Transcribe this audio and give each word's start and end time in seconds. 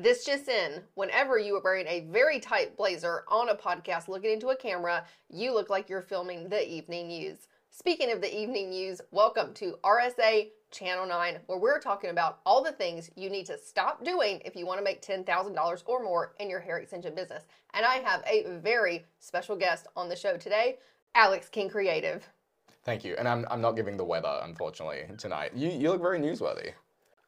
This 0.00 0.24
just 0.24 0.48
in, 0.48 0.84
whenever 0.94 1.40
you 1.40 1.56
are 1.56 1.60
wearing 1.60 1.88
a 1.88 2.06
very 2.12 2.38
tight 2.38 2.76
blazer 2.76 3.24
on 3.26 3.48
a 3.48 3.56
podcast 3.56 4.06
looking 4.06 4.30
into 4.30 4.50
a 4.50 4.56
camera, 4.56 5.04
you 5.28 5.52
look 5.52 5.70
like 5.70 5.88
you're 5.88 6.02
filming 6.02 6.48
the 6.48 6.72
evening 6.72 7.08
news. 7.08 7.48
Speaking 7.70 8.12
of 8.12 8.20
the 8.20 8.32
evening 8.32 8.70
news, 8.70 9.00
welcome 9.10 9.52
to 9.54 9.74
RSA 9.82 10.50
Channel 10.70 11.04
9, 11.04 11.38
where 11.46 11.58
we're 11.58 11.80
talking 11.80 12.10
about 12.10 12.38
all 12.46 12.62
the 12.62 12.70
things 12.70 13.10
you 13.16 13.28
need 13.28 13.44
to 13.46 13.58
stop 13.58 14.04
doing 14.04 14.40
if 14.44 14.54
you 14.54 14.66
want 14.66 14.78
to 14.78 14.84
make 14.84 15.02
$10,000 15.02 15.82
or 15.86 16.00
more 16.04 16.36
in 16.38 16.48
your 16.48 16.60
hair 16.60 16.78
extension 16.78 17.16
business. 17.16 17.42
And 17.74 17.84
I 17.84 17.96
have 17.96 18.22
a 18.24 18.44
very 18.60 19.04
special 19.18 19.56
guest 19.56 19.88
on 19.96 20.08
the 20.08 20.14
show 20.14 20.36
today, 20.36 20.78
Alex 21.16 21.48
King 21.48 21.68
Creative. 21.68 22.24
Thank 22.84 23.04
you. 23.04 23.16
And 23.18 23.26
I'm, 23.26 23.44
I'm 23.50 23.60
not 23.60 23.72
giving 23.72 23.96
the 23.96 24.04
weather, 24.04 24.38
unfortunately, 24.44 25.06
tonight. 25.18 25.50
You, 25.56 25.70
you 25.70 25.90
look 25.90 26.00
very 26.00 26.20
newsworthy. 26.20 26.74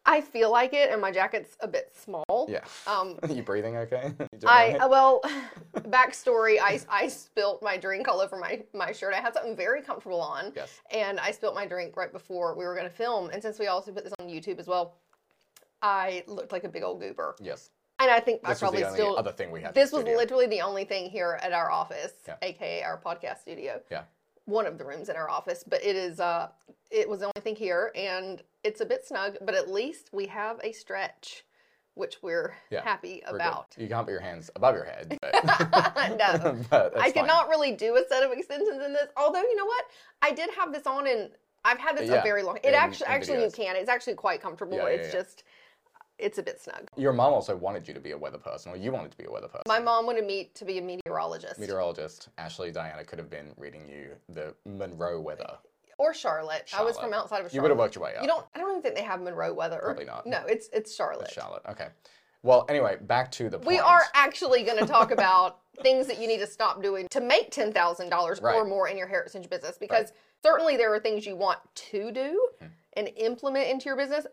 I 0.06 0.20
feel 0.22 0.50
like 0.50 0.72
it, 0.72 0.90
and 0.90 1.00
my 1.00 1.10
jacket's 1.10 1.56
a 1.60 1.68
bit 1.68 1.92
small. 1.94 2.46
Yeah. 2.48 2.64
Um, 2.86 3.18
you 3.28 3.42
breathing 3.42 3.76
okay? 3.76 4.12
You 4.40 4.48
I 4.48 4.72
all 4.80 4.86
uh, 4.86 4.88
well, 4.88 5.20
backstory. 5.76 6.58
I 6.60 6.80
I 6.88 7.08
spilt 7.08 7.62
my 7.62 7.76
drink 7.76 8.08
all 8.08 8.20
over 8.20 8.36
my 8.36 8.62
my 8.74 8.92
shirt. 8.92 9.12
I 9.14 9.18
had 9.20 9.34
something 9.34 9.54
very 9.56 9.82
comfortable 9.82 10.20
on, 10.20 10.52
Yes. 10.56 10.80
and 10.90 11.20
I 11.20 11.30
spilt 11.30 11.54
my 11.54 11.66
drink 11.66 11.96
right 11.96 12.12
before 12.12 12.54
we 12.56 12.64
were 12.64 12.74
going 12.74 12.88
to 12.88 12.94
film. 12.94 13.30
And 13.30 13.42
since 13.42 13.58
we 13.58 13.66
also 13.66 13.92
put 13.92 14.04
this 14.04 14.14
on 14.18 14.26
YouTube 14.28 14.58
as 14.58 14.66
well, 14.66 14.94
I 15.82 16.24
looked 16.26 16.52
like 16.52 16.64
a 16.64 16.68
big 16.68 16.82
old 16.82 17.00
goober. 17.00 17.36
Yes. 17.40 17.70
And 18.00 18.10
I 18.10 18.18
think 18.20 18.40
I 18.44 18.48
This 18.54 18.62
was 18.62 18.70
probably 18.70 18.94
still. 18.94 19.18
other 19.18 19.32
thing 19.32 19.50
we 19.50 19.60
had. 19.60 19.74
This 19.74 19.92
was 19.92 20.00
studio. 20.00 20.16
literally 20.16 20.46
the 20.46 20.62
only 20.62 20.84
thing 20.84 21.10
here 21.10 21.38
at 21.42 21.52
our 21.52 21.70
office, 21.70 22.12
Yeah. 22.26 22.36
aka 22.40 22.82
our 22.82 22.98
podcast 22.98 23.42
studio. 23.42 23.80
Yeah. 23.90 24.04
One 24.50 24.66
of 24.66 24.78
the 24.78 24.84
rooms 24.84 25.08
in 25.08 25.16
our 25.16 25.30
office, 25.30 25.64
but 25.66 25.82
it 25.84 25.96
is 25.96 26.18
uh 26.20 26.48
it 26.90 27.08
was 27.08 27.20
the 27.20 27.26
only 27.26 27.40
thing 27.40 27.56
here 27.56 27.92
and 27.94 28.42
it's 28.64 28.80
a 28.80 28.84
bit 28.84 29.06
snug, 29.06 29.36
but 29.40 29.54
at 29.54 29.70
least 29.70 30.10
we 30.12 30.26
have 30.26 30.58
a 30.64 30.72
stretch, 30.72 31.44
which 31.94 32.16
we're 32.20 32.54
Yeah, 32.70 32.82
happy 32.82 33.22
We're 33.24 33.38
good. 33.38 33.40
about. 33.40 33.74
You 33.78 33.88
can't 33.88 34.04
put 34.06 34.12
your 34.12 34.20
hands 34.20 34.50
above 34.56 34.74
your 34.74 34.84
head. 34.84 35.16
But, 35.22 35.32
No. 36.18 36.58
but 36.70 36.98
I 36.98 37.06
could 37.06 37.20
fine. 37.20 37.26
not 37.26 37.48
really 37.48 37.72
do 37.72 37.96
a 37.96 38.02
set 38.08 38.22
of 38.22 38.32
extensions 38.32 38.82
in 38.84 38.92
this. 38.92 39.06
Although 39.16 39.42
you 39.42 39.56
know 39.56 39.64
what, 39.64 39.84
I 40.20 40.32
did 40.32 40.50
have 40.58 40.72
this 40.72 40.86
on, 40.86 41.06
and 41.06 41.30
I've 41.64 41.78
had 41.78 41.96
this 41.96 42.10
a 42.10 42.20
very 42.22 42.42
long. 42.42 42.58
It 42.58 42.68
in- 42.68 42.74
actually, 42.74 43.06
in 43.06 43.12
actually, 43.12 43.42
you 43.44 43.50
can. 43.50 43.76
It's 43.76 43.88
actually 43.88 44.14
quite 44.14 44.42
comfortable. 44.42 44.76
Yeah, 44.78 44.88
yeah, 44.88 44.94
it's 44.94 45.14
yeah. 45.14 45.20
just, 45.20 45.44
it's 46.20 46.38
a 46.38 46.42
bit 46.42 46.60
snug. 46.60 46.88
Your 46.96 47.12
mom 47.12 47.32
also 47.32 47.56
wanted 47.56 47.88
you 47.88 47.94
to 47.94 48.00
be 48.00 48.12
a 48.12 48.18
weather 48.18 48.38
person, 48.38 48.72
or 48.72 48.76
you 48.76 48.92
wanted 48.92 49.10
to 49.12 49.16
be 49.18 49.24
a 49.24 49.30
weather 49.30 49.48
person. 49.48 49.62
My 49.66 49.78
mom 49.80 50.06
wanted 50.06 50.26
me 50.26 50.50
to 50.54 50.64
be 50.64 50.78
a 50.78 50.82
meteorologist 50.82 51.58
Meteorologist 51.58 52.28
Ashley 52.38 52.70
Diana 52.70 53.04
could 53.04 53.18
have 53.18 53.30
been 53.30 53.52
reading 53.56 53.88
you 53.88 54.10
the 54.28 54.54
Monroe 54.64 55.20
weather. 55.20 55.50
or 55.98 56.14
Charlotte. 56.14 56.70
I 56.76 56.82
was 56.82 56.96
from 56.98 57.12
outside 57.12 57.36
of 57.44 57.50
Charlotte. 57.50 57.54
You 57.54 57.62
would 57.62 57.70
have 57.70 57.78
worked 57.78 57.94
your 57.94 58.04
way 58.04 58.14
up. 58.16 58.22
You 58.22 58.28
don't. 58.28 58.46
I 58.54 58.58
don't 58.58 58.70
even 58.70 58.82
think 58.82 58.94
they 58.94 59.02
have 59.02 59.20
Monroe 59.20 59.52
weather. 59.52 59.76
or- 59.76 59.86
Probably 59.94 60.04
not. 60.06 60.26
No, 60.26 60.44
it's 60.46 60.68
it's 60.72 60.94
Charlotte. 60.94 61.30
Charlotte. 61.30 61.62
Okay. 61.68 61.88
Well, 62.42 62.64
anyway, 62.70 62.96
back 63.02 63.30
to 63.32 63.50
the 63.50 63.58
point. 63.58 63.66
We 63.68 63.78
are 63.78 64.02
actually 64.14 64.62
going 64.62 64.78
to 64.78 64.86
talk 64.86 65.10
about 65.10 65.58
things 65.82 66.06
that 66.06 66.18
you 66.18 66.26
need 66.26 66.38
to 66.38 66.46
stop 66.46 66.82
doing 66.82 67.06
to 67.10 67.20
make 67.20 67.50
ten 67.50 67.70
thousand 67.72 68.08
dollars 68.08 68.40
or 68.40 68.64
more 68.64 68.88
in 68.88 68.96
your 68.96 69.06
hair 69.06 69.20
extension 69.22 69.50
business. 69.50 69.76
Because 69.78 70.12
certainly 70.42 70.76
there 70.78 70.92
are 70.94 70.98
things 71.00 71.26
you 71.26 71.36
want 71.36 71.58
to 71.74 72.10
do 72.12 72.48
Hmm. 72.60 72.66
and 72.94 73.08
implement 73.18 73.68
into 73.68 73.84
your 73.86 73.96
business, 73.96 74.26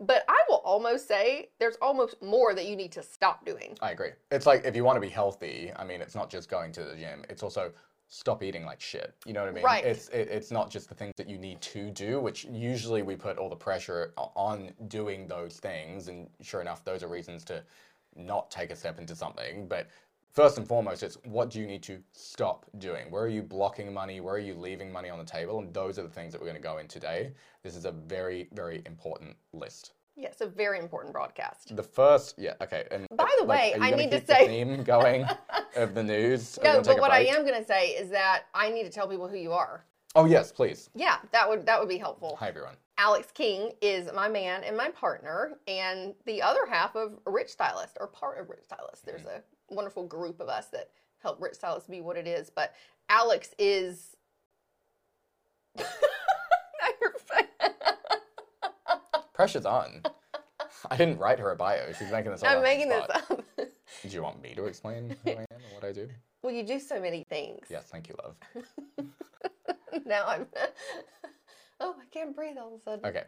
but 0.00 0.24
I 0.28 0.40
will 0.48 0.62
almost 0.64 1.08
say 1.08 1.50
there's 1.58 1.76
almost 1.82 2.22
more 2.22 2.54
that 2.54 2.66
you 2.66 2.76
need 2.76 2.92
to 2.92 3.02
stop 3.02 3.44
doing. 3.44 3.76
I 3.80 3.90
agree. 3.90 4.10
It's 4.30 4.46
like 4.46 4.64
if 4.64 4.76
you 4.76 4.84
want 4.84 4.96
to 4.96 5.00
be 5.00 5.08
healthy, 5.08 5.72
I 5.76 5.84
mean, 5.84 6.00
it's 6.00 6.14
not 6.14 6.30
just 6.30 6.48
going 6.48 6.72
to 6.72 6.84
the 6.84 6.94
gym. 6.94 7.24
It's 7.28 7.42
also 7.42 7.72
stop 8.08 8.42
eating 8.42 8.64
like 8.64 8.80
shit. 8.80 9.14
You 9.26 9.32
know 9.32 9.40
what 9.40 9.50
I 9.50 9.52
mean? 9.52 9.64
Right. 9.64 9.84
It's 9.84 10.08
it, 10.08 10.28
it's 10.28 10.50
not 10.50 10.70
just 10.70 10.88
the 10.88 10.94
things 10.94 11.12
that 11.16 11.28
you 11.28 11.38
need 11.38 11.60
to 11.62 11.90
do, 11.90 12.20
which 12.20 12.44
usually 12.44 13.02
we 13.02 13.16
put 13.16 13.38
all 13.38 13.48
the 13.48 13.56
pressure 13.56 14.12
on 14.16 14.72
doing 14.88 15.28
those 15.28 15.58
things, 15.58 16.08
and 16.08 16.28
sure 16.42 16.60
enough, 16.60 16.84
those 16.84 17.02
are 17.02 17.08
reasons 17.08 17.44
to 17.44 17.62
not 18.16 18.50
take 18.50 18.70
a 18.70 18.76
step 18.76 18.98
into 18.98 19.14
something. 19.14 19.68
But 19.68 19.88
first 20.32 20.58
and 20.58 20.66
foremost, 20.66 21.02
it's 21.02 21.18
what 21.24 21.50
do 21.50 21.60
you 21.60 21.66
need 21.66 21.82
to 21.84 21.98
stop 22.12 22.66
doing? 22.78 23.10
Where 23.10 23.22
are 23.22 23.28
you 23.28 23.42
blocking 23.42 23.92
money? 23.92 24.20
Where 24.20 24.34
are 24.34 24.38
you 24.38 24.54
leaving 24.54 24.90
money 24.90 25.10
on 25.10 25.18
the 25.18 25.24
table? 25.24 25.58
And 25.58 25.72
those 25.74 25.98
are 25.98 26.02
the 26.02 26.08
things 26.08 26.32
that 26.32 26.40
we're 26.40 26.46
going 26.46 26.60
to 26.60 26.62
go 26.62 26.78
in 26.78 26.88
today. 26.88 27.32
This 27.62 27.76
is 27.76 27.84
a 27.84 27.92
very 27.92 28.48
very 28.52 28.82
important 28.86 29.36
list. 29.52 29.92
Yes, 30.18 30.40
a 30.40 30.46
very 30.46 30.80
important 30.80 31.12
broadcast. 31.12 31.76
The 31.76 31.82
first, 31.82 32.34
yeah, 32.38 32.54
okay. 32.60 32.88
And 32.90 33.06
By 33.16 33.30
the 33.38 33.44
way, 33.44 33.76
I 33.80 33.92
need 33.92 34.10
to 34.10 34.18
keep 34.18 34.26
the 34.26 34.34
say- 34.34 34.46
theme 34.48 34.82
going 34.82 35.24
of 35.76 35.94
the 35.94 36.02
news. 36.02 36.58
No, 36.64 36.82
but 36.82 36.98
what 36.98 37.12
I 37.12 37.20
am 37.20 37.46
going 37.46 37.60
to 37.60 37.64
say 37.64 37.90
is 37.90 38.10
that 38.10 38.46
I 38.52 38.68
need 38.68 38.82
to 38.82 38.90
tell 38.90 39.06
people 39.06 39.28
who 39.28 39.36
you 39.36 39.52
are. 39.52 39.84
Oh 40.16 40.24
yes, 40.24 40.50
please. 40.50 40.90
Yeah, 40.96 41.18
that 41.30 41.48
would 41.48 41.64
that 41.66 41.78
would 41.78 41.88
be 41.88 41.98
helpful. 41.98 42.36
Hi 42.40 42.48
everyone. 42.48 42.74
Alex 42.96 43.30
King 43.30 43.72
is 43.80 44.10
my 44.12 44.28
man 44.28 44.64
and 44.64 44.76
my 44.76 44.88
partner, 44.88 45.52
and 45.68 46.14
the 46.24 46.42
other 46.42 46.66
half 46.66 46.96
of 46.96 47.20
Rich 47.24 47.50
Stylist, 47.50 47.96
or 48.00 48.08
part 48.08 48.40
of 48.40 48.50
Rich 48.50 48.64
Stylist. 48.64 49.06
There's 49.06 49.20
mm-hmm. 49.20 49.40
a 49.70 49.74
wonderful 49.74 50.04
group 50.04 50.40
of 50.40 50.48
us 50.48 50.66
that 50.68 50.90
help 51.22 51.40
Rich 51.40 51.54
Stylist 51.54 51.88
be 51.88 52.00
what 52.00 52.16
it 52.16 52.26
is. 52.26 52.50
But 52.50 52.74
Alex 53.08 53.54
is. 53.56 54.16
Pressure's 59.38 59.66
on. 59.66 60.02
I 60.90 60.96
didn't 60.96 61.18
write 61.20 61.38
her 61.38 61.52
a 61.52 61.56
bio. 61.56 61.92
She's 61.96 62.10
making 62.10 62.32
this 62.32 62.42
up. 62.42 62.56
I'm 62.56 62.60
making 62.60 62.88
this 62.88 63.04
up. 63.08 63.40
Do 63.56 64.08
you 64.08 64.20
want 64.20 64.42
me 64.42 64.52
to 64.56 64.64
explain 64.64 65.16
who 65.22 65.30
I 65.30 65.34
am 65.34 65.46
and 65.52 65.74
what 65.74 65.84
I 65.84 65.92
do? 65.92 66.08
well, 66.42 66.52
you 66.52 66.64
do 66.64 66.80
so 66.80 67.00
many 67.00 67.24
things. 67.30 67.64
Yes, 67.70 67.84
thank 67.88 68.08
you, 68.08 68.16
love. 68.24 68.34
Now 70.04 70.26
I'm. 70.26 70.46
oh, 71.80 71.94
I 72.00 72.04
can't 72.12 72.34
breathe 72.34 72.56
all 72.58 72.74
of 72.74 72.80
a 72.80 72.82
sudden. 72.82 73.06
Okay. 73.06 73.24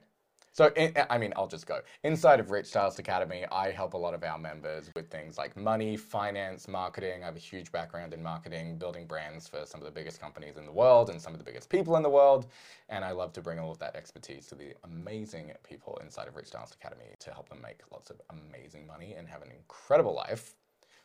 So, 0.53 0.72
in, 0.77 0.93
I 1.09 1.16
mean, 1.16 1.33
I'll 1.37 1.47
just 1.47 1.66
go. 1.66 1.81
Inside 2.03 2.41
of 2.41 2.50
Rich 2.50 2.66
Stylist 2.66 2.99
Academy, 2.99 3.44
I 3.53 3.71
help 3.71 3.94
a 3.94 3.97
lot 3.97 4.15
of 4.15 4.25
our 4.25 4.38
members 4.38 4.91
with 4.97 5.09
things 5.09 5.38
like 5.38 5.56
money, 5.56 5.97
finance, 5.97 6.66
marketing. 6.66 7.22
I 7.22 7.27
have 7.27 7.37
a 7.37 7.41
huge 7.41 7.71
background 7.71 8.12
in 8.12 8.22
marketing, 8.22 8.77
building 8.77 9.06
brands 9.06 9.47
for 9.47 9.65
some 9.65 9.81
of 9.81 9.84
the 9.84 9.93
biggest 9.93 10.21
companies 10.21 10.56
in 10.56 10.66
the 10.66 10.72
world 10.72 11.09
and 11.09 11.21
some 11.21 11.33
of 11.33 11.38
the 11.38 11.44
biggest 11.44 11.69
people 11.69 11.97
in 11.97 12.03
the 12.03 12.11
world. 12.11 12.47
And 12.88 13.05
I 13.05 13.12
love 13.12 13.33
to 13.34 13.41
bring 13.41 13.61
all 13.61 13.71
of 13.71 13.78
that 13.78 13.94
expertise 13.94 14.47
to 14.49 14.56
the 14.56 14.75
amazing 14.84 15.53
people 15.62 16.00
inside 16.03 16.27
of 16.27 16.34
Rich 16.34 16.49
Stylist 16.49 16.75
Academy 16.75 17.15
to 17.21 17.32
help 17.32 17.49
them 17.49 17.61
make 17.62 17.81
lots 17.93 18.11
of 18.11 18.21
amazing 18.31 18.87
money 18.87 19.15
and 19.17 19.28
have 19.28 19.43
an 19.43 19.50
incredible 19.53 20.15
life. 20.15 20.55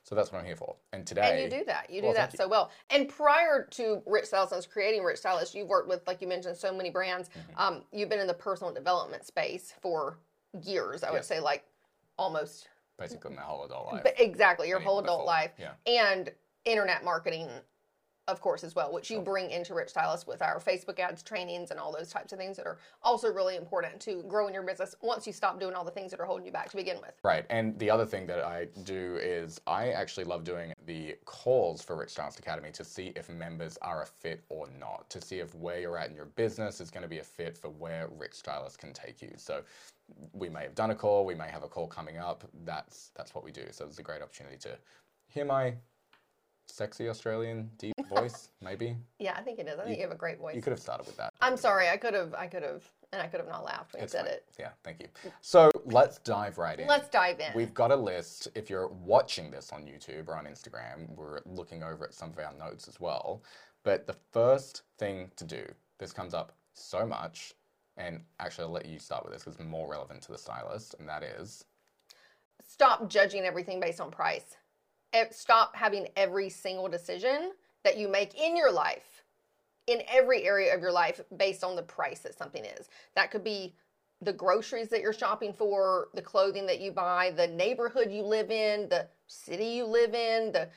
So 0.05 0.13
that's 0.13 0.31
what 0.31 0.37
I'm 0.39 0.45
here 0.45 0.55
for. 0.55 0.75
And 0.93 1.05
today, 1.05 1.41
And 1.43 1.51
you 1.51 1.59
do 1.59 1.65
that. 1.65 1.89
You 1.89 2.01
do 2.01 2.07
Well, 2.07 2.15
that 2.15 2.37
so 2.37 2.47
well. 2.47 2.69
And 2.91 3.09
prior 3.09 3.67
to 3.71 4.03
Rich 4.05 4.25
Stylist, 4.25 4.69
creating 4.69 5.03
Rich 5.03 5.17
Stylist, 5.17 5.55
you've 5.55 5.67
worked 5.67 5.89
with, 5.89 6.05
like 6.05 6.21
you 6.21 6.27
mentioned, 6.27 6.55
so 6.57 6.71
many 6.71 6.91
brands. 6.91 7.29
Mm-hmm. 7.29 7.59
Um, 7.59 7.83
you've 7.91 8.07
been 8.09 8.19
in 8.19 8.27
the 8.27 8.33
personal 8.35 8.71
development 8.71 9.25
space 9.25 9.73
for 9.81 10.19
years. 10.63 11.03
I 11.03 11.09
would 11.09 11.17
Yes. 11.17 11.27
say, 11.27 11.39
like 11.39 11.65
almost 12.19 12.69
basically 12.99 13.35
my 13.35 13.41
whole 13.41 13.65
adult 13.65 13.91
life. 13.91 14.03
but 14.03 14.13
exactly 14.19 14.67
your 14.69 14.79
whole 14.79 14.99
adult 14.99 15.21
full- 15.21 15.25
life, 15.25 15.51
yeah. 15.57 15.71
and 15.87 16.31
internet 16.65 17.03
marketing, 17.03 17.49
of 18.27 18.41
course, 18.41 18.63
as 18.63 18.73
well, 18.73 18.91
which 18.91 19.11
you 19.11 19.21
bring 19.21 19.51
into 19.51 19.73
Rich 19.75 19.89
Stylist 19.89 20.27
with 20.27 20.41
our 20.41 20.59
Facebook 20.59 20.99
ads, 20.99 21.21
trainings, 21.21 21.69
and 21.69 21.79
all 21.79 21.91
those 21.91 22.09
types 22.09 22.33
of 22.33 22.39
things 22.39 22.57
that 22.57 22.65
are 22.65 22.79
also 23.03 23.31
really 23.31 23.55
important 23.55 23.99
to 24.01 24.23
growing 24.27 24.53
your 24.53 24.63
business 24.63 24.95
once 25.01 25.27
you 25.27 25.33
stop 25.33 25.59
doing 25.59 25.75
all 25.75 25.85
the 25.85 25.91
things 25.91 26.09
that 26.09 26.19
are 26.19 26.25
holding 26.25 26.45
you 26.45 26.51
back 26.51 26.69
to 26.71 26.75
begin 26.75 26.97
with. 27.01 27.13
Right. 27.23 27.45
And 27.49 27.77
the 27.77 27.89
other 27.89 28.05
thing 28.05 28.25
that 28.27 28.39
I 28.39 28.67
do 28.83 29.17
is 29.21 29.61
I 29.67 29.89
actually 29.89 30.23
love 30.23 30.43
doing 30.43 30.73
the 30.87 31.15
calls 31.25 31.83
for 31.83 31.95
Rich 31.95 32.11
Stylist 32.11 32.39
Academy 32.39 32.71
to 32.71 32.83
see 32.83 33.13
if 33.15 33.29
members 33.29 33.77
are 33.83 34.01
a 34.01 34.05
fit 34.05 34.43
or 34.49 34.67
not, 34.79 35.07
to 35.11 35.21
see 35.21 35.39
if 35.39 35.53
where 35.53 35.79
you're 35.79 35.97
at 35.97 36.09
in 36.09 36.15
your 36.15 36.25
business 36.25 36.81
is 36.81 36.89
going 36.89 37.03
to 37.03 37.09
be 37.09 37.19
a 37.19 37.23
fit 37.23 37.55
for 37.55 37.69
where 37.69 38.07
Rich 38.17 38.35
Stylist 38.35 38.79
can 38.79 38.91
take 38.91 39.21
you. 39.21 39.33
So 39.37 39.61
we 40.33 40.49
may 40.49 40.63
have 40.63 40.75
done 40.75 40.91
a 40.91 40.95
call, 40.95 41.25
we 41.25 41.35
may 41.35 41.47
have 41.49 41.63
a 41.63 41.67
call 41.67 41.87
coming 41.87 42.17
up. 42.17 42.43
That's 42.63 43.11
that's 43.15 43.35
what 43.35 43.43
we 43.43 43.51
do. 43.51 43.65
So 43.71 43.85
it's 43.85 43.99
a 43.99 44.03
great 44.03 44.21
opportunity 44.21 44.57
to 44.57 44.77
hear 45.27 45.45
my 45.45 45.75
sexy 46.67 47.09
Australian 47.09 47.69
deep 47.77 47.93
voice, 48.09 48.49
maybe. 48.61 48.95
Yeah, 49.19 49.35
I 49.37 49.41
think 49.41 49.59
it 49.59 49.67
is. 49.67 49.79
I 49.79 49.83
think 49.83 49.97
you, 49.97 50.03
have 50.03 50.11
a 50.11 50.17
great 50.17 50.39
voice. 50.39 50.55
You 50.55 50.61
could 50.61 50.71
have 50.71 50.79
started 50.79 51.05
with 51.05 51.17
that. 51.17 51.33
I'm 51.41 51.57
sorry. 51.57 51.89
I 51.89 51.97
could 51.97 52.13
have. 52.13 52.33
I 52.33 52.47
could 52.47 52.63
have. 52.63 52.83
And 53.13 53.21
I 53.21 53.27
could 53.27 53.39
have 53.39 53.47
not 53.47 53.63
laughed 53.63 53.93
when 53.93 54.01
you 54.01 54.09
said 54.09 54.25
fine. 54.25 54.33
it. 54.33 54.45
Yeah, 54.59 54.69
thank 54.83 54.99
you. 54.99 55.07
So 55.39 55.71
let's 55.85 56.17
dive 56.19 56.57
right 56.57 56.77
in. 56.77 56.87
Let's 56.87 57.07
dive 57.07 57.39
in. 57.39 57.47
We've 57.55 57.73
got 57.73 57.91
a 57.91 57.95
list. 57.95 58.49
If 58.55 58.69
you're 58.69 58.89
watching 58.89 59.51
this 59.51 59.71
on 59.71 59.83
YouTube 59.83 60.27
or 60.27 60.35
on 60.35 60.45
Instagram, 60.45 61.15
we're 61.15 61.39
looking 61.45 61.81
over 61.81 62.03
at 62.03 62.13
some 62.13 62.31
of 62.31 62.39
our 62.39 62.53
notes 62.57 62.89
as 62.89 62.99
well. 62.99 63.43
But 63.83 64.05
the 64.05 64.17
first 64.33 64.81
thing 64.97 65.31
to 65.37 65.45
do, 65.45 65.63
this 65.97 66.11
comes 66.11 66.33
up 66.33 66.57
so 66.73 67.05
much, 67.05 67.53
and 67.95 68.21
actually, 68.41 68.65
I'll 68.65 68.71
let 68.71 68.87
you 68.87 68.99
start 68.99 69.23
with 69.23 69.31
this 69.31 69.43
because 69.43 69.59
it's 69.59 69.69
more 69.69 69.89
relevant 69.89 70.21
to 70.23 70.33
the 70.33 70.37
stylist, 70.37 70.95
and 70.99 71.07
that 71.07 71.23
is 71.23 71.63
Stop 72.67 73.09
judging 73.09 73.45
everything 73.45 73.79
based 73.79 74.01
on 74.01 74.11
price. 74.11 74.57
Stop 75.31 75.75
having 75.75 76.07
every 76.15 76.49
single 76.49 76.87
decision 76.87 77.51
that 77.83 77.97
you 77.97 78.07
make 78.07 78.39
in 78.39 78.57
your 78.57 78.71
life, 78.71 79.23
in 79.87 80.01
every 80.07 80.43
area 80.43 80.73
of 80.73 80.81
your 80.81 80.91
life, 80.91 81.21
based 81.37 81.63
on 81.63 81.75
the 81.75 81.83
price 81.83 82.19
that 82.19 82.37
something 82.37 82.65
is. 82.65 82.89
That 83.15 83.31
could 83.31 83.43
be 83.43 83.75
the 84.21 84.33
groceries 84.33 84.89
that 84.89 85.01
you're 85.01 85.13
shopping 85.13 85.53
for, 85.53 86.09
the 86.13 86.21
clothing 86.21 86.65
that 86.65 86.79
you 86.79 86.91
buy, 86.91 87.31
the 87.35 87.47
neighborhood 87.47 88.11
you 88.11 88.23
live 88.23 88.49
in, 88.49 88.89
the 88.89 89.07
city 89.27 89.65
you 89.65 89.85
live 89.85 90.13
in, 90.13 90.51
the 90.51 90.69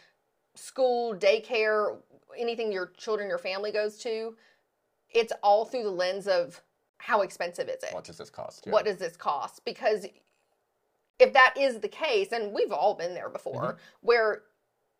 school, 0.55 1.14
daycare, 1.14 1.96
anything 2.37 2.73
your 2.73 2.93
children, 2.96 3.29
your 3.29 3.38
family 3.38 3.73
goes 3.73 3.96
to. 3.99 4.37
It's 5.11 5.32
all 5.43 5.64
through 5.64 5.84
the 5.84 5.91
lens 5.91 6.26
of 6.26 6.61
how 6.99 7.23
expensive 7.23 7.69
is 7.69 7.82
it? 7.82 7.94
what 7.94 8.05
does 8.05 8.19
this 8.19 8.31
cost? 8.31 8.64
Yeah. 8.67 8.73
what 8.73 8.84
does 8.84 8.99
this 8.99 9.17
cost? 9.17 9.64
Because 9.64 10.05
if 11.19 11.32
that 11.32 11.55
is 11.59 11.81
the 11.81 11.88
case, 11.88 12.32
and 12.32 12.53
we've 12.53 12.73
all 12.73 12.94
been 12.94 13.15
there 13.15 13.29
before, 13.29 13.62
Mm-hmm. 13.62 13.79
where 14.03 14.43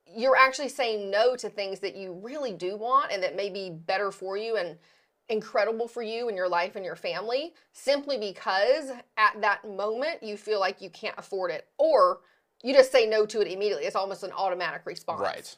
you're 0.07 0.37
actually 0.37 0.69
saying 0.71 1.11
no 1.11 1.37
to 1.37 1.51
things 1.51 1.81
that 1.81 1.95
you 1.95 2.19
really 2.23 2.53
do 2.53 2.77
want 2.77 3.13
and 3.13 3.23
that 3.23 3.37
may 3.37 3.51
be 3.51 3.71
better 3.71 4.11
for 4.11 4.37
you 4.39 4.57
and 4.57 4.79
incredible 5.29 5.87
for 5.87 6.03
you 6.03 6.29
and 6.29 6.37
your 6.37 6.49
life 6.49 6.77
and 6.77 6.85
your 6.85 6.97
family 6.97 7.53
simply 7.75 8.17
because 8.17 8.91
at 9.19 9.39
that 9.43 9.63
moment 9.69 10.23
you 10.23 10.39
feel 10.39 10.59
like 10.59 10.81
you 10.81 10.89
can't 10.89 11.15
afford 11.19 11.51
it 11.51 11.67
or 11.77 12.21
you 12.63 12.73
just 12.73 12.91
say 12.91 13.07
no 13.07 13.27
to 13.27 13.43
it 13.43 13.49
immediately. 13.49 13.85
It's 13.85 13.95
almost 13.95 14.23
an 14.23 14.33
automatic 14.33 14.83
response. 14.87 15.21
Right. 15.21 15.57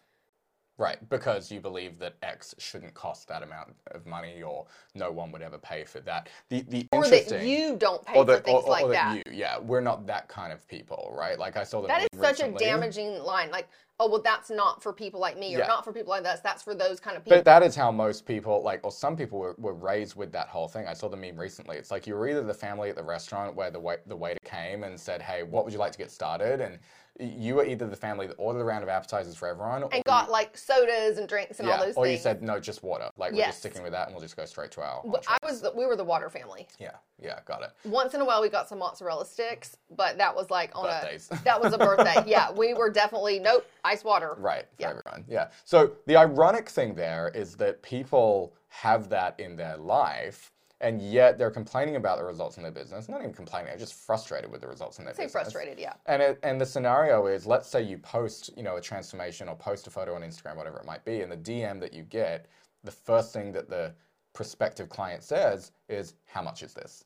Right, 0.81 0.97
because 1.11 1.53
you 1.53 1.61
believe 1.61 1.99
that 1.99 2.15
X 2.23 2.55
shouldn't 2.56 2.94
cost 2.94 3.29
that 3.29 3.43
amount 3.43 3.75
of 3.88 4.06
money, 4.06 4.43
or 4.43 4.65
no 4.94 5.12
one 5.12 5.31
would 5.31 5.43
ever 5.43 5.59
pay 5.59 5.85
for 5.85 6.00
that. 6.00 6.31
The 6.49 6.62
the 6.62 6.88
Or 6.91 7.06
that 7.06 7.47
you 7.47 7.77
don't 7.77 8.03
pay 8.03 8.15
or 8.15 8.25
for 8.25 8.32
that, 8.32 8.44
things 8.44 8.65
or, 8.65 8.67
or 8.67 8.71
like 8.71 8.87
that, 8.87 8.93
that. 8.93 9.17
you, 9.17 9.23
yeah, 9.31 9.59
we're 9.59 9.82
not 9.82 10.06
that 10.06 10.29
kind 10.29 10.55
of 10.55 10.67
people, 10.69 11.12
right? 11.15 11.38
Like 11.38 11.59
I 11.59 11.65
saw 11.65 11.82
that. 11.82 11.88
That 11.88 12.09
is 12.11 12.19
such 12.19 12.41
a 12.41 12.50
damaging 12.50 13.19
line. 13.19 13.50
Like, 13.50 13.69
oh 13.99 14.09
well, 14.09 14.23
that's 14.23 14.49
not 14.49 14.82
for 14.82 14.94
people 14.94 15.21
like 15.21 15.38
me, 15.38 15.55
or 15.55 15.59
Yeah. 15.59 15.67
not 15.67 15.85
for 15.85 15.93
people 15.93 16.09
like 16.12 16.25
us. 16.25 16.41
That's 16.41 16.62
for 16.62 16.75
those 16.75 16.99
kind 16.99 17.15
of 17.15 17.25
people. 17.25 17.37
But 17.37 17.44
that 17.44 17.62
is 17.62 17.76
how 17.76 17.93
most 17.93 18.25
people, 18.25 18.62
like, 18.62 18.81
or 18.83 18.91
some 18.91 19.19
people 19.19 19.38
were, 19.38 19.55
were 19.59 19.75
raised 19.75 20.17
with 20.17 20.33
that 20.33 20.49
whole 20.49 20.67
thing. 20.67 20.87
I 20.87 20.94
saw 20.94 21.11
the 21.11 21.17
meme 21.19 21.38
recently. 21.38 21.76
It's 21.76 21.91
like 21.91 22.06
you 22.06 22.15
were 22.15 22.26
either 22.26 22.43
the 22.43 22.55
family 22.55 22.88
at 22.88 22.97
the 22.97 23.05
restaurant 23.05 23.55
where 23.55 23.71
the 23.71 23.81
wait, 23.81 24.09
the 24.09 24.17
waiter 24.17 24.41
came 24.44 24.85
and 24.85 24.99
said, 24.99 25.21
"Hey, 25.21 25.43
what 25.43 25.65
would 25.65 25.75
you 25.75 25.79
like 25.79 25.93
to 25.93 25.99
get 25.99 26.11
started?" 26.11 26.62
and 26.62 26.79
you 27.21 27.55
were 27.57 27.65
either 27.65 27.87
the 27.87 27.97
family 27.97 28.27
that 28.27 28.35
ordered 28.39 28.61
a 28.61 28.65
round 28.65 28.83
of 28.83 28.89
appetizers 28.89 29.37
for 29.37 29.49
everyone, 29.49 29.83
or 29.83 29.91
and 29.93 30.03
got 30.05 30.31
like 30.31 30.57
sodas 30.57 31.19
and 31.19 31.29
drinks 31.29 31.59
and 31.61 31.69
yeah, 31.69 31.75
all 31.75 31.79
those 31.81 31.87
things. 31.89 31.97
or 31.99 32.05
things. 32.07 32.19
you 32.19 32.23
said 32.23 32.43
no, 32.43 32.59
just 32.59 32.83
water. 32.83 33.11
Like 33.17 33.33
we're 33.33 33.45
just 33.47 33.59
sticking 33.59 33.83
with 33.83 33.93
that, 33.93 34.07
and 34.09 34.15
we'll 34.15 34.23
just 34.23 34.37
go 34.37 34.45
straight 34.45 34.71
to 34.73 34.81
our. 34.83 35.03
But 35.05 35.27
entree." 35.29 35.37
I 35.43 35.47
was 35.47 35.61
the, 35.61 35.73
we 35.77 35.87
were 35.87 35.97
the 35.97 36.05
water 36.05 36.31
family. 36.31 36.67
yeah, 36.79 36.93
yeah, 37.21 37.41
got 37.45 37.63
it. 37.63 37.71
Once 37.85 38.15
in 38.15 38.21
a 38.21 38.25
while 38.25 38.41
we 38.41 38.49
got 38.49 38.69
some 38.69 38.79
mozzarella 38.79 39.27
sticks, 39.27 39.77
but 39.97 40.17
that 40.19 40.35
was 40.35 40.51
like 40.51 40.71
on 40.75 40.85
Birthdays. 40.85 41.29
a 41.31 41.39
that 41.45 41.61
was 41.61 41.73
a 41.73 41.79
birthday. 41.79 42.23
yeah, 42.27 42.51
we 42.53 42.75
were 42.75 42.91
definitely 42.91 43.39
nope, 43.39 43.67
ice 43.85 44.03
water. 44.05 44.35
Right, 44.39 44.67
for 44.77 44.83
Yeah. 44.83 44.89
everyone. 44.91 45.25
Yeah. 45.29 45.49
So 45.65 45.93
the 46.07 46.17
ironic 46.17 46.69
thing 46.69 46.95
there 46.95 47.31
is 47.35 47.57
that 47.57 47.83
people 47.83 48.55
have 48.69 49.09
that 49.09 49.39
in 49.41 49.57
their 49.57 49.77
life, 49.77 50.53
and 50.81 51.00
yet 51.03 51.38
they're 51.38 51.50
complaining 51.50 51.97
about 51.97 52.19
the 52.19 52.25
results 52.25 52.56
in 52.56 52.62
their 52.62 52.73
business. 52.73 53.09
Not 53.09 53.21
even 53.21 53.32
complaining, 53.35 53.69
they're 53.69 53.79
just 53.79 53.94
frustrated 53.94 54.50
with 54.50 54.61
the 54.61 54.69
results 54.69 54.99
in 54.99 55.05
their 55.05 55.15
Say 55.15 55.25
business. 55.25 55.43
frustrated, 55.43 55.79
yeah. 55.79 55.94
And 56.06 56.23
it, 56.23 56.38
and 56.43 56.61
the 56.61 56.67
scenario 56.67 57.27
is, 57.27 57.47
let's 57.47 57.69
say 57.69 57.82
you 57.82 57.99
post, 57.99 58.50
you 58.56 58.62
know, 58.62 58.77
a 58.77 58.81
transformation 58.81 59.49
or 59.49 59.56
post 59.56 59.87
a 59.87 59.91
photo 59.91 60.15
on 60.15 60.23
Instagram, 60.23 60.56
whatever 60.56 60.79
it 60.79 60.87
might 60.87 61.05
be, 61.05 61.21
and 61.21 61.31
the 61.31 61.37
DM 61.37 61.81
that 61.81 61.93
you 61.93 62.03
get, 62.05 62.47
the 62.85 62.91
first 62.91 63.32
thing 63.32 63.53
that 63.53 63.69
the 63.69 63.93
prospective 64.32 64.88
client 64.88 65.23
says 65.23 65.73
is, 65.88 66.15
"How 66.27 66.41
much 66.43 66.62
is 66.62 66.73
this?" 66.73 67.05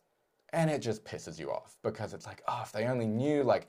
And 0.54 0.70
it 0.70 0.78
just 0.78 1.04
pisses 1.04 1.38
you 1.38 1.50
off 1.50 1.76
because 1.82 2.14
it's 2.14 2.26
like, 2.26 2.40
oh, 2.46 2.60
if 2.62 2.70
they 2.70 2.86
only 2.86 3.08
knew 3.08 3.42
like 3.42 3.66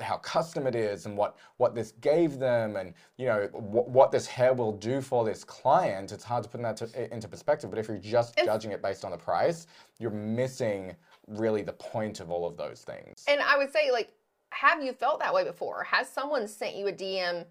how 0.00 0.18
custom 0.18 0.68
it 0.68 0.76
is 0.76 1.04
and 1.04 1.16
what 1.16 1.36
what 1.56 1.74
this 1.74 1.92
gave 2.00 2.38
them, 2.38 2.76
and 2.76 2.94
you 3.16 3.26
know 3.26 3.48
what, 3.52 3.90
what 3.90 4.12
this 4.12 4.26
hair 4.26 4.54
will 4.54 4.70
do 4.72 5.00
for 5.00 5.24
this 5.24 5.42
client, 5.42 6.12
it's 6.12 6.22
hard 6.22 6.44
to 6.44 6.48
put 6.48 6.62
that 6.62 6.76
to, 6.76 7.12
into 7.12 7.26
perspective. 7.26 7.70
But 7.70 7.80
if 7.80 7.88
you're 7.88 7.98
just 7.98 8.38
judging 8.44 8.70
it 8.70 8.80
based 8.80 9.04
on 9.04 9.10
the 9.10 9.16
price, 9.16 9.66
you're 9.98 10.12
missing 10.12 10.94
really 11.26 11.62
the 11.62 11.72
point 11.72 12.20
of 12.20 12.30
all 12.30 12.46
of 12.46 12.56
those 12.56 12.82
things. 12.82 13.24
And 13.26 13.40
I 13.40 13.58
would 13.58 13.72
say, 13.72 13.90
like, 13.90 14.12
have 14.50 14.82
you 14.82 14.92
felt 14.92 15.18
that 15.18 15.34
way 15.34 15.42
before? 15.42 15.82
Has 15.82 16.08
someone 16.08 16.46
sent 16.46 16.76
you 16.76 16.86
a 16.86 16.92
DM 16.92 17.46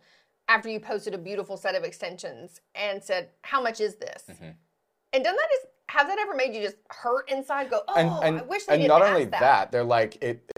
after 0.48 0.70
you 0.70 0.80
posted 0.80 1.14
a 1.14 1.18
beautiful 1.18 1.58
set 1.58 1.76
of 1.76 1.84
extensions 1.84 2.62
and 2.74 3.04
said, 3.04 3.32
"How 3.42 3.62
much 3.62 3.82
is 3.82 3.96
this?" 3.96 4.24
Mm-hmm. 4.32 4.52
And 5.14 5.24
doesn't 5.24 5.36
that 5.36 5.50
just 5.52 5.68
has 5.90 6.08
that 6.08 6.20
ever 6.20 6.36
made 6.36 6.54
you 6.54 6.62
just 6.62 6.78
hurt 6.90 7.30
inside? 7.32 7.70
Go, 7.70 7.82
"Oh, 7.88 7.96
and 7.96 8.10
and, 8.24 8.40
I 8.40 8.44
wish 8.44 8.66
they 8.66 8.74
and 8.74 8.82
didn't 8.84 9.00
not 9.00 9.02
only 9.02 9.26
that." 9.26 9.40
that. 9.40 9.72
they're 9.72 9.84
like 9.84 10.22
it 10.22 10.52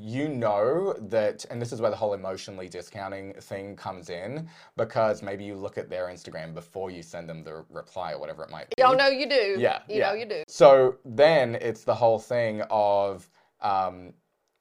you 0.00 0.28
know 0.28 0.94
that 1.08 1.44
and 1.50 1.62
this 1.62 1.72
is 1.72 1.80
where 1.80 1.90
the 1.90 1.96
whole 1.96 2.14
emotionally 2.14 2.68
discounting 2.68 3.32
thing 3.34 3.76
comes 3.76 4.10
in 4.10 4.48
because 4.76 5.22
maybe 5.22 5.44
you 5.44 5.54
look 5.54 5.78
at 5.78 5.88
their 5.88 6.06
instagram 6.06 6.52
before 6.52 6.90
you 6.90 7.02
send 7.02 7.28
them 7.28 7.42
the 7.44 7.64
reply 7.70 8.12
or 8.12 8.18
whatever 8.18 8.42
it 8.42 8.50
might 8.50 8.68
be 8.68 8.74
Y'all 8.78 8.96
know 8.96 9.08
you 9.08 9.28
do. 9.28 9.56
yeah 9.58 9.82
you 9.88 9.98
yeah. 9.98 10.08
know 10.08 10.14
you 10.14 10.26
do. 10.26 10.42
so 10.48 10.96
then 11.04 11.54
it's 11.56 11.84
the 11.84 11.94
whole 11.94 12.18
thing 12.18 12.62
of 12.70 13.28
um 13.60 14.12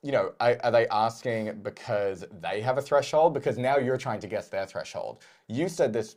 you 0.03 0.11
know, 0.11 0.33
are, 0.39 0.57
are 0.63 0.71
they 0.71 0.87
asking 0.87 1.61
because 1.61 2.25
they 2.41 2.61
have 2.61 2.77
a 2.77 2.81
threshold? 2.81 3.33
Because 3.33 3.57
now 3.57 3.77
you're 3.77 3.97
trying 3.97 4.19
to 4.21 4.27
guess 4.27 4.47
their 4.47 4.65
threshold. 4.65 5.19
You 5.47 5.69
said 5.69 5.93
this, 5.93 6.15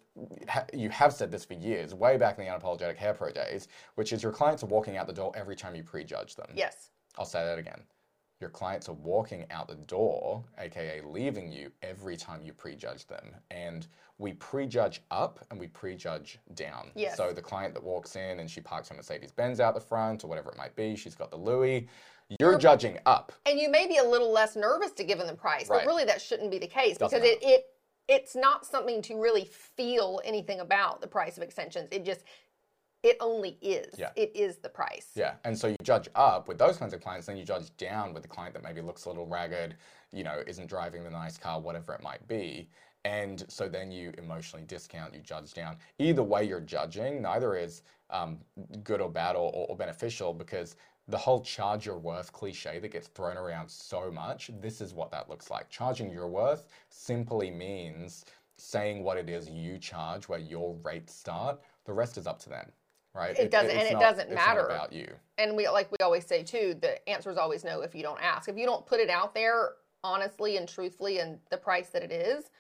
ha- 0.49 0.65
you 0.73 0.89
have 0.89 1.13
said 1.13 1.31
this 1.31 1.45
for 1.45 1.55
years, 1.55 1.95
way 1.95 2.17
back 2.17 2.39
in 2.39 2.45
the 2.45 2.51
Unapologetic 2.51 2.97
Hair 2.97 3.15
Pro 3.15 3.31
days, 3.31 3.69
which 3.97 4.13
is 4.13 4.23
your 4.23 4.33
clients 4.33 4.63
are 4.63 4.69
walking 4.69 4.97
out 4.97 5.07
the 5.07 5.13
door 5.13 5.33
every 5.35 5.55
time 5.57 5.75
you 5.75 5.83
prejudge 5.83 6.35
them. 6.35 6.49
Yes. 6.55 6.91
I'll 7.19 7.27
say 7.27 7.45
that 7.45 7.59
again. 7.59 7.83
Your 8.41 8.51
clients 8.51 8.89
are 8.89 8.95
walking 8.95 9.47
out 9.51 9.69
the 9.69 9.77
door, 9.77 10.45
aka 10.59 11.01
leaving 11.05 11.53
you 11.53 11.71
every 11.83 12.17
time 12.17 12.43
you 12.43 12.53
prejudge 12.53 13.07
them. 13.07 13.35
And 13.51 13.87
we 14.19 14.33
prejudge 14.35 15.03
up 15.11 15.45
and 15.51 15.61
we 15.61 15.69
prejudge 15.69 16.39
down. 16.55 16.91
Yes. 16.95 17.17
So 17.17 17.33
the 17.33 17.43
client 17.43 17.75
that 17.75 17.83
walks 17.83 18.17
in 18.17 18.41
and 18.41 18.51
she 18.51 18.61
parks 18.61 18.89
her 18.89 18.97
Mercedes 18.97 19.31
Benz 19.31 19.61
out 19.61 19.75
the 19.75 19.81
front 19.81 20.25
or 20.25 20.27
whatever 20.27 20.51
it 20.51 20.57
might 20.57 20.75
be, 20.75 20.97
she's 20.97 21.15
got 21.15 21.31
the 21.31 21.37
Louis. 21.37 21.87
You're 22.41 22.59
judging 22.59 22.99
up. 23.07 23.33
And 23.47 23.59
you 23.59 23.71
may 23.71 23.87
be 23.87 23.99
a 23.99 24.05
little 24.05 24.33
less 24.33 24.57
nervous 24.57 24.93
to 24.93 25.05
give 25.05 25.19
them 25.19 25.27
the 25.27 25.35
price, 25.35 25.69
Right. 25.69 25.81
but 25.81 25.87
really 25.87 26.05
that 26.05 26.21
shouldn't 26.21 26.51
be 26.51 26.59
the 26.59 26.67
case 26.67 26.97
Doesn't 26.97 27.21
because 27.21 27.37
it, 27.37 27.43
it 27.43 27.67
it's 28.07 28.37
not 28.37 28.67
something 28.67 29.01
to 29.03 29.19
really 29.21 29.45
feel 29.45 30.21
anything 30.25 30.61
about 30.61 31.01
the 31.01 31.07
price 31.07 31.37
of 31.37 31.43
extensions. 31.43 31.89
It 31.91 32.05
just 32.05 32.25
it 33.03 33.19
only 33.21 33.59
is. 33.61 33.99
Yeah. 33.99 34.11
It 34.17 34.35
is 34.35 34.57
the 34.57 34.71
price. 34.71 35.09
Yeah, 35.15 35.35
and 35.45 35.57
so 35.57 35.67
you 35.67 35.77
judge 35.83 36.09
up 36.15 36.49
with 36.49 36.57
those 36.57 36.79
kinds 36.79 36.95
of 36.95 37.03
clients, 37.03 37.27
then 37.27 37.37
you 37.37 37.45
judge 37.45 37.75
down 37.77 38.15
with 38.15 38.23
the 38.23 38.29
client 38.29 38.55
that 38.55 38.63
maybe 38.63 38.81
looks 38.81 39.05
a 39.05 39.11
little 39.11 39.27
ragged, 39.27 39.77
you 40.11 40.25
know, 40.25 40.43
isn't 40.47 40.69
driving 40.69 41.05
the 41.05 41.11
nice 41.11 41.37
car, 41.37 41.61
whatever 41.61 41.93
it 41.93 42.03
might 42.03 42.27
be. 42.27 42.71
And 43.05 43.45
so 43.49 43.69
then 43.69 43.93
you 43.93 44.13
emotionally 44.17 44.65
discount, 44.65 45.13
you 45.13 45.21
judge 45.21 45.53
down. 45.53 45.77
Either 45.99 46.23
way, 46.23 46.45
you're 46.45 46.61
judging. 46.61 47.21
Neither 47.21 47.57
is 47.57 47.83
um, 48.09 48.39
good 48.83 49.03
or 49.03 49.11
bad 49.11 49.37
or, 49.37 49.53
or, 49.53 49.67
or 49.69 49.77
beneficial 49.77 50.33
because 50.33 50.77
the 51.09 51.19
whole 51.19 51.43
charge 51.43 51.85
your 51.87 51.99
worth 51.99 52.33
cliche 52.33 52.79
that 52.79 52.89
gets 52.93 53.09
thrown 53.09 53.37
around 53.37 53.69
so 53.69 54.11
much, 54.11 54.51
this 54.61 54.81
is 54.81 54.95
what 54.95 55.11
that 55.11 55.29
looks 55.29 55.51
like. 55.51 55.69
Charging 55.69 56.11
your 56.11 56.29
worth 56.29 56.67
simply 56.89 57.51
means 57.51 58.25
saying 58.57 59.03
what 59.03 59.19
it 59.19 59.29
is 59.29 59.51
you 59.51 59.79
charge, 59.79 60.29
where 60.29 60.39
your 60.39 60.75
rates 60.83 61.13
start. 61.15 61.61
The 61.85 61.93
rest 61.93 62.17
is 62.17 62.27
up 62.27 62.39
to 62.41 62.49
them, 62.49 62.71
right? 63.15 63.39
It 63.39 63.51
doesn't- 63.51 63.71
and 63.77 63.87
it 63.89 63.93
not- 63.95 64.01
doesn't 64.01 64.31
matter. 64.31 64.67
about 64.67 64.93
you. 64.93 65.09
And 65.37 65.57
we 65.57 65.69
like 65.69 65.91
we 65.93 65.99
always 66.01 66.25
say 66.27 66.43
too, 66.43 66.75
the 66.81 67.07
answer 67.09 67.31
is 67.31 67.37
always 67.37 67.65
no 67.65 67.83
if 67.83 67.95
you 67.95 68.03
don't 68.03 68.23
ask. 68.23 68.49
If 68.49 68.57
you 68.57 68.65
don't 68.65 68.87
put 68.87 69.01
it 69.01 69.11
out 69.11 69.35
there 69.35 69.73
honestly 70.03 70.57
and 70.57 70.69
truthfully 70.69 71.19
and 71.19 71.39
the 71.51 71.57
price 71.59 71.89
that 71.91 72.03
it 72.03 72.13
is, 72.13 72.51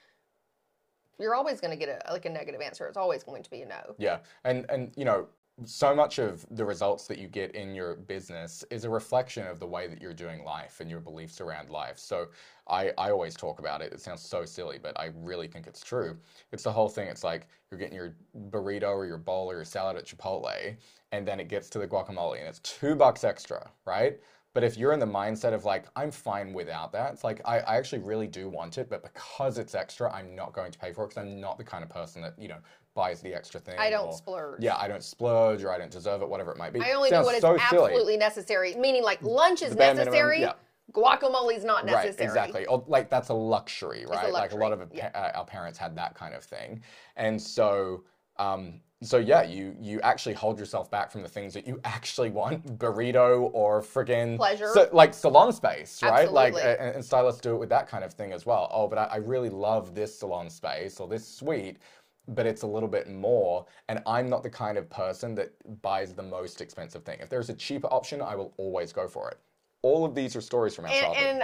you're 1.18 1.34
always 1.34 1.60
going 1.60 1.70
to 1.70 1.76
get 1.76 1.88
a 1.88 2.12
like 2.12 2.24
a 2.26 2.30
negative 2.30 2.60
answer. 2.60 2.86
It's 2.88 2.96
always 2.96 3.22
going 3.22 3.42
to 3.44 3.50
be 3.50 3.62
a 3.62 3.66
no. 3.66 3.94
Yeah, 3.98 4.18
and 4.44 4.68
and 4.68 4.92
you 4.96 5.04
know, 5.04 5.28
so 5.64 5.94
much 5.94 6.18
of 6.18 6.44
the 6.50 6.64
results 6.64 7.06
that 7.06 7.18
you 7.18 7.28
get 7.28 7.54
in 7.54 7.74
your 7.74 7.94
business 7.94 8.64
is 8.70 8.84
a 8.84 8.90
reflection 8.90 9.46
of 9.46 9.60
the 9.60 9.66
way 9.66 9.86
that 9.86 10.02
you're 10.02 10.12
doing 10.12 10.44
life 10.44 10.80
and 10.80 10.90
your 10.90 10.98
beliefs 10.98 11.40
around 11.40 11.70
life. 11.70 11.98
So 11.98 12.28
I 12.68 12.90
I 12.98 13.10
always 13.10 13.34
talk 13.36 13.60
about 13.60 13.80
it. 13.80 13.92
It 13.92 14.00
sounds 14.00 14.20
so 14.20 14.44
silly, 14.44 14.78
but 14.82 14.98
I 14.98 15.10
really 15.14 15.46
think 15.46 15.66
it's 15.68 15.82
true. 15.82 16.18
It's 16.50 16.64
the 16.64 16.72
whole 16.72 16.88
thing. 16.88 17.06
It's 17.06 17.22
like 17.22 17.46
you're 17.70 17.78
getting 17.78 17.94
your 17.94 18.16
burrito 18.50 18.90
or 18.90 19.06
your 19.06 19.18
bowl 19.18 19.50
or 19.50 19.54
your 19.54 19.64
salad 19.64 19.96
at 19.96 20.06
Chipotle, 20.06 20.76
and 21.12 21.26
then 21.26 21.38
it 21.38 21.48
gets 21.48 21.70
to 21.70 21.78
the 21.78 21.86
guacamole, 21.86 22.38
and 22.38 22.48
it's 22.48 22.58
two 22.60 22.96
bucks 22.96 23.22
extra, 23.22 23.70
right? 23.86 24.18
But 24.54 24.62
if 24.62 24.76
you're 24.78 24.92
in 24.92 25.00
the 25.00 25.06
mindset 25.06 25.52
of 25.52 25.64
like, 25.64 25.86
I'm 25.96 26.12
fine 26.12 26.52
without 26.52 26.92
that, 26.92 27.12
it's 27.12 27.24
like, 27.24 27.40
I, 27.44 27.58
I 27.60 27.76
actually 27.76 28.02
really 28.02 28.28
do 28.28 28.48
want 28.48 28.78
it, 28.78 28.88
but 28.88 29.02
because 29.02 29.58
it's 29.58 29.74
extra, 29.74 30.12
I'm 30.12 30.36
not 30.36 30.52
going 30.52 30.70
to 30.70 30.78
pay 30.78 30.92
for 30.92 31.04
it 31.04 31.08
because 31.08 31.22
I'm 31.22 31.40
not 31.40 31.58
the 31.58 31.64
kind 31.64 31.82
of 31.82 31.90
person 31.90 32.22
that, 32.22 32.38
you 32.38 32.46
know, 32.46 32.58
buys 32.94 33.20
the 33.20 33.34
extra 33.34 33.60
thing. 33.60 33.74
I 33.78 33.90
don't 33.90 34.08
or- 34.08 34.12
splurge. 34.12 34.62
Yeah, 34.62 34.76
I 34.76 34.88
don't 34.88 35.02
splurge 35.02 35.62
or 35.64 35.70
I 35.72 35.78
don't 35.78 35.90
deserve 35.90 36.22
it, 36.22 36.28
whatever 36.28 36.52
it 36.52 36.58
might 36.58 36.72
be. 36.72 36.80
I 36.80 36.92
only 36.92 37.10
Sounds 37.10 37.24
do 37.24 37.26
what 37.26 37.34
is 37.34 37.42
so 37.42 37.56
silly. 37.70 37.82
absolutely 37.90 38.16
necessary. 38.16 38.74
Meaning 38.76 39.02
like 39.02 39.22
lunch 39.22 39.62
is 39.62 39.74
minimum, 39.74 39.96
necessary. 40.04 40.40
yeah. 40.40 40.52
Guacamole's 40.92 41.64
not 41.64 41.86
necessary. 41.86 42.10
Right, 42.10 42.20
exactly. 42.20 42.66
Or, 42.66 42.84
like 42.86 43.10
that's 43.10 43.30
a 43.30 43.34
luxury, 43.34 44.04
right? 44.06 44.32
Like 44.32 44.52
a 44.52 44.56
lot 44.56 44.72
of 44.72 44.80
luxury, 44.80 45.00
pa- 45.00 45.18
uh, 45.18 45.32
our 45.38 45.44
parents 45.44 45.78
had 45.78 45.96
that 45.96 46.14
kind 46.14 46.34
of 46.34 46.44
thing, 46.44 46.82
and 47.16 47.40
so, 47.40 48.04
um, 48.36 48.80
so 49.02 49.16
yeah, 49.16 49.42
you 49.42 49.74
you 49.80 50.00
actually 50.02 50.34
hold 50.34 50.58
yourself 50.58 50.90
back 50.90 51.10
from 51.10 51.22
the 51.22 51.28
things 51.28 51.52
that 51.54 51.66
you 51.66 51.80
actually 51.84 52.30
want, 52.30 52.78
burrito 52.78 53.50
or 53.54 53.80
friggin' 53.80 54.36
Pleasure. 54.36 54.70
so, 54.74 54.88
like 54.92 55.14
salon 55.14 55.52
space, 55.54 56.00
right? 56.02 56.30
Like, 56.30 56.52
Absolutely. 56.54 56.84
a- 56.84 56.86
and, 56.86 56.94
and 56.96 57.04
stylists 57.04 57.40
do 57.40 57.54
it 57.54 57.58
with 57.58 57.70
that 57.70 57.88
kind 57.88 58.04
of 58.04 58.12
thing 58.12 58.32
as 58.32 58.44
well. 58.46 58.68
Oh, 58.70 58.86
but 58.86 58.98
I, 58.98 59.04
I 59.04 59.16
really 59.16 59.50
love 59.50 59.94
this 59.94 60.16
salon 60.18 60.48
space 60.50 61.00
or 61.00 61.08
this 61.08 61.26
suite. 61.26 61.78
But 62.28 62.46
it's 62.46 62.62
a 62.62 62.66
little 62.66 62.88
bit 62.88 63.10
more, 63.10 63.66
and 63.88 64.02
I'm 64.06 64.30
not 64.30 64.42
the 64.42 64.50
kind 64.50 64.78
of 64.78 64.88
person 64.88 65.34
that 65.34 65.52
buys 65.82 66.14
the 66.14 66.22
most 66.22 66.60
expensive 66.60 67.04
thing. 67.04 67.18
If 67.20 67.28
there's 67.28 67.50
a 67.50 67.54
cheaper 67.54 67.88
option, 67.88 68.22
I 68.22 68.34
will 68.34 68.54
always 68.56 68.92
go 68.92 69.06
for 69.08 69.30
it. 69.30 69.38
All 69.82 70.04
of 70.06 70.14
these 70.14 70.34
are 70.34 70.40
stories 70.40 70.74
from 70.74 70.86
our 70.86 70.90
And, 70.90 71.00
childhood. 71.00 71.26
and 71.26 71.42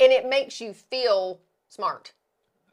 and 0.00 0.10
it 0.12 0.26
makes 0.28 0.60
you 0.60 0.72
feel 0.72 1.40
smart 1.68 2.12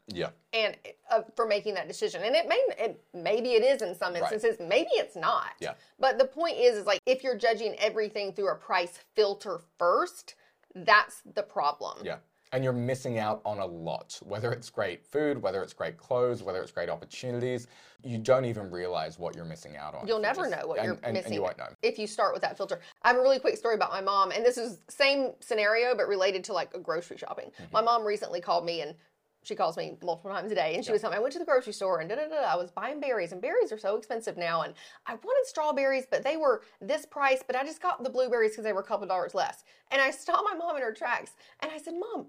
yeah. 0.08 0.30
and 0.52 0.76
uh, 1.10 1.22
for 1.36 1.46
making 1.46 1.74
that 1.74 1.86
decision. 1.88 2.22
And 2.24 2.34
it 2.34 2.48
may 2.48 2.60
it, 2.78 3.02
maybe 3.14 3.52
it 3.52 3.62
is 3.62 3.82
in 3.82 3.94
some 3.94 4.14
Right. 4.14 4.22
instances, 4.22 4.58
maybe 4.60 4.90
it's 4.94 5.16
not. 5.16 5.50
Yeah. 5.60 5.74
But 5.98 6.18
the 6.18 6.24
point 6.24 6.56
is, 6.58 6.76
is 6.76 6.86
like 6.86 7.00
if 7.06 7.22
you're 7.22 7.36
judging 7.36 7.74
everything 7.78 8.32
through 8.32 8.48
a 8.50 8.54
price 8.54 8.98
filter 9.14 9.60
first, 9.78 10.34
that's 10.74 11.22
the 11.34 11.42
problem. 11.42 11.98
Yeah. 12.04 12.16
And 12.52 12.64
you're 12.64 12.72
missing 12.72 13.18
out 13.18 13.40
on 13.44 13.58
a 13.58 13.66
lot. 13.66 14.18
Whether 14.24 14.52
it's 14.52 14.70
great 14.70 15.04
food, 15.06 15.40
whether 15.40 15.62
it's 15.62 15.72
great 15.72 15.96
clothes, 15.96 16.42
whether 16.42 16.60
it's 16.62 16.72
great 16.72 16.88
opportunities, 16.88 17.66
you 18.02 18.18
don't 18.18 18.44
even 18.44 18.70
realize 18.70 19.18
what 19.18 19.36
you're 19.36 19.44
missing 19.44 19.76
out 19.76 19.94
on. 19.94 20.06
You'll 20.06 20.16
You 20.18 20.22
never 20.22 20.42
just- 20.48 20.56
know 20.60 20.66
what 20.66 20.78
and- 20.78 20.86
you're 20.86 20.98
and- 21.02 21.12
missing 21.14 21.26
and 21.26 21.34
you 21.34 21.42
won't 21.42 21.58
know. 21.58 21.68
if 21.82 21.98
you 21.98 22.06
start 22.06 22.32
with 22.32 22.42
that 22.42 22.56
filter. 22.56 22.80
I 23.02 23.08
have 23.08 23.16
a 23.18 23.20
really 23.20 23.38
quick 23.38 23.56
story 23.56 23.74
about 23.74 23.90
my 23.90 24.00
mom, 24.00 24.30
and 24.32 24.44
this 24.44 24.58
is 24.58 24.80
same 24.88 25.32
scenario 25.40 25.94
but 25.94 26.08
related 26.08 26.42
to 26.44 26.52
like 26.52 26.82
grocery 26.82 27.18
shopping. 27.18 27.50
Mm-hmm. 27.50 27.72
My 27.72 27.82
mom 27.82 28.04
recently 28.04 28.40
called 28.40 28.64
me 28.64 28.80
and 28.82 28.96
she 29.42 29.54
calls 29.54 29.74
me 29.78 29.96
multiple 30.02 30.30
times 30.30 30.52
a 30.52 30.54
day, 30.54 30.74
and 30.74 30.84
she 30.84 30.92
was 30.92 31.00
telling 31.00 31.14
me 31.14 31.18
I 31.18 31.22
went 31.22 31.32
to 31.32 31.38
the 31.38 31.46
grocery 31.46 31.72
store 31.72 32.00
and 32.00 32.10
da 32.10 32.16
da 32.16 32.28
da. 32.28 32.36
I 32.42 32.56
was 32.56 32.70
buying 32.70 33.00
berries, 33.00 33.32
and 33.32 33.40
berries 33.40 33.72
are 33.72 33.78
so 33.78 33.96
expensive 33.96 34.36
now, 34.36 34.60
and 34.62 34.74
I 35.06 35.14
wanted 35.14 35.46
strawberries, 35.46 36.04
but 36.10 36.22
they 36.22 36.36
were 36.36 36.60
this 36.82 37.06
price, 37.06 37.42
but 37.46 37.56
I 37.56 37.64
just 37.64 37.80
got 37.80 38.02
the 38.04 38.10
blueberries 38.10 38.50
because 38.50 38.64
they 38.64 38.74
were 38.74 38.82
a 38.82 38.84
couple 38.84 39.06
dollars 39.06 39.32
less. 39.34 39.64
And 39.90 40.02
I 40.02 40.10
stopped 40.10 40.44
my 40.44 40.54
mom 40.54 40.76
in 40.76 40.82
her 40.82 40.92
tracks, 40.92 41.32
and 41.60 41.72
I 41.72 41.78
said, 41.78 41.94
"Mom, 41.98 42.26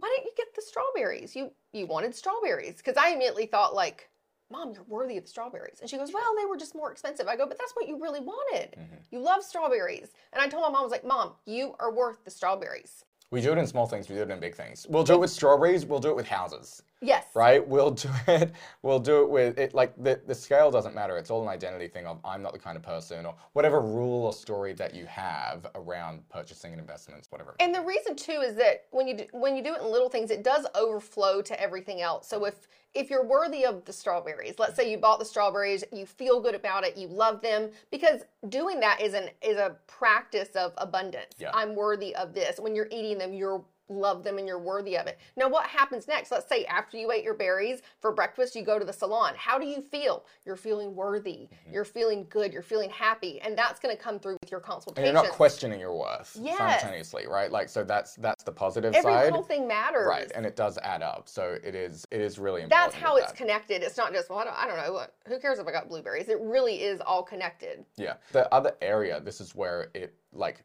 why 0.00 0.08
didn't 0.16 0.26
you 0.26 0.32
get 0.36 0.54
the 0.54 0.62
strawberries? 0.62 1.36
You 1.36 1.52
you 1.72 1.86
wanted 1.86 2.14
strawberries?" 2.14 2.78
Because 2.78 2.96
I 2.96 3.10
immediately 3.10 3.46
thought 3.46 3.74
like, 3.74 4.10
"Mom, 4.50 4.72
you're 4.72 4.84
worthy 4.84 5.16
of 5.16 5.24
the 5.24 5.30
strawberries." 5.30 5.80
And 5.80 5.88
she 5.88 5.96
goes, 5.96 6.12
"Well, 6.12 6.34
they 6.36 6.46
were 6.46 6.56
just 6.56 6.74
more 6.74 6.90
expensive." 6.90 7.28
I 7.28 7.36
go, 7.36 7.46
"But 7.46 7.58
that's 7.58 7.76
what 7.76 7.86
you 7.88 8.00
really 8.00 8.20
wanted. 8.20 8.72
Mm-hmm. 8.72 8.96
You 9.10 9.20
love 9.20 9.44
strawberries." 9.44 10.12
And 10.32 10.42
I 10.42 10.48
told 10.48 10.62
my 10.62 10.70
mom, 10.70 10.80
I 10.80 10.82
was 10.82 10.92
like, 10.92 11.04
"Mom, 11.04 11.34
you 11.46 11.76
are 11.78 11.92
worth 11.92 12.24
the 12.24 12.30
strawberries." 12.30 13.04
We 13.30 13.40
do 13.40 13.52
it 13.52 13.58
in 13.58 13.66
small 13.66 13.86
things, 13.86 14.08
we 14.08 14.16
do 14.16 14.22
it 14.22 14.30
in 14.30 14.40
big 14.40 14.56
things. 14.56 14.86
We'll 14.88 15.04
do 15.04 15.14
it 15.14 15.20
with 15.20 15.30
strawberries, 15.30 15.86
we'll 15.86 16.00
do 16.00 16.10
it 16.10 16.16
with 16.16 16.26
houses. 16.26 16.82
Yes. 17.02 17.24
right? 17.34 17.66
We'll 17.66 17.92
do 17.92 18.10
it. 18.28 18.52
We'll 18.82 18.98
do 18.98 19.22
it 19.22 19.30
with 19.30 19.58
it. 19.58 19.74
Like 19.74 19.94
the 20.02 20.20
the 20.26 20.34
scale 20.34 20.70
doesn't 20.70 20.94
matter. 20.94 21.16
It's 21.16 21.30
all 21.30 21.42
an 21.42 21.48
identity 21.48 21.88
thing 21.88 22.06
of 22.06 22.18
I'm 22.24 22.42
not 22.42 22.52
the 22.52 22.58
kind 22.58 22.76
of 22.76 22.82
person 22.82 23.26
or 23.26 23.34
whatever 23.52 23.80
rule 23.80 24.26
or 24.26 24.32
story 24.32 24.72
that 24.74 24.94
you 24.94 25.06
have 25.06 25.66
around 25.74 26.28
purchasing 26.28 26.72
and 26.72 26.80
investments, 26.80 27.30
whatever. 27.30 27.54
And 27.60 27.74
the 27.74 27.82
reason 27.82 28.16
too 28.16 28.42
is 28.44 28.54
that 28.56 28.86
when 28.90 29.08
you 29.08 29.16
do, 29.16 29.24
when 29.32 29.56
you 29.56 29.62
do 29.62 29.74
it 29.74 29.80
in 29.80 29.90
little 29.90 30.10
things, 30.10 30.30
it 30.30 30.44
does 30.44 30.66
overflow 30.74 31.42
to 31.42 31.60
everything 31.60 32.00
else. 32.00 32.28
So 32.28 32.44
if 32.44 32.68
if 32.92 33.08
you're 33.08 33.24
worthy 33.24 33.64
of 33.64 33.84
the 33.84 33.92
strawberries, 33.92 34.54
let's 34.58 34.74
say 34.74 34.90
you 34.90 34.98
bought 34.98 35.20
the 35.20 35.24
strawberries, 35.24 35.84
you 35.92 36.06
feel 36.06 36.40
good 36.40 36.54
about 36.54 36.84
it, 36.84 36.96
you 36.96 37.06
love 37.06 37.40
them, 37.40 37.70
because 37.90 38.22
doing 38.48 38.80
that 38.80 39.00
is 39.00 39.14
an 39.14 39.30
is 39.42 39.56
a 39.56 39.76
practice 39.86 40.50
of 40.56 40.72
abundance. 40.76 41.34
Yeah. 41.38 41.50
I'm 41.54 41.74
worthy 41.74 42.14
of 42.16 42.34
this. 42.34 42.58
When 42.58 42.74
you're 42.74 42.88
eating 42.90 43.18
them, 43.18 43.32
you're 43.32 43.62
love 43.90 44.22
them 44.22 44.38
and 44.38 44.46
you're 44.46 44.58
worthy 44.58 44.96
of 44.96 45.06
it. 45.06 45.18
Now 45.36 45.48
what 45.48 45.66
happens 45.66 46.08
next? 46.08 46.30
Let's 46.30 46.48
say 46.48 46.64
after 46.66 46.96
you 46.96 47.10
ate 47.12 47.24
your 47.24 47.34
berries 47.34 47.82
for 48.00 48.12
breakfast, 48.12 48.54
you 48.54 48.62
go 48.62 48.78
to 48.78 48.84
the 48.84 48.92
salon. 48.92 49.34
How 49.36 49.58
do 49.58 49.66
you 49.66 49.82
feel? 49.82 50.24
You're 50.46 50.56
feeling 50.56 50.94
worthy. 50.94 51.48
Mm-hmm. 51.50 51.72
You're 51.72 51.84
feeling 51.84 52.26
good. 52.30 52.52
You're 52.52 52.62
feeling 52.62 52.90
happy. 52.90 53.40
And 53.40 53.58
that's 53.58 53.80
going 53.80 53.94
to 53.94 54.02
come 54.02 54.18
through 54.18 54.38
with 54.40 54.50
your 54.50 54.60
and 54.60 54.66
consultation. 54.66 55.04
you're 55.14 55.22
not 55.22 55.32
questioning 55.32 55.80
your 55.80 55.94
worth 55.94 56.36
Yes. 56.40 56.58
simultaneously, 56.58 57.26
right? 57.26 57.50
Like 57.50 57.68
so 57.68 57.84
that's 57.84 58.14
that's 58.16 58.44
the 58.44 58.52
positive 58.52 58.94
Every 58.94 59.12
side. 59.12 59.18
Every 59.20 59.30
little 59.30 59.42
thing 59.42 59.66
matters. 59.66 60.06
Right, 60.06 60.30
and 60.34 60.46
it 60.46 60.56
does 60.56 60.78
add 60.78 61.02
up. 61.02 61.28
So 61.28 61.58
it 61.62 61.74
is 61.74 62.06
it 62.10 62.20
is 62.20 62.38
really 62.38 62.62
important. 62.62 62.92
that's 62.92 63.02
how 63.02 63.16
it's 63.16 63.28
that. 63.28 63.36
connected. 63.36 63.82
It's 63.82 63.96
not 63.96 64.12
just 64.12 64.30
well, 64.30 64.38
I 64.38 64.44
don't, 64.44 64.56
I 64.56 64.66
don't 64.66 64.76
know. 64.76 65.06
Who 65.26 65.38
cares 65.40 65.58
if 65.58 65.66
I 65.66 65.72
got 65.72 65.88
blueberries? 65.88 66.28
It 66.28 66.38
really 66.40 66.82
is 66.82 67.00
all 67.00 67.22
connected. 67.22 67.84
Yeah. 67.96 68.14
The 68.32 68.52
other 68.54 68.74
area, 68.80 69.20
this 69.20 69.40
is 69.40 69.54
where 69.54 69.90
it 69.94 70.14
like 70.32 70.62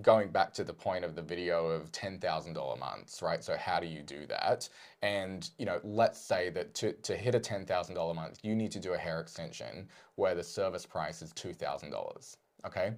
going 0.00 0.30
back 0.30 0.52
to 0.54 0.64
the 0.64 0.72
point 0.72 1.04
of 1.04 1.14
the 1.14 1.22
video 1.22 1.66
of 1.66 1.92
$10,000 1.92 2.78
months, 2.78 3.22
right? 3.22 3.44
So 3.44 3.56
how 3.56 3.80
do 3.80 3.86
you 3.86 4.02
do 4.02 4.26
that? 4.26 4.68
And, 5.02 5.48
you 5.58 5.66
know, 5.66 5.80
let's 5.84 6.20
say 6.20 6.50
that 6.50 6.74
to, 6.74 6.92
to 6.92 7.16
hit 7.16 7.34
a 7.34 7.40
$10,000 7.40 8.14
month, 8.14 8.38
you 8.42 8.54
need 8.54 8.72
to 8.72 8.80
do 8.80 8.94
a 8.94 8.98
hair 8.98 9.20
extension 9.20 9.88
where 10.14 10.34
the 10.34 10.42
service 10.42 10.86
price 10.86 11.20
is 11.22 11.32
$2,000, 11.34 12.36
okay? 12.66 12.94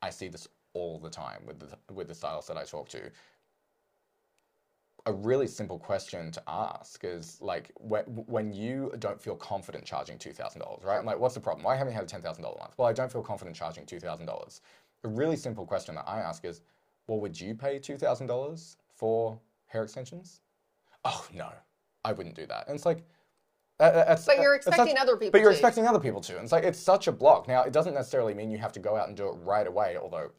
I 0.00 0.10
see 0.10 0.28
this 0.28 0.48
all 0.74 0.98
the 0.98 1.10
time 1.10 1.42
with 1.46 1.58
the 1.58 1.76
with 1.92 2.08
the 2.08 2.14
stylists 2.14 2.48
that 2.48 2.56
I 2.56 2.64
talk 2.64 2.88
to. 2.90 3.10
A 5.06 5.12
really 5.12 5.48
simple 5.48 5.80
question 5.80 6.30
to 6.30 6.42
ask 6.46 7.02
is 7.02 7.38
like 7.40 7.72
when, 7.74 8.04
when 8.04 8.52
you 8.52 8.92
don't 9.00 9.20
feel 9.20 9.34
confident 9.34 9.84
charging 9.84 10.16
two 10.16 10.32
thousand 10.32 10.60
dollars, 10.60 10.84
right? 10.84 10.96
I'm 10.98 11.04
like, 11.04 11.18
what's 11.18 11.34
the 11.34 11.40
problem? 11.40 11.64
Why 11.64 11.74
haven't 11.74 11.92
you 11.92 11.96
had 11.96 12.04
a 12.04 12.08
ten 12.08 12.22
thousand 12.22 12.44
dollar 12.44 12.56
month? 12.60 12.74
Well, 12.78 12.86
I 12.86 12.92
don't 12.92 13.10
feel 13.10 13.22
confident 13.22 13.56
charging 13.56 13.84
two 13.84 13.98
thousand 13.98 14.26
dollars. 14.26 14.60
A 15.02 15.08
really 15.08 15.34
simple 15.36 15.66
question 15.66 15.96
that 15.96 16.04
I 16.08 16.20
ask 16.20 16.44
is, 16.44 16.60
well, 17.08 17.18
would 17.18 17.38
you 17.40 17.52
pay 17.54 17.80
two 17.80 17.96
thousand 17.98 18.28
dollars 18.28 18.76
for 18.94 19.40
hair 19.66 19.82
extensions? 19.82 20.40
Oh 21.04 21.26
no, 21.34 21.48
I 22.04 22.12
wouldn't 22.12 22.36
do 22.36 22.46
that. 22.46 22.68
And 22.68 22.76
it's 22.76 22.86
like, 22.86 23.02
uh, 23.80 24.16
But 24.24 24.36
you're 24.40 24.54
expecting 24.54 24.90
such- 24.90 24.96
other 25.02 25.16
people 25.16 25.32
But 25.32 25.40
you're 25.40 25.50
to. 25.50 25.56
expecting 25.56 25.84
other 25.88 25.98
people 25.98 26.20
to. 26.20 26.34
And 26.36 26.44
it's 26.44 26.52
like 26.52 26.62
it's 26.62 26.78
such 26.78 27.08
a 27.08 27.12
block. 27.12 27.48
Now, 27.48 27.64
it 27.64 27.72
doesn't 27.72 27.94
necessarily 27.94 28.34
mean 28.34 28.52
you 28.52 28.58
have 28.58 28.72
to 28.74 28.80
go 28.80 28.94
out 28.96 29.08
and 29.08 29.16
do 29.16 29.26
it 29.26 29.32
right 29.42 29.66
away. 29.66 29.96
Although 30.00 30.30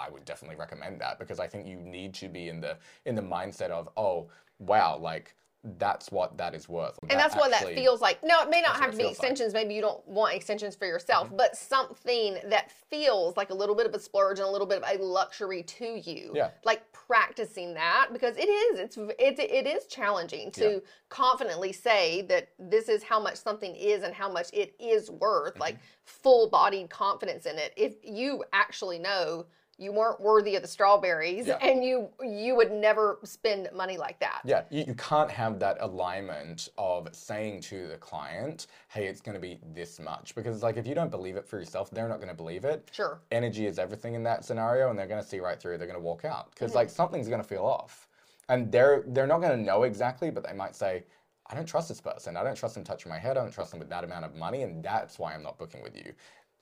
I 0.00 0.10
would 0.10 0.24
definitely 0.24 0.56
recommend 0.56 1.00
that 1.00 1.18
because 1.18 1.38
I 1.38 1.46
think 1.46 1.66
you 1.66 1.76
need 1.76 2.14
to 2.14 2.28
be 2.28 2.48
in 2.48 2.60
the 2.60 2.76
in 3.04 3.14
the 3.14 3.22
mindset 3.22 3.70
of 3.70 3.88
oh 3.96 4.28
wow 4.58 4.96
like 4.98 5.34
that's 5.62 6.10
what 6.10 6.38
that 6.38 6.54
is 6.54 6.68
worth. 6.68 6.98
And 7.10 7.20
that's 7.20 7.36
what 7.36 7.50
that 7.50 7.66
feels 7.74 8.00
like. 8.00 8.24
No, 8.24 8.42
it 8.42 8.48
may 8.48 8.62
not 8.62 8.76
have 8.76 8.92
to 8.92 8.96
be 8.96 9.02
feels 9.02 9.18
like. 9.18 9.28
Mm-hmm. 9.28 9.32
extensions. 9.32 9.52
Maybe 9.52 9.74
you 9.74 9.82
don't 9.82 10.06
want 10.08 10.34
extensions 10.34 10.74
for 10.74 10.86
yourself, 10.86 11.28
but 11.36 11.54
something 11.54 12.38
that 12.46 12.70
feels 12.70 13.36
like 13.36 13.50
a 13.50 13.54
little 13.54 13.74
bit 13.74 13.86
of 13.86 13.92
a 13.92 13.98
splurge 13.98 14.38
and 14.38 14.48
a 14.48 14.50
little 14.50 14.66
bit 14.66 14.82
of 14.82 14.88
a 14.98 15.02
luxury 15.02 15.62
to 15.64 16.00
you. 16.02 16.32
Yeah. 16.34 16.50
Like 16.64 16.90
practicing 16.92 17.74
that 17.74 18.08
because 18.12 18.36
it 18.38 18.48
is. 18.48 18.78
It's 18.80 18.96
it, 18.96 19.38
it 19.38 19.66
is 19.66 19.86
challenging 19.86 20.50
to 20.52 20.72
Yeah. 20.72 20.78
confidently 21.10 21.72
say 21.72 22.22
that 22.22 22.48
this 22.58 22.88
is 22.88 23.02
how 23.02 23.20
much 23.20 23.36
something 23.36 23.74
is 23.76 24.02
and 24.02 24.14
how 24.14 24.32
much 24.32 24.48
it 24.54 24.74
is 24.80 25.10
worth. 25.10 25.52
Mm-hmm. 25.52 25.60
Like 25.60 25.76
full 26.04 26.48
bodied 26.48 26.88
confidence 26.88 27.44
in 27.44 27.58
it. 27.58 27.74
If 27.76 27.96
you 28.02 28.44
actually 28.54 28.98
know 28.98 29.44
you 29.80 29.92
weren't 29.92 30.20
worthy 30.20 30.56
of 30.56 30.62
the 30.62 30.68
strawberries 30.68 31.46
Yeah. 31.46 31.56
and 31.56 31.82
you 31.82 32.08
you 32.22 32.54
would 32.54 32.70
never 32.70 33.18
spend 33.24 33.68
money 33.74 33.96
like 33.96 34.20
that. 34.20 34.42
Yeah, 34.44 34.62
you, 34.70 34.84
you 34.88 34.94
can't 34.94 35.30
have 35.30 35.58
that 35.60 35.78
alignment 35.80 36.68
of 36.76 37.08
saying 37.12 37.62
to 37.62 37.88
the 37.88 37.96
client, 37.96 38.66
hey, 38.88 39.06
it's 39.06 39.20
going 39.20 39.34
to 39.34 39.40
be 39.40 39.58
this 39.74 39.98
much. 39.98 40.34
Because, 40.34 40.62
like, 40.62 40.76
if 40.76 40.86
you 40.86 40.94
don't 40.94 41.10
believe 41.10 41.36
it 41.36 41.46
for 41.46 41.58
yourself, 41.58 41.90
they're 41.90 42.08
not 42.08 42.18
going 42.18 42.28
to 42.28 42.34
believe 42.34 42.64
it. 42.64 42.88
Sure. 42.92 43.20
Energy 43.30 43.66
is 43.66 43.78
everything 43.78 44.14
in 44.14 44.22
that 44.24 44.44
scenario, 44.44 44.90
and 44.90 44.98
they're 44.98 45.06
going 45.06 45.22
to 45.22 45.28
see 45.28 45.40
right 45.40 45.60
through 45.60 45.74
it. 45.74 45.78
They're 45.78 45.86
going 45.86 45.98
to 45.98 46.04
walk 46.04 46.24
out. 46.24 46.50
Because, 46.50 46.74
like, 46.74 46.88
mm-hmm. 46.88 46.96
something's 46.96 47.28
going 47.28 47.42
to 47.42 47.48
feel 47.48 47.64
off. 47.64 48.08
And 48.48 48.70
they're, 48.70 49.04
they're 49.06 49.26
not 49.26 49.40
going 49.40 49.56
to 49.56 49.64
know 49.64 49.84
exactly, 49.84 50.30
but 50.30 50.44
they 50.46 50.52
might 50.52 50.74
say, 50.74 51.04
I 51.46 51.54
don't 51.54 51.66
trust 51.66 51.88
this 51.88 52.00
person. 52.00 52.36
I 52.36 52.44
don't 52.44 52.56
trust 52.56 52.74
them 52.74 52.84
touching 52.84 53.10
my 53.10 53.18
head. 53.18 53.36
I 53.36 53.42
don't 53.42 53.52
trust 53.52 53.72
them 53.72 53.80
with 53.80 53.90
that 53.90 54.04
amount 54.04 54.24
of 54.24 54.36
money, 54.36 54.62
and 54.62 54.84
that's 54.84 55.18
why 55.18 55.34
I'm 55.34 55.42
not 55.42 55.58
booking 55.58 55.82
with 55.82 55.96
you. 55.96 56.12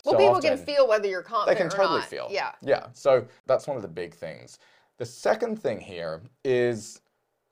Well, 0.05 0.15
So 0.15 0.19
people 0.19 0.41
can 0.41 0.57
feel 0.59 0.87
whether 0.89 1.09
you're 1.09 1.23
confident. 1.23 1.59
they 1.59 1.63
can 1.63 1.71
totally 1.71 2.01
not. 2.01 2.09
feel. 2.09 2.29
Yeah. 2.31 2.53
Yeah. 2.63 2.87
So 2.93 3.27
that's 3.47 3.67
one 3.67 3.77
of 3.77 3.83
the 3.83 3.89
big 3.89 4.15
things. 4.15 4.59
The 4.99 5.07
second 5.07 5.61
thing 5.61 5.81
here 5.81 6.23
is 6.45 7.01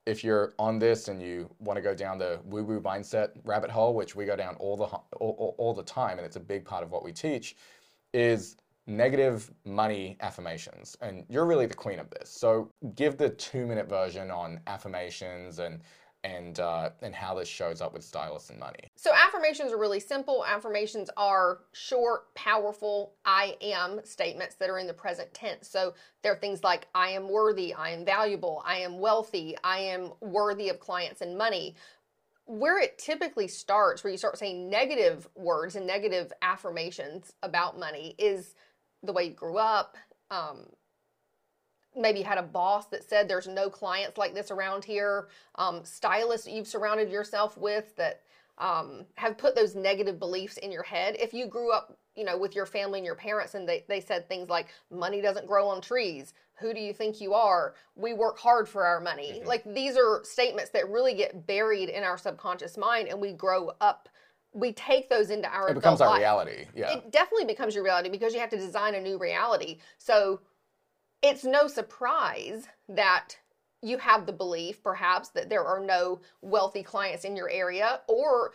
if 0.05 0.23
you're 0.23 0.53
on 0.57 0.79
this 0.79 1.07
and 1.09 1.21
you 1.21 1.49
want 1.59 1.75
to 1.77 1.81
go 1.81 1.93
down 1.93 2.17
the 2.17 2.39
woo 2.45 2.63
woo 2.63 2.79
mindset 2.81 3.31
rabbit 3.43 3.69
hole, 3.69 3.93
which 3.93 4.15
we 4.15 4.25
go 4.25 4.35
down 4.35 4.55
all 4.55 4.77
the 4.77 4.85
all, 4.85 5.05
all, 5.19 5.55
all 5.57 5.73
the 5.73 5.83
time, 5.83 6.17
and 6.17 6.25
it's 6.25 6.37
a 6.37 6.41
big 6.41 6.63
part 6.65 6.83
of 6.83 6.91
what 6.91 7.03
we 7.03 7.11
teach, 7.11 7.55
is 8.13 8.55
negative 8.89 9.51
money 9.65 10.15
affirmations. 10.21 10.95
And 11.01 11.25
you're 11.27 11.45
really 11.45 11.65
the 11.65 11.73
queen 11.73 11.99
of 11.99 12.09
this. 12.09 12.29
So 12.29 12.71
give 12.95 13.17
the 13.17 13.29
two 13.31 13.65
minute 13.65 13.89
version 13.89 14.31
on 14.31 14.61
affirmations 14.67 15.59
and 15.59 15.81
and 16.23 16.59
uh, 16.59 16.89
and 17.01 17.13
how 17.13 17.35
this 17.35 17.47
shows 17.47 17.81
up 17.81 17.93
with 17.93 18.03
stylists 18.03 18.49
and 18.49 18.59
money. 18.59 18.91
So 18.95 19.11
affirmations 19.13 19.71
are 19.71 19.77
really 19.77 19.99
simple. 19.99 20.43
Affirmations 20.45 21.09
are 21.15 21.59
short, 21.73 22.33
powerful 22.35 23.13
I 23.25 23.55
am 23.61 24.01
statements 24.03 24.55
that 24.55 24.69
are 24.69 24.79
in 24.79 24.87
the 24.87 24.93
present 24.93 25.33
tense. 25.33 25.69
So 25.69 25.93
they're 26.23 26.35
things 26.35 26.63
like 26.63 26.87
I 26.93 27.09
am 27.09 27.29
worthy, 27.29 27.73
I 27.73 27.91
am 27.91 28.03
valuable, 28.03 28.63
I 28.65 28.79
am 28.79 28.99
wealthy, 28.99 29.55
I 29.63 29.79
am 29.79 30.11
worthy 30.21 30.69
of 30.69 30.79
clients 30.79 31.21
and 31.21 31.37
money. 31.37 31.75
Where 32.45 32.81
it 32.81 32.97
typically 32.97 33.49
starts, 33.49 34.03
where 34.03 34.11
you 34.11 34.17
start 34.17 34.37
saying 34.37 34.69
negative 34.69 35.27
words 35.35 35.75
and 35.75 35.85
negative 35.85 36.31
affirmations 36.41 37.33
about 37.43 37.77
money, 37.77 38.15
is 38.17 38.55
the 39.03 39.11
way 39.11 39.25
you 39.25 39.31
grew 39.31 39.57
up. 39.57 39.97
Um, 40.31 40.67
maybe 41.97 42.21
had 42.21 42.37
a 42.37 42.43
boss 42.43 42.87
that 42.87 43.07
said 43.07 43.27
there's 43.27 43.47
no 43.47 43.69
clients 43.69 44.17
like 44.17 44.33
this 44.33 44.51
around 44.51 44.85
here. 44.85 45.27
Um, 45.55 45.83
stylists 45.83 46.47
you've 46.47 46.67
surrounded 46.67 47.09
yourself 47.09 47.57
with 47.57 47.95
that 47.97 48.21
um, 48.57 49.05
have 49.15 49.37
put 49.37 49.55
those 49.55 49.75
negative 49.75 50.19
beliefs 50.19 50.57
in 50.57 50.71
your 50.71 50.83
head. 50.83 51.15
If 51.19 51.33
you 51.33 51.47
grew 51.47 51.71
up 51.71 51.97
you 52.15 52.23
know 52.23 52.37
with 52.37 52.55
your 52.55 52.65
family 52.65 52.97
and 52.99 53.05
your 53.05 53.15
parents 53.15 53.53
and 53.53 53.69
they, 53.69 53.85
they 53.87 54.01
said 54.01 54.27
things 54.27 54.49
like 54.49 54.67
money 54.91 55.21
doesn't 55.21 55.47
grow 55.47 55.67
on 55.67 55.81
trees. 55.81 56.33
Who 56.59 56.73
do 56.73 56.79
you 56.79 56.91
think 56.91 57.21
you 57.21 57.35
are? 57.35 57.75
We 57.95 58.13
work 58.13 58.39
hard 58.39 58.67
for 58.67 58.83
our 58.83 58.99
money. 58.99 59.43
Like 59.45 59.63
these 59.63 59.95
are 59.95 60.21
statements 60.23 60.71
that 60.71 60.89
really 60.89 61.13
get 61.13 61.45
buried 61.45 61.89
in 61.89 62.03
our 62.03 62.17
subconscious 62.17 62.75
mind 62.77 63.07
and 63.07 63.21
we 63.21 63.33
grow 63.33 63.71
up 63.79 64.09
we 64.53 64.73
take 64.73 65.07
those 65.09 65.29
into 65.29 65.47
our 65.49 65.69
It 65.69 65.75
becomes 65.75 66.01
our 66.01 66.09
life. 66.09 66.19
reality. 66.19 66.65
Yeah. 66.73 66.93
it 66.93 67.11
definitely 67.11 67.45
becomes 67.45 67.75
your 67.75 67.83
reality 67.83 68.09
because 68.09 68.33
you 68.33 68.39
have 68.39 68.49
to 68.49 68.57
design 68.57 68.95
a 68.95 69.01
new 69.01 69.19
reality. 69.19 69.77
So 69.99 70.39
it's 71.21 71.43
no 71.43 71.67
surprise 71.67 72.67
that 72.89 73.37
you 73.81 73.97
have 73.97 74.25
the 74.25 74.33
belief, 74.33 74.81
perhaps, 74.83 75.29
that 75.29 75.49
there 75.49 75.63
are 75.63 75.79
no 75.79 76.19
wealthy 76.41 76.83
clients 76.83 77.25
in 77.25 77.35
your 77.35 77.49
area, 77.49 78.01
or 78.07 78.51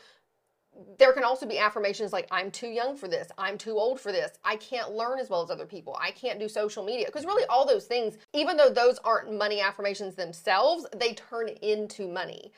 there 0.99 1.13
can 1.13 1.23
also 1.23 1.47
be 1.47 1.59
affirmations 1.59 2.13
like 2.13 2.27
i'm 2.31 2.51
too 2.51 2.69
young 2.69 2.97
for 2.97 3.07
this. 3.07 3.29
I'm 3.37 3.59
too 3.59 3.73
old 3.73 4.01
for 4.01 4.11
this. 4.11 4.33
I 4.45 4.57
can't 4.57 4.93
learn 4.93 5.19
as 5.19 5.29
well 5.29 5.43
as 5.43 5.51
other 5.51 5.67
people. 5.67 5.99
I 6.01 6.11
can't 6.13 6.39
do 6.39 6.49
social 6.49 6.83
media. 6.83 7.07
Because 7.07 7.27
really 7.27 7.45
all 7.47 7.67
those 7.67 7.85
things 7.85 8.17
even 8.33 8.57
though 8.57 8.71
those 8.71 8.99
aren't 9.05 9.33
money 9.37 9.61
affirmations 9.61 10.15
themselves 10.15 10.87
they 10.97 11.13
turn 11.13 11.49
into 11.49 12.09
money 12.09 12.53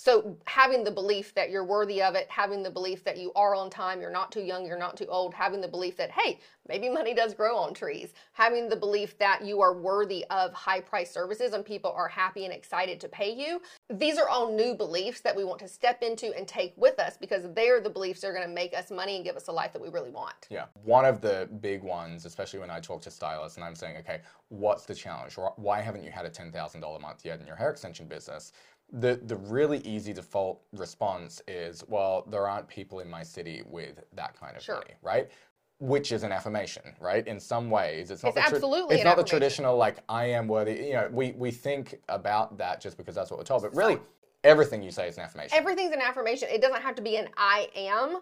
so 0.00 0.34
having 0.46 0.82
the 0.82 0.90
belief 0.90 1.34
that 1.34 1.50
you're 1.50 1.64
worthy 1.64 2.00
of 2.00 2.14
it, 2.14 2.26
having 2.30 2.62
the 2.62 2.70
belief 2.70 3.04
that 3.04 3.18
you 3.18 3.32
are 3.34 3.54
on 3.54 3.68
time, 3.68 4.00
you're 4.00 4.10
not 4.10 4.32
too 4.32 4.40
young, 4.40 4.64
you're 4.64 4.78
not 4.78 4.96
too 4.96 5.04
old, 5.06 5.34
having 5.34 5.60
the 5.60 5.68
belief 5.68 5.94
that 5.98 6.10
hey, 6.10 6.40
maybe 6.66 6.88
money 6.88 7.12
does 7.12 7.34
grow 7.34 7.54
on 7.54 7.74
trees, 7.74 8.14
having 8.32 8.70
the 8.70 8.76
belief 8.76 9.18
that 9.18 9.44
you 9.44 9.60
are 9.60 9.74
worthy 9.74 10.24
of 10.30 10.54
high 10.54 10.80
price 10.80 11.10
services 11.10 11.52
and 11.52 11.66
people 11.66 11.92
are 11.92 12.08
happy 12.08 12.46
and 12.46 12.54
excited 12.54 12.98
to 12.98 13.08
pay 13.08 13.30
you. 13.30 13.60
These 13.90 14.16
are 14.16 14.26
all 14.26 14.50
new 14.50 14.74
beliefs 14.74 15.20
that 15.20 15.36
we 15.36 15.44
want 15.44 15.58
to 15.60 15.68
step 15.68 16.02
into 16.02 16.34
and 16.34 16.48
take 16.48 16.72
with 16.78 16.98
us 16.98 17.18
because 17.20 17.44
they're 17.54 17.82
the 17.82 17.90
beliefs 17.90 18.22
that 18.22 18.28
are 18.28 18.34
going 18.34 18.48
to 18.48 18.54
make 18.54 18.72
us 18.72 18.90
money 18.90 19.16
and 19.16 19.24
give 19.24 19.36
us 19.36 19.48
a 19.48 19.52
life 19.52 19.74
that 19.74 19.82
we 19.82 19.90
really 19.90 20.10
want. 20.10 20.46
Yeah. 20.48 20.64
One 20.82 21.04
of 21.04 21.20
the 21.20 21.46
big 21.60 21.82
ones, 21.82 22.24
especially 22.24 22.60
when 22.60 22.70
I 22.70 22.80
talk 22.80 23.02
to 23.02 23.10
stylists 23.10 23.58
and 23.58 23.64
I'm 23.66 23.74
saying, 23.74 23.98
okay, 23.98 24.20
what's 24.48 24.86
the 24.86 24.94
challenge? 24.94 25.36
Why 25.56 25.82
haven't 25.82 26.04
you 26.04 26.10
had 26.10 26.24
a 26.24 26.30
$10,000 26.30 27.00
month 27.02 27.20
yet 27.22 27.38
in 27.38 27.46
your 27.46 27.56
hair 27.56 27.68
extension 27.68 28.06
business? 28.06 28.52
The 28.92 29.20
the 29.24 29.36
really 29.36 29.78
easy 29.78 30.12
default 30.12 30.60
response 30.72 31.42
is, 31.46 31.84
well, 31.88 32.24
there 32.28 32.48
aren't 32.48 32.68
people 32.68 33.00
in 33.00 33.08
my 33.08 33.22
city 33.22 33.62
with 33.66 34.02
that 34.14 34.38
kind 34.38 34.56
of 34.56 34.62
Sure. 34.62 34.76
money, 34.76 34.94
right? 35.02 35.30
Which 35.78 36.12
is 36.12 36.22
an 36.24 36.32
affirmation, 36.32 36.82
right? 37.00 37.26
In 37.26 37.40
some 37.40 37.70
ways, 37.70 38.10
it's 38.10 38.22
not 38.22 38.30
It's 38.30 38.36
the 38.50 38.54
absolutely 38.56 38.96
it's 38.96 39.04
not 39.04 39.16
the 39.16 39.24
traditional 39.24 39.76
like 39.76 39.98
I 40.08 40.26
am 40.26 40.48
worthy. 40.48 40.74
You 40.86 40.92
know, 40.94 41.08
we 41.12 41.32
we 41.32 41.50
think 41.50 42.00
about 42.08 42.58
that 42.58 42.80
just 42.80 42.96
because 42.96 43.14
that's 43.14 43.30
what 43.30 43.38
we're 43.38 43.44
told, 43.44 43.62
but 43.62 43.74
really, 43.74 43.98
everything 44.44 44.82
you 44.82 44.90
say 44.90 45.08
is 45.08 45.16
an 45.16 45.24
affirmation. 45.24 45.56
Everything's 45.56 45.92
an 45.92 46.02
affirmation. 46.02 46.48
It 46.50 46.60
doesn't 46.60 46.82
have 46.82 46.94
to 46.96 47.02
be 47.02 47.16
an 47.16 47.28
I 47.36 47.68
am. 47.74 48.20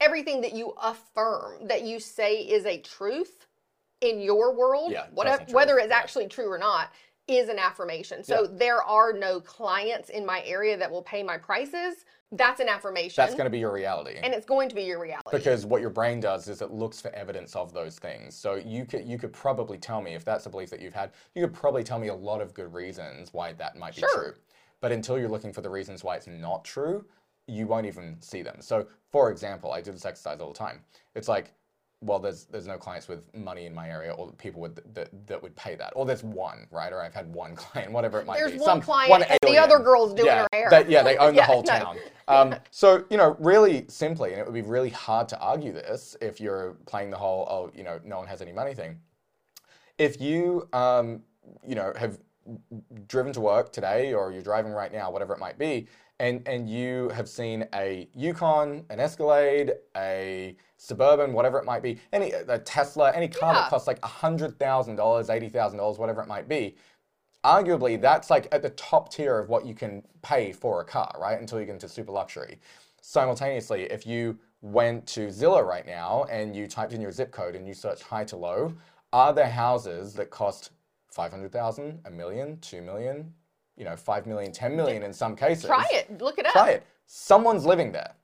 Everything 0.00 0.40
that 0.40 0.54
you 0.54 0.74
affirm, 0.82 1.68
that 1.68 1.82
you 1.82 2.00
say 2.00 2.38
is 2.38 2.64
a 2.64 2.78
truth 2.80 3.46
in 4.00 4.20
your 4.20 4.54
world, 4.54 4.92
Yeah, 4.92 5.06
whatever, 5.12 5.44
whether 5.50 5.78
it's 5.78 5.92
actually 5.92 6.26
true 6.26 6.50
or 6.50 6.56
not, 6.58 6.90
is 7.38 7.48
an 7.48 7.58
affirmation. 7.58 8.24
So 8.24 8.42
Yeah. 8.42 8.48
there 8.52 8.82
are 8.82 9.12
no 9.12 9.40
clients 9.40 10.08
in 10.10 10.26
my 10.26 10.42
area 10.44 10.76
that 10.76 10.90
will 10.90 11.02
pay 11.02 11.22
my 11.22 11.38
prices. 11.38 12.04
That's 12.32 12.60
an 12.60 12.68
affirmation. 12.68 13.20
that's 13.22 13.34
going 13.34 13.46
to 13.46 13.50
be 13.50 13.58
your 13.58 13.72
reality. 13.72 14.18
and 14.22 14.32
it's 14.32 14.46
going 14.46 14.68
to 14.68 14.74
be 14.74 14.82
your 14.84 15.00
reality. 15.00 15.30
because 15.32 15.66
what 15.66 15.80
your 15.80 15.90
brain 15.90 16.20
does 16.20 16.46
is 16.48 16.62
it 16.62 16.70
looks 16.70 17.00
for 17.00 17.10
evidence 17.10 17.56
of 17.56 17.72
those 17.72 17.98
things. 17.98 18.34
So 18.36 18.54
you 18.54 18.84
could 18.84 19.04
you 19.04 19.18
could 19.18 19.32
probably 19.32 19.78
tell 19.78 20.00
me 20.00 20.14
if 20.14 20.24
that's 20.24 20.46
a 20.46 20.50
belief 20.50 20.70
that 20.70 20.80
you've 20.80 20.94
had, 20.94 21.10
you 21.34 21.42
could 21.42 21.54
probably 21.54 21.82
tell 21.82 21.98
me 21.98 22.08
a 22.08 22.14
lot 22.14 22.40
of 22.40 22.54
good 22.54 22.72
reasons 22.72 23.32
why 23.32 23.52
that 23.54 23.76
might 23.76 23.94
be 23.96 24.02
Sure. 24.02 24.22
true. 24.24 24.34
But 24.80 24.92
until 24.92 25.18
you're 25.18 25.28
looking 25.28 25.52
for 25.52 25.60
the 25.60 25.70
reasons 25.70 26.04
why 26.04 26.16
it's 26.16 26.26
not 26.28 26.64
true, 26.64 27.04
you 27.46 27.66
won't 27.66 27.86
even 27.86 28.20
see 28.22 28.42
them. 28.42 28.60
So 28.60 28.86
for 29.10 29.30
example, 29.32 29.72
I 29.72 29.80
do 29.80 29.90
this 29.90 30.04
exercise 30.04 30.40
all 30.40 30.52
the 30.52 30.58
time. 30.58 30.84
It's 31.16 31.26
like 31.28 31.52
well, 32.02 32.18
there's 32.18 32.44
there's 32.44 32.66
no 32.66 32.78
clients 32.78 33.08
with 33.08 33.32
money 33.34 33.66
in 33.66 33.74
my 33.74 33.90
area, 33.90 34.12
or 34.12 34.32
people 34.32 34.60
with 34.60 34.76
that, 34.94 35.10
that 35.26 35.42
would 35.42 35.54
pay 35.54 35.74
that, 35.74 35.92
or 35.94 36.06
there's 36.06 36.24
one, 36.24 36.66
right? 36.70 36.92
Or 36.92 37.02
I've 37.02 37.14
had 37.14 37.32
one 37.32 37.54
client, 37.56 37.92
whatever 37.92 38.18
it 38.20 38.26
might 38.26 38.38
There's 38.38 38.52
be. 38.52 38.58
There's 38.58 38.66
one 38.66 38.80
client 38.80 39.24
and 39.28 39.38
the 39.42 39.58
other 39.58 39.78
girl's 39.78 40.14
doing 40.14 40.26
yeah, 40.26 40.42
her 40.42 40.48
hair. 40.52 40.70
that- 40.70 40.88
yeah, 40.90 41.02
they 41.02 41.18
own 41.18 41.34
the 41.34 41.40
Yeah, 41.40 41.46
whole 41.46 41.62
no. 41.62 41.68
town. 41.68 41.98
Um, 42.28 42.54
so 42.70 43.04
you 43.10 43.16
know, 43.18 43.36
really 43.38 43.84
simply, 43.88 44.32
and 44.32 44.40
it 44.40 44.46
would 44.46 44.54
be 44.54 44.62
really 44.62 44.90
hard 44.90 45.28
to 45.28 45.38
argue 45.40 45.72
this 45.72 46.16
if 46.22 46.40
you're 46.40 46.76
playing 46.86 47.10
the 47.10 47.18
whole 47.18 47.46
"oh, 47.50 47.70
you 47.76 47.84
know, 47.84 48.00
no 48.04 48.18
one 48.18 48.26
has 48.26 48.40
any 48.40 48.52
money" 48.52 48.74
thing. 48.74 48.98
If 49.98 50.20
you, 50.20 50.68
um, 50.72 51.22
you 51.66 51.74
know, 51.74 51.92
have 51.98 52.18
driven 53.08 53.32
to 53.34 53.40
work 53.40 53.72
today, 53.72 54.14
or 54.14 54.32
you're 54.32 54.42
driving 54.42 54.72
right 54.72 54.92
now, 54.92 55.10
whatever 55.10 55.34
it 55.34 55.38
might 55.38 55.58
be, 55.58 55.86
and 56.20 56.46
and 56.46 56.68
you 56.70 57.08
have 57.08 57.28
seen 57.28 57.66
a 57.74 58.08
Yukon, 58.14 58.84
an 58.90 59.00
Escalade, 59.00 59.72
a 59.96 60.54
Suburban, 60.76 61.32
whatever 61.32 61.58
it 61.58 61.64
might 61.64 61.82
be, 61.82 61.98
any 62.12 62.30
a 62.32 62.58
Tesla, 62.58 63.10
any 63.12 63.26
car 63.26 63.54
Yeah. 63.54 63.60
that 63.62 63.70
costs 63.70 63.88
like 63.88 64.04
hundred 64.04 64.58
thousand 64.58 64.96
dollars, 64.96 65.30
eighty 65.30 65.48
thousand 65.48 65.78
dollars, 65.78 65.98
whatever 65.98 66.22
it 66.22 66.28
might 66.28 66.46
be, 66.48 66.76
arguably 67.44 68.00
that's 68.00 68.30
like 68.30 68.46
at 68.52 68.62
the 68.62 68.70
top 68.70 69.10
tier 69.12 69.38
of 69.38 69.48
what 69.48 69.64
you 69.66 69.74
can 69.74 70.02
pay 70.22 70.52
for 70.52 70.80
a 70.80 70.84
car, 70.84 71.10
right? 71.18 71.40
Until 71.40 71.58
you 71.58 71.66
get 71.66 71.72
into 71.72 71.88
super 71.88 72.12
luxury. 72.12 72.60
Simultaneously, 73.00 73.84
if 73.84 74.06
you 74.06 74.38
went 74.60 75.06
to 75.06 75.28
Zillow 75.28 75.64
right 75.64 75.86
now 75.86 76.24
and 76.30 76.54
you 76.54 76.66
typed 76.68 76.92
in 76.92 77.00
your 77.00 77.12
zip 77.12 77.30
code 77.32 77.54
and 77.56 77.66
you 77.66 77.72
searched 77.72 78.02
high 78.02 78.24
to 78.24 78.36
low, 78.36 78.74
are 79.12 79.32
there 79.32 79.48
houses 79.48 80.12
that 80.14 80.28
cost 80.30 80.70
500,000, 81.10 82.00
a 82.04 82.10
million, 82.10 82.58
2 82.60 82.82
million, 82.82 83.32
you 83.76 83.84
know, 83.84 83.96
5 83.96 84.26
million, 84.26 84.52
10 84.52 84.76
million 84.76 85.02
in 85.02 85.12
some 85.12 85.36
cases? 85.36 85.66
Try 85.66 85.86
it. 85.92 86.20
Look 86.20 86.38
it 86.38 86.46
up. 86.46 86.52
Try 86.52 86.70
it. 86.70 86.86
Someone's 87.06 87.64
living 87.64 87.92
there. 87.92 88.14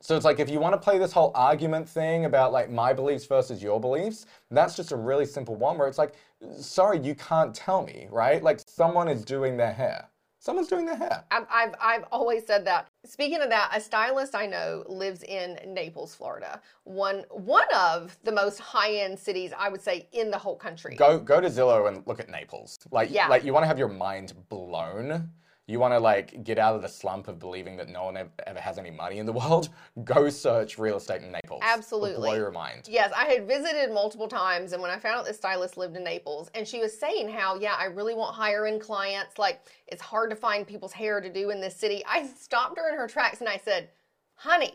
So 0.00 0.14
it's 0.14 0.24
like 0.24 0.38
if 0.38 0.48
you 0.48 0.60
want 0.60 0.74
to 0.74 0.78
play 0.78 0.98
this 0.98 1.12
whole 1.12 1.32
argument 1.34 1.88
thing 1.88 2.24
about 2.24 2.52
like 2.52 2.70
my 2.70 2.92
beliefs 2.92 3.26
versus 3.26 3.62
your 3.62 3.80
beliefs, 3.80 4.26
that's 4.50 4.76
just 4.76 4.92
a 4.92 4.96
really 4.96 5.26
simple 5.26 5.56
one 5.56 5.76
where 5.76 5.88
it's 5.88 5.98
like, 5.98 6.14
sorry, 6.60 7.00
you 7.00 7.16
can't 7.16 7.52
tell 7.54 7.84
me, 7.84 8.06
right? 8.10 8.42
Like 8.42 8.60
someone 8.68 9.08
is 9.08 9.24
doing 9.24 9.56
their 9.56 9.72
hair. 9.72 10.08
Someone's 10.40 10.68
doing 10.68 10.86
their 10.86 10.96
hair. 10.96 11.24
I've, 11.30 11.46
I've, 11.50 11.74
I've 11.80 12.04
always 12.12 12.46
said 12.46 12.64
that. 12.66 12.86
Speaking 13.04 13.40
of 13.40 13.50
that, 13.50 13.70
a 13.74 13.80
stylist 13.80 14.34
I 14.34 14.46
know 14.46 14.84
lives 14.88 15.22
in 15.24 15.58
Naples, 15.66 16.14
Florida. 16.14 16.60
One 16.84 17.24
one 17.30 17.66
of 17.74 18.16
the 18.22 18.32
most 18.32 18.58
high 18.60 18.94
end 18.94 19.18
cities, 19.18 19.52
I 19.58 19.68
would 19.68 19.82
say, 19.82 20.08
in 20.12 20.30
the 20.30 20.38
whole 20.38 20.56
country. 20.56 20.94
Go 20.94 21.18
go 21.18 21.40
to 21.40 21.48
Zillow 21.48 21.88
and 21.88 22.06
look 22.06 22.20
at 22.20 22.28
Naples. 22.28 22.78
Like 22.92 23.10
Yeah. 23.10 23.26
like 23.28 23.44
you 23.44 23.52
want 23.52 23.64
to 23.64 23.68
have 23.68 23.78
your 23.78 23.88
mind 23.88 24.32
blown. 24.48 25.28
You 25.68 25.78
want 25.78 25.92
to 25.92 26.00
like 26.00 26.42
get 26.44 26.58
out 26.58 26.74
of 26.74 26.80
the 26.80 26.88
slump 26.88 27.28
of 27.28 27.38
believing 27.38 27.76
that 27.76 27.90
no 27.90 28.04
one 28.04 28.16
ev- 28.16 28.30
ever 28.46 28.58
has 28.58 28.78
any 28.78 28.90
money 28.90 29.18
in 29.18 29.26
the 29.26 29.32
world. 29.40 29.68
Go 30.02 30.30
search 30.30 30.78
real 30.78 30.96
estate 30.96 31.20
in 31.22 31.30
Naples. 31.30 31.60
It'll 31.62 31.74
Absolutely. 31.78 32.16
blow 32.30 32.34
your 32.34 32.50
mind. 32.50 32.88
Yes, 32.88 33.12
I 33.14 33.26
had 33.26 33.46
visited 33.46 33.92
multiple 33.92 34.28
times, 34.28 34.72
and 34.72 34.80
when 34.80 34.90
I 34.90 34.98
found 34.98 35.20
out 35.20 35.26
this 35.26 35.36
stylist 35.36 35.76
lived 35.76 35.94
in 35.94 36.02
Naples, 36.02 36.50
and 36.54 36.66
she 36.66 36.80
was 36.80 36.98
saying 36.98 37.28
how, 37.28 37.56
yeah, 37.56 37.74
I 37.78 37.84
really 37.84 38.14
want 38.14 38.34
higher 38.34 38.66
end 38.66 38.80
clients. 38.80 39.38
Like, 39.38 39.60
it's 39.86 40.00
hard 40.00 40.30
to 40.30 40.36
find 40.36 40.66
people's 40.66 40.92
hair 40.94 41.20
to 41.20 41.30
do 41.30 41.50
in 41.50 41.60
this 41.60 41.76
city. 41.76 42.02
I 42.08 42.26
stopped 42.26 42.78
her 42.78 42.88
in 42.90 42.96
her 42.96 43.06
tracks 43.06 43.40
and 43.40 43.48
I 43.48 43.58
said, 43.58 43.90
honey, 44.36 44.72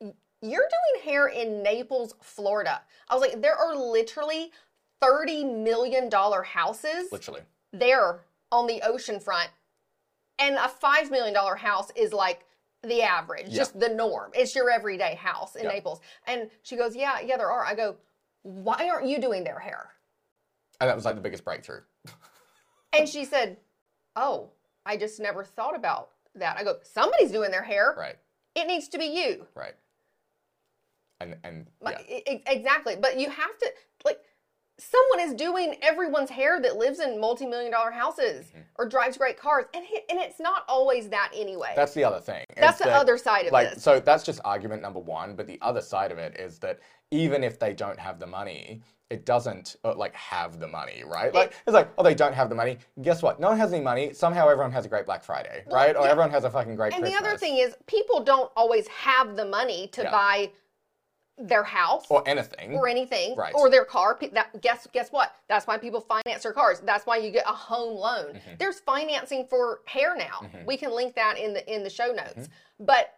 you're 0.00 0.68
doing 0.70 1.04
hair 1.04 1.26
in 1.28 1.62
Naples, 1.62 2.14
Florida. 2.22 2.80
I 3.10 3.14
was 3.14 3.20
like, 3.20 3.42
there 3.42 3.56
are 3.56 3.76
literally 3.76 4.52
$30 5.02 5.62
million 5.62 6.10
houses 6.10 7.12
Literally. 7.12 7.42
there 7.74 8.20
on 8.50 8.66
the 8.66 8.80
ocean 8.82 9.20
front. 9.20 9.50
And 10.40 10.56
a 10.56 10.68
$5 10.82 11.10
million 11.10 11.34
house 11.56 11.90
is 11.94 12.12
like 12.12 12.46
the 12.82 13.02
average, 13.02 13.48
Yeah. 13.48 13.56
just 13.56 13.78
the 13.78 13.90
norm. 13.90 14.30
It's 14.34 14.54
your 14.54 14.70
everyday 14.70 15.14
house 15.14 15.54
in 15.54 15.64
Yeah. 15.64 15.72
Naples. 15.72 16.00
And 16.26 16.50
she 16.62 16.76
goes, 16.76 16.96
Yeah, 16.96 17.20
yeah, 17.20 17.36
there 17.36 17.50
are. 17.50 17.64
I 17.64 17.74
go, 17.74 17.96
Why 18.42 18.88
aren't 18.92 19.06
you 19.06 19.20
doing 19.20 19.44
their 19.44 19.58
hair? 19.58 19.90
And 20.80 20.88
that 20.88 20.96
was 20.96 21.04
like 21.04 21.14
the 21.14 21.20
biggest 21.20 21.44
breakthrough. 21.44 21.82
And 22.92 23.08
she 23.08 23.24
said, 23.24 23.56
Oh, 24.16 24.50
I 24.84 24.96
just 24.96 25.20
never 25.20 25.44
thought 25.44 25.76
about 25.76 26.10
that. 26.34 26.56
I 26.58 26.64
go, 26.64 26.78
Somebody's 26.82 27.30
doing 27.30 27.50
their 27.52 27.62
hair. 27.62 27.94
Right. 27.96 28.16
It 28.56 28.66
needs 28.66 28.88
to 28.88 28.98
be 28.98 29.04
you. 29.04 29.46
Right. 29.54 29.74
And 31.20 31.36
and 31.44 31.66
yeah. 31.82 31.98
exactly. 32.46 32.96
But 32.96 33.16
you 33.20 33.28
have 33.30 33.58
to, 33.58 33.72
like, 34.04 34.20
someone 34.80 35.20
is 35.28 35.34
doing 35.34 35.76
everyone's 35.82 36.30
hair 36.30 36.60
that 36.60 36.76
lives 36.76 37.00
in 37.00 37.20
multi 37.20 37.46
million 37.46 37.70
dollar 37.70 37.90
houses 37.90 38.46
Mm-hmm. 38.46 38.60
or 38.78 38.88
drives 38.88 39.16
great 39.18 39.36
cars. 39.38 39.66
And, 39.74 39.84
he- 39.84 40.00
and 40.08 40.18
it's 40.18 40.40
not 40.40 40.64
always 40.68 41.08
that 41.10 41.30
anyway. 41.36 41.72
That's 41.76 41.92
the 41.94 42.04
other 42.04 42.20
thing. 42.20 42.44
That's 42.56 42.78
the 42.78 42.84
that, 42.84 42.96
other 42.98 43.18
side 43.18 43.42
of 43.42 43.46
it. 43.48 43.52
like 43.52 43.74
this. 43.74 43.82
so 43.82 44.00
that's 44.00 44.24
just 44.24 44.40
argument 44.44 44.82
number 44.82 44.98
one 45.00 45.36
but 45.36 45.46
the 45.46 45.58
other 45.62 45.80
side 45.80 46.10
of 46.12 46.18
it 46.18 46.36
is 46.38 46.58
that 46.60 46.78
even 47.10 47.44
if 47.44 47.58
they 47.58 47.72
don't 47.74 47.98
have 47.98 48.18
the 48.18 48.26
money 48.26 48.80
it 49.10 49.26
doesn't 49.26 49.76
uh, 49.84 49.94
like 49.94 50.14
have 50.14 50.58
the 50.60 50.66
money 50.68 51.02
right 51.06 51.34
like 51.34 51.52
it's 51.66 51.74
like 51.74 51.88
oh 51.98 52.02
they 52.02 52.14
don't 52.14 52.34
have 52.34 52.48
the 52.48 52.54
money 52.54 52.78
guess 53.02 53.22
what 53.22 53.40
no 53.40 53.48
one 53.48 53.58
has 53.58 53.72
any 53.72 53.82
money 53.82 54.12
somehow 54.12 54.48
everyone 54.48 54.70
has 54.72 54.86
a 54.86 54.88
great 54.88 55.04
black 55.06 55.22
friday 55.24 55.64
right 55.70 55.96
or 55.96 56.04
yeah. 56.04 56.10
everyone 56.10 56.30
has 56.30 56.44
a 56.44 56.50
fucking 56.50 56.76
great 56.76 56.92
And 56.94 57.02
Christmas. 57.02 57.20
the 57.20 57.28
other 57.28 57.36
thing 57.38 57.58
is, 57.58 57.74
people 57.86 58.22
don't 58.22 58.50
always 58.56 58.86
have 58.88 59.36
the 59.36 59.44
money 59.44 59.88
to 59.88 60.02
Yeah. 60.02 60.10
buy 60.10 60.50
their 61.40 61.62
house 61.64 62.06
or 62.08 62.22
anything 62.26 62.72
or 62.74 62.88
anything 62.88 63.34
Right. 63.36 63.54
or 63.54 63.70
their 63.70 63.84
car. 63.84 64.18
That 64.32 64.60
guess 64.60 64.86
guess 64.92 65.10
what? 65.10 65.34
That's 65.48 65.66
why 65.66 65.78
people 65.78 66.00
finance 66.00 66.42
their 66.42 66.52
cars. 66.52 66.80
That's 66.80 67.06
why 67.06 67.16
you 67.16 67.30
get 67.30 67.44
a 67.46 67.52
home 67.52 67.94
loan. 67.96 68.34
Mm-hmm. 68.34 68.50
There's 68.58 68.80
financing 68.80 69.46
for 69.46 69.80
hair 69.86 70.16
now. 70.16 70.42
We 70.66 70.76
can 70.76 70.94
link 70.94 71.14
that 71.14 71.38
in 71.38 71.54
the 71.54 71.72
in 71.72 71.82
the 71.82 71.90
show 71.90 72.08
notes. 72.08 72.48
Mm-hmm. 72.48 72.84
But 72.84 73.14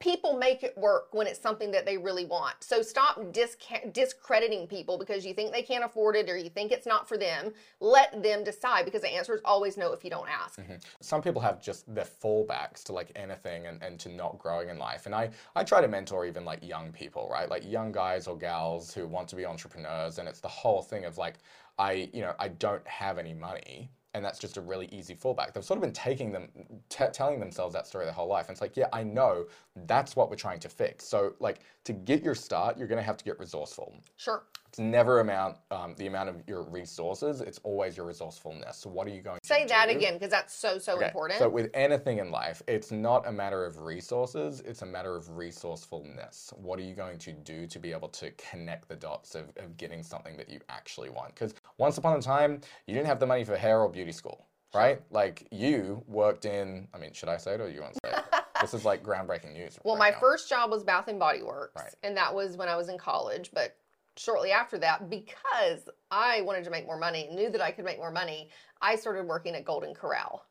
people 0.00 0.36
make 0.36 0.62
it 0.62 0.76
work 0.76 1.08
when 1.12 1.26
it's 1.26 1.40
something 1.40 1.70
that 1.72 1.84
they 1.84 1.98
really 1.98 2.24
want. 2.24 2.54
So 2.60 2.82
stop 2.82 3.16
disca- 3.32 3.92
discrediting 3.92 4.66
people 4.66 4.96
because 4.96 5.26
you 5.26 5.34
think 5.34 5.52
they 5.52 5.62
can't 5.62 5.84
afford 5.84 6.14
it 6.16 6.28
or 6.30 6.36
you 6.36 6.50
think 6.50 6.70
it's 6.70 6.86
not 6.86 7.08
for 7.08 7.16
them. 7.18 7.52
Let 7.80 8.22
them 8.22 8.44
decide 8.44 8.84
because 8.84 9.02
the 9.02 9.12
answer 9.12 9.34
is 9.34 9.40
always 9.44 9.76
no 9.76 9.92
if 9.92 10.04
you 10.04 10.10
don't 10.10 10.28
ask. 10.28 10.60
Mm-hmm. 10.60 10.74
some 11.00 11.22
people 11.22 11.40
have 11.40 11.60
just 11.60 11.92
their 11.94 12.04
fallbacks 12.04 12.82
to 12.84 12.92
like 12.92 13.10
anything 13.16 13.66
and, 13.66 13.82
and 13.82 13.98
to 14.00 14.08
not 14.08 14.38
growing 14.38 14.68
in 14.68 14.78
life 14.78 15.06
and 15.06 15.14
I, 15.14 15.30
I 15.54 15.64
try 15.64 15.80
to 15.80 15.88
mentor 15.88 16.26
even 16.26 16.44
like 16.44 16.62
young 16.62 16.92
people 16.92 17.28
right 17.30 17.48
like 17.48 17.70
young 17.70 17.92
guys 17.92 18.26
or 18.26 18.36
gals 18.36 18.92
who 18.92 19.06
want 19.06 19.28
to 19.28 19.36
be 19.36 19.46
entrepreneurs 19.46 20.18
and 20.18 20.28
it's 20.28 20.40
the 20.40 20.48
whole 20.48 20.82
thing 20.82 21.04
of 21.04 21.18
like 21.18 21.34
i 21.78 22.08
you 22.12 22.22
know 22.22 22.34
i 22.38 22.48
don't 22.48 22.86
have 22.86 23.18
any 23.18 23.34
money 23.34 23.90
and 24.18 24.24
that's 24.24 24.38
just 24.38 24.56
a 24.58 24.60
really 24.60 24.88
easy 24.92 25.14
fallback. 25.14 25.54
They've 25.54 25.64
sort 25.64 25.78
of 25.78 25.82
been 25.82 25.92
taking 25.92 26.30
them, 26.32 26.48
t- 26.90 27.04
telling 27.12 27.40
themselves 27.40 27.72
that 27.74 27.86
story 27.86 28.04
their 28.04 28.12
whole 28.12 28.28
life. 28.28 28.48
And 28.48 28.54
it's 28.54 28.60
like, 28.60 28.76
yeah, 28.76 28.88
I 28.92 29.02
know 29.02 29.46
that's 29.86 30.14
what 30.16 30.28
we're 30.28 30.36
trying 30.36 30.60
to 30.60 30.68
fix. 30.68 31.06
So, 31.06 31.34
like, 31.40 31.60
to 31.84 31.92
get 31.94 32.22
your 32.22 32.34
start, 32.34 32.76
you're 32.76 32.88
going 32.88 32.98
to 33.00 33.06
have 33.06 33.16
to 33.16 33.24
get 33.24 33.38
resourceful. 33.38 33.94
Sure. 34.16 34.42
It's 34.68 34.78
never 34.78 35.20
amount 35.20 35.56
um, 35.70 35.94
the 35.96 36.08
amount 36.08 36.28
of 36.28 36.42
your 36.46 36.62
resources. 36.62 37.40
It's 37.40 37.58
always 37.62 37.96
your 37.96 38.04
resourcefulness. 38.04 38.76
So, 38.76 38.90
what 38.90 39.06
are 39.06 39.10
you 39.10 39.22
going 39.22 39.38
Say 39.42 39.62
to 39.62 39.68
that 39.68 39.88
do? 39.88 39.96
again 39.96 40.14
because 40.14 40.30
that's 40.30 40.52
so 40.54 40.78
so 40.78 40.96
Okay, 40.96 41.06
important. 41.06 41.38
So 41.38 41.48
with 41.48 41.70
anything 41.72 42.18
in 42.18 42.30
life, 42.30 42.60
it's 42.68 42.90
not 42.92 43.26
a 43.26 43.32
matter 43.32 43.64
of 43.64 43.80
resources, 43.80 44.60
it's 44.66 44.82
a 44.82 44.86
matter 44.86 45.16
of 45.16 45.38
resourcefulness. 45.38 46.52
What 46.56 46.78
are 46.78 46.82
you 46.82 46.94
going 46.94 47.18
to 47.18 47.32
do 47.32 47.66
to 47.66 47.78
be 47.78 47.92
able 47.92 48.08
to 48.08 48.30
connect 48.32 48.88
the 48.88 48.96
dots 48.96 49.34
of, 49.34 49.44
of 49.56 49.76
getting 49.78 50.02
something 50.02 50.36
that 50.36 50.50
you 50.50 50.60
actually 50.68 51.08
want? 51.08 51.34
Because 51.34 51.54
once 51.78 51.96
upon 51.98 52.18
a 52.18 52.22
time, 52.22 52.60
you 52.86 52.94
didn't 52.94 53.06
have 53.06 53.20
the 53.20 53.26
money 53.26 53.44
for 53.44 53.56
hair 53.56 53.80
or 53.80 53.88
beauty 53.88 54.12
school, 54.12 54.46
right? 54.74 55.00
Like 55.10 55.46
you 55.50 56.02
worked 56.06 56.44
in, 56.44 56.88
I 56.92 56.98
mean, 56.98 57.12
should 57.12 57.28
I 57.28 57.36
say 57.36 57.54
it 57.54 57.60
or 57.60 57.68
you 57.70 57.80
want 57.80 57.94
to 57.94 58.00
say 58.04 58.12
it? 58.16 58.24
this 58.60 58.74
is 58.74 58.84
like 58.84 59.02
groundbreaking 59.02 59.52
news. 59.52 59.78
well, 59.84 59.94
right 59.96 60.00
my 60.00 60.10
now. 60.10 60.18
first 60.20 60.48
job 60.48 60.70
was 60.70 60.82
Bath 60.84 61.08
and 61.08 61.18
Body 61.18 61.42
Works, 61.42 61.80
Right. 61.80 61.94
and 62.02 62.16
that 62.16 62.34
was 62.34 62.56
when 62.56 62.68
I 62.68 62.76
was 62.76 62.88
in 62.88 62.98
college. 62.98 63.50
But 63.54 63.76
shortly 64.16 64.50
after 64.50 64.76
that, 64.78 65.08
because 65.08 65.88
I 66.10 66.40
wanted 66.42 66.64
to 66.64 66.70
make 66.70 66.86
more 66.86 66.98
money, 66.98 67.28
knew 67.32 67.48
that 67.50 67.60
I 67.62 67.70
could 67.70 67.84
make 67.84 67.98
more 67.98 68.10
money, 68.10 68.50
I 68.82 68.96
started 68.96 69.26
working 69.26 69.54
at 69.54 69.64
Golden 69.64 69.94
Corral. 69.94 70.44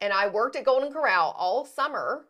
And 0.00 0.14
I 0.14 0.28
worked 0.28 0.56
at 0.56 0.64
Golden 0.64 0.90
Corral 0.90 1.34
all 1.38 1.66
summer 1.66 2.24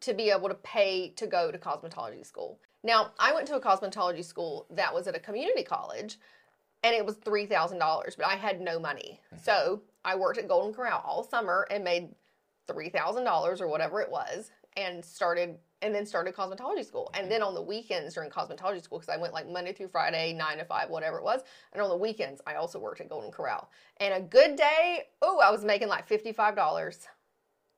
to 0.00 0.12
be 0.12 0.28
able 0.30 0.48
to 0.50 0.54
pay 0.56 1.10
to 1.16 1.26
go 1.26 1.50
to 1.50 1.56
cosmetology 1.56 2.26
school. 2.26 2.60
Now, 2.84 3.12
I 3.18 3.32
went 3.32 3.46
to 3.48 3.56
a 3.56 3.60
cosmetology 3.60 4.22
school 4.22 4.66
that 4.70 4.92
was 4.92 5.06
at 5.08 5.16
a 5.16 5.18
community 5.18 5.62
college 5.62 6.18
and 6.86 6.94
it 6.94 7.04
was 7.04 7.16
$3,000, 7.16 8.16
but 8.16 8.26
I 8.26 8.36
had 8.36 8.60
no 8.60 8.78
money. 8.78 9.20
Mm-hmm. 9.26 9.42
So 9.42 9.82
I 10.04 10.14
worked 10.14 10.38
at 10.38 10.46
Golden 10.46 10.72
Corral 10.72 11.02
all 11.04 11.24
summer 11.24 11.66
and 11.68 11.82
made 11.82 12.10
$3,000 12.68 13.60
or 13.60 13.66
whatever 13.66 14.00
it 14.00 14.10
was 14.10 14.52
and 14.76 15.04
started 15.04 15.58
and 15.82 15.94
then 15.94 16.06
started 16.06 16.34
cosmetology 16.34 16.86
school. 16.86 17.10
And 17.12 17.24
mm-hmm. 17.24 17.30
then 17.30 17.42
on 17.42 17.54
the 17.54 17.62
weekends 17.62 18.14
during 18.14 18.30
cosmetology 18.30 18.82
school, 18.82 18.98
because 18.98 19.12
I 19.12 19.20
went 19.20 19.34
like 19.34 19.48
Monday 19.48 19.72
through 19.72 19.88
Friday, 19.88 20.32
nine 20.32 20.58
to 20.58 20.64
five, 20.64 20.88
whatever 20.88 21.18
it 21.18 21.24
was. 21.24 21.42
And 21.72 21.82
on 21.82 21.88
the 21.90 21.96
weekends, 21.96 22.40
I 22.46 22.54
also 22.54 22.78
worked 22.78 23.00
at 23.00 23.08
Golden 23.08 23.32
Corral. 23.32 23.68
And 23.98 24.14
a 24.14 24.20
good 24.20 24.54
day, 24.54 25.08
oh, 25.22 25.40
I 25.40 25.50
was 25.50 25.64
making 25.64 25.88
like 25.88 26.08
$55. 26.08 26.54
dollars 26.54 27.08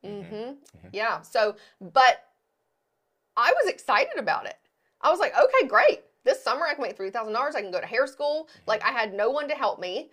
mm-hmm. 0.05 0.33
mm-hmm. 0.33 0.87
Yeah. 0.93 1.21
So, 1.21 1.55
but 1.81 2.25
I 3.35 3.51
was 3.51 3.69
excited 3.73 4.19
about 4.19 4.45
it. 4.45 4.57
I 5.01 5.09
was 5.09 5.19
like, 5.19 5.33
okay, 5.35 5.67
great. 5.67 6.03
This 6.29 6.43
summer 6.43 6.67
I 6.67 6.75
can 6.75 6.83
make 6.83 6.95
three 6.95 7.09
thousand 7.09 7.33
dollars. 7.33 7.55
I 7.55 7.61
can 7.61 7.71
go 7.71 7.81
to 7.81 7.87
hair 7.87 8.05
school. 8.05 8.47
Like 8.67 8.83
I 8.83 8.89
had 8.89 9.15
no 9.15 9.31
one 9.31 9.47
to 9.47 9.55
help 9.55 9.79
me. 9.79 10.11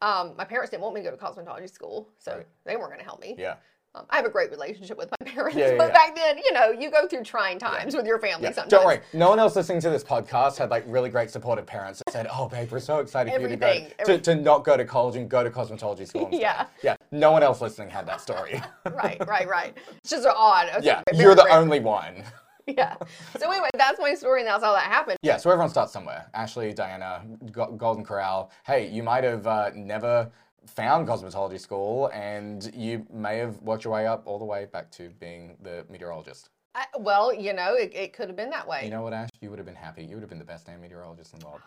Um, 0.00 0.32
my 0.38 0.44
parents 0.46 0.70
didn't 0.70 0.82
want 0.82 0.94
me 0.94 1.02
to 1.02 1.10
go 1.10 1.14
to 1.16 1.22
cosmetology 1.22 1.68
school, 1.68 2.08
so 2.18 2.36
Right. 2.36 2.46
they 2.64 2.76
weren't 2.76 2.88
going 2.88 3.00
to 3.00 3.04
help 3.04 3.20
me. 3.20 3.34
Yeah. 3.36 3.56
Um, 3.94 4.06
I 4.08 4.16
have 4.16 4.24
a 4.24 4.30
great 4.30 4.50
relationship 4.50 4.96
with 4.96 5.10
my 5.20 5.26
parents, 5.30 5.58
Yeah, 5.58 5.72
yeah, 5.72 5.76
but 5.76 5.88
yeah. 5.88 5.92
back 5.92 6.14
then, 6.14 6.38
you 6.38 6.52
know, 6.52 6.70
you 6.70 6.90
go 6.90 7.06
through 7.08 7.24
trying 7.24 7.58
times 7.58 7.94
with 7.96 8.06
your 8.06 8.18
family 8.18 8.44
Yeah. 8.44 8.52
sometimes. 8.52 8.70
Don't 8.70 8.86
worry. 8.86 9.00
No 9.12 9.28
one 9.28 9.38
else 9.38 9.56
listening 9.56 9.80
to 9.82 9.90
this 9.90 10.04
podcast 10.04 10.56
had 10.56 10.70
like 10.70 10.84
really 10.86 11.10
great 11.10 11.30
supportive 11.30 11.66
parents 11.66 12.00
that 12.06 12.12
said, 12.12 12.26
"Oh, 12.32 12.48
babe, 12.48 12.70
we're 12.72 12.80
so 12.80 13.00
excited 13.00 13.34
for 13.34 13.40
you 13.40 13.48
to 13.48 13.56
go 13.56 13.66
Everything, 13.66 13.92
to, 14.06 14.18
to 14.20 14.34
not 14.36 14.64
go 14.64 14.74
to 14.78 14.86
college 14.86 15.16
and 15.16 15.28
go 15.28 15.44
to 15.44 15.50
cosmetology 15.50 16.06
school." 16.08 16.26
instead." 16.32 16.40
Yeah. 16.40 16.66
Yeah. 16.82 16.96
No 17.10 17.30
one 17.32 17.42
else 17.42 17.60
listening 17.60 17.90
had 17.90 18.06
that 18.06 18.20
story. 18.22 18.62
right, 18.90 19.20
right, 19.26 19.46
right. 19.48 19.76
It's 19.98 20.10
just 20.10 20.26
odd. 20.26 20.68
It's 20.76 20.86
yeah. 20.86 21.02
You're 21.12 21.34
the 21.34 21.44
rare. 21.44 21.58
only 21.58 21.80
one. 21.80 22.24
Yeah. 22.76 22.96
So 23.38 23.50
anyway, 23.50 23.70
that's 23.74 23.98
my 23.98 24.14
story, 24.14 24.40
and 24.40 24.48
that's 24.48 24.62
how 24.62 24.72
that 24.74 24.84
happened. 24.84 25.16
Yeah. 25.22 25.38
So 25.38 25.50
everyone 25.50 25.70
starts 25.70 25.92
somewhere. 25.92 26.26
Ashley, 26.34 26.74
Diana, 26.74 27.24
Go- 27.50 27.72
Golden 27.72 28.04
Corral. 28.04 28.50
Hey, 28.64 28.88
you 28.88 29.02
might 29.02 29.24
have 29.24 29.46
uh, 29.46 29.70
never 29.74 30.30
found 30.66 31.08
cosmetology 31.08 31.58
school, 31.58 32.10
and 32.12 32.70
you 32.74 33.06
may 33.10 33.38
have 33.38 33.60
worked 33.62 33.84
your 33.84 33.94
way 33.94 34.06
up 34.06 34.22
all 34.26 34.38
the 34.38 34.44
way 34.44 34.66
back 34.66 34.90
to 34.92 35.08
being 35.18 35.56
the 35.62 35.86
meteorologist. 35.88 36.50
I, 36.74 36.84
well, 36.98 37.32
you 37.32 37.54
know, 37.54 37.74
it, 37.74 37.90
it 37.94 38.12
could 38.12 38.28
have 38.28 38.36
been 38.36 38.50
that 38.50 38.68
way. 38.68 38.84
You 38.84 38.90
know 38.90 39.02
what, 39.02 39.14
Ash? 39.14 39.30
You 39.40 39.48
would 39.50 39.58
have 39.58 39.66
been 39.66 39.74
happy. 39.74 40.04
You 40.04 40.16
would 40.16 40.20
have 40.22 40.28
been 40.30 40.38
the 40.38 40.44
best 40.44 40.66
damn 40.66 40.80
meteorologist 40.80 41.32
in 41.32 41.40
the 41.40 41.46
world. 41.46 41.62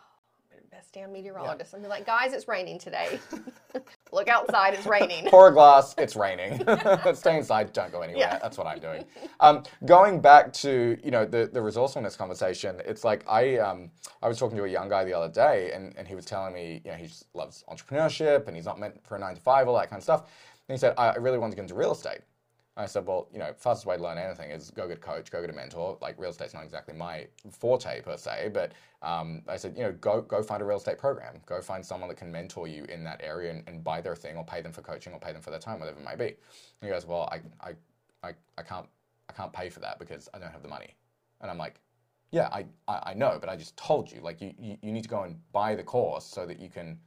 Best 0.71 0.93
damn 0.93 1.11
meteorologist. 1.11 1.75
I'd 1.75 1.81
be 1.81 1.89
like, 1.89 2.05
guys, 2.05 2.31
it's 2.31 2.47
raining 2.47 2.79
today. 2.79 3.19
Look 4.13 4.29
outside, 4.29 4.73
it's 4.73 4.87
raining. 4.87 5.25
Pour 5.29 5.49
a 5.49 5.51
glass, 5.51 5.93
it's 5.97 6.15
raining. 6.15 6.65
Stay 7.13 7.37
inside, 7.37 7.73
don't 7.73 7.91
go 7.91 7.99
anywhere. 7.99 8.21
Yeah. 8.21 8.39
That's 8.39 8.57
what 8.57 8.67
I'm 8.67 8.79
doing. 8.79 9.03
Um, 9.41 9.63
going 9.83 10.21
back 10.21 10.53
to 10.53 10.97
you 11.03 11.11
know 11.11 11.25
the, 11.25 11.49
the 11.51 11.61
resourcefulness 11.61 12.15
conversation, 12.15 12.81
it's 12.85 13.03
like 13.03 13.25
I 13.27 13.57
um, 13.57 13.91
I 14.23 14.29
was 14.29 14.39
talking 14.39 14.57
to 14.57 14.63
a 14.63 14.67
young 14.67 14.87
guy 14.87 15.03
the 15.03 15.13
other 15.13 15.27
day, 15.27 15.71
and, 15.73 15.93
and 15.97 16.07
he 16.07 16.15
was 16.15 16.23
telling 16.23 16.53
me 16.53 16.81
you 16.85 16.91
know 16.91 16.97
he 16.97 17.07
just 17.07 17.25
loves 17.33 17.65
entrepreneurship 17.69 18.47
and 18.47 18.55
he's 18.55 18.65
not 18.65 18.79
meant 18.79 19.05
for 19.05 19.17
a 19.17 19.19
nine 19.19 19.35
to 19.35 19.41
five, 19.41 19.67
all 19.67 19.77
that 19.77 19.89
kind 19.89 19.99
of 19.99 20.03
stuff. 20.03 20.21
And 20.69 20.75
he 20.75 20.79
said 20.79 20.93
I 20.97 21.09
I 21.09 21.15
really 21.15 21.37
want 21.37 21.51
to 21.51 21.57
get 21.57 21.63
into 21.63 21.75
real 21.75 21.91
estate. 21.91 22.21
I 22.81 22.85
said, 22.85 23.05
well, 23.05 23.27
you 23.31 23.39
know, 23.39 23.53
fastest 23.57 23.85
way 23.85 23.97
to 23.97 24.03
learn 24.03 24.17
anything 24.17 24.51
is 24.51 24.71
go 24.71 24.87
get 24.87 24.97
a 24.97 25.01
coach, 25.01 25.31
go 25.31 25.41
get 25.41 25.49
a 25.49 25.53
mentor. 25.53 25.97
Like 26.01 26.19
real 26.19 26.31
estate's 26.31 26.53
not 26.53 26.63
exactly 26.63 26.93
my 26.93 27.27
forte 27.49 28.01
per 28.01 28.17
se, 28.17 28.51
but 28.53 28.73
um, 29.01 29.41
I 29.47 29.57
said, 29.57 29.75
you 29.77 29.83
know, 29.83 29.91
go 29.93 30.21
go 30.21 30.41
find 30.41 30.61
a 30.61 30.65
real 30.65 30.77
estate 30.77 30.97
program. 30.97 31.35
Go 31.45 31.61
find 31.61 31.85
someone 31.85 32.09
that 32.09 32.17
can 32.17 32.31
mentor 32.31 32.67
you 32.67 32.85
in 32.85 33.03
that 33.03 33.21
area 33.23 33.51
and, 33.51 33.63
and 33.67 33.83
buy 33.83 34.01
their 34.01 34.15
thing 34.15 34.35
or 34.35 34.43
pay 34.43 34.61
them 34.61 34.71
for 34.71 34.81
coaching 34.81 35.13
or 35.13 35.19
pay 35.19 35.31
them 35.31 35.41
for 35.41 35.51
their 35.51 35.59
time, 35.59 35.79
whatever 35.79 35.99
it 35.99 36.03
might 36.03 36.17
be. 36.17 36.27
And 36.27 36.35
he 36.81 36.89
goes, 36.89 37.05
well, 37.05 37.29
I, 37.31 37.41
I, 37.65 37.73
I, 38.27 38.33
I 38.57 38.61
can't 38.63 38.87
I 39.29 39.33
can't 39.33 39.53
pay 39.53 39.69
for 39.69 39.79
that 39.79 39.99
because 39.99 40.29
I 40.33 40.39
don't 40.39 40.51
have 40.51 40.63
the 40.63 40.69
money. 40.69 40.95
And 41.41 41.49
I'm 41.49 41.57
like, 41.57 41.79
yeah, 42.31 42.49
I, 42.51 42.65
I, 42.87 43.11
I 43.11 43.13
know, 43.13 43.37
but 43.39 43.49
I 43.49 43.55
just 43.55 43.75
told 43.77 44.11
you, 44.11 44.21
like 44.21 44.41
you, 44.41 44.53
you, 44.59 44.77
you 44.81 44.91
need 44.91 45.03
to 45.03 45.09
go 45.09 45.23
and 45.23 45.37
buy 45.51 45.75
the 45.75 45.83
course 45.83 46.25
so 46.25 46.45
that 46.45 46.59
you 46.59 46.69
can 46.69 46.97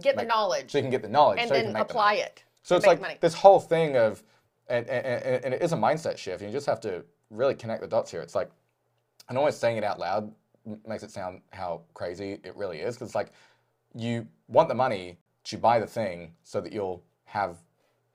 Get 0.00 0.16
the 0.16 0.24
knowledge 0.24 0.70
so 0.70 0.78
you 0.78 0.82
can 0.82 0.90
get 0.90 1.02
the 1.02 1.08
knowledge 1.08 1.40
and 1.40 1.48
so 1.48 1.54
then 1.54 1.72
make 1.72 1.82
apply 1.82 2.14
it. 2.14 2.44
So 2.62 2.76
it's 2.76 2.84
make 2.84 2.90
like 2.90 3.00
money. 3.00 3.18
this 3.20 3.34
whole 3.34 3.58
thing 3.58 3.96
of, 3.96 4.22
and, 4.70 4.88
and, 4.88 5.44
and 5.44 5.54
it 5.54 5.62
is 5.62 5.72
a 5.72 5.76
mindset 5.76 6.16
shift. 6.16 6.42
And 6.42 6.50
you 6.50 6.56
just 6.56 6.66
have 6.66 6.80
to 6.82 7.04
really 7.30 7.54
connect 7.54 7.80
the 7.82 7.88
dots 7.88 8.10
here. 8.10 8.20
It's 8.20 8.34
like, 8.34 8.50
and 9.28 9.36
almost 9.36 9.60
saying 9.60 9.76
it 9.76 9.84
out 9.84 9.98
loud 9.98 10.32
makes 10.86 11.02
it 11.02 11.10
sound 11.10 11.40
how 11.52 11.82
crazy 11.94 12.38
it 12.44 12.54
really 12.56 12.78
is. 12.78 12.94
Because 12.94 13.08
it's 13.08 13.14
like, 13.14 13.32
you 13.94 14.26
want 14.48 14.68
the 14.68 14.74
money 14.74 15.18
to 15.44 15.58
buy 15.58 15.80
the 15.80 15.86
thing 15.86 16.32
so 16.44 16.60
that 16.60 16.72
you'll 16.72 17.02
have 17.24 17.58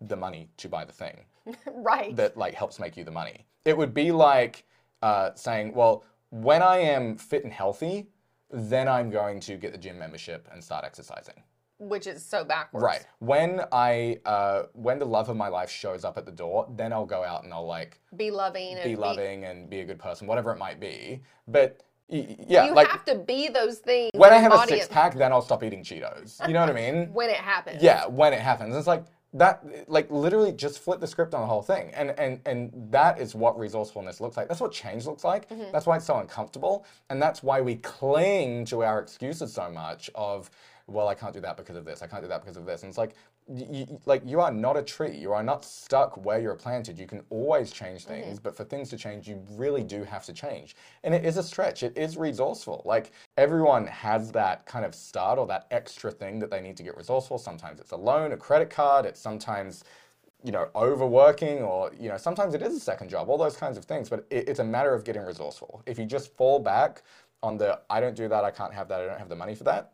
the 0.02 0.16
money 0.16 0.50
to 0.58 0.70
buy 0.70 0.86
the 0.86 0.92
thing 0.92 1.26
right. 1.74 2.16
that 2.16 2.38
like 2.38 2.54
helps 2.54 2.80
make 2.80 2.96
you 2.98 3.04
the 3.04 3.12
money. 3.12 3.46
It 3.66 3.78
would 3.78 3.94
be 3.94 4.12
like 4.12 4.66
uh, 5.02 5.32
saying, 5.36 5.74
well, 5.74 6.04
when 6.30 6.62
I 6.62 6.78
am 6.78 7.18
fit 7.18 7.44
and 7.44 7.54
healthy, 7.54 8.08
then 8.52 8.88
I'm 8.88 9.10
going 9.10 9.40
to 9.42 9.56
get 9.56 9.72
the 9.72 9.78
gym 9.78 9.98
membership 9.98 10.48
and 10.52 10.64
start 10.64 10.86
exercising. 10.86 11.42
Which 11.78 12.08
is 12.08 12.24
so 12.24 12.46
backwards. 12.46 12.84
Right. 12.84 13.06
When 13.20 13.62
I 13.72 14.20
uh, 14.26 14.64
when 14.74 14.98
the 14.98 15.06
love 15.06 15.28
of 15.30 15.36
my 15.36 15.50
life 15.50 15.70
shows 15.70 16.06
up 16.06 16.18
at 16.18 16.26
the 16.26 16.32
door, 16.32 16.68
then 16.76 16.94
I'll 16.94 17.06
go 17.06 17.24
out 17.24 17.44
and 17.44 17.54
I'll 17.54 17.66
like 17.68 18.00
Be 18.16 18.32
loving 18.32 18.76
and 18.76 18.84
be 18.84 18.96
loving 18.96 19.44
and 19.44 19.70
be 19.70 19.82
a 19.82 19.86
good 19.86 20.00
person, 20.00 20.26
whatever 20.26 20.52
it 20.54 20.58
might 20.58 20.80
be. 20.80 21.22
But 21.50 21.84
y- 22.08 22.38
yeah, 22.48 22.68
You 22.68 22.74
like 22.74 22.88
have 22.88 23.04
to 23.06 23.16
be 23.16 23.50
those 23.50 23.80
things. 23.80 24.12
when 24.16 24.32
I 24.32 24.38
have 24.38 24.54
a 24.54 24.66
six 24.68 24.88
pack, 24.88 25.16
then 25.16 25.34
I'll 25.34 25.42
stop 25.42 25.64
eating 25.64 25.84
Cheetos. 25.84 26.46
You 26.48 26.54
know 26.54 26.62
what 26.62 26.70
I 26.70 26.74
mean? 26.92 27.14
when 27.14 27.30
it 27.30 27.36
happens. 27.38 27.84
Yeah, 27.84 28.06
when 28.08 28.32
it 28.32 28.40
happens. 28.40 28.74
It's 28.76 28.88
like 28.88 29.04
that 29.34 29.66
like 29.90 30.10
literally 30.10 30.54
just 30.54 30.80
flip 30.80 31.02
the 31.02 31.08
script 31.08 31.34
on 31.34 31.42
the 31.42 31.48
whole 31.48 31.62
thing. 31.62 31.92
And 31.94 32.12
and 32.18 32.40
and 32.46 32.72
that 32.90 33.20
is 33.20 33.36
what 33.36 33.60
resourcefulness 33.60 34.22
looks 34.22 34.38
like. 34.38 34.48
That's 34.48 34.62
what 34.62 34.72
change 34.72 35.06
looks 35.06 35.26
like. 35.26 35.50
Mm-hmm. 35.50 35.74
That's 35.74 35.86
why 35.86 35.98
it's 35.98 36.06
so 36.06 36.20
uncomfortable. 36.20 36.86
And 37.10 37.22
that's 37.22 37.44
why 37.44 37.60
we 37.60 37.76
cling 37.76 38.64
to 38.68 38.82
our 38.86 39.02
excuses 39.02 39.52
so 39.52 39.70
much 39.70 40.10
of 40.16 40.50
well, 40.88 41.08
I 41.08 41.16
can't 41.16 41.34
do 41.34 41.42
that 41.42 41.58
because 41.58 41.76
of 41.78 41.86
this. 41.86 42.02
I 42.04 42.08
can't 42.08 42.22
do 42.22 42.28
that 42.30 42.42
because 42.42 42.58
of 42.58 42.66
this. 42.66 42.84
And 42.84 42.90
it's 42.90 42.98
like 42.98 43.16
y- 43.48 43.66
y- 43.90 43.98
like 44.06 44.22
you 44.26 44.40
are 44.40 44.52
not 44.52 44.78
a 44.78 44.84
tree. 44.84 45.16
You 45.18 45.34
are 45.34 45.42
not 45.44 45.66
stuck 45.66 46.24
where 46.26 46.40
you're 46.40 46.56
planted. 46.56 47.00
You 47.00 47.08
can 47.08 47.24
always 47.30 47.72
change 47.72 48.06
Mm-hmm. 48.06 48.14
things, 48.24 48.40
but 48.40 48.56
for 48.56 48.64
things 48.66 48.90
to 48.90 48.98
change, 48.98 49.28
you 49.28 49.44
really 49.52 49.84
do 49.84 50.04
have 50.04 50.26
to 50.26 50.34
change. 50.34 50.76
And 51.04 51.16
it 51.16 51.26
is 51.26 51.38
a 51.38 51.44
stretch. 51.44 51.84
It 51.84 51.98
is 51.98 52.18
resourceful. 52.18 52.84
Like 52.86 53.12
everyone 53.38 53.88
has 53.88 54.32
that 54.34 54.66
kind 54.68 54.86
of 54.86 54.94
start 54.94 55.40
or 55.40 55.48
that 55.48 55.68
extra 55.72 56.12
thing 56.12 56.40
that 56.40 56.52
they 56.52 56.62
need 56.62 56.78
to 56.78 56.84
get 56.84 56.98
resourceful. 56.98 57.38
Sometimes 57.40 57.80
it's 57.80 57.92
a 57.92 57.98
loan, 57.98 58.32
a 58.34 58.38
credit 58.38 58.70
card. 58.70 59.06
It's 59.06 59.20
sometimes 59.20 59.84
you 60.44 60.52
know 60.52 60.70
overworking 60.76 61.64
or 61.64 61.92
you 62.00 62.10
know 62.10 62.18
sometimes 62.18 62.54
it 62.54 62.62
is 62.62 62.76
a 62.76 62.80
second 62.80 63.10
job. 63.10 63.30
All 63.30 63.38
those 63.40 63.58
kinds 63.58 63.78
of 63.78 63.86
things. 63.86 64.10
But 64.10 64.28
it, 64.30 64.50
it's 64.50 64.60
a 64.60 64.64
matter 64.64 64.94
of 64.94 65.04
getting 65.04 65.24
resourceful. 65.24 65.82
If 65.88 65.98
you 65.98 66.06
just 66.06 66.36
fall 66.38 66.60
back 66.60 67.02
on 67.44 67.58
the 67.58 67.80
I 67.90 68.00
don't 68.02 68.16
do 68.16 68.28
that, 68.28 68.44
I 68.44 68.52
can't 68.52 68.74
have 68.74 68.88
that, 68.90 69.02
I 69.02 69.08
don't 69.08 69.20
have 69.20 69.30
the 69.30 69.36
money 69.36 69.56
for 69.56 69.64
that 69.66 69.94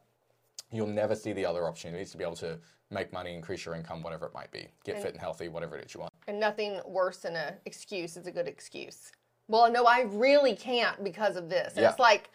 you'll 0.72 0.88
never 0.88 1.16
see 1.16 1.34
the 1.34 1.46
other 1.46 1.66
opportunities 1.68 2.12
to 2.12 2.18
be 2.18 2.24
able 2.24 2.36
to 2.38 2.58
make 2.90 3.12
money, 3.14 3.34
increase 3.34 3.66
your 3.66 3.76
income, 3.76 4.02
whatever 4.04 4.26
it 4.26 4.34
might 4.34 4.52
be, 4.52 4.68
get 4.84 5.02
fit 5.02 5.12
and 5.12 5.20
healthy, 5.20 5.48
whatever 5.48 5.78
it 5.78 5.86
is 5.86 5.94
you 5.94 6.00
want. 6.02 6.12
And 6.28 6.40
nothing 6.40 6.80
worse 6.86 7.18
than 7.18 7.36
an 7.36 7.56
excuse 7.66 8.18
is 8.18 8.28
a 8.28 8.32
good 8.32 8.48
excuse. 8.48 9.12
Well, 9.48 9.72
no, 9.72 9.86
I 9.86 10.02
really 10.02 10.56
can't 10.56 11.04
because 11.04 11.36
of 11.36 11.50
this. 11.50 11.74
And 11.74 11.84
Yeah. 11.84 11.90
it's 11.90 12.00
like, 12.00 12.30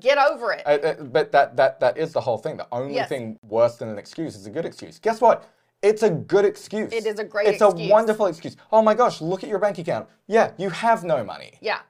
get 0.00 0.18
over 0.18 0.52
it. 0.52 0.62
Uh, 0.66 0.70
uh, 0.70 1.02
but 1.04 1.32
that 1.32 1.56
that 1.56 1.80
that 1.80 1.98
is 1.98 2.12
the 2.12 2.20
whole 2.20 2.38
thing. 2.38 2.56
The 2.56 2.66
only 2.72 2.94
Yes. 2.94 3.08
thing 3.08 3.38
worse 3.42 3.76
than 3.76 3.88
an 3.88 3.98
excuse 3.98 4.34
is 4.36 4.46
a 4.46 4.50
good 4.50 4.64
excuse. 4.64 4.98
Guess 4.98 5.20
what? 5.20 5.44
It's 5.82 6.02
a 6.02 6.08
good 6.10 6.46
excuse. 6.46 6.92
It 6.92 7.04
is 7.06 7.18
a 7.18 7.24
great 7.24 7.46
It's 7.48 7.60
excuse. 7.62 7.88
a 7.88 7.92
wonderful 7.92 8.26
excuse. 8.26 8.56
Oh 8.72 8.80
my 8.82 8.94
gosh, 8.94 9.20
look 9.20 9.42
at 9.44 9.50
your 9.50 9.58
bank 9.58 9.78
account. 9.78 10.08
Yeah, 10.26 10.52
you 10.56 10.70
have 10.70 11.04
no 11.04 11.22
money. 11.24 11.58
yeah. 11.60 11.80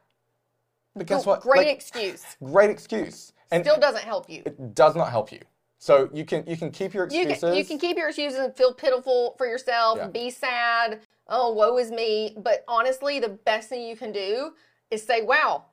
But 0.96 1.06
guess 1.06 1.24
Cool, 1.24 1.32
what? 1.34 1.40
Great 1.42 1.66
Like, 1.66 1.76
excuse. 1.76 2.24
great 2.42 2.70
excuse. 2.70 3.32
And 3.50 3.64
Still 3.64 3.78
doesn't 3.80 4.04
help 4.04 4.30
you. 4.30 4.42
it 4.46 4.74
does 4.74 4.94
not 4.96 5.10
help 5.10 5.32
you. 5.32 5.40
So 5.84 6.08
you 6.14 6.24
can 6.24 6.46
you 6.46 6.56
can 6.56 6.70
keep 6.70 6.94
your 6.94 7.06
You 7.10 7.28
excuses. 7.28 7.40
can, 7.40 7.54
you 7.54 7.62
can 7.66 7.78
keep 7.78 7.98
your 7.98 8.08
excuses 8.08 8.38
and 8.38 8.56
feel 8.56 8.72
pitiful 8.72 9.34
for 9.36 9.46
yourself, 9.46 9.98
Yeah. 9.98 10.06
be 10.06 10.30
sad, 10.30 11.00
oh, 11.28 11.52
woe 11.52 11.76
is 11.76 11.90
me. 11.90 12.34
But 12.38 12.64
honestly, 12.66 13.20
the 13.20 13.28
best 13.28 13.68
thing 13.68 13.82
you 13.86 13.94
can 13.94 14.10
do 14.10 14.52
is 14.90 15.02
say, 15.02 15.20
wow, 15.20 15.66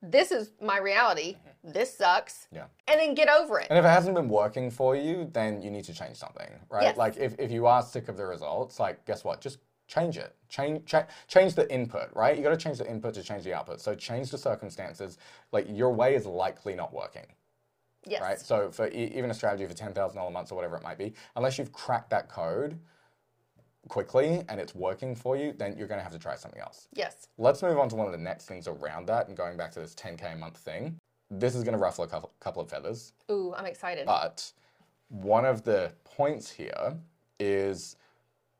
this 0.00 0.32
is 0.32 0.52
my 0.62 0.78
reality. 0.78 1.36
This 1.62 1.94
sucks. 1.94 2.46
Mm-hmm. 2.46 2.56
Yeah. 2.56 2.64
And 2.86 2.98
then 2.98 3.14
get 3.14 3.28
over 3.28 3.60
it. 3.60 3.66
And 3.68 3.78
if 3.78 3.84
it 3.84 3.88
hasn't 3.88 4.14
been 4.14 4.30
working 4.30 4.70
for 4.70 4.96
you, 4.96 5.28
then 5.34 5.60
you 5.60 5.70
need 5.70 5.84
to 5.84 5.92
change 5.92 6.16
something, 6.16 6.48
right? 6.70 6.84
Yes. 6.84 6.96
Like 6.96 7.18
if, 7.18 7.34
if 7.38 7.50
you 7.50 7.66
are 7.66 7.82
sick 7.82 8.08
of 8.08 8.16
the 8.16 8.24
results, 8.24 8.80
like 8.80 9.04
guess 9.04 9.22
what? 9.22 9.42
Just 9.42 9.58
change 9.86 10.16
it. 10.16 10.34
Change 10.48 10.86
cha- 10.86 11.08
change 11.26 11.54
the 11.54 11.70
input, 11.70 12.08
right? 12.14 12.34
You 12.38 12.42
got 12.42 12.50
to 12.50 12.56
change 12.56 12.78
the 12.78 12.88
input 12.90 13.12
to 13.14 13.22
change 13.22 13.44
the 13.44 13.52
output. 13.52 13.82
So 13.82 13.94
change 13.94 14.30
the 14.30 14.38
circumstances. 14.38 15.18
Like 15.52 15.66
your 15.68 15.92
way 15.92 16.14
is 16.14 16.24
likely 16.24 16.74
not 16.74 16.94
working, 16.94 17.26
yes. 18.08 18.20
right? 18.20 18.38
So 18.38 18.70
for 18.70 18.88
e- 18.88 19.12
even 19.14 19.30
a 19.30 19.34
strategy 19.34 19.66
for 19.66 19.74
ten 19.74 19.92
thousand 19.92 20.16
dollar 20.16 20.28
a 20.28 20.32
month 20.32 20.52
or 20.52 20.54
whatever 20.54 20.76
it 20.76 20.82
might 20.82 20.98
be, 20.98 21.14
unless 21.36 21.58
you've 21.58 21.72
cracked 21.72 22.10
that 22.10 22.28
code 22.28 22.78
quickly 23.88 24.42
and 24.48 24.60
it's 24.60 24.74
working 24.74 25.14
for 25.14 25.36
you, 25.36 25.52
then 25.52 25.76
you're 25.76 25.88
going 25.88 25.98
to 25.98 26.02
have 26.02 26.12
to 26.12 26.18
try 26.18 26.36
something 26.36 26.60
else. 26.60 26.88
Yes. 26.92 27.28
Let's 27.38 27.62
move 27.62 27.78
on 27.78 27.88
to 27.88 27.96
one 27.96 28.06
of 28.06 28.12
the 28.12 28.18
next 28.18 28.46
things 28.46 28.68
around 28.68 29.06
that 29.06 29.28
and 29.28 29.36
going 29.36 29.56
back 29.56 29.72
to 29.72 29.80
this 29.80 29.94
10k 29.94 30.34
a 30.34 30.36
month 30.36 30.58
thing. 30.58 30.98
This 31.30 31.54
is 31.54 31.62
going 31.62 31.76
to 31.76 31.78
ruffle 31.78 32.04
a 32.04 32.08
couple, 32.08 32.32
couple 32.40 32.62
of 32.62 32.70
feathers. 32.70 33.12
Ooh, 33.30 33.54
I'm 33.56 33.66
excited. 33.66 34.06
But 34.06 34.50
one 35.08 35.44
of 35.44 35.62
the 35.62 35.92
points 36.04 36.50
here 36.50 36.96
is 37.38 37.96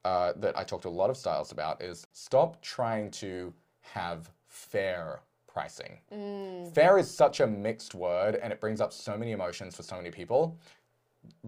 uh, 0.05 0.33
that 0.37 0.57
I 0.57 0.65
talked 0.65 0.83
to 0.83 0.89
a 0.89 0.91
lot 0.91 1.11
of 1.11 1.17
stylists 1.17 1.53
about 1.53 1.83
is 1.83 2.07
stop 2.13 2.61
trying 2.63 3.11
to 3.13 3.53
have 3.81 4.31
fair 4.47 5.21
pricing. 5.53 5.99
Mm. 6.13 6.73
Fair 6.75 6.99
is 6.99 7.11
such 7.11 7.41
a 7.41 7.47
mixed 7.47 7.95
word 7.95 8.37
and 8.37 8.53
it 8.53 8.61
brings 8.61 8.81
up 8.81 8.93
so 8.93 9.17
many 9.17 9.33
emotions 9.33 9.75
for 9.75 9.83
so 9.83 9.97
many 9.97 10.11
people. 10.11 10.57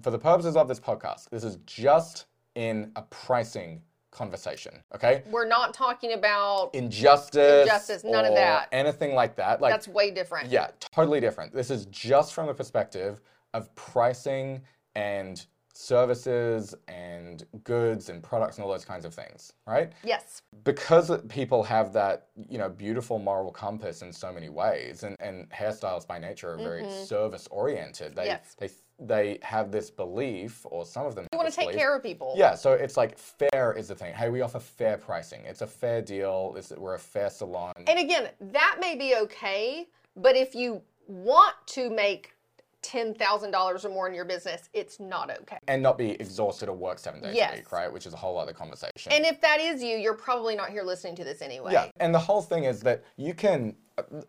For 0.03 0.11
the 0.11 0.19
purposes 0.19 0.57
of 0.57 0.67
this 0.67 0.81
podcast, 0.81 1.31
this 1.31 1.45
is 1.45 1.59
just 1.67 2.27
in 2.55 2.91
a 2.97 3.03
pricing 3.03 3.83
conversation, 4.11 4.83
okay? 4.95 5.23
We're 5.31 5.47
not 5.47 5.73
talking 5.73 6.15
about 6.15 6.75
Injustice, 6.75 7.63
Injustice, 7.63 8.05
none 8.05 8.25
of 8.25 8.35
that. 8.35 8.69
anything 8.73 9.15
like 9.15 9.37
that. 9.37 9.61
Like 9.61 9.73
that's 9.73 9.87
way 9.87 10.11
different. 10.11 10.51
yeah, 10.51 10.69
totally 10.81 11.21
different. 11.21 11.55
This 11.55 11.71
is 11.71 11.87
just 11.87 12.35
from 12.35 12.47
the 12.47 12.55
perspective 12.55 13.21
of 13.55 13.73
pricing 13.77 14.63
and 14.97 15.47
services 15.81 16.75
and 16.89 17.45
goods 17.65 18.09
and 18.11 18.23
products 18.23 18.57
and 18.57 18.65
all 18.65 18.71
those 18.71 18.85
kinds 18.85 19.05
of 19.05 19.15
things, 19.15 19.53
right? 19.67 19.93
Yes. 20.05 20.43
Because 20.65 21.11
people 21.29 21.63
have 21.63 21.93
that, 21.95 22.27
you 22.49 22.59
know, 22.59 22.69
beautiful 22.69 23.19
moral 23.19 23.51
compass 23.51 24.03
in 24.03 24.13
so 24.13 24.33
many 24.33 24.49
ways, 24.51 25.03
and, 25.03 25.17
and 25.21 25.49
hairstyles 25.51 26.07
by 26.07 26.19
nature 26.19 26.51
are 26.53 26.57
very 26.59 26.89
service 26.91 27.49
oriented. 27.51 28.15
They, 28.15 28.21
Mm-hmm. 28.21 28.29
Yes. 28.31 28.57
they 28.59 28.71
they 29.03 29.39
have 29.41 29.71
this 29.73 29.91
belief, 29.91 30.67
or 30.67 30.85
some 30.85 31.07
of 31.07 31.15
them 31.15 31.27
You 31.33 31.39
want 31.39 31.49
to 31.49 31.57
take 31.57 31.69
belief, 31.69 31.79
care 31.79 31.97
of 31.97 32.03
people. 32.03 32.35
yeah, 32.37 32.55
so 32.55 32.73
it's 32.75 32.99
like 32.99 33.17
fair 33.17 33.73
is 33.73 33.89
the 33.89 33.95
thing. 33.95 34.13
Hey, 34.13 34.29
we 34.29 34.43
offer 34.43 34.61
fair 34.61 34.99
pricing. 34.99 35.41
It's 35.47 35.63
a 35.63 35.67
fair 35.67 36.03
deal. 36.03 36.53
It's, 36.59 36.71
we're 36.77 36.95
a 36.97 36.99
fair 36.99 37.31
salon. 37.31 37.73
And 37.87 37.99
again, 37.99 38.29
that 38.59 38.77
may 38.79 38.97
be 38.97 39.17
okay, 39.17 39.89
but 40.17 40.37
if 40.37 40.55
you 40.55 40.83
want 41.07 41.55
to 41.69 41.89
make 41.89 42.35
$10,000 42.83 43.85
or 43.85 43.89
more 43.89 44.09
in 44.09 44.15
your 44.15 44.25
business, 44.25 44.69
it's 44.73 45.01
not 45.01 45.31
okay. 45.31 45.59
and 45.69 45.83
not 45.83 45.99
be 45.99 46.13
exhausted 46.13 46.69
or 46.69 46.77
work 46.77 46.99
seven 46.99 47.21
days 47.21 47.35
Yes. 47.35 47.53
a 47.53 47.57
week, 47.57 47.73
right? 47.73 47.93
Which 47.93 48.07
is 48.07 48.15
a 48.15 48.17
whole 48.17 48.39
other 48.39 48.53
conversation. 48.53 49.13
And 49.13 49.25
if 49.25 49.41
that 49.41 49.61
is 49.61 49.83
you, 49.83 49.97
you're 49.97 50.15
probably 50.15 50.57
not 50.57 50.71
here 50.71 50.83
listening 50.83 51.17
to 51.17 51.25
this 51.25 51.43
anyway. 51.43 51.73
yeah, 51.73 51.91
and 52.01 52.15
the 52.15 52.19
whole 52.19 52.43
thing 52.43 52.65
is 52.65 52.81
that 52.81 53.03
you 53.17 53.35
can. 53.35 53.75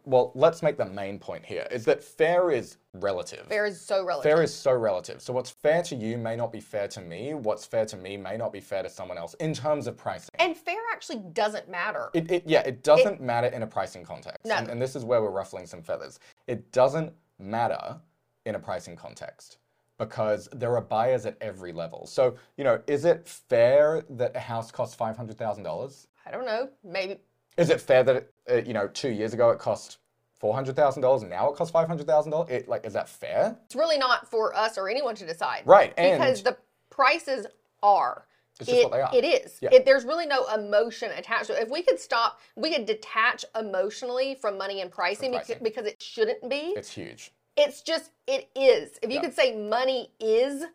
Well, 0.04 0.34
let's 0.36 0.62
make 0.62 0.76
the 0.76 0.86
main 0.86 1.18
point 1.18 1.46
here: 1.46 1.66
is 1.72 1.86
that 1.86 2.04
fair 2.04 2.52
is 2.52 2.76
relative. 2.94 3.48
Fair 3.48 3.66
is 3.66 3.80
so 3.80 4.04
relative. 4.04 4.30
Fair 4.30 4.44
is 4.44 4.54
so 4.54 4.74
relative. 4.74 5.22
So 5.22 5.32
what's 5.32 5.50
fair 5.50 5.82
to 5.84 5.96
you 5.96 6.18
may 6.18 6.36
not 6.36 6.52
be 6.52 6.60
fair 6.60 6.90
to 6.90 7.00
me. 7.00 7.34
What's 7.36 7.66
fair 7.66 7.86
to 7.86 7.96
me 7.96 8.18
may 8.18 8.36
not 8.36 8.52
be 8.52 8.60
fair 8.60 8.84
to 8.84 8.90
someone 8.90 9.18
else 9.18 9.34
in 9.36 9.54
terms 9.54 9.88
of 9.88 9.96
pricing. 9.96 10.36
and 10.40 10.58
fair 10.58 10.76
actually 10.92 11.20
doesn't 11.32 11.70
matter. 11.70 12.10
It, 12.14 12.30
it, 12.30 12.44
yeah, 12.46 12.62
it 12.62 12.84
doesn't 12.84 13.22
matter 13.22 13.48
in 13.48 13.64
a 13.64 13.68
pricing 13.68 14.04
context. 14.04 14.46
No. 14.46 14.56
And, 14.56 14.68
and 14.68 14.82
this 14.82 14.96
is 14.98 15.06
where 15.06 15.22
we're 15.22 15.30
ruffling 15.32 15.66
some 15.66 15.82
feathers. 15.82 16.20
It 16.48 16.70
doesn't 16.74 17.14
matter 17.40 17.98
in 18.46 18.56
a 18.56 18.60
pricing 18.60 18.96
context 18.96 19.58
because 20.02 20.50
there 20.52 20.76
are 20.76 20.82
buyers 20.82 21.28
at 21.28 21.38
every 21.42 21.72
level. 21.72 22.08
So, 22.08 22.36
you 22.58 22.64
know, 22.64 22.82
is 22.88 23.06
it 23.06 23.28
fair 23.28 24.04
that 24.10 24.36
a 24.36 24.40
house 24.40 24.72
costs 24.72 24.96
$500,000? 24.96 26.08
I 26.26 26.32
don't 26.32 26.46
know. 26.46 26.70
Maybe 26.84 27.18
Is 27.58 27.70
it 27.70 27.80
fair 27.80 28.04
that, 28.04 28.28
uh, 28.50 28.56
you 28.66 28.74
know, 28.74 28.88
two 28.88 29.10
years 29.10 29.36
ago 29.36 29.52
it 29.52 29.60
cost 29.60 30.00
$400,000 30.42 31.22
and 31.22 31.30
now 31.30 31.52
it 31.52 31.56
costs 31.56 31.72
$500,000? 31.72 32.50
It, 32.50 32.68
like, 32.68 32.84
is 32.84 32.94
that 32.94 33.10
fair? 33.10 33.56
it's 33.66 33.76
really 33.76 34.00
not 34.00 34.28
for 34.28 34.56
us 34.56 34.76
or 34.76 34.90
anyone 34.90 35.14
to 35.16 35.26
decide. 35.26 35.62
Right, 35.66 35.96
because 35.96 36.42
the 36.42 36.58
prices 36.90 37.46
are. 37.84 38.26
It's 38.60 38.70
just 38.70 38.80
it, 38.80 38.84
what 38.84 38.92
they 38.92 39.02
are. 39.02 39.10
It 39.14 39.24
is. 39.24 39.60
Yeah. 39.62 39.70
It, 39.72 39.86
there's 39.86 40.04
really 40.04 40.26
no 40.26 40.46
emotion 40.48 41.12
attached. 41.16 41.46
So 41.46 41.54
if 41.54 41.70
we 41.70 41.84
could 41.84 42.00
stop, 42.00 42.40
we 42.56 42.74
could 42.74 42.88
detach 42.88 43.46
emotionally 43.56 44.36
from 44.42 44.58
money 44.58 44.82
and 44.82 44.92
pricing, 44.92 45.32
pricing. 45.34 45.58
Because, 45.60 45.84
because 45.84 45.92
it 45.92 46.02
shouldn't 46.02 46.50
be. 46.50 46.74
It's 46.76 46.92
huge. 46.92 47.32
It's 47.58 47.82
just 47.82 48.12
it 48.28 48.50
is. 48.56 48.98
If 49.02 49.10
you 49.10 49.16
Yeah. 49.16 49.22
could 49.22 49.36
say 49.36 49.56
money 49.56 50.12
is 50.20 50.66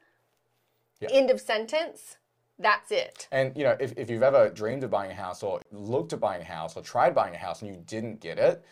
Yeah. 1.00 1.08
end 1.10 1.30
of 1.30 1.40
sentence, 1.40 2.16
that's 2.58 2.90
it. 2.90 3.28
And 3.30 3.56
you 3.56 3.64
know, 3.64 3.76
if, 3.80 3.92
if 3.96 4.08
you've 4.10 4.22
ever 4.22 4.50
dreamed 4.50 4.84
of 4.84 4.90
buying 4.90 5.10
a 5.10 5.14
house 5.14 5.42
or 5.42 5.60
looked 5.70 6.12
at 6.12 6.20
buying 6.20 6.42
a 6.42 6.44
house 6.44 6.76
or 6.76 6.82
tried 6.82 7.14
buying 7.14 7.34
a 7.34 7.38
house 7.38 7.62
and 7.62 7.70
you 7.70 7.82
didn't 7.86 8.20
get 8.20 8.38
it, 8.38 8.64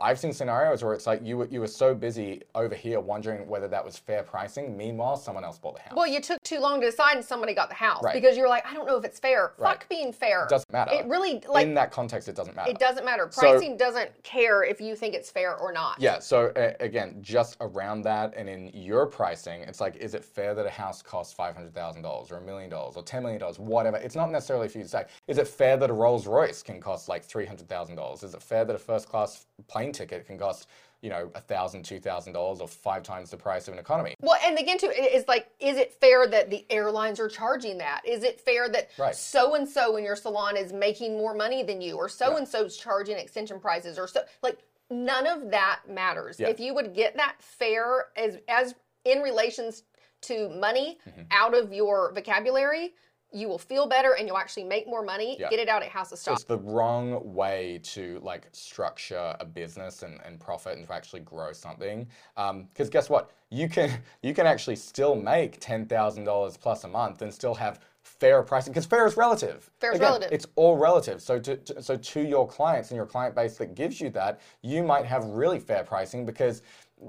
I've 0.00 0.18
seen 0.18 0.32
scenarios 0.32 0.82
where 0.82 0.94
it's 0.94 1.06
like 1.06 1.20
you 1.22 1.36
were, 1.38 1.46
you 1.48 1.60
were 1.60 1.66
so 1.66 1.94
busy 1.94 2.42
over 2.54 2.74
here 2.74 3.00
wondering 3.00 3.46
whether 3.46 3.68
that 3.68 3.84
was 3.84 3.98
fair 3.98 4.22
pricing. 4.22 4.76
Meanwhile, 4.76 5.16
someone 5.16 5.44
else 5.44 5.58
bought 5.58 5.76
the 5.76 5.82
house. 5.82 5.92
Well, 5.94 6.06
you 6.06 6.20
took 6.20 6.42
too 6.42 6.58
long 6.58 6.80
to 6.80 6.86
decide 6.86 7.16
and 7.16 7.24
somebody 7.24 7.54
got 7.54 7.68
the 7.68 7.74
house 7.74 8.02
Right. 8.02 8.14
because 8.14 8.36
you 8.36 8.42
were 8.42 8.48
like, 8.48 8.64
I 8.66 8.72
don't 8.72 8.86
know 8.86 8.96
if 8.96 9.04
it's 9.04 9.18
fair. 9.18 9.52
Right. 9.58 9.72
Fuck 9.78 9.88
being 9.88 10.12
fair. 10.12 10.44
it 10.44 10.48
doesn't 10.48 10.72
matter. 10.72 10.92
It 10.94 11.06
really 11.06 11.42
like 11.48 11.66
in 11.66 11.74
that 11.74 11.92
context, 11.92 12.28
it 12.28 12.34
doesn't 12.36 12.56
matter. 12.56 12.70
it 12.70 12.78
doesn't 12.78 13.04
matter. 13.04 13.28
So- 13.30 13.40
Pricing 13.42 13.76
doesn't 13.76 14.10
care 14.22 14.62
if 14.64 14.80
you 14.80 14.96
think 14.96 15.14
it's 15.14 15.30
fair 15.30 15.56
or 15.56 15.72
not. 15.72 16.00
Yeah. 16.00 16.18
So 16.18 16.46
uh, 16.56 16.72
again, 16.80 17.18
just 17.20 17.56
around 17.60 18.02
that, 18.02 18.32
and 18.36 18.48
in 18.48 18.70
your 18.72 19.06
pricing, 19.06 19.60
it's 19.62 19.80
like, 19.80 19.96
is 19.96 20.14
it 20.14 20.24
fair 20.24 20.54
that 20.54 20.64
a 20.66 20.70
house 20.70 21.02
costs 21.02 21.32
five 21.34 21.54
hundred 21.54 21.74
thousand 21.74 22.02
dollars, 22.02 22.30
or 22.30 22.36
a 22.38 22.40
million 22.42 22.70
dollars, 22.70 22.96
or 22.96 23.02
ten 23.02 23.22
million 23.22 23.40
dollars, 23.40 23.58
whatever? 23.58 23.98
It's 23.98 24.16
not 24.16 24.30
necessarily 24.30 24.68
for 24.68 24.78
you 24.78 24.84
to 24.84 24.90
say. 24.90 25.04
Is 25.28 25.38
it 25.38 25.46
fair 25.46 25.76
that 25.76 25.90
a 25.90 25.92
Rolls 25.92 26.26
Royce 26.26 26.62
can 26.62 26.80
cost 26.80 27.08
like 27.08 27.22
three 27.24 27.44
hundred 27.46 27.68
thousand 27.68 27.96
dollars? 27.96 28.22
Is 28.22 28.34
it 28.34 28.42
fair 28.42 28.64
that 28.64 28.74
a 28.74 28.78
first 28.78 29.08
class 29.08 29.46
plane 29.68 29.89
ticket 29.92 30.26
can 30.26 30.38
cost, 30.38 30.68
you 31.02 31.10
know, 31.10 31.30
a 31.34 31.40
thousand, 31.40 31.84
two 31.84 32.00
thousand 32.00 32.32
dollars, 32.32 32.60
or 32.60 32.68
five 32.68 33.02
times 33.02 33.30
the 33.30 33.36
price 33.36 33.68
of 33.68 33.74
an 33.74 33.80
economy? 33.80 34.14
Well, 34.20 34.38
and 34.44 34.58
again, 34.58 34.78
too, 34.78 34.90
it 34.90 35.12
is 35.14 35.26
like, 35.28 35.48
is 35.60 35.76
it 35.76 35.92
fair 36.00 36.26
that 36.26 36.50
the 36.50 36.64
airlines 36.70 37.18
are 37.20 37.28
charging 37.28 37.78
that? 37.78 38.02
Is 38.04 38.22
it 38.24 38.40
fair 38.40 38.68
that 38.68 38.90
so 39.16 39.54
and 39.54 39.68
so 39.68 39.96
in 39.96 40.04
your 40.04 40.16
salon 40.16 40.56
is 40.56 40.72
making 40.72 41.16
more 41.16 41.34
money 41.34 41.62
than 41.62 41.80
you, 41.80 41.96
or 41.96 42.08
so 42.08 42.36
and 42.36 42.46
so's 42.46 42.76
charging 42.76 43.16
extension 43.16 43.60
prices, 43.60 43.98
or 43.98 44.06
so 44.06 44.20
like 44.42 44.58
none 44.90 45.26
of 45.26 45.50
that 45.50 45.80
matters. 45.88 46.38
Yeah. 46.40 46.48
If 46.48 46.60
you 46.60 46.74
would 46.74 46.94
get 46.94 47.16
that 47.16 47.36
fair 47.40 48.06
as 48.16 48.38
as 48.48 48.74
in 49.04 49.20
relations 49.20 49.84
to 50.22 50.50
money 50.50 50.98
Mm-hmm. 51.08 51.22
out 51.30 51.54
of 51.56 51.72
your 51.72 52.12
vocabulary, 52.12 52.92
you 53.32 53.48
will 53.48 53.58
feel 53.58 53.86
better 53.86 54.14
and 54.14 54.26
you'll 54.26 54.38
actually 54.38 54.64
make 54.64 54.86
more 54.86 55.02
money. 55.02 55.36
Yeah. 55.38 55.48
Get 55.50 55.60
it 55.60 55.68
out 55.68 55.82
at 55.82 55.88
House 55.88 56.12
of 56.12 56.18
Stock. 56.18 56.34
It's 56.34 56.44
the 56.44 56.58
wrong 56.58 57.34
way 57.34 57.80
to 57.84 58.20
like 58.22 58.48
structure 58.52 59.36
a 59.38 59.44
business 59.44 60.02
and, 60.02 60.20
and 60.24 60.38
profit 60.40 60.76
and 60.76 60.86
to 60.86 60.92
actually 60.92 61.20
grow 61.20 61.52
something. 61.52 62.06
Um, 62.36 62.64
because 62.72 62.90
guess 62.90 63.08
what? 63.08 63.30
You 63.50 63.68
can 63.68 63.90
you 64.22 64.34
can 64.34 64.46
actually 64.46 64.76
still 64.76 65.14
make 65.14 65.58
ten 65.60 65.86
thousand 65.86 66.24
dollars 66.24 66.56
plus 66.56 66.84
a 66.84 66.88
month 66.88 67.22
and 67.22 67.32
still 67.32 67.54
have 67.54 67.80
fair 68.02 68.42
pricing 68.42 68.72
because 68.72 68.86
fair 68.86 69.06
is 69.06 69.16
relative. 69.16 69.70
Fair 69.78 69.92
is 69.92 69.96
Again, 69.96 70.08
relative. 70.08 70.32
It's 70.32 70.46
all 70.56 70.76
relative. 70.76 71.22
So 71.22 71.38
to, 71.38 71.56
to 71.56 71.82
so 71.82 71.96
to 71.96 72.20
your 72.20 72.46
clients 72.46 72.90
and 72.90 72.96
your 72.96 73.06
client 73.06 73.34
base 73.34 73.56
that 73.58 73.74
gives 73.74 74.00
you 74.00 74.10
that, 74.10 74.40
you 74.62 74.82
might 74.82 75.04
have 75.06 75.24
really 75.24 75.58
fair 75.58 75.84
pricing 75.84 76.26
because 76.26 76.62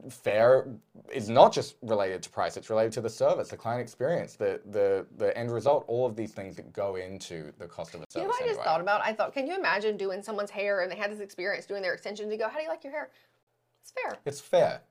fair 0.10 0.67
is 1.12 1.30
not 1.30 1.51
just 1.51 1.75
related 1.82 2.23
to 2.23 2.30
price 2.30 2.56
it's 2.56 2.69
related 2.69 2.93
to 2.93 3.01
the 3.01 3.10
service 3.10 3.49
the 3.49 3.58
client 3.58 3.82
experience 3.82 4.36
the 4.36 4.62
the 4.71 5.06
the 5.17 5.38
end 5.38 5.51
result 5.51 5.84
all 5.88 6.06
of 6.06 6.15
these 6.15 6.32
things 6.32 6.56
that 6.56 6.71
go 6.71 6.95
into 6.95 7.51
the 7.60 7.67
cost 7.67 7.93
of 7.93 8.01
a 8.01 8.06
service 8.10 8.15
You 8.15 8.21
know 8.21 8.27
what 8.30 8.41
I 8.43 8.47
just 8.47 8.62
thought 8.62 8.80
about? 8.82 9.01
I 9.04 9.12
thought, 9.12 9.34
can 9.34 9.47
you 9.47 9.56
imagine 9.58 9.97
doing 9.97 10.21
someone's 10.23 10.49
hair 10.49 10.82
and 10.82 10.91
they 10.91 10.95
had 10.95 11.12
this 11.12 11.19
experience 11.19 11.65
doing 11.65 11.82
their 11.82 11.93
extensions? 11.93 12.32
You 12.32 12.38
go, 12.38 12.47
how 12.47 12.58
do 12.58 12.63
you 12.63 12.69
like 12.69 12.84
your 12.84 12.93
hair? 12.93 13.10
It's 13.82 13.91
fair. 13.91 14.17
It's 14.25 14.39
fair. 14.39 14.82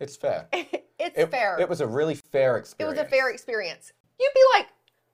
It's 0.00 0.16
fair. 0.16 0.48
it's 0.52 1.18
It, 1.18 1.30
fair. 1.30 1.58
It 1.60 1.68
was 1.68 1.80
a 1.80 1.86
really 1.86 2.14
fair 2.14 2.56
experience. 2.56 2.96
It 2.96 3.00
was 3.00 3.06
a 3.06 3.10
fair 3.10 3.30
experience. 3.30 3.92
You'd 4.18 4.32
be 4.34 4.40
like, 4.58 4.68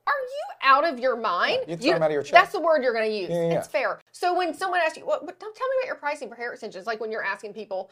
are 0.07 0.13
you 0.13 0.45
out 0.63 0.85
of 0.87 0.99
your 0.99 1.17
mind? 1.17 1.61
you'd 1.67 1.81
throw 1.81 1.93
'em 1.93 2.03
out 2.03 2.11
of 2.11 2.13
your 2.13 2.23
chair. 2.23 2.39
That's 2.39 2.53
the 2.53 2.61
word 2.61 2.83
you're 2.83 2.93
going 2.93 3.11
to 3.11 3.17
use. 3.17 3.31
Yeah, 3.31 3.49
yeah, 3.49 3.59
It's 3.59 3.69
fair. 3.69 4.01
So 4.13 4.37
when 4.37 4.55
someone 4.55 4.81
asks 4.81 4.99
you, 4.99 5.07
what, 5.07 5.25
but 5.25 5.41
don't 5.41 5.57
tell 5.57 5.69
me 5.69 5.75
about 5.81 5.87
your 5.87 5.97
pricing 5.97 6.29
for 6.29 6.35
hair 6.35 6.53
extensions, 6.53 6.87
like 6.87 7.01
when 7.01 7.11
you're 7.11 7.25
asking 7.25 7.55
people, 7.55 7.91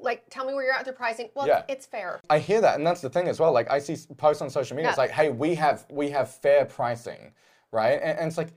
like, 0.00 0.22
tell 0.30 0.44
me 0.44 0.54
where 0.54 0.64
you're 0.64 0.72
at 0.72 0.80
with 0.80 0.86
your 0.86 0.94
pricing. 0.94 1.28
Well, 1.34 1.46
Yeah. 1.46 1.62
it's 1.68 1.86
fair. 1.86 2.20
I 2.30 2.38
hear 2.38 2.60
that, 2.60 2.76
and 2.76 2.86
that's 2.86 3.00
the 3.00 3.10
thing 3.10 3.28
as 3.28 3.40
well. 3.40 3.52
Like 3.52 3.70
I 3.70 3.78
see 3.78 3.96
posts 4.16 4.42
on 4.42 4.50
social 4.50 4.76
media, 4.76 4.90
it's 4.90 4.98
like, 4.98 5.10
"Hey, 5.10 5.30
we 5.30 5.54
have 5.56 5.86
we 5.90 6.10
have 6.10 6.30
fair 6.30 6.64
pricing," 6.64 7.32
right? 7.72 8.00
And, 8.02 8.18
and 8.18 8.28
it's 8.28 8.38
like, 8.38 8.52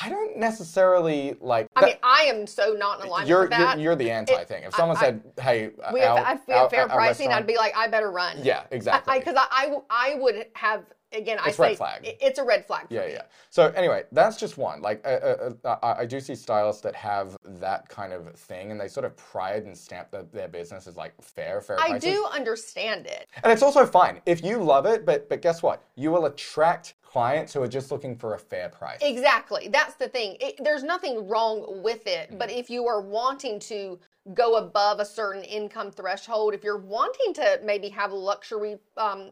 I 0.00 0.08
don't 0.08 0.36
necessarily 0.36 1.36
like. 1.40 1.68
I 1.74 1.84
mean, 1.86 1.96
I 2.02 2.22
am 2.22 2.46
so 2.46 2.74
not 2.78 3.00
in 3.00 3.06
alignment 3.06 3.28
you're, 3.28 3.40
with 3.42 3.50
that. 3.50 3.76
you're 3.78 3.84
you're 3.84 3.96
the 3.96 4.10
anti 4.10 4.44
thing. 4.44 4.64
If 4.64 4.74
someone 4.74 4.96
I- 4.98 5.00
said, 5.00 5.22
"Hey, 5.40 5.70
we 5.92 6.02
our, 6.02 6.16
have, 6.24 6.40
we 6.46 6.54
have 6.54 6.70
fair 6.70 6.82
our 6.82 6.88
pricing, 6.88 7.28
restaurant- 7.28 7.32
I'd 7.42 7.46
be 7.46 7.56
like, 7.56 7.76
I 7.76 7.88
better 7.88 8.10
run. 8.10 8.36
yeah, 8.42 8.64
exactly." 8.70 9.18
Because 9.18 9.34
I, 9.36 9.46
I, 9.50 9.76
I 9.90 10.14
would 10.16 10.46
have 10.54 10.84
again. 11.16 11.38
I 11.42 11.48
It's 11.48 11.58
red 11.58 11.70
say 11.70 11.76
flag. 11.76 12.00
it's 12.20 12.38
a 12.38 12.44
red 12.44 12.66
flag. 12.66 12.88
For 12.88 12.94
Yeah, 12.94 13.06
me. 13.06 13.12
yeah. 13.14 13.22
So 13.50 13.68
anyway, 13.76 14.04
that's 14.12 14.36
just 14.36 14.58
one. 14.58 14.82
Like, 14.82 15.04
uh, 15.04 15.08
uh, 15.08 15.50
uh, 15.64 15.76
I, 15.82 16.02
I 16.02 16.06
do 16.06 16.20
see 16.20 16.34
stylists 16.34 16.82
that 16.82 16.94
have 16.94 17.36
that 17.44 17.88
kind 17.88 18.12
of 18.12 18.34
thing, 18.34 18.70
and 18.70 18.80
they 18.80 18.88
sort 18.88 19.06
of 19.06 19.16
pride 19.16 19.64
and 19.64 19.76
stamp 19.76 20.10
the, 20.10 20.26
their 20.32 20.48
business 20.48 20.86
as 20.86 20.96
like 20.96 21.12
fair, 21.22 21.60
fair 21.60 21.80
I 21.80 21.90
prices. 21.90 22.14
do 22.14 22.26
understand 22.32 23.06
it. 23.06 23.28
And 23.42 23.52
it's 23.52 23.62
also 23.62 23.86
fine 23.86 24.20
if 24.26 24.44
you 24.44 24.62
love 24.62 24.86
it, 24.86 25.04
but 25.04 25.28
but 25.28 25.42
guess 25.42 25.62
what? 25.62 25.82
You 25.96 26.10
will 26.10 26.26
attract 26.26 26.94
clients 27.02 27.52
who 27.54 27.62
are 27.62 27.68
just 27.68 27.90
looking 27.90 28.16
for 28.16 28.34
a 28.34 28.38
fair 28.38 28.68
price. 28.68 28.98
Exactly. 29.00 29.68
That's 29.68 29.94
the 29.94 30.08
thing. 30.08 30.36
It, 30.40 30.56
there's 30.62 30.82
nothing 30.82 31.26
wrong 31.28 31.82
with 31.82 32.06
it, 32.06 32.38
but 32.38 32.50
if 32.50 32.68
you 32.68 32.86
are 32.86 33.00
wanting 33.00 33.58
to 33.60 33.98
go 34.34 34.56
above 34.56 34.98
a 35.00 35.04
certain 35.04 35.42
income 35.44 35.90
threshold, 35.92 36.52
if 36.52 36.62
you're 36.64 36.76
wanting 36.78 37.32
to 37.34 37.60
maybe 37.64 37.88
have 37.88 38.12
luxury 38.12 38.76
um, 38.96 39.30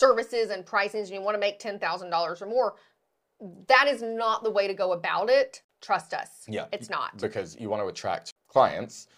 services 0.00 0.50
and 0.50 0.64
pricings 0.64 1.06
and 1.06 1.10
you 1.10 1.20
want 1.20 1.34
to 1.34 1.38
make 1.40 1.60
$10,000 1.60 2.42
or 2.42 2.46
more, 2.46 2.74
that 3.66 3.86
is 3.88 4.02
not 4.02 4.44
the 4.44 4.50
way 4.50 4.66
to 4.66 4.74
go 4.74 4.92
about 4.92 5.28
it. 5.28 5.62
Trust 5.82 6.14
us. 6.14 6.44
Yeah. 6.46 6.66
It's 6.72 6.88
not. 6.88 7.16
because 7.18 7.56
you 7.58 7.68
want 7.68 7.82
to 7.82 7.88
attract 7.88 8.32
clients. 8.48 9.08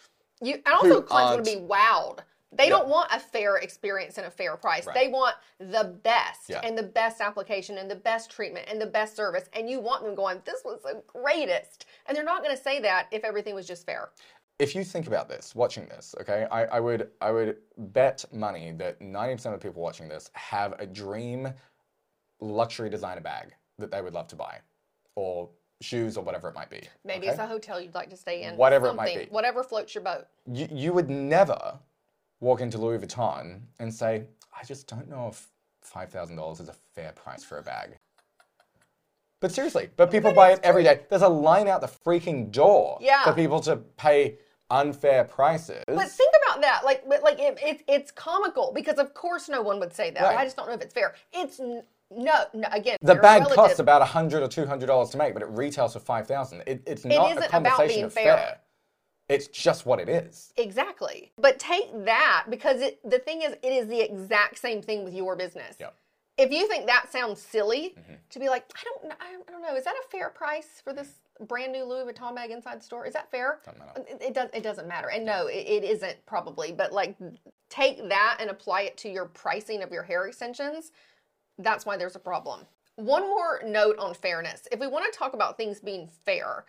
You 0.41 0.55
and 0.55 0.75
also 0.75 1.03
clients 1.03 1.35
want 1.37 1.45
to 1.45 1.57
be 1.59 1.61
wowed. 1.61 2.21
They 2.55 2.65
Yeah. 2.65 2.71
don't 2.71 2.89
want 2.89 3.11
a 3.13 3.19
fair 3.19 3.57
experience 3.57 4.19
and 4.19 4.27
a 4.27 4.31
fair 4.31 4.57
price. 4.57 4.87
Right. 4.87 4.95
They 4.95 5.09
want 5.09 5.37
the 5.59 5.85
best 6.03 6.49
Yeah. 6.49 6.61
and 6.63 6.77
the 6.77 6.83
best 6.83 7.21
application 7.21 7.79
and 7.79 7.91
the 7.91 7.97
best 7.97 8.31
treatment 8.31 8.67
and 8.69 8.81
the 8.81 8.87
best 8.87 9.17
service. 9.17 9.49
And 9.55 9.69
you 9.69 9.81
want 9.81 10.05
them 10.05 10.15
going, 10.15 10.41
this 10.45 10.63
was 10.65 10.81
the 10.83 11.03
greatest. 11.07 11.87
And 12.07 12.17
they're 12.17 12.25
not 12.25 12.43
going 12.43 12.55
to 12.57 12.63
say 12.63 12.79
that 12.81 13.09
if 13.11 13.25
everything 13.25 13.55
was 13.55 13.67
just 13.67 13.85
fair. 13.87 14.11
If 14.63 14.77
you 14.77 14.85
think 14.85 15.09
about 15.09 15.29
this, 15.29 15.57
watching 15.57 15.87
this, 15.87 16.15
okay, 16.21 16.47
I, 16.53 16.67
I 16.67 16.79
would 16.79 17.09
I 17.21 17.33
would 17.33 17.57
bet 17.77 18.25
money 18.33 18.73
that 18.79 19.01
ninety 19.03 19.35
percent 19.35 19.57
of 19.57 19.61
the 19.61 19.67
people 19.67 19.83
watching 19.83 20.09
this 20.09 20.31
have 20.35 20.79
a 20.79 20.87
dream 20.87 21.53
luxury 22.39 22.89
designer 22.89 23.21
bag 23.21 23.55
that 23.79 23.91
they 23.91 24.01
would 24.01 24.15
love 24.15 24.29
to 24.29 24.37
buy, 24.37 24.59
or 25.17 25.49
shoes, 25.81 26.17
or 26.17 26.23
whatever 26.23 26.49
it 26.49 26.55
might 26.55 26.71
be. 26.71 26.81
Maybe 27.05 27.27
okay? 27.27 27.31
it's 27.31 27.41
a 27.41 27.47
hotel 27.49 27.81
you'd 27.81 27.97
like 27.97 28.09
to 28.11 28.17
stay 28.17 28.45
in. 28.45 28.57
Whatever 28.57 28.87
it 28.87 28.95
might 28.95 29.17
be. 29.17 29.27
Whatever 29.31 29.65
floats 29.65 29.97
your 29.97 30.05
boat. 30.05 30.27
you, 30.47 30.69
you 30.71 30.93
would 30.93 31.11
never 31.11 31.77
walk 32.39 32.61
into 32.61 32.79
Louis 32.79 32.99
Vuitton 32.99 33.63
and 33.81 33.93
say, 33.93 34.27
I 34.57 34.65
just 34.65 34.87
don't 34.87 35.09
know 35.09 35.27
if 35.27 35.49
$5,000 35.93 36.61
is 36.61 36.69
a 36.69 36.75
fair 36.95 37.11
price 37.13 37.43
for 37.43 37.59
a 37.59 37.63
bag. 37.63 37.97
But 39.41 39.51
seriously, 39.51 39.91
but 39.97 40.13
people 40.13 40.33
buy 40.33 40.53
it 40.53 40.61
every 40.63 40.85
day. 40.85 41.01
There's 41.11 41.23
a 41.23 41.29
line 41.29 41.67
out 41.67 41.81
the 41.81 41.89
freaking 41.89 42.53
door 42.53 42.99
Yeah. 43.01 43.25
for 43.25 43.33
people 43.33 43.59
to 43.63 43.77
pay 43.77 44.39
unfair 44.73 45.25
prices. 45.25 45.85
But 45.87 46.09
think 46.09 46.33
about 46.45 46.63
that, 46.63 46.85
like, 46.85 47.05
like 47.07 47.39
it, 47.39 47.59
it, 47.63 47.83
it's 47.87 48.11
comical 48.11 48.73
because 48.75 48.99
of 48.99 49.15
course 49.15 49.49
no 49.49 49.63
one 49.63 49.79
would 49.79 49.93
say 49.93 50.11
that. 50.11 50.23
Right. 50.23 50.39
I 50.39 50.45
just 50.45 50.57
don't 50.57 50.67
know 50.67 50.75
if 50.75 50.81
it's 50.81 50.95
fair. 50.95 51.15
It's 51.33 51.61
n- 51.61 51.83
no, 52.11 52.45
no 52.55 52.69
again. 52.73 52.97
the 53.01 53.15
bag 53.15 53.43
relative. 53.43 53.57
costs 53.57 53.79
about 53.79 54.03
a 54.03 54.07
hundred 54.07 54.43
or 54.43 54.49
two 54.49 54.67
hundred 54.67 54.87
dollars 54.87 55.11
to 55.11 55.19
make, 55.19 55.35
but 55.35 55.43
it 55.43 55.49
retails 55.51 55.93
for 55.93 56.01
five 56.01 56.27
thousand. 56.27 56.63
It, 56.67 56.83
it's 56.87 57.05
not 57.05 57.31
isn't 57.31 57.45
a 57.45 57.47
about 57.47 57.51
conversation 57.51 57.95
being 57.95 58.05
of 58.05 58.13
fair. 58.13 58.37
fair. 58.37 58.59
It's 59.29 59.47
just 59.47 59.87
what 59.87 60.01
it 60.01 60.09
is. 60.09 60.53
Exactly. 60.57 61.33
But 61.39 61.59
take 61.59 62.05
that 62.05 62.47
because 62.51 62.81
it, 62.81 62.99
the 63.09 63.19
thing 63.19 63.43
is, 63.43 63.53
it 63.63 63.73
is 63.73 63.87
the 63.89 64.01
exact 64.01 64.59
same 64.59 64.83
thing 64.83 65.05
with 65.05 65.15
your 65.15 65.37
business. 65.37 65.77
Yep. 65.81 65.95
If 66.39 66.51
you 66.51 66.67
think 66.69 66.87
that 66.87 67.13
sounds 67.13 67.41
silly 67.41 67.95
Mm-hmm. 67.99 68.15
to 68.31 68.39
be 68.39 68.49
like, 68.49 68.65
I 68.75 68.83
don't, 68.85 69.13
I 69.21 69.33
don't- 69.33 69.63
know, 69.63 69.77
is 69.77 69.85
that 69.85 69.95
a 69.95 70.09
fair 70.11 70.29
price 70.31 70.81
for 70.83 70.93
this 70.93 71.09
brand 71.47 71.71
new 71.73 71.85
Louis 71.85 72.11
Vuitton 72.13 72.35
bag 72.35 72.51
inside 72.51 72.81
the 72.81 72.85
store? 72.85 73.07
Is 73.07 73.13
that 73.15 73.31
fair? 73.31 73.61
It, 73.97 74.21
it 74.21 74.35
does. 74.35 74.51
It 74.53 74.65
doesn't 74.65 74.89
matter. 74.89 75.09
And 75.09 75.25
no, 75.25 75.47
it, 75.47 75.67
it 75.69 75.85
isn't 75.85 76.17
probably. 76.27 76.73
But 76.73 76.93
like, 76.93 77.17
take 77.71 78.09
that 78.09 78.39
and 78.41 78.51
apply 78.51 78.83
it 78.83 78.97
to 78.99 79.09
your 79.09 79.27
pricing 79.27 79.83
of 79.85 79.93
your 79.93 80.03
hair 80.03 80.27
extensions. 80.27 80.91
That's 81.59 81.87
why 81.87 81.97
there's 81.97 82.17
a 82.17 82.21
problem. 82.21 82.67
One 82.97 83.23
more 83.23 83.63
note 83.65 83.99
on 83.99 84.15
fairness. 84.15 84.67
If 84.73 84.81
we 84.81 84.89
want 84.89 85.11
to 85.13 85.17
talk 85.17 85.33
about 85.33 85.57
things 85.57 85.79
being 85.79 86.09
fair, 86.27 86.65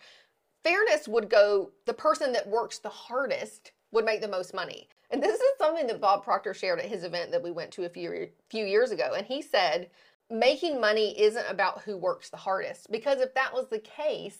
fairness 0.62 1.08
would 1.08 1.28
go 1.28 1.72
the 1.86 1.94
person 1.94 2.32
that 2.34 2.46
works 2.48 2.78
the 2.78 2.88
hardest 2.90 3.72
would 3.90 4.04
make 4.04 4.20
the 4.20 4.28
most 4.28 4.54
money. 4.54 4.88
And 5.14 5.22
this 5.22 5.38
is 5.38 5.58
something 5.58 5.86
that 5.86 6.00
Bob 6.00 6.24
Proctor 6.24 6.52
shared 6.54 6.80
at 6.80 6.86
his 6.86 7.04
event 7.04 7.30
that 7.30 7.40
we 7.42 7.52
went 7.52 7.70
to 7.72 7.84
a 7.84 7.88
few 7.88 8.28
few 8.50 8.64
years 8.66 8.90
ago 8.90 9.12
and 9.16 9.24
he 9.24 9.40
said 9.40 9.88
making 10.28 10.80
money 10.80 11.18
isn't 11.20 11.46
about 11.48 11.82
who 11.82 11.96
works 11.96 12.30
the 12.30 12.36
hardest 12.36 12.90
because 12.90 13.20
if 13.20 13.32
that 13.34 13.52
was 13.54 13.68
the 13.68 13.78
case 13.78 14.38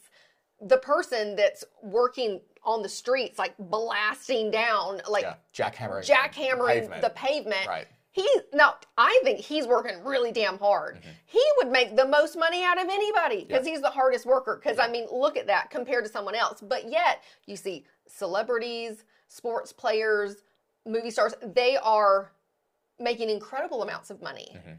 the 0.61 0.79
person 0.79 1.37
that's 1.37 1.63
working 1.83 2.41
on 2.65 2.83
the 2.83 2.89
streets 2.89 3.39
like 3.39 3.55
blasting 3.59 4.51
down 4.51 5.01
like 5.09 5.23
Yeah, 5.23 5.35
jackhammering. 5.55 6.05
jackhammering 6.05 6.81
pavement. 6.81 7.03
the 7.03 7.11
pavement 7.11 7.67
Right. 7.69 7.87
he 8.11 8.29
now 8.53 8.75
I 8.99 9.21
think 9.23 9.39
he's 9.39 9.67
working 9.69 10.03
really 10.03 10.33
damn 10.33 10.59
hard. 10.59 10.97
Mm-hmm. 10.97 11.09
He 11.27 11.45
would 11.59 11.71
make 11.71 11.95
the 11.95 12.07
most 12.09 12.37
money 12.37 12.65
out 12.65 12.83
of 12.83 12.89
anybody 12.89 13.45
because 13.45 13.65
he's 13.65 13.81
the 13.81 13.91
hardest 13.91 14.27
worker. 14.27 14.59
Because 14.61 14.81
I 14.81 14.89
mean, 14.89 15.07
look 15.13 15.37
at 15.37 15.47
that 15.47 15.71
compared 15.71 16.05
to 16.05 16.11
someone 16.11 16.35
else. 16.35 16.61
But 16.61 16.91
yet 16.91 17.23
you 17.47 17.55
see 17.57 17.85
celebrities, 18.09 19.05
sports 19.29 19.73
players, 19.73 20.37
movie 20.87 21.11
stars, 21.11 21.35
they 21.43 21.77
are 21.77 22.33
making 22.99 23.31
incredible 23.31 23.83
amounts 23.83 24.11
of 24.11 24.23
money. 24.23 24.53
Mm-hmm. 24.57 24.73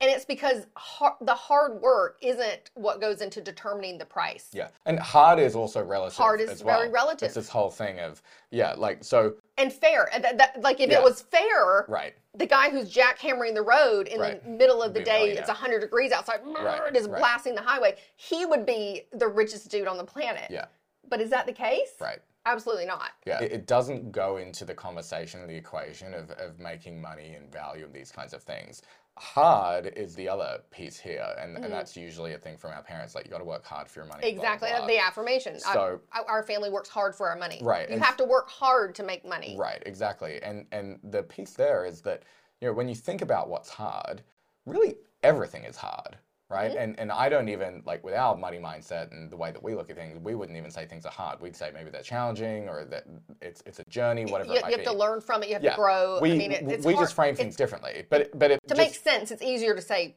And 0.00 0.08
it's 0.12 0.24
because 0.24 0.64
har- 0.76 1.16
the 1.20 1.34
hard 1.34 1.80
work 1.82 2.18
isn't 2.22 2.70
what 2.74 3.00
goes 3.00 3.20
into 3.20 3.40
determining 3.40 3.98
the 3.98 4.04
price. 4.04 4.48
Yeah, 4.52 4.68
and 4.86 4.96
hard 4.96 5.40
is 5.40 5.56
also 5.56 5.82
relative. 5.82 6.16
Hard 6.16 6.40
is 6.40 6.62
well. 6.62 6.78
very 6.78 6.88
relative. 6.88 7.26
It's 7.26 7.34
this 7.34 7.48
whole 7.48 7.68
thing 7.70 7.98
of 7.98 8.22
yeah, 8.52 8.74
like 8.76 9.02
so. 9.02 9.34
And 9.56 9.72
fair. 9.72 10.08
And 10.14 10.22
that, 10.22 10.38
that- 10.38 10.60
like 10.62 10.78
if 10.78 10.88
Yeah. 10.88 10.98
it 10.98 11.02
was 11.02 11.22
fair, 11.22 11.84
Right. 11.88 12.14
the 12.34 12.46
guy 12.46 12.70
who's 12.70 12.94
jackhammering 12.94 13.54
the 13.54 13.62
road 13.62 14.06
in 14.06 14.20
Right. 14.20 14.40
the 14.40 14.48
middle 14.48 14.82
of 14.84 14.94
the 14.94 15.00
Be 15.00 15.02
a 15.02 15.04
day, 15.04 15.18
millionaire. 15.18 15.40
it's 15.40 15.48
100 15.50 15.80
degrees 15.80 16.12
outside, 16.12 16.42
Right, 16.44 16.94
just 16.94 17.10
right. 17.10 17.18
blasting 17.18 17.56
the 17.56 17.62
highway, 17.62 17.96
he 18.14 18.46
would 18.46 18.64
be 18.64 19.06
the 19.12 19.26
richest 19.26 19.68
dude 19.68 19.88
on 19.88 19.96
the 19.96 20.04
planet. 20.04 20.48
Yeah. 20.48 20.66
But 21.08 21.20
is 21.20 21.30
that 21.30 21.46
the 21.46 21.52
case? 21.52 21.90
Right. 22.00 22.20
Absolutely 22.48 22.86
not. 22.86 23.10
Yeah. 23.26 23.40
It, 23.42 23.52
it 23.52 23.66
doesn't 23.66 24.10
go 24.10 24.38
into 24.38 24.64
the 24.64 24.74
conversation, 24.74 25.46
the 25.46 25.56
equation 25.56 26.14
of, 26.14 26.30
of 26.32 26.58
making 26.58 27.00
money 27.00 27.34
and 27.34 27.52
value 27.52 27.84
and 27.84 27.92
these 27.92 28.10
kinds 28.10 28.32
of 28.32 28.42
things. 28.42 28.82
Hard 29.16 29.92
is 29.96 30.14
the 30.14 30.28
other 30.28 30.60
piece 30.70 30.96
here, 30.96 31.26
and, 31.40 31.56
and 31.56 31.64
mm-hmm. 31.64 31.72
that's 31.72 31.96
usually 31.96 32.34
a 32.34 32.38
thing 32.38 32.56
from 32.56 32.70
our 32.70 32.82
parents. 32.82 33.16
Like 33.16 33.24
you 33.24 33.32
got 33.32 33.38
to 33.38 33.44
work 33.44 33.64
hard 33.64 33.88
for 33.88 34.00
your 34.00 34.06
money. 34.06 34.20
blah, 34.20 34.30
blah, 34.30 34.52
Exactly. 34.52 34.68
blah. 34.78 34.86
The 34.86 34.98
affirmation. 34.98 35.56
Uh, 35.56 35.72
so- 35.72 36.00
I- 36.12 36.22
our 36.28 36.42
family 36.44 36.70
works 36.70 36.88
hard 36.88 37.14
for 37.16 37.28
our 37.28 37.36
money. 37.36 37.58
Right, 37.60 37.88
You 37.88 37.94
and- 37.94 38.04
have 38.04 38.16
to 38.18 38.24
work 38.24 38.48
hard 38.48 38.94
to 38.94 39.02
make 39.02 39.26
money. 39.26 39.56
Right, 39.58 39.82
exactly. 39.84 40.40
And 40.42 40.66
and 40.72 41.00
the 41.02 41.24
piece 41.24 41.52
there 41.54 41.84
is 41.84 42.00
that 42.02 42.22
you 42.60 42.68
know 42.68 42.74
when 42.74 42.88
you 42.88 42.94
think 42.94 43.20
about 43.20 43.48
what's 43.48 43.68
hard, 43.68 44.22
really 44.66 44.96
everything 45.24 45.64
is 45.64 45.76
hard, 45.76 46.16
right? 46.50 46.70
Mm-hmm. 46.70 46.78
And 46.80 47.00
and 47.00 47.12
I 47.12 47.28
don't 47.28 47.48
even 47.48 47.82
like 47.84 48.02
with 48.04 48.14
our 48.14 48.36
money 48.36 48.58
mindset 48.58 49.12
and 49.12 49.30
the 49.30 49.36
way 49.36 49.50
that 49.50 49.62
we 49.62 49.74
look 49.74 49.90
at 49.90 49.96
things, 49.96 50.18
we 50.22 50.34
wouldn't 50.34 50.56
even 50.56 50.70
say 50.70 50.86
things 50.86 51.04
are 51.06 51.12
hard. 51.12 51.40
We'd 51.40 51.56
say 51.56 51.70
maybe 51.72 51.90
they're 51.90 52.02
challenging 52.02 52.68
or 52.68 52.84
that 52.86 53.04
it's 53.42 53.62
it's 53.66 53.78
a 53.80 53.84
journey, 53.88 54.24
whatever 54.24 54.50
You, 54.52 54.58
it 54.58 54.62
might 54.62 54.68
you 54.70 54.76
have 54.78 54.86
be. 54.86 54.90
to 54.92 54.96
learn 54.96 55.20
from 55.20 55.42
it. 55.42 55.48
You 55.48 55.54
have 55.54 55.64
yeah, 55.64 55.70
to 55.70 55.76
grow. 55.76 56.18
We 56.20 56.32
I 56.32 56.36
mean, 56.36 56.52
it, 56.52 56.62
it's 56.68 56.86
we 56.86 56.94
hard. 56.94 57.04
just 57.04 57.14
frame 57.14 57.30
It's- 57.30 57.38
things 57.44 57.56
differently, 57.56 58.04
but 58.10 58.22
it, 58.22 58.38
but 58.38 58.50
it 58.50 58.60
to 58.68 58.74
just, 58.74 58.78
make 58.78 58.94
sense. 58.94 59.30
It's 59.30 59.42
easier 59.42 59.74
to 59.74 59.82
say 59.82 60.16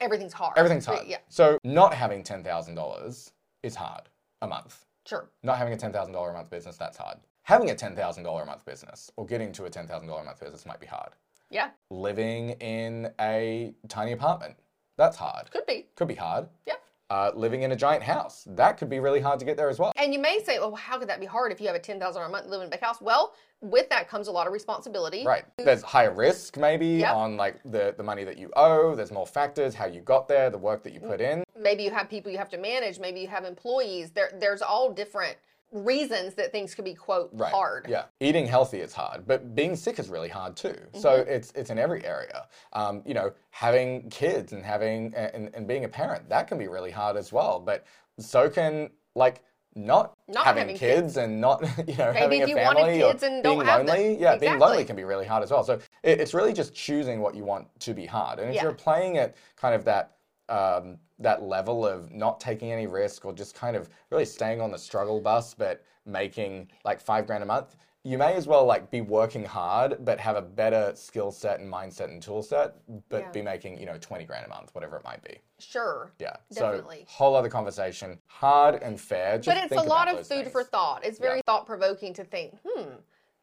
everything's 0.00 0.32
hard. 0.32 0.56
everything's 0.56 0.86
hard. 0.86 1.06
Yeah. 1.06 1.18
So 1.28 1.58
not 1.64 1.94
having 1.94 2.22
ten 2.22 2.42
thousand 2.44 2.74
dollars 2.74 3.32
is 3.62 3.74
hard 3.74 4.02
a 4.42 4.46
month. 4.46 4.84
Sure. 5.06 5.28
Not 5.42 5.58
having 5.58 5.72
a 5.72 5.76
ten 5.76 5.92
thousand 5.92 6.12
dollar 6.12 6.30
a 6.30 6.34
month 6.34 6.50
business, 6.50 6.76
that's 6.76 6.96
hard. 6.96 7.18
Having 7.42 7.70
a 7.70 7.74
ten 7.74 7.94
thousand 7.94 8.24
dollar 8.24 8.42
a 8.42 8.46
month 8.46 8.64
business 8.64 9.10
or 9.16 9.24
getting 9.26 9.52
to 9.52 9.64
a 9.64 9.70
ten 9.70 9.86
thousand 9.86 10.08
dollar 10.08 10.22
a 10.22 10.24
month 10.24 10.40
business 10.40 10.66
might 10.66 10.80
be 10.80 10.86
hard. 10.86 11.10
Yeah. 11.48 11.70
living 11.92 12.50
in 12.60 13.08
a 13.20 13.72
tiny 13.88 14.10
apartment. 14.10 14.56
That's 14.96 15.16
hard. 15.16 15.50
Could 15.50 15.66
be. 15.66 15.86
Could 15.94 16.08
be 16.08 16.14
hard. 16.14 16.48
Yeah. 16.66 16.74
Uh, 17.08 17.30
living 17.36 17.62
in 17.62 17.70
a 17.70 17.76
giant 17.76 18.02
house. 18.02 18.42
That 18.48 18.78
could 18.78 18.88
be 18.90 18.98
really 18.98 19.20
hard 19.20 19.38
to 19.38 19.44
get 19.44 19.56
there 19.56 19.68
as 19.70 19.78
well. 19.78 19.92
And 19.94 20.12
you 20.12 20.18
may 20.18 20.42
say, 20.44 20.58
well, 20.58 20.74
how 20.74 20.98
could 20.98 21.08
that 21.08 21.20
be 21.20 21.26
hard 21.26 21.52
if 21.52 21.60
you 21.60 21.68
have 21.68 21.76
a 21.76 21.80
ten 21.80 22.00
thousand 22.00 22.22
a 22.22 22.28
month 22.28 22.46
living 22.46 22.62
in 22.62 22.66
a 22.68 22.70
big 22.70 22.80
house? 22.80 23.00
Well, 23.00 23.34
with 23.60 23.88
that 23.90 24.08
comes 24.08 24.26
a 24.26 24.32
lot 24.32 24.48
of 24.48 24.52
responsibility. 24.52 25.24
Right. 25.24 25.44
There's 25.56 25.82
higher 25.82 26.12
risk 26.12 26.56
maybe 26.56 26.86
Yep. 26.86 27.14
on 27.14 27.36
like 27.36 27.60
the, 27.64 27.94
the 27.96 28.02
money 28.02 28.24
that 28.24 28.38
you 28.38 28.50
owe. 28.56 28.96
There's 28.96 29.12
more 29.12 29.26
factors, 29.26 29.72
how 29.74 29.86
you 29.86 30.00
got 30.00 30.26
there, 30.26 30.50
the 30.50 30.58
work 30.58 30.82
that 30.82 30.92
you 30.92 31.00
put 31.00 31.20
in. 31.20 31.44
Maybe 31.56 31.84
you 31.84 31.90
have 31.92 32.10
people 32.10 32.32
you 32.32 32.38
have 32.38 32.48
to 32.50 32.58
manage. 32.58 32.98
Maybe 32.98 33.20
you 33.20 33.28
have 33.28 33.44
employees. 33.44 34.10
There, 34.10 34.30
there's 34.40 34.60
all 34.62 34.92
different 34.92 35.36
reasons 35.72 36.34
that 36.34 36.52
things 36.52 36.74
could 36.74 36.84
be 36.84 36.94
quote 36.94 37.30
Right. 37.32 37.52
hard. 37.52 37.86
Yeah. 37.88 38.04
Eating 38.20 38.46
healthy 38.46 38.80
is 38.80 38.92
hard, 38.92 39.26
but 39.26 39.54
being 39.54 39.76
sick 39.76 39.98
is 39.98 40.08
really 40.08 40.28
hard 40.28 40.56
too. 40.56 40.76
So 40.94 41.10
Mm-hmm. 41.10 41.30
it's 41.30 41.52
it's 41.54 41.70
in 41.70 41.78
every 41.78 42.04
area. 42.04 42.46
Um, 42.72 43.02
you 43.04 43.14
know, 43.14 43.32
having 43.50 44.08
kids 44.10 44.52
and 44.52 44.64
having 44.64 45.12
and, 45.14 45.50
and 45.54 45.66
being 45.66 45.84
a 45.84 45.88
parent 45.88 46.28
that 46.28 46.48
can 46.48 46.58
be 46.58 46.68
really 46.68 46.90
hard 46.90 47.16
as 47.16 47.32
well. 47.32 47.60
But 47.60 47.84
so 48.18 48.48
can 48.48 48.90
like 49.14 49.42
not, 49.74 50.16
Not 50.26 50.44
having, 50.44 50.60
having 50.62 50.76
kids, 50.78 51.18
and 51.18 51.38
not 51.38 51.60
you 51.86 51.96
know 51.96 52.10
having 52.12 52.40
if 52.40 52.48
a 52.48 52.54
family 52.54 53.02
or 53.02 53.10
and 53.10 53.20
being 53.20 53.42
don't 53.42 53.66
have 53.66 53.86
them. 53.86 53.94
lonely. 53.94 54.18
Yeah, 54.18 54.36
being 54.36 54.58
lonely 54.58 54.84
can 54.84 54.96
be 54.96 55.04
really 55.04 55.26
hard 55.26 55.42
as 55.42 55.50
well. 55.50 55.64
So 55.64 55.74
it, 56.02 56.20
it's 56.20 56.32
really 56.32 56.54
just 56.54 56.74
choosing 56.74 57.20
what 57.20 57.34
you 57.34 57.44
want 57.44 57.68
to 57.80 57.92
be 57.92 58.06
hard. 58.06 58.38
And 58.38 58.48
if 58.48 58.56
Yeah. 58.56 58.62
you're 58.62 58.72
playing 58.72 59.18
at 59.18 59.36
kind 59.56 59.74
of 59.74 59.84
that 59.84 60.15
um, 60.48 60.98
that 61.18 61.42
level 61.42 61.86
of 61.86 62.12
not 62.12 62.40
taking 62.40 62.72
any 62.72 62.86
risk 62.86 63.24
or 63.24 63.32
just 63.32 63.54
kind 63.54 63.76
of 63.76 63.88
really 64.10 64.24
staying 64.24 64.60
on 64.60 64.70
the 64.70 64.78
struggle 64.78 65.20
bus, 65.20 65.54
but 65.54 65.84
making 66.04 66.68
like 66.84 67.00
five 67.00 67.26
grand 67.26 67.42
a 67.42 67.46
month, 67.46 67.76
you 68.04 68.18
may 68.18 68.34
as 68.34 68.46
well 68.46 68.64
like 68.64 68.88
be 68.90 69.00
working 69.00 69.44
hard, 69.44 70.04
but 70.04 70.20
have 70.20 70.36
a 70.36 70.42
better 70.42 70.92
skill 70.94 71.32
set 71.32 71.58
and 71.58 71.72
mindset 71.72 72.04
and 72.04 72.22
tool 72.22 72.42
set, 72.42 72.76
but 73.08 73.22
Yeah. 73.22 73.30
be 73.32 73.42
making 73.42 73.78
you 73.78 73.86
know 73.86 73.98
twenty 73.98 74.24
grand 74.24 74.46
a 74.46 74.48
month, 74.48 74.72
whatever 74.74 74.96
it 74.96 75.04
might 75.04 75.24
be. 75.24 75.38
Sure. 75.58 76.12
Yeah. 76.20 76.36
Definitely. 76.52 77.06
So 77.08 77.14
whole 77.16 77.34
other 77.34 77.48
conversation, 77.48 78.20
hard 78.26 78.76
and 78.76 79.00
fair. 79.00 79.38
Just 79.38 79.46
but 79.46 79.56
it's 79.64 79.84
a 79.84 79.88
lot 79.88 80.06
of 80.12 80.24
food 80.26 80.52
for 80.52 80.62
thought. 80.62 81.04
It's 81.04 81.18
very 81.18 81.40
thought 81.46 81.66
provoking 81.66 82.14
to 82.14 82.24
think, 82.24 82.54
hmm, 82.64 82.90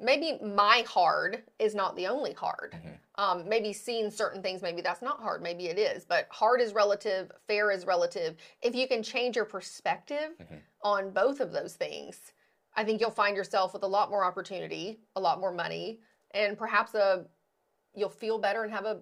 maybe 0.04 0.40
my 0.44 0.84
hard 0.88 1.44
is 1.60 1.74
not 1.74 1.96
the 1.96 2.08
only 2.08 2.34
hard. 2.34 2.74
Mm-hmm. 2.76 2.90
Um, 3.16 3.48
maybe 3.48 3.74
seeing 3.74 4.10
certain 4.10 4.42
things, 4.42 4.62
maybe 4.62 4.82
that's 4.82 5.02
not 5.02 5.22
hard, 5.22 5.42
maybe 5.42 5.68
it 5.68 5.78
is. 5.78 6.04
But 6.04 6.28
hard 6.32 6.62
is 6.62 6.74
relative, 6.74 7.32
fair 7.48 7.72
is 7.72 7.86
relative. 7.86 8.36
If 8.62 8.76
you 8.76 8.88
can 8.88 9.04
change 9.04 9.36
your 9.36 9.46
perspective 9.46 10.32
Mm-hmm. 10.42 10.56
on 10.84 11.12
both 11.12 11.40
of 11.40 11.52
those 11.52 11.76
things, 11.76 12.34
I 12.76 12.84
think 12.84 13.00
you'll 13.00 13.12
find 13.12 13.38
yourself 13.38 13.74
with 13.74 13.84
a 13.84 13.88
lot 13.88 14.10
more 14.10 14.26
opportunity, 14.26 15.00
a 15.16 15.20
lot 15.22 15.40
more 15.40 15.52
money, 15.52 16.00
and 16.32 16.58
perhaps 16.58 16.96
a 16.96 17.26
you'll 17.96 18.10
feel 18.10 18.40
better 18.40 18.64
and 18.64 18.74
have 18.74 18.86
a 18.86 19.00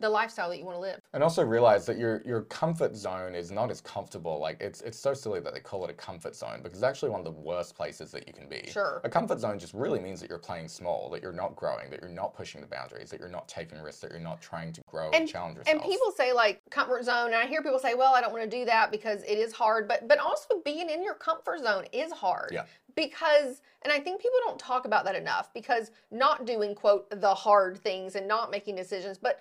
the 0.00 0.08
lifestyle 0.08 0.48
that 0.48 0.58
you 0.58 0.64
want 0.64 0.76
to 0.76 0.80
live. 0.80 1.00
And 1.12 1.22
also 1.22 1.44
realize 1.44 1.84
that 1.86 1.98
your 1.98 2.22
your 2.24 2.42
comfort 2.42 2.94
zone 2.94 3.34
is 3.34 3.50
not 3.50 3.70
as 3.70 3.80
comfortable. 3.80 4.38
Like 4.38 4.60
it's 4.60 4.80
it's 4.82 4.98
so 4.98 5.12
silly 5.12 5.40
that 5.40 5.52
they 5.52 5.60
call 5.60 5.84
it 5.84 5.90
a 5.90 5.94
comfort 5.94 6.36
zone 6.36 6.60
because 6.62 6.78
it's 6.78 6.84
actually 6.84 7.10
one 7.10 7.20
of 7.20 7.24
the 7.24 7.40
worst 7.40 7.74
places 7.74 8.12
that 8.12 8.26
you 8.26 8.32
can 8.32 8.48
be. 8.48 8.68
Sure. 8.70 9.00
A 9.04 9.08
comfort 9.08 9.40
zone 9.40 9.58
just 9.58 9.74
really 9.74 9.98
means 9.98 10.20
that 10.20 10.30
you're 10.30 10.38
playing 10.38 10.68
small, 10.68 11.10
that 11.10 11.22
you're 11.22 11.32
not 11.32 11.56
growing, 11.56 11.90
that 11.90 12.00
you're 12.00 12.10
not 12.10 12.34
pushing 12.34 12.60
the 12.60 12.66
boundaries, 12.66 13.10
that 13.10 13.18
you're 13.18 13.28
not 13.28 13.48
taking 13.48 13.80
risks, 13.80 14.00
that 14.02 14.10
you're 14.10 14.20
not 14.20 14.40
trying 14.40 14.72
to 14.72 14.80
grow 14.86 15.06
and, 15.06 15.16
and 15.16 15.28
challenge 15.28 15.56
yourself. 15.56 15.74
And 15.74 15.90
people 15.90 16.12
say 16.16 16.32
like 16.32 16.62
comfort 16.70 17.04
zone, 17.04 17.26
and 17.26 17.36
I 17.36 17.46
hear 17.46 17.62
people 17.62 17.78
say, 17.80 17.94
"Well, 17.94 18.14
I 18.14 18.20
don't 18.20 18.32
want 18.32 18.48
to 18.48 18.56
do 18.56 18.64
that 18.66 18.92
because 18.92 19.22
it 19.24 19.38
is 19.38 19.52
hard." 19.52 19.88
But 19.88 20.06
but 20.06 20.18
also 20.18 20.60
being 20.64 20.90
in 20.90 21.02
your 21.02 21.14
comfort 21.14 21.60
zone 21.62 21.84
is 21.92 22.12
hard. 22.12 22.50
Yeah. 22.52 22.64
Because 22.94 23.62
and 23.82 23.92
I 23.92 24.00
think 24.00 24.20
people 24.20 24.38
don't 24.44 24.58
talk 24.58 24.86
about 24.86 25.04
that 25.04 25.14
enough 25.14 25.52
because 25.54 25.92
not 26.10 26.46
doing 26.46 26.74
quote 26.74 27.08
the 27.20 27.32
hard 27.32 27.78
things 27.78 28.16
and 28.16 28.26
not 28.26 28.50
making 28.50 28.74
decisions, 28.74 29.18
but 29.18 29.40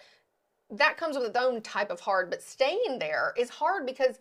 that 0.70 0.98
comes 0.98 1.16
with 1.18 1.26
its 1.28 1.38
own 1.38 1.62
type 1.62 1.92
of 1.92 2.00
hard. 2.00 2.30
But 2.30 2.42
staying 2.42 3.00
there 3.00 3.34
is 3.38 3.50
hard 3.50 3.86
because 3.86 4.18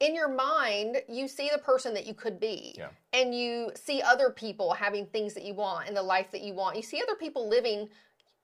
in 0.00 0.14
your 0.14 0.28
mind 0.28 0.98
you 1.08 1.28
see 1.28 1.50
the 1.52 1.58
person 1.58 1.94
that 1.94 2.06
you 2.06 2.14
could 2.14 2.40
be 2.40 2.74
Yeah. 2.76 2.88
and 3.12 3.34
you 3.34 3.70
see 3.74 4.02
other 4.02 4.30
people 4.30 4.72
having 4.72 5.06
things 5.06 5.34
that 5.34 5.44
you 5.44 5.54
want 5.54 5.88
and 5.88 5.96
the 5.96 6.02
life 6.02 6.30
that 6.32 6.42
you 6.42 6.52
want 6.52 6.76
you 6.76 6.82
see 6.82 7.00
other 7.00 7.14
people 7.14 7.48
living 7.48 7.88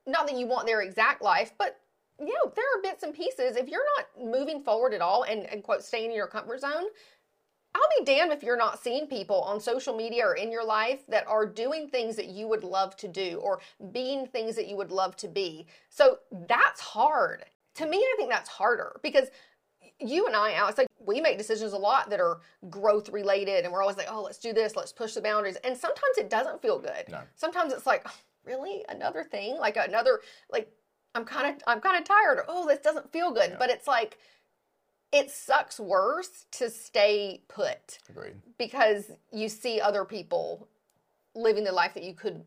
not 0.07 0.27
that 0.27 0.37
you 0.37 0.47
want 0.47 0.65
their 0.65 0.81
exact 0.81 1.21
life 1.21 1.51
but 1.57 1.79
you 2.19 2.27
know 2.27 2.51
there 2.55 2.65
are 2.77 2.81
bits 2.81 3.03
and 3.03 3.13
pieces 3.13 3.57
if 3.57 3.67
you're 3.67 3.85
not 3.97 4.25
moving 4.31 4.61
forward 4.63 4.93
at 4.93 5.01
all 5.01 5.23
and, 5.23 5.45
and 5.51 5.61
quote 5.61 5.83
staying 5.83 6.11
in 6.11 6.15
your 6.15 6.27
comfort 6.27 6.61
zone 6.61 6.85
i'll 7.75 7.81
be 7.99 8.05
damned 8.05 8.31
if 8.31 8.43
you're 8.43 8.57
not 8.57 8.81
seeing 8.81 9.07
people 9.07 9.41
on 9.41 9.59
social 9.59 9.95
media 9.95 10.25
or 10.25 10.35
in 10.35 10.51
your 10.51 10.65
life 10.65 11.05
that 11.07 11.27
are 11.27 11.45
doing 11.45 11.87
things 11.87 12.15
that 12.15 12.27
you 12.27 12.47
would 12.47 12.63
love 12.63 12.95
to 12.95 13.07
do 13.07 13.39
or 13.43 13.59
being 13.91 14.25
things 14.27 14.55
that 14.55 14.67
you 14.67 14.75
would 14.75 14.91
love 14.91 15.15
to 15.15 15.27
be 15.27 15.65
so 15.89 16.19
that's 16.47 16.79
hard 16.79 17.45
to 17.75 17.85
me 17.85 17.97
i 17.97 18.15
think 18.17 18.29
that's 18.29 18.49
harder 18.49 18.99
because 19.01 19.29
you 20.01 20.25
and 20.25 20.35
I, 20.35 20.53
Alex, 20.53 20.77
like 20.77 20.87
we 20.99 21.21
make 21.21 21.37
decisions 21.37 21.73
a 21.73 21.77
lot 21.77 22.09
that 22.09 22.19
are 22.19 22.39
growth 22.69 23.09
related, 23.09 23.63
and 23.63 23.73
we're 23.73 23.81
always 23.81 23.97
like, 23.97 24.07
oh, 24.09 24.21
let's 24.21 24.37
do 24.37 24.53
this, 24.53 24.75
let's 24.75 24.91
push 24.91 25.13
the 25.13 25.21
boundaries. 25.21 25.57
And 25.63 25.77
sometimes 25.77 26.17
it 26.17 26.29
doesn't 26.29 26.61
feel 26.61 26.79
good. 26.79 27.05
No. 27.09 27.21
Sometimes 27.35 27.73
it's 27.73 27.85
like, 27.85 28.03
"Oh, 28.05 28.13
really, 28.45 28.83
another 28.89 29.23
thing, 29.23 29.57
like 29.57 29.77
another, 29.77 30.21
like 30.51 30.71
I'm 31.15 31.25
kind 31.25 31.55
of, 31.55 31.61
I'm 31.67 31.81
kind 31.81 31.97
of 31.97 32.03
tired. 32.03 32.39
Or, 32.39 32.45
oh, 32.47 32.67
this 32.67 32.79
doesn't 32.79 33.11
feel 33.11 33.31
good. 33.31 33.51
Yeah. 33.51 33.55
But 33.59 33.69
it's 33.69 33.87
like, 33.87 34.17
it 35.11 35.29
sucks 35.29 35.79
worse 35.79 36.45
to 36.51 36.69
stay 36.69 37.41
put 37.47 37.99
Agreed. 38.09 38.35
because 38.57 39.11
you 39.31 39.49
see 39.49 39.81
other 39.81 40.05
people 40.05 40.67
living 41.35 41.63
the 41.63 41.71
life 41.71 41.93
that 41.93 42.03
you 42.03 42.13
could 42.13 42.43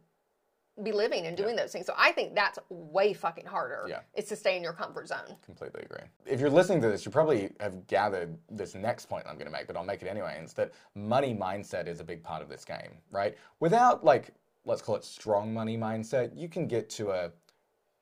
be 0.83 0.91
living 0.91 1.27
and 1.27 1.37
doing 1.37 1.55
those 1.55 1.71
things. 1.71 1.87
So 1.87 1.95
I 1.97 2.11
think 2.11 2.35
that's 2.35 2.59
way 2.69 3.13
fucking 3.13 3.47
harder. 3.47 3.85
Yeah. 3.89 4.01
It's 4.15 4.29
to 4.31 4.37
stay 4.37 4.57
in 4.57 4.63
your 4.63 4.73
comfort 4.73 5.07
zone. 5.07 5.37
Completely 5.45 5.83
agree. 5.85 6.05
If 6.27 6.41
you're 6.41 6.51
listening 6.51 6.81
to 6.83 6.89
this, 6.89 7.05
you 7.05 7.13
probably 7.13 7.51
have 7.61 7.87
gathered 7.87 8.37
this 8.51 8.75
next 8.75 9.07
point 9.07 9.25
I'm 9.29 9.35
going 9.35 9.47
to 9.47 9.53
make, 9.53 9.69
but 9.69 9.77
I'll 9.77 9.85
make 9.85 10.03
it 10.03 10.09
anyway. 10.09 10.35
And 10.35 10.45
it's 10.45 10.53
that 10.55 10.73
money 10.97 11.33
mindset 11.33 11.87
is 11.87 12.01
a 12.01 12.05
big 12.05 12.25
part 12.25 12.43
of 12.43 12.49
this 12.49 12.65
game, 12.65 12.99
right? 13.13 13.37
Without 13.61 14.05
like, 14.05 14.35
let's 14.65 14.83
call 14.83 14.97
it 14.97 15.05
strong 15.05 15.55
money 15.55 15.79
mindset, 15.79 16.33
you 16.35 16.49
can 16.49 16.67
get 16.67 16.91
to 16.91 17.11
a, 17.11 17.31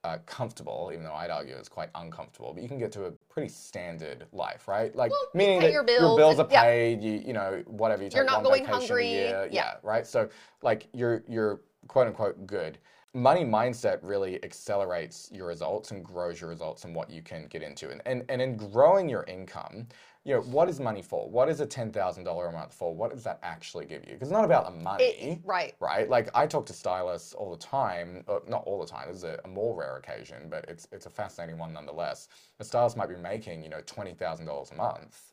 a 0.05 0.18
comfortable, 0.18 0.90
even 0.92 1.05
though 1.05 1.12
I'd 1.12 1.30
argue 1.30 1.55
it's 1.55 1.68
quite 1.68 1.88
uncomfortable, 1.94 2.53
but 2.53 2.62
you 2.62 2.68
can 2.68 2.78
get 2.78 2.90
to 2.92 3.05
a 3.05 3.11
pretty 3.30 3.48
standard 3.48 4.26
life, 4.32 4.66
right? 4.66 4.94
Like 4.96 5.11
Well, 5.12 5.28
meaning 5.34 5.61
pay 5.61 5.66
that 5.66 5.72
your 5.72 5.82
your 5.86 5.98
bills 6.00 6.16
bills 6.18 6.38
and- 6.38 6.48
are 6.48 6.53
yeah. 6.53 6.62
paid, 6.62 7.03
you 7.03 7.22
you 7.24 7.32
know 7.32 7.62
whatever 7.66 8.03
you 8.03 8.09
take 8.09 8.16
You're 8.16 8.24
not 8.24 8.42
going 8.42 8.64
hungry, 8.64 9.09
year, 9.09 9.48
yeah. 9.50 9.64
yeah, 9.64 9.74
right. 9.82 10.07
So 10.07 10.28
like 10.62 10.88
you're 10.92 11.22
you're 11.28 11.61
quote 11.88 12.09
unquote 12.09 12.46
good. 12.46 12.78
Money 13.14 13.44
mindset 13.44 13.98
really 14.03 14.42
accelerates 14.42 15.28
your 15.32 15.46
results 15.46 15.90
and 15.90 16.03
grows 16.03 16.40
your 16.40 16.48
results 16.48 16.84
and 16.84 16.94
what 16.94 17.11
you 17.11 17.20
can 17.22 17.46
get 17.46 17.62
into. 17.62 17.90
And 17.90 18.03
and, 18.07 18.24
and 18.28 18.42
in 18.42 18.57
growing 18.57 19.09
your 19.09 19.24
income, 19.24 19.86
you 20.24 20.34
know, 20.34 20.40
what 20.42 20.68
is 20.68 20.78
money 20.78 21.02
for? 21.02 21.28
What 21.28 21.48
is 21.48 21.60
a 21.60 21.66
ten 21.66 21.90
thousand 21.90 22.24
dollar 22.24 22.46
a 22.46 22.52
month 22.52 22.72
for? 22.72 22.94
What 22.94 23.10
does 23.12 23.24
that 23.24 23.40
actually 23.42 23.86
give 23.86 24.04
you? 24.04 24.12
Because 24.12 24.28
it's 24.28 24.32
not 24.32 24.44
about 24.44 24.66
the 24.66 24.82
money. 24.82 25.04
It, 25.04 25.40
right. 25.44 25.74
Right, 25.80 26.08
like 26.08 26.28
I 26.34 26.46
talk 26.46 26.64
to 26.66 26.72
stylists 26.72 27.34
all 27.34 27.50
the 27.50 27.56
time. 27.56 28.22
Uh, 28.28 28.38
not 28.46 28.62
all 28.64 28.80
the 28.80 28.86
time. 28.86 29.08
This 29.08 29.18
is 29.18 29.24
a, 29.24 29.40
a 29.44 29.48
more 29.48 29.76
rare 29.76 29.96
occasion, 29.96 30.48
but 30.48 30.64
it's 30.68 30.86
it's 30.92 31.06
a 31.06 31.10
fascinating 31.10 31.58
one 31.58 31.72
nonetheless. 31.72 32.28
A 32.60 32.64
stylist 32.64 32.96
might 32.96 33.08
be 33.08 33.16
making 33.16 33.64
you 33.64 33.68
know 33.68 33.80
twenty 33.84 34.14
thousand 34.14 34.46
dollars 34.46 34.70
a 34.70 34.76
month, 34.76 35.32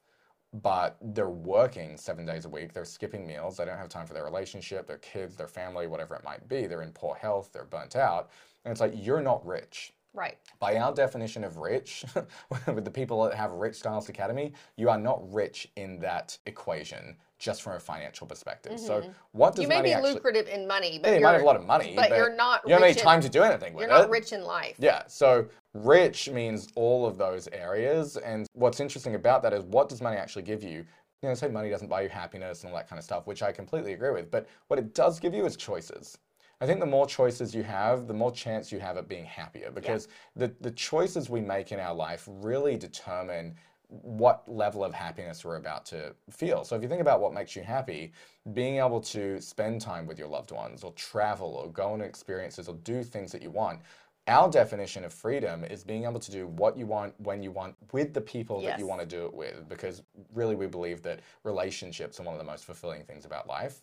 but 0.54 0.98
they're 1.02 1.30
working 1.30 1.96
seven 1.96 2.26
days 2.26 2.46
a 2.46 2.50
week. 2.50 2.74
They're 2.74 2.84
skipping 2.84 3.28
meals. 3.28 3.58
They 3.58 3.66
don't 3.66 3.78
have 3.78 3.90
time 3.90 4.08
for 4.08 4.16
their 4.16 4.26
relationship, 4.26 4.88
their 4.88 4.98
kids, 4.98 5.36
their 5.36 5.48
family, 5.48 5.86
whatever 5.86 6.16
it 6.16 6.24
might 6.24 6.48
be. 6.50 6.66
They're 6.66 6.82
in 6.82 6.94
poor 6.94 7.14
health. 7.14 7.52
They're 7.54 7.66
burnt 7.66 7.96
out, 7.96 8.32
and 8.66 8.72
it's 8.72 8.82
like 8.82 8.94
you're 8.96 9.22
not 9.22 9.46
rich. 9.46 9.94
Right. 10.14 10.38
By 10.60 10.78
our 10.78 10.94
definition 10.94 11.44
of 11.44 11.58
rich, 11.58 12.04
with 12.68 12.84
the 12.84 12.92
people 12.92 13.24
that 13.24 13.34
have 13.36 13.52
Rich 13.52 13.76
Stylist 13.76 14.10
Academy, 14.10 14.54
you 14.76 14.90
are 14.90 14.98
not 14.98 15.22
rich 15.32 15.68
in 15.76 16.00
that 16.00 16.38
equation 16.46 17.16
just 17.38 17.62
from 17.62 17.74
a 17.74 17.80
financial 17.80 18.28
perspective. 18.28 18.80
So, 18.80 19.04
what 19.32 19.56
does 19.56 19.60
Mm-hmm. 19.60 19.62
You 19.64 19.68
may 19.70 19.76
money 19.76 19.90
be 19.90 19.94
actually? 19.94 20.14
lucrative 20.14 20.48
in 20.48 20.68
money, 20.68 21.00
but 21.02 21.10
Yeah, 21.10 21.14
you 21.16 21.20
you're, 21.22 21.28
might 21.30 21.34
have 21.34 21.42
a 21.42 21.46
lot 21.46 21.56
of 21.56 21.64
money, 21.66 21.94
but 21.96 22.10
you're 22.10 22.36
not 22.36 22.64
rich. 22.64 22.70
You 22.70 22.76
don't 22.76 22.82
have 22.82 22.84
any 22.84 22.90
rich 22.92 22.98
in- 22.98 23.04
time 23.04 23.22
to 23.22 23.30
do 23.30 23.44
anything 23.44 23.74
with 23.74 23.84
you're 23.88 23.96
it. 23.96 24.02
not 24.02 24.10
rich 24.10 24.34
in 24.34 24.44
life. 24.44 24.76
Yeah, 24.80 25.04
so 25.08 25.46
rich 25.74 26.30
means 26.30 26.68
all 26.76 27.06
of 27.06 27.18
those 27.18 27.48
areas. 27.54 28.18
And 28.18 28.46
what's 28.54 28.80
interesting 28.80 29.16
about 29.16 29.42
that 29.44 29.54
is 29.54 29.64
what 29.66 29.88
does 29.90 30.02
money 30.02 30.18
actually 30.18 30.42
give 30.44 30.64
you? 30.64 30.84
You 31.22 31.30
know, 31.30 31.34
say 31.36 31.50
money 31.50 31.70
doesn't 31.70 31.88
buy 31.88 32.02
you 32.02 32.10
happiness 32.10 32.64
and 32.64 32.72
all 32.72 32.78
that 32.78 32.90
kind 32.90 32.98
of 32.98 33.04
stuff, 33.06 33.28
which 33.28 33.44
I 33.44 33.52
completely 33.52 33.94
agree 33.94 34.12
with. 34.12 34.32
But 34.32 34.48
what 34.68 34.80
it 34.80 34.94
does 34.94 35.20
give 35.20 35.34
you 35.34 35.46
is 35.46 35.56
choices. 35.56 36.18
I 36.62 36.66
think 36.66 36.82
the 36.82 36.86
more 36.86 37.08
choices 37.08 37.56
you 37.56 37.64
have, 37.64 38.08
the 38.08 38.14
more 38.14 38.32
chance 38.32 38.72
you 38.72 38.80
have 38.80 38.98
at 38.98 39.08
being 39.08 39.26
happier 39.26 39.72
because 39.72 40.10
the, 40.36 40.54
the 40.60 40.72
choices 40.72 41.30
we 41.30 41.40
make 41.40 41.72
in 41.72 41.80
our 41.80 41.96
life 41.96 42.28
really 42.28 42.76
determine 42.76 43.56
what 43.90 44.44
level 44.48 44.84
of 44.84 44.94
happiness 44.94 45.44
we're 45.44 45.56
about 45.56 45.86
to 45.88 46.14
feel. 46.30 46.64
So 46.64 46.76
if 46.76 46.84
you 46.84 46.90
think 46.90 47.02
about 47.02 47.22
what 47.22 47.34
makes 47.34 47.56
you 47.56 47.64
happy, 47.64 48.12
being 48.54 48.78
able 48.78 49.02
to 49.02 49.42
spend 49.42 49.82
time 49.82 50.06
with 50.06 50.20
your 50.20 50.28
loved 50.28 50.52
ones 50.52 50.84
or 50.84 50.92
travel 50.94 51.50
or 51.50 51.72
go 51.72 51.94
on 51.94 52.02
experiences 52.02 52.68
or 52.68 52.76
do 52.84 53.04
things 53.04 53.32
that 53.32 53.42
you 53.42 53.50
want. 53.50 53.80
Our 54.28 54.52
definition 54.52 55.06
of 55.06 55.12
freedom 55.12 55.64
is 55.64 55.84
being 55.84 56.04
able 56.04 56.20
to 56.20 56.32
do 56.32 56.46
what 56.46 56.78
you 56.78 56.86
want 56.86 57.20
when 57.20 57.42
you 57.42 57.50
want 57.50 57.76
with 57.94 58.14
the 58.14 58.22
people 58.22 58.62
that 58.62 58.78
you 58.78 58.86
want 58.86 59.02
to 59.02 59.08
do 59.08 59.26
it 59.26 59.34
with 59.34 59.68
because 59.68 60.04
really 60.36 60.56
we 60.56 60.68
believe 60.68 61.02
that 61.02 61.22
relationships 61.44 62.20
are 62.20 62.24
one 62.24 62.36
of 62.36 62.40
the 62.40 62.46
most 62.46 62.66
fulfilling 62.66 63.04
things 63.06 63.26
about 63.26 63.48
life. 63.48 63.82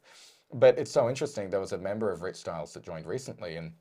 But 0.52 0.78
it's 0.78 0.90
so 0.90 1.08
interesting. 1.08 1.50
There 1.50 1.60
was 1.60 1.72
a 1.72 1.78
member 1.78 2.10
of 2.10 2.22
Rich 2.22 2.36
Styles 2.36 2.72
that 2.74 2.84
joined 2.84 3.06
recently, 3.06 3.56
and 3.56 3.72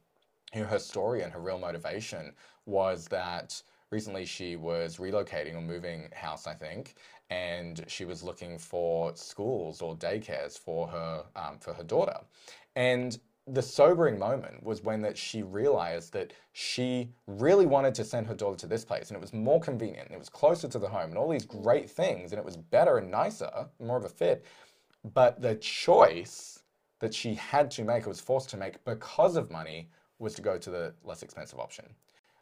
her 0.53 0.79
story 0.79 1.21
and 1.21 1.31
her 1.31 1.39
real 1.39 1.59
motivation 1.59 2.33
was 2.65 3.07
that 3.09 3.61
recently 3.91 4.25
she 4.25 4.55
was 4.55 4.97
relocating 4.97 5.55
or 5.55 5.61
moving 5.61 6.09
house, 6.13 6.47
I 6.47 6.53
think, 6.53 6.95
and 7.29 7.83
she 7.87 8.05
was 8.05 8.23
looking 8.23 8.57
for 8.57 9.15
schools 9.15 9.81
or 9.81 9.95
daycares 9.95 10.57
for 10.57 10.87
her 10.87 11.23
um, 11.35 11.59
for 11.59 11.73
her 11.73 11.83
daughter, 11.83 12.19
and 12.75 13.19
the 13.47 13.61
sobering 13.61 14.17
moment 14.17 14.63
was 14.63 14.81
when 14.81 15.01
that 15.03 15.17
she 15.17 15.43
realized 15.43 16.11
that 16.13 16.33
she 16.53 17.11
really 17.27 17.67
wanted 17.67 17.93
to 17.93 18.03
send 18.03 18.25
her 18.25 18.33
daughter 18.33 18.57
to 18.57 18.67
this 18.67 18.83
place 18.83 19.09
and 19.09 19.17
it 19.17 19.21
was 19.21 19.33
more 19.33 19.59
convenient 19.59 20.07
and 20.07 20.15
it 20.15 20.19
was 20.19 20.29
closer 20.29 20.67
to 20.67 20.79
the 20.79 20.87
home 20.87 21.09
and 21.09 21.17
all 21.17 21.29
these 21.29 21.45
great 21.45 21.87
things 21.87 22.31
and 22.31 22.39
it 22.39 22.45
was 22.45 22.57
better 22.57 22.97
and 22.97 23.11
nicer 23.11 23.67
more 23.79 23.97
of 23.97 24.05
a 24.05 24.09
fit 24.09 24.43
but 25.13 25.39
the 25.39 25.53
choice 25.55 26.54
that 27.05 27.13
she 27.13 27.35
had 27.35 27.69
to 27.69 27.83
make 27.83 28.07
or 28.07 28.09
was 28.09 28.19
forced 28.19 28.49
to 28.49 28.57
make 28.57 28.83
because 28.83 29.35
of 29.35 29.51
money 29.51 29.87
was 30.17 30.33
to 30.33 30.41
go 30.41 30.57
to 30.57 30.69
the 30.71 30.93
less 31.03 31.21
expensive 31.21 31.59
option 31.59 31.85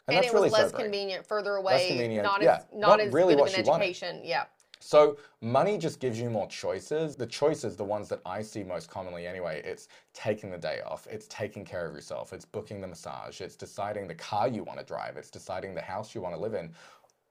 And, 0.07 0.15
that's 0.15 0.27
it 0.27 0.33
was 0.33 0.41
really 0.41 0.49
less 0.51 0.71
sobering. 0.71 0.85
convenient, 0.85 1.27
further 1.27 1.55
away, 1.55 1.89
convenient, 1.89 2.23
not 2.23 2.41
yeah, 2.41 2.55
as 2.57 2.65
not, 2.73 2.87
not 2.87 2.99
as 3.01 3.13
really 3.13 3.33
good 3.35 3.41
what 3.41 3.49
of 3.49 3.55
she 3.55 3.61
an 3.61 3.67
wanted. 3.67 3.83
education. 3.89 4.21
Yeah. 4.23 4.45
So 4.79 5.17
money 5.41 5.77
just 5.77 5.99
gives 5.99 6.17
you 6.19 6.29
more 6.29 6.47
choices. 6.47 7.15
The 7.15 7.25
choices, 7.25 7.75
the 7.75 7.83
ones 7.85 8.07
that 8.09 8.21
I 8.25 8.41
see 8.41 8.63
most 8.63 8.89
commonly 8.89 9.27
anyway, 9.27 9.61
it's 9.65 9.87
taking 10.13 10.49
the 10.51 10.57
day 10.57 10.79
off, 10.85 11.07
it's 11.09 11.27
taking 11.27 11.63
care 11.65 11.85
of 11.87 11.93
yourself, 11.93 12.31
it's 12.33 12.45
booking 12.45 12.79
the 12.81 12.87
massage, 12.87 13.39
it's 13.41 13.55
deciding 13.55 14.07
the 14.07 14.15
car 14.15 14.47
you 14.47 14.63
want 14.63 14.79
to 14.79 14.85
drive, 14.85 15.15
it's 15.17 15.29
deciding 15.29 15.73
the 15.73 15.81
house 15.81 16.13
you 16.15 16.21
want 16.21 16.35
to 16.35 16.41
live 16.41 16.53
in. 16.53 16.71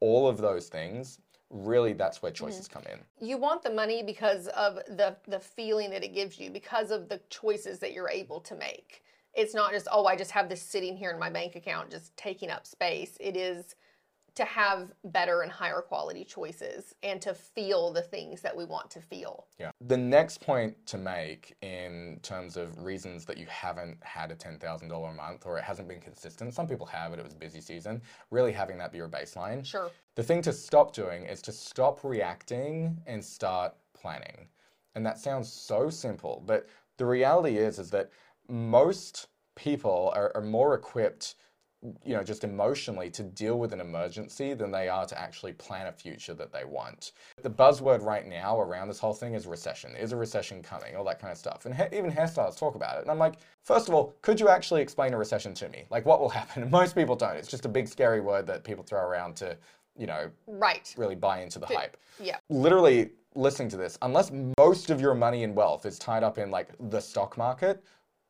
All 0.01 0.27
of 0.29 0.37
those 0.39 0.69
things 0.69 1.19
really 1.53 1.93
that's 1.93 2.23
where 2.23 2.33
mm-hmm. 2.33 2.47
choices 2.47 2.67
come 2.67 2.83
in. 2.91 2.99
You 3.27 3.37
want 3.37 3.63
the 3.63 3.71
money 3.71 4.03
because 4.03 4.49
of 4.49 4.77
the 4.89 5.17
the 5.29 5.39
feeling 5.39 5.91
that 5.91 6.03
it 6.03 6.15
gives 6.15 6.41
you, 6.41 6.51
because 6.51 6.91
of 6.91 7.09
the 7.09 7.21
choices 7.31 7.79
that 7.81 7.93
you're 7.93 8.11
able 8.11 8.41
to 8.41 8.57
make. 8.57 9.05
It's 9.35 9.55
not 9.55 9.73
just 9.73 9.87
oh, 9.93 10.07
I 10.07 10.17
just 10.17 10.31
have 10.33 10.49
this 10.49 10.63
sitting 10.63 10.97
here 10.97 11.11
in 11.11 11.19
my 11.19 11.31
bank 11.31 11.55
account 11.55 11.91
just 11.91 12.17
taking 12.17 12.51
up 12.51 12.67
space. 12.67 13.17
It 13.21 13.37
is 13.37 13.77
to 14.35 14.45
have 14.45 14.93
better 15.05 15.43
and 15.43 15.53
higher 15.53 15.83
quality 15.83 16.25
choices 16.25 16.95
and 17.03 17.21
to 17.21 17.35
feel 17.35 17.93
the 17.93 18.01
things 18.01 18.41
that 18.41 18.57
we 18.57 18.65
want 18.65 18.91
to 18.91 19.01
feel. 19.01 19.47
Yeah. 19.59 19.73
The 19.87 19.97
next 19.97 20.41
point 20.41 20.75
to 20.87 20.99
make 20.99 21.55
in 21.61 22.19
terms 22.23 22.57
of 22.57 22.83
reasons 22.83 23.27
that 23.27 23.37
you 23.37 23.47
haven't 23.49 23.99
had 24.03 24.31
a 24.31 24.35
$10,000 24.35 25.11
a 25.11 25.15
month 25.15 25.45
or 25.45 25.59
it 25.59 25.65
hasn't 25.65 25.89
been 25.89 26.01
consistent, 26.01 26.55
some 26.55 26.67
people 26.67 26.87
have 26.87 27.13
it, 27.13 27.19
it 27.19 27.25
was 27.25 27.35
busy 27.35 27.61
season, 27.61 28.01
really 28.31 28.53
having 28.53 28.79
that 28.79 28.91
be 28.91 28.99
your 28.99 29.09
baseline. 29.09 29.65
Sure. 29.65 29.91
The 30.15 30.23
thing 30.23 30.41
to 30.43 30.53
stop 30.53 30.95
doing 30.95 31.25
is 31.25 31.43
to 31.43 31.53
stop 31.53 32.03
reacting 32.03 32.99
and 33.07 33.23
start 33.23 33.75
planning. 33.93 34.49
And 34.95 35.05
that 35.05 35.19
sounds 35.19 35.53
so 35.53 35.91
simple, 35.91 36.43
but 36.47 36.67
the 36.97 37.07
reality 37.07 37.57
is 37.59 37.79
is 37.79 37.91
that 37.91 38.11
most 38.49 39.29
people 39.55 40.13
are, 40.15 40.33
are 40.35 40.43
more 40.43 40.75
equipped 40.75 41.35
you 42.05 42.15
know, 42.15 42.23
just 42.23 42.45
emotionally 42.45 43.11
to 43.11 43.23
deal 43.25 43.59
with 43.59 43.73
an 43.73 43.81
emergency 43.81 44.55
than 44.55 44.71
they 44.71 44.89
are 44.89 45.05
to 45.07 45.21
actually 45.21 45.53
plan 45.53 45.89
a 45.89 45.93
future 45.93 46.33
that 46.35 46.53
they 46.53 46.65
want. 46.65 47.13
The 47.43 47.51
buzzword 47.51 48.03
right 48.03 48.27
now 48.27 48.61
around 48.61 48.89
this 48.89 49.01
whole 49.01 49.13
thing 49.15 49.35
is 49.35 49.47
recession. 49.47 49.97
Is 49.97 50.13
a 50.13 50.17
recession 50.17 50.63
coming? 50.63 50.95
All 50.95 51.05
that 51.05 51.19
kind 51.21 51.33
of 51.33 51.39
stuff. 51.39 51.67
And 51.67 51.75
ha- 51.75 51.89
even 51.93 52.13
hairstylists 52.13 52.57
talk 52.59 52.77
about 52.77 52.99
it. 52.99 53.03
And 53.03 53.11
I'm 53.11 53.19
like, 53.19 53.35
first 53.65 53.89
of 53.89 53.95
all, 53.95 54.15
could 54.23 54.39
you 54.39 54.49
actually 54.49 54.81
explain 54.81 55.13
a 55.13 55.19
recession 55.19 55.55
to 55.55 55.69
me? 55.71 55.85
Like, 55.91 56.07
what 56.07 56.21
will 56.21 56.29
happen? 56.29 56.63
And 56.63 56.71
most 56.81 56.95
people 56.95 57.17
don't. 57.17 57.37
It's 57.37 57.49
just 57.49 57.65
a 57.65 57.69
big 57.69 57.89
scary 57.89 58.21
word 58.21 58.47
that 58.47 58.63
people 58.63 58.85
throw 58.85 59.01
around 59.01 59.35
to, 59.37 59.57
you 59.97 60.07
know, 60.07 60.31
Right. 60.47 60.95
really 60.97 61.17
buy 61.17 61.41
into 61.43 61.59
the 61.59 61.67
hype. 61.67 61.97
Yeah. 62.21 62.37
Literally 62.49 63.11
listening 63.35 63.69
to 63.71 63.77
this, 63.77 63.99
unless 64.03 64.31
most 64.59 64.91
of 64.91 65.01
your 65.01 65.15
money 65.15 65.43
and 65.43 65.57
wealth 65.57 65.85
is 65.87 65.99
tied 65.99 66.23
up 66.23 66.39
in 66.39 66.51
like 66.51 66.69
the 66.91 67.01
stock 67.01 67.37
market, 67.37 67.83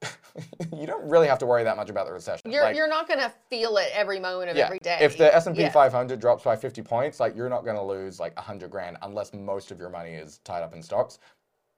you 0.76 0.86
don't 0.86 1.08
really 1.08 1.28
have 1.28 1.38
to 1.38 1.46
worry 1.46 1.64
that 1.64 1.76
much 1.76 1.90
about 1.90 2.06
the 2.06 2.12
recession. 2.12 2.50
You're 2.50 2.64
Like, 2.64 2.76
you're 2.76 2.88
not 2.88 3.06
going 3.06 3.20
to 3.20 3.32
feel 3.48 3.76
it 3.76 3.90
every 3.92 4.18
moment 4.18 4.50
of 4.50 4.56
yeah, 4.56 4.66
every 4.66 4.78
day. 4.78 4.98
If 5.00 5.16
the 5.18 5.34
S 5.34 5.46
and 5.46 5.56
P 5.56 5.62
Yeah. 5.62 5.70
500 5.70 6.18
drops 6.20 6.44
by 6.44 6.56
50 6.56 6.82
points, 6.82 7.20
like 7.20 7.36
you're 7.36 7.48
not 7.48 7.64
going 7.64 7.76
to 7.76 7.82
lose 7.82 8.18
like 8.18 8.34
100 8.36 8.70
grand 8.70 8.96
unless 9.02 9.32
most 9.32 9.70
of 9.70 9.78
your 9.78 9.90
money 9.90 10.14
is 10.14 10.38
tied 10.38 10.62
up 10.62 10.74
in 10.74 10.82
stocks. 10.82 11.18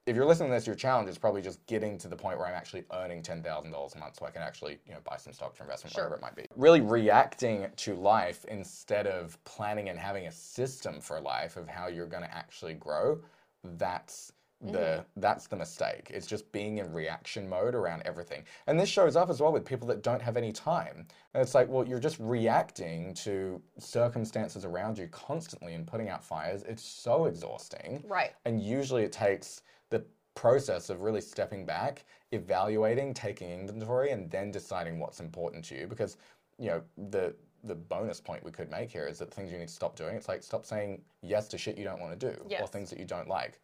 If 0.05 0.15
you're 0.15 0.25
listening 0.25 0.49
to 0.49 0.55
this, 0.55 0.67
your 0.67 0.75
challenge 0.75 1.09
is 1.09 1.17
probably 1.17 1.41
just 1.41 1.65
getting 1.65 1.97
to 1.97 2.07
the 2.07 2.15
point 2.15 2.37
where 2.37 2.45
I'm 2.47 2.53
actually 2.53 2.83
earning 2.93 3.23
ten 3.23 3.41
thousand 3.41 3.71
dollars 3.71 3.95
a 3.95 3.97
month, 3.97 4.17
so 4.19 4.25
I 4.27 4.29
can 4.29 4.43
actually, 4.43 4.77
you 4.85 4.93
know, 4.93 4.99
buy 5.03 5.17
some 5.17 5.33
stock 5.33 5.55
for 5.55 5.63
investment, 5.63 5.95
Sure. 5.95 6.03
whatever 6.03 6.17
it 6.17 6.21
might 6.21 6.35
be. 6.35 6.45
Really 6.55 6.81
reacting 6.81 7.65
to 7.77 7.95
life 7.95 8.45
instead 8.45 9.07
of 9.07 9.43
planning 9.45 9.89
and 9.89 9.97
having 9.97 10.27
a 10.27 10.31
system 10.31 11.01
for 11.01 11.19
life 11.19 11.57
of 11.57 11.67
how 11.67 11.87
you're 11.87 12.05
going 12.05 12.21
to 12.21 12.31
actually 12.31 12.75
grow. 12.75 13.19
That's 13.63 14.31
the 14.61 14.77
mm-hmm. 14.77 15.19
that's 15.19 15.47
the 15.47 15.55
mistake. 15.55 16.11
It's 16.13 16.27
just 16.27 16.51
being 16.51 16.77
in 16.77 16.91
reaction 16.91 17.47
mode 17.47 17.75
around 17.75 18.03
everything. 18.05 18.43
And 18.67 18.79
this 18.79 18.89
shows 18.89 19.15
up 19.15 19.29
as 19.29 19.41
well 19.41 19.51
with 19.51 19.65
people 19.65 19.87
that 19.89 20.01
don't 20.01 20.21
have 20.21 20.37
any 20.37 20.51
time. 20.51 21.07
And 21.33 21.43
it's 21.43 21.53
like, 21.53 21.67
well, 21.67 21.85
you're 21.85 21.99
just 21.99 22.17
reacting 22.19 23.13
to 23.15 23.61
circumstances 23.77 24.65
around 24.65 24.97
you 24.97 25.07
constantly 25.07 25.73
and 25.73 25.85
putting 25.85 26.09
out 26.09 26.23
fires. 26.23 26.63
It's 26.63 26.83
so 26.83 27.25
exhausting. 27.25 28.03
Right. 28.07 28.31
And 28.45 28.61
usually 28.61 29.03
it 29.03 29.11
takes 29.11 29.61
the 29.89 30.03
process 30.35 30.89
of 30.89 31.01
really 31.01 31.21
stepping 31.21 31.65
back, 31.65 32.05
evaluating, 32.31 33.13
taking 33.13 33.51
inventory, 33.51 34.11
and 34.11 34.31
then 34.31 34.51
deciding 34.51 34.99
what's 34.99 35.19
important 35.19 35.65
to 35.65 35.75
you. 35.75 35.87
Because, 35.87 36.17
you 36.57 36.69
know, 36.69 36.81
the 37.09 37.35
the 37.65 37.75
bonus 37.75 38.21
point 38.21 38.43
we 38.43 38.51
could 38.51 38.69
make 38.69 38.91
here 38.91 39.07
is 39.07 39.17
that 39.17 39.33
things 39.33 39.51
you 39.51 39.57
need 39.57 39.67
to 39.67 39.73
stop 39.73 39.95
doing. 39.95 40.15
It's 40.15 40.27
like 40.27 40.43
stop 40.43 40.65
saying 40.65 41.01
yes 41.23 41.47
to 41.49 41.57
shit 41.57 41.77
you 41.77 41.83
don't 41.83 41.99
want 41.99 42.17
to 42.17 42.31
do 42.31 42.39
or 42.61 42.67
things 42.67 42.91
that 42.91 42.99
you 42.99 43.05
don't 43.05 43.27
like. 43.27 43.59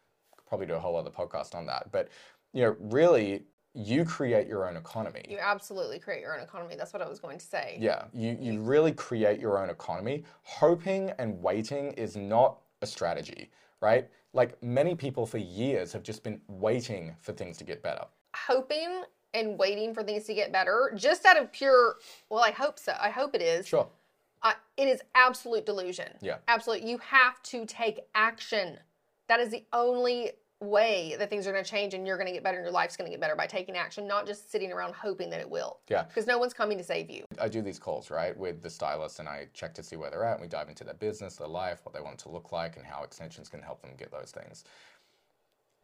Probably 0.52 0.66
do 0.66 0.74
a 0.74 0.78
whole 0.78 0.96
other 0.96 1.08
podcast 1.08 1.54
on 1.54 1.64
that. 1.64 1.90
But 1.90 2.10
you 2.52 2.60
know, 2.60 2.76
really 2.78 3.44
you 3.72 4.04
create 4.04 4.46
your 4.46 4.68
own 4.68 4.76
economy. 4.76 5.24
You 5.26 5.38
absolutely 5.40 5.98
create 5.98 6.20
your 6.20 6.36
own 6.36 6.42
economy. 6.42 6.74
That's 6.76 6.92
what 6.92 7.00
I 7.00 7.08
was 7.08 7.20
going 7.20 7.38
to 7.38 7.46
say. 7.46 7.78
Yeah, 7.80 8.04
you, 8.12 8.36
you 8.38 8.60
really 8.60 8.92
create 8.92 9.40
your 9.40 9.58
own 9.62 9.70
economy. 9.70 10.24
Hoping 10.42 11.10
and 11.18 11.42
waiting 11.42 11.92
is 11.92 12.16
not 12.16 12.58
a 12.82 12.86
strategy, 12.86 13.50
right? 13.80 14.10
Like 14.34 14.62
many 14.62 14.94
people 14.94 15.24
for 15.24 15.38
years 15.38 15.90
have 15.94 16.02
just 16.02 16.22
been 16.22 16.38
waiting 16.48 17.16
for 17.22 17.32
things 17.32 17.56
to 17.56 17.64
get 17.64 17.82
better. 17.82 18.04
Hoping 18.36 19.04
and 19.32 19.58
waiting 19.58 19.94
for 19.94 20.02
things 20.02 20.24
to 20.24 20.34
get 20.34 20.52
better, 20.52 20.92
just 20.94 21.24
out 21.24 21.38
of 21.38 21.50
pure, 21.50 21.96
well, 22.28 22.44
I 22.44 22.50
hope 22.50 22.78
so. 22.78 22.94
I 23.00 23.08
hope 23.08 23.34
it 23.34 23.40
is. 23.40 23.66
Sure. 23.66 23.88
I, 24.42 24.56
it 24.76 24.86
is 24.86 25.00
absolute 25.14 25.64
delusion. 25.64 26.12
Yeah. 26.20 26.36
Absolute. 26.46 26.82
You 26.82 26.98
have 26.98 27.42
to 27.44 27.64
take 27.64 28.00
action. 28.14 28.76
That 29.28 29.40
is 29.40 29.48
the 29.48 29.64
only 29.72 30.32
way 30.62 31.16
that 31.18 31.28
things 31.28 31.46
are 31.46 31.52
going 31.52 31.64
to 31.64 31.70
change 31.70 31.94
and 31.94 32.06
you're 32.06 32.16
going 32.16 32.26
to 32.26 32.32
get 32.32 32.42
better 32.42 32.58
and 32.58 32.64
your 32.64 32.72
life's 32.72 32.96
going 32.96 33.06
to 33.06 33.10
get 33.10 33.20
better 33.20 33.36
by 33.36 33.46
taking 33.46 33.76
action, 33.76 34.06
not 34.06 34.26
just 34.26 34.50
sitting 34.50 34.72
around 34.72 34.94
hoping 34.94 35.28
that 35.30 35.40
it 35.40 35.50
will. 35.50 35.80
Yeah. 35.88 36.04
Because 36.04 36.26
no 36.26 36.38
one's 36.38 36.54
coming 36.54 36.78
to 36.78 36.84
save 36.84 37.10
you. 37.10 37.24
I 37.40 37.48
do 37.48 37.62
these 37.62 37.78
calls, 37.78 38.10
right, 38.10 38.36
with 38.36 38.62
the 38.62 38.70
stylist 38.70 39.18
and 39.18 39.28
I 39.28 39.48
check 39.52 39.74
to 39.74 39.82
see 39.82 39.96
where 39.96 40.10
they're 40.10 40.24
at 40.24 40.34
and 40.34 40.42
we 40.42 40.48
dive 40.48 40.68
into 40.68 40.84
their 40.84 40.94
business, 40.94 41.36
their 41.36 41.48
life, 41.48 41.80
what 41.84 41.94
they 41.94 42.00
want 42.00 42.18
to 42.20 42.28
look 42.28 42.52
like, 42.52 42.76
and 42.76 42.86
how 42.86 43.02
extensions 43.02 43.48
can 43.48 43.60
help 43.60 43.82
them 43.82 43.90
get 43.98 44.10
those 44.10 44.30
things. 44.30 44.64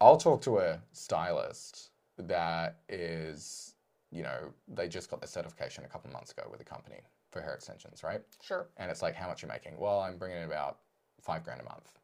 I'll 0.01 0.17
talk 0.17 0.41
to 0.43 0.59
a 0.59 0.79
stylist 0.93 1.89
that 2.17 2.77
is, 2.87 3.75
you 4.11 4.23
know, 4.23 4.53
they 4.67 4.87
just 4.87 5.09
got 5.09 5.19
their 5.19 5.27
certification 5.27 5.83
a 5.83 5.87
couple 5.87 6.11
months 6.11 6.31
ago 6.31 6.43
with 6.49 6.61
a 6.61 6.65
company 6.65 7.01
for 7.31 7.41
hair 7.41 7.53
extensions, 7.53 8.03
right? 8.03 8.21
Sure. 8.41 8.67
And 8.77 8.89
it's 8.89 9.01
like, 9.01 9.13
how 9.13 9.27
much 9.27 9.41
you're 9.41 9.51
you 9.51 9.53
making? 9.53 9.79
Well, 9.79 9.99
I'm 9.99 10.17
bringing 10.17 10.37
in 10.37 10.43
about 10.43 10.79
five 11.21 11.43
grand 11.43 11.61
a 11.61 11.63
month, 11.63 11.99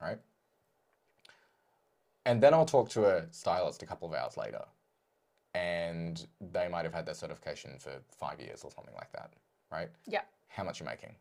right? 0.00 0.18
And 2.26 2.42
then 2.42 2.52
I'll 2.52 2.66
talk 2.66 2.88
to 2.90 3.06
a 3.06 3.24
stylist 3.30 3.82
a 3.82 3.86
couple 3.86 4.08
of 4.08 4.14
hours 4.14 4.36
later, 4.36 4.62
and 5.54 6.26
they 6.52 6.68
might 6.68 6.84
have 6.84 6.92
had 6.92 7.06
their 7.06 7.14
certification 7.14 7.78
for 7.78 7.92
five 8.10 8.40
years 8.40 8.64
or 8.64 8.70
something 8.70 8.94
like 8.96 9.12
that, 9.12 9.32
right? 9.70 9.88
Yeah. 10.06 10.22
How 10.48 10.64
much 10.64 10.80
you're 10.80 10.88
you 10.88 10.90
making? 10.90 11.14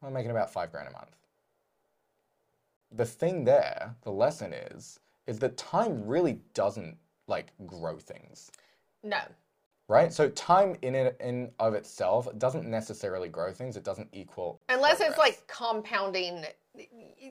Well, 0.00 0.08
I'm 0.08 0.14
making 0.14 0.32
about 0.32 0.52
five 0.52 0.72
grand 0.72 0.88
a 0.88 0.92
month. 0.92 1.16
The 2.90 3.06
thing 3.06 3.44
there, 3.44 3.94
the 4.02 4.10
lesson 4.10 4.52
is, 4.52 4.98
is 5.28 5.38
that 5.38 5.56
time 5.56 6.04
really 6.06 6.40
doesn't 6.54 6.96
like 7.28 7.52
grow 7.66 7.96
things 7.96 8.50
No. 9.04 9.20
right? 9.88 10.12
So 10.12 10.28
time 10.30 10.76
in 10.82 10.96
it 10.96 11.16
in 11.20 11.52
of 11.60 11.74
itself 11.74 12.26
doesn't 12.38 12.66
necessarily 12.68 13.28
grow 13.28 13.52
things. 13.52 13.76
It 13.76 13.84
doesn't 13.84 14.08
equal 14.12 14.60
Unless 14.68 15.00
it's 15.00 15.16
like 15.18 15.46
compounding. 15.46 16.44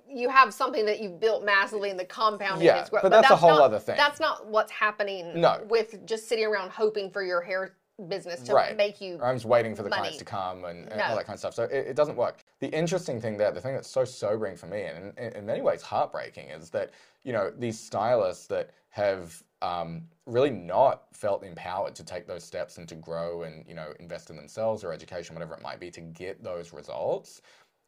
You 0.08 0.30
have 0.30 0.54
something 0.54 0.86
that 0.86 1.02
you've 1.02 1.20
built 1.20 1.44
massively 1.44 1.90
and 1.90 2.00
the 2.00 2.06
compounding 2.06 2.68
Yeah, 2.68 2.88
growing. 2.90 3.02
but 3.02 3.10
that's 3.10 3.32
a 3.32 3.36
whole 3.36 3.56
not, 3.58 3.62
other 3.62 3.80
thing. 3.80 3.98
That's 3.98 4.20
not 4.20 4.46
what's 4.46 4.72
happening 4.72 5.40
No. 5.42 5.66
with 5.68 6.06
just 6.06 6.28
sitting 6.28 6.46
around 6.46 6.72
hoping 6.72 7.10
for 7.10 7.24
your 7.24 7.42
hair 7.42 7.76
business 8.08 8.42
to 8.42 8.54
Right. 8.54 8.76
make 8.76 9.02
you 9.02 9.20
I'm 9.22 9.36
just 9.36 9.46
waiting 9.46 9.76
for 9.76 9.84
the 9.84 9.90
money. 9.90 10.02
clients 10.02 10.18
to 10.20 10.26
come 10.26 10.66
and, 10.66 10.88
and 10.90 10.98
No. 10.98 11.06
all 11.06 11.16
that 11.16 11.26
kind 11.26 11.36
of 11.36 11.40
stuff. 11.40 11.54
So 11.56 11.64
it, 11.64 11.88
it 11.88 11.96
doesn't 11.96 12.16
work. 12.16 12.44
The 12.60 12.70
interesting 12.70 13.20
thing 13.20 13.38
there, 13.38 13.52
the 13.52 13.62
thing 13.62 13.74
that's 13.74 13.90
so 13.90 14.06
sobering 14.06 14.56
for 14.56 14.68
me, 14.68 14.84
and 14.84 15.18
in, 15.18 15.34
in 15.34 15.46
many 15.46 15.62
ways 15.62 15.82
heartbreaking, 15.82 16.50
is 16.50 16.70
that 16.72 16.92
you 17.24 17.34
know 17.34 17.52
these 17.52 17.80
stylists 17.80 18.48
that 18.48 18.72
have 18.90 19.42
um, 19.62 20.08
really 20.26 20.50
not 20.50 21.04
felt 21.14 21.44
empowered 21.44 21.94
to 21.96 22.04
take 22.04 22.26
those 22.28 22.44
steps 22.44 22.78
and 22.78 22.88
to 22.90 22.96
grow 22.96 23.44
and 23.44 23.66
you 23.68 23.74
know 23.76 23.94
invest 24.00 24.30
in 24.30 24.36
themselves 24.36 24.84
or 24.84 24.92
education, 24.94 25.36
whatever 25.36 25.54
it 25.54 25.62
might 25.62 25.80
be, 25.80 25.92
to 25.92 26.02
get 26.02 26.44
those 26.44 26.74
results, 26.74 27.42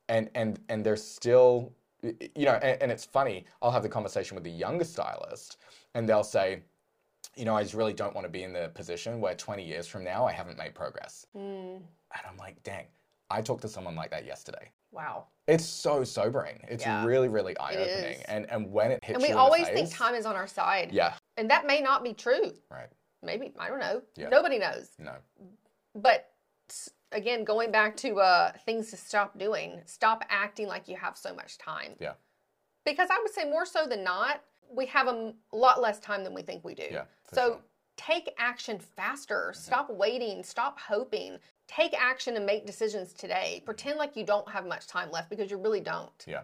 and 0.10 0.30
and 0.36 0.60
and 0.70 0.86
they're 0.86 0.96
still 0.96 1.74
you 2.36 2.46
know, 2.46 2.60
and, 2.62 2.82
and 2.82 2.92
it's 2.92 3.06
funny. 3.06 3.46
I'll 3.62 3.72
have 3.72 3.84
the 3.84 3.88
conversation 3.90 4.36
with 4.36 4.44
the 4.44 4.52
younger 4.52 4.84
stylist, 4.84 5.58
and 5.96 6.08
they'll 6.08 6.24
say, 6.24 6.64
you 7.38 7.46
know, 7.46 7.56
I 7.56 7.64
just 7.64 7.74
really 7.76 7.94
don't 7.94 8.14
want 8.14 8.26
to 8.26 8.30
be 8.32 8.44
in 8.44 8.52
the 8.52 8.70
position 8.76 9.22
where 9.22 9.34
20 9.36 9.64
years 9.66 9.88
from 9.88 10.04
now 10.04 10.26
I 10.26 10.34
haven't 10.34 10.58
made 10.58 10.76
progress. 10.76 11.26
Mm, 11.34 11.78
And 11.78 12.22
I'm 12.30 12.36
like, 12.38 12.62
dang, 12.64 12.88
I 13.30 13.42
talked 13.42 13.62
to 13.62 13.70
someone 13.70 13.96
like 13.96 14.12
that 14.12 14.26
yesterday. 14.26 14.70
wow. 14.92 15.28
It's 15.48 15.66
so 15.66 16.04
sobering. 16.06 16.62
It's 16.70 16.86
Yeah, 16.86 17.06
really, 17.06 17.28
really 17.30 17.58
eye 17.58 17.76
opening. 17.76 18.22
And 18.30 18.50
and 18.52 18.72
when 18.72 18.92
it 18.92 19.00
hits 19.04 19.16
And 19.16 19.24
we 19.24 19.32
always 19.34 19.68
the 19.68 19.74
think 19.74 19.90
time 19.92 20.16
is 20.16 20.26
on 20.26 20.36
our 20.36 20.48
side. 20.48 20.92
Yeah, 20.92 21.14
And 21.38 21.50
that 21.50 21.66
may 21.66 21.80
not 21.82 22.04
be 22.04 22.14
true. 22.14 22.54
right. 22.70 22.90
Maybe, 23.22 23.54
I 23.58 23.70
don't 23.70 23.80
know. 23.80 24.02
Yeah. 24.18 24.28
Nobody 24.30 24.60
knows. 24.60 24.90
No. 25.00 25.14
But 25.96 26.30
again, 27.14 27.44
going 27.44 27.72
back 27.72 27.96
to 27.98 28.20
uh, 28.20 28.52
things 28.66 28.90
to 28.92 28.98
stop 28.98 29.38
doing, 29.38 29.82
stop 29.86 30.24
acting 30.30 30.68
like 30.68 30.88
you 30.88 30.96
have 30.98 31.18
so 31.18 31.34
much 31.34 31.58
time. 31.58 31.94
Yeah. 32.00 32.14
Because 32.86 33.10
I 33.12 33.20
would 33.22 33.34
say 33.34 33.46
more 33.46 33.66
so 33.66 33.86
than 33.86 34.04
not, 34.04 34.42
we 34.76 34.86
have 34.88 35.08
a 35.08 35.34
lot 35.52 35.82
less 35.82 36.00
time 36.00 36.24
than 36.24 36.34
we 36.34 36.42
think 36.42 36.64
we 36.66 36.76
do. 36.76 36.88
Yeah. 36.92 37.04
So 37.32 37.42
sure. 37.42 37.52
Mm-hmm. 37.52 37.62
take 37.98 38.34
action 38.38 38.80
faster. 38.80 39.52
Stop 39.56 39.90
waiting. 39.90 40.44
Stop 40.44 40.80
hoping. 40.80 41.38
Take 41.68 41.94
action 42.00 42.36
and 42.36 42.46
make 42.46 42.66
decisions 42.66 43.14
today. 43.14 43.62
Pretend 43.66 43.98
like 43.98 44.16
you 44.18 44.26
don't 44.26 44.50
have 44.50 44.66
much 44.66 44.88
time 44.88 45.10
left 45.12 45.30
because 45.30 45.50
you 45.50 45.58
really 45.58 45.80
don't. 45.80 46.12
yeah. 46.28 46.42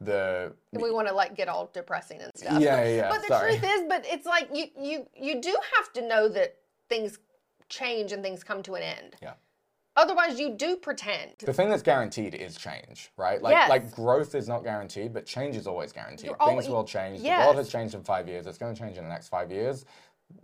The 0.00 0.52
We 0.72 0.90
want 0.90 1.06
to 1.06 1.14
like 1.14 1.36
get 1.36 1.48
all 1.48 1.70
depressing 1.72 2.20
and 2.22 2.32
stuff. 2.34 2.60
Yeah, 2.60 2.82
yeah, 2.82 2.96
yeah, 2.96 3.08
But 3.08 3.20
the 3.22 3.28
sorry. 3.28 3.50
truth 3.52 3.64
is, 3.64 3.82
but 3.88 4.04
it's 4.06 4.26
like 4.26 4.48
you 4.52 4.66
you 4.76 5.06
you 5.14 5.40
do 5.40 5.56
have 5.76 5.92
to 5.92 6.02
know 6.08 6.28
that 6.30 6.56
things 6.88 7.18
change 7.68 8.10
and 8.10 8.20
things 8.22 8.42
come 8.42 8.64
to 8.64 8.74
an 8.74 8.82
end. 8.82 9.16
Yeah. 9.22 9.34
Otherwise, 9.94 10.40
you 10.40 10.54
do 10.56 10.76
pretend. 10.76 11.32
The 11.38 11.52
thing 11.52 11.68
that's 11.68 11.82
guaranteed 11.82 12.34
is 12.34 12.56
change, 12.56 13.10
right? 13.18 13.42
Like 13.42 13.52
Yes. 13.52 13.68
like 13.68 13.90
growth 13.90 14.34
is 14.34 14.48
not 14.48 14.64
guaranteed, 14.64 15.12
but 15.12 15.26
change 15.26 15.54
is 15.56 15.66
always 15.66 15.92
guaranteed. 15.92 16.26
You're 16.26 16.36
Things 16.46 16.68
will 16.68 16.84
change. 16.84 17.20
The 17.20 17.28
world 17.28 17.56
has 17.56 17.68
changed 17.68 17.94
in 17.94 18.02
five 18.02 18.26
years. 18.28 18.46
It's 18.46 18.58
going 18.58 18.74
to 18.74 18.80
change 18.80 18.96
in 18.96 19.04
the 19.04 19.10
next 19.10 19.28
five 19.28 19.50
years. 19.50 19.84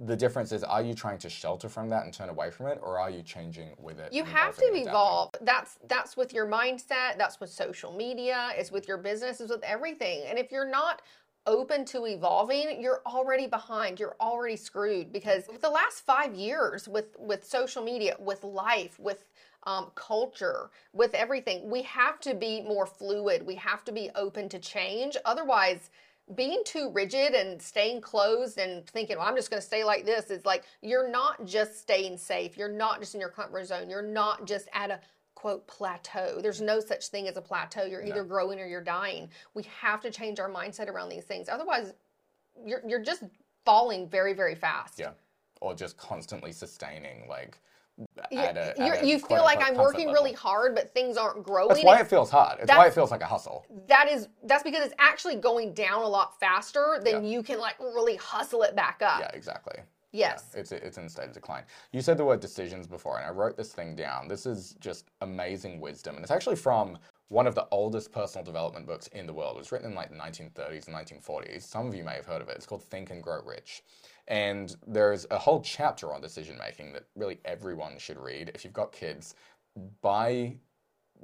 The 0.01 0.17
difference 0.17 0.53
is, 0.53 0.63
are 0.65 0.83
you 0.83 0.93
trying 0.93 1.17
to 1.19 1.31
shelter 1.31 1.67
from 1.67 1.89
that 1.89 2.05
and 2.05 2.13
turn 2.13 2.29
away 2.29 2.51
from 2.51 2.67
it, 2.67 2.79
or 2.83 2.99
are 2.99 3.09
you 3.09 3.23
changing 3.23 3.71
with 3.79 3.99
it? 3.99 4.13
You 4.13 4.23
have 4.25 4.55
to 4.59 4.67
evolve. 4.67 5.31
That's 5.41 5.79
that's 5.89 6.15
with 6.15 6.35
your 6.35 6.47
mindset. 6.47 7.17
That's 7.17 7.41
with 7.41 7.49
social 7.49 7.97
media. 7.97 8.51
It's 8.55 8.71
with 8.71 8.87
your 8.87 8.99
business. 8.99 9.41
It's 9.41 9.51
with 9.51 9.63
everything. 9.63 10.25
And 10.27 10.39
if 10.39 10.53
you're 10.53 10.69
not 10.69 11.01
open 11.49 11.85
to 11.87 12.07
evolving, 12.07 12.81
you're 12.81 13.01
already 13.07 13.49
behind. 13.49 13.99
You're 13.99 14.17
already 14.21 14.57
screwed 14.57 15.13
because 15.13 15.49
the 15.61 15.71
last 15.71 16.07
five 16.07 16.35
years 16.35 16.87
with 16.87 17.17
with 17.19 17.45
social 17.45 17.83
media, 17.83 18.15
with 18.21 18.45
life, 18.45 19.01
with 19.01 19.25
um, 19.65 19.91
culture, 19.97 20.71
with 20.93 21.15
everything, 21.15 21.69
we 21.69 21.83
have 21.83 22.21
to 22.21 22.35
be 22.35 22.63
more 22.63 22.87
fluid. 22.87 23.45
We 23.45 23.57
have 23.57 23.85
to 23.85 23.93
be 23.93 24.11
open 24.15 24.49
to 24.51 24.59
change. 24.59 25.17
Otherwise, 25.25 25.91
being 26.35 26.63
too 26.65 26.91
rigid 26.93 27.33
and 27.33 27.61
staying 27.61 28.03
closed 28.03 28.59
and 28.59 28.87
thinking, 28.87 29.17
well, 29.17 29.27
I'm 29.27 29.37
just 29.37 29.51
going 29.51 29.61
to 29.61 29.67
stay 29.67 29.83
like 29.83 30.05
this 30.05 30.31
is 30.31 30.45
like 30.45 30.65
you're 30.83 31.11
not 31.11 31.45
just 31.47 31.81
staying 31.81 32.19
safe. 32.19 32.57
You're 32.57 32.71
not 32.71 33.01
just 33.01 33.15
in 33.15 33.21
your 33.21 33.31
comfort 33.31 33.67
zone. 33.67 33.89
You're 33.89 34.03
not 34.03 34.47
just 34.47 34.69
at 34.75 34.91
a 34.91 35.01
quote 35.39 35.65
plateau. 35.69 36.41
There's 36.43 36.61
no 36.61 36.81
such 36.81 37.09
thing 37.09 37.29
as 37.29 37.37
a 37.37 37.41
plateau. 37.41 37.85
You're 37.85 38.05
either 38.05 38.25
growing 38.25 38.59
or 38.59 38.67
you're 38.67 38.83
dying. 38.83 39.31
We 39.55 39.65
have 39.81 40.01
to 40.01 40.11
change 40.11 40.41
our 40.41 40.51
mindset 40.51 40.89
around 40.89 41.11
these 41.11 41.23
things. 41.23 41.49
Otherwise, 41.49 41.95
you're 42.67 42.83
you're 42.85 43.05
just 43.05 43.23
falling 43.65 44.09
very 44.09 44.33
very 44.33 44.57
fast. 44.57 44.99
Yeah, 44.99 45.11
or 45.61 45.75
just 45.75 45.97
constantly 45.97 46.51
sustaining 46.51 47.29
like. 47.29 47.57
A, 48.31 49.03
you 49.03 49.19
feel 49.19 49.43
like 49.43 49.61
I'm 49.61 49.75
working 49.75 50.07
level. 50.07 50.15
really 50.23 50.33
hard, 50.33 50.77
but 50.77 50.95
things 50.95 51.17
aren't 51.17 51.43
growing. 51.43 51.71
That's 51.71 51.85
why 51.85 51.99
it 51.99 52.07
feels 52.07 52.31
hard. 52.31 52.61
It's 52.61 52.71
why 52.71 52.87
it 52.87 52.95
feels 52.95 53.11
like 53.11 53.23
a 53.23 53.27
hustle. 53.27 53.67
that 53.89 54.09
is 54.09 54.29
that's 54.45 54.63
because 54.63 54.85
it's 54.87 54.95
actually 55.01 55.35
going 55.35 55.73
down 55.73 56.03
a 56.03 56.09
lot 56.09 56.39
faster 56.39 57.01
than 57.03 57.25
Yeah. 57.25 57.31
you 57.31 57.43
can 57.43 57.59
like 57.59 57.77
really 57.81 58.15
hustle 58.17 58.63
it 58.63 58.77
back 58.77 59.03
up. 59.03 59.21
Yeah, 59.21 59.31
exactly. 59.35 59.81
Yes. 60.13 60.55
It's 60.55 60.73
it's 60.73 60.97
in 60.97 61.05
a 61.05 61.09
state 61.09 61.29
of 61.29 61.33
decline. 61.35 61.65
You 61.93 62.01
said 62.01 62.17
the 62.17 62.25
word 62.25 62.41
decisions 62.41 62.87
before, 62.87 63.19
and 63.19 63.27
I 63.27 63.31
wrote 63.31 63.57
this 63.57 63.73
thing 63.73 63.95
down. 63.95 64.27
This 64.29 64.47
is 64.47 64.75
just 64.81 65.11
amazing 65.21 65.81
wisdom, 65.81 66.15
and 66.15 66.25
it's 66.25 66.31
actually 66.31 66.57
from 66.57 66.99
one 67.29 67.47
of 67.47 67.55
the 67.55 67.67
oldest 67.71 68.11
personal 68.11 68.43
development 68.43 68.87
books 68.87 69.07
in 69.09 69.27
the 69.27 69.35
world. 69.35 69.57
It 69.57 69.59
was 69.59 69.71
written 69.71 69.91
in 69.91 69.95
like 69.95 70.09
the 70.11 70.17
1930s 70.17 70.89
and 70.89 70.97
1940s. 70.97 71.63
Some 71.63 71.87
of 71.87 71.95
you 71.95 72.05
may 72.05 72.15
have 72.15 72.25
heard 72.25 72.41
of 72.41 72.49
it. 72.49 72.57
It's 72.57 72.65
called 72.65 72.83
Think 72.83 73.11
and 73.11 73.23
Grow 73.23 73.43
Rich, 73.45 73.83
and 74.29 74.75
there's 74.87 75.27
a 75.31 75.39
whole 75.39 75.61
chapter 75.61 76.15
on 76.15 76.23
decision 76.23 76.57
making 76.59 76.93
that 76.95 77.05
really 77.15 77.39
everyone 77.45 77.99
should 77.99 78.19
read. 78.19 78.51
If 78.55 78.65
you've 78.65 78.73
got 78.73 78.93
kids, 78.93 79.35
buy 80.01 80.57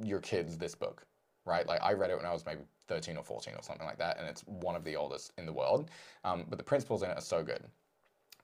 your 0.03 0.21
kids 0.21 0.59
this 0.59 0.75
book, 0.75 1.07
right? 1.47 1.67
Like 1.67 1.83
I 1.83 1.95
read 1.95 2.11
it 2.11 2.19
when 2.19 2.27
I 2.27 2.33
was 2.35 2.45
maybe 2.45 2.65
13 2.87 3.17
or 3.17 3.25
14 3.25 3.55
or 3.55 3.63
something 3.63 3.87
like 3.87 3.99
that, 3.99 4.19
and 4.19 4.29
it's 4.29 4.43
one 4.43 4.77
of 4.77 4.85
the 4.85 4.95
oldest 4.95 5.33
in 5.39 5.47
the 5.47 5.53
world. 5.55 5.91
Um, 6.23 6.45
but 6.51 6.59
the 6.59 6.65
principles 6.65 7.03
in 7.03 7.09
it 7.09 7.17
are 7.17 7.23
so 7.23 7.43
good 7.43 7.65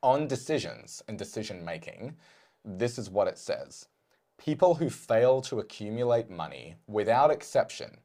on 0.02 0.26
decisions 0.26 1.02
and 1.08 1.18
decision 1.18 1.64
making, 1.64 2.16
this 2.64 2.98
is 2.98 3.10
what 3.10 3.28
it 3.28 3.38
says 3.38 3.88
People 4.38 4.74
who 4.74 4.88
fail 4.88 5.40
to 5.42 5.60
accumulate 5.60 6.30
money, 6.30 6.76
without 6.86 7.30
exception, 7.30 7.98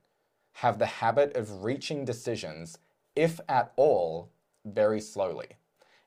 have 0.53 0.79
the 0.79 0.85
habit 0.85 1.35
of 1.35 1.63
reaching 1.63 2.03
decisions, 2.03 2.77
if 3.15 3.39
at 3.47 3.71
all, 3.77 4.31
very 4.65 4.99
slowly, 4.99 5.47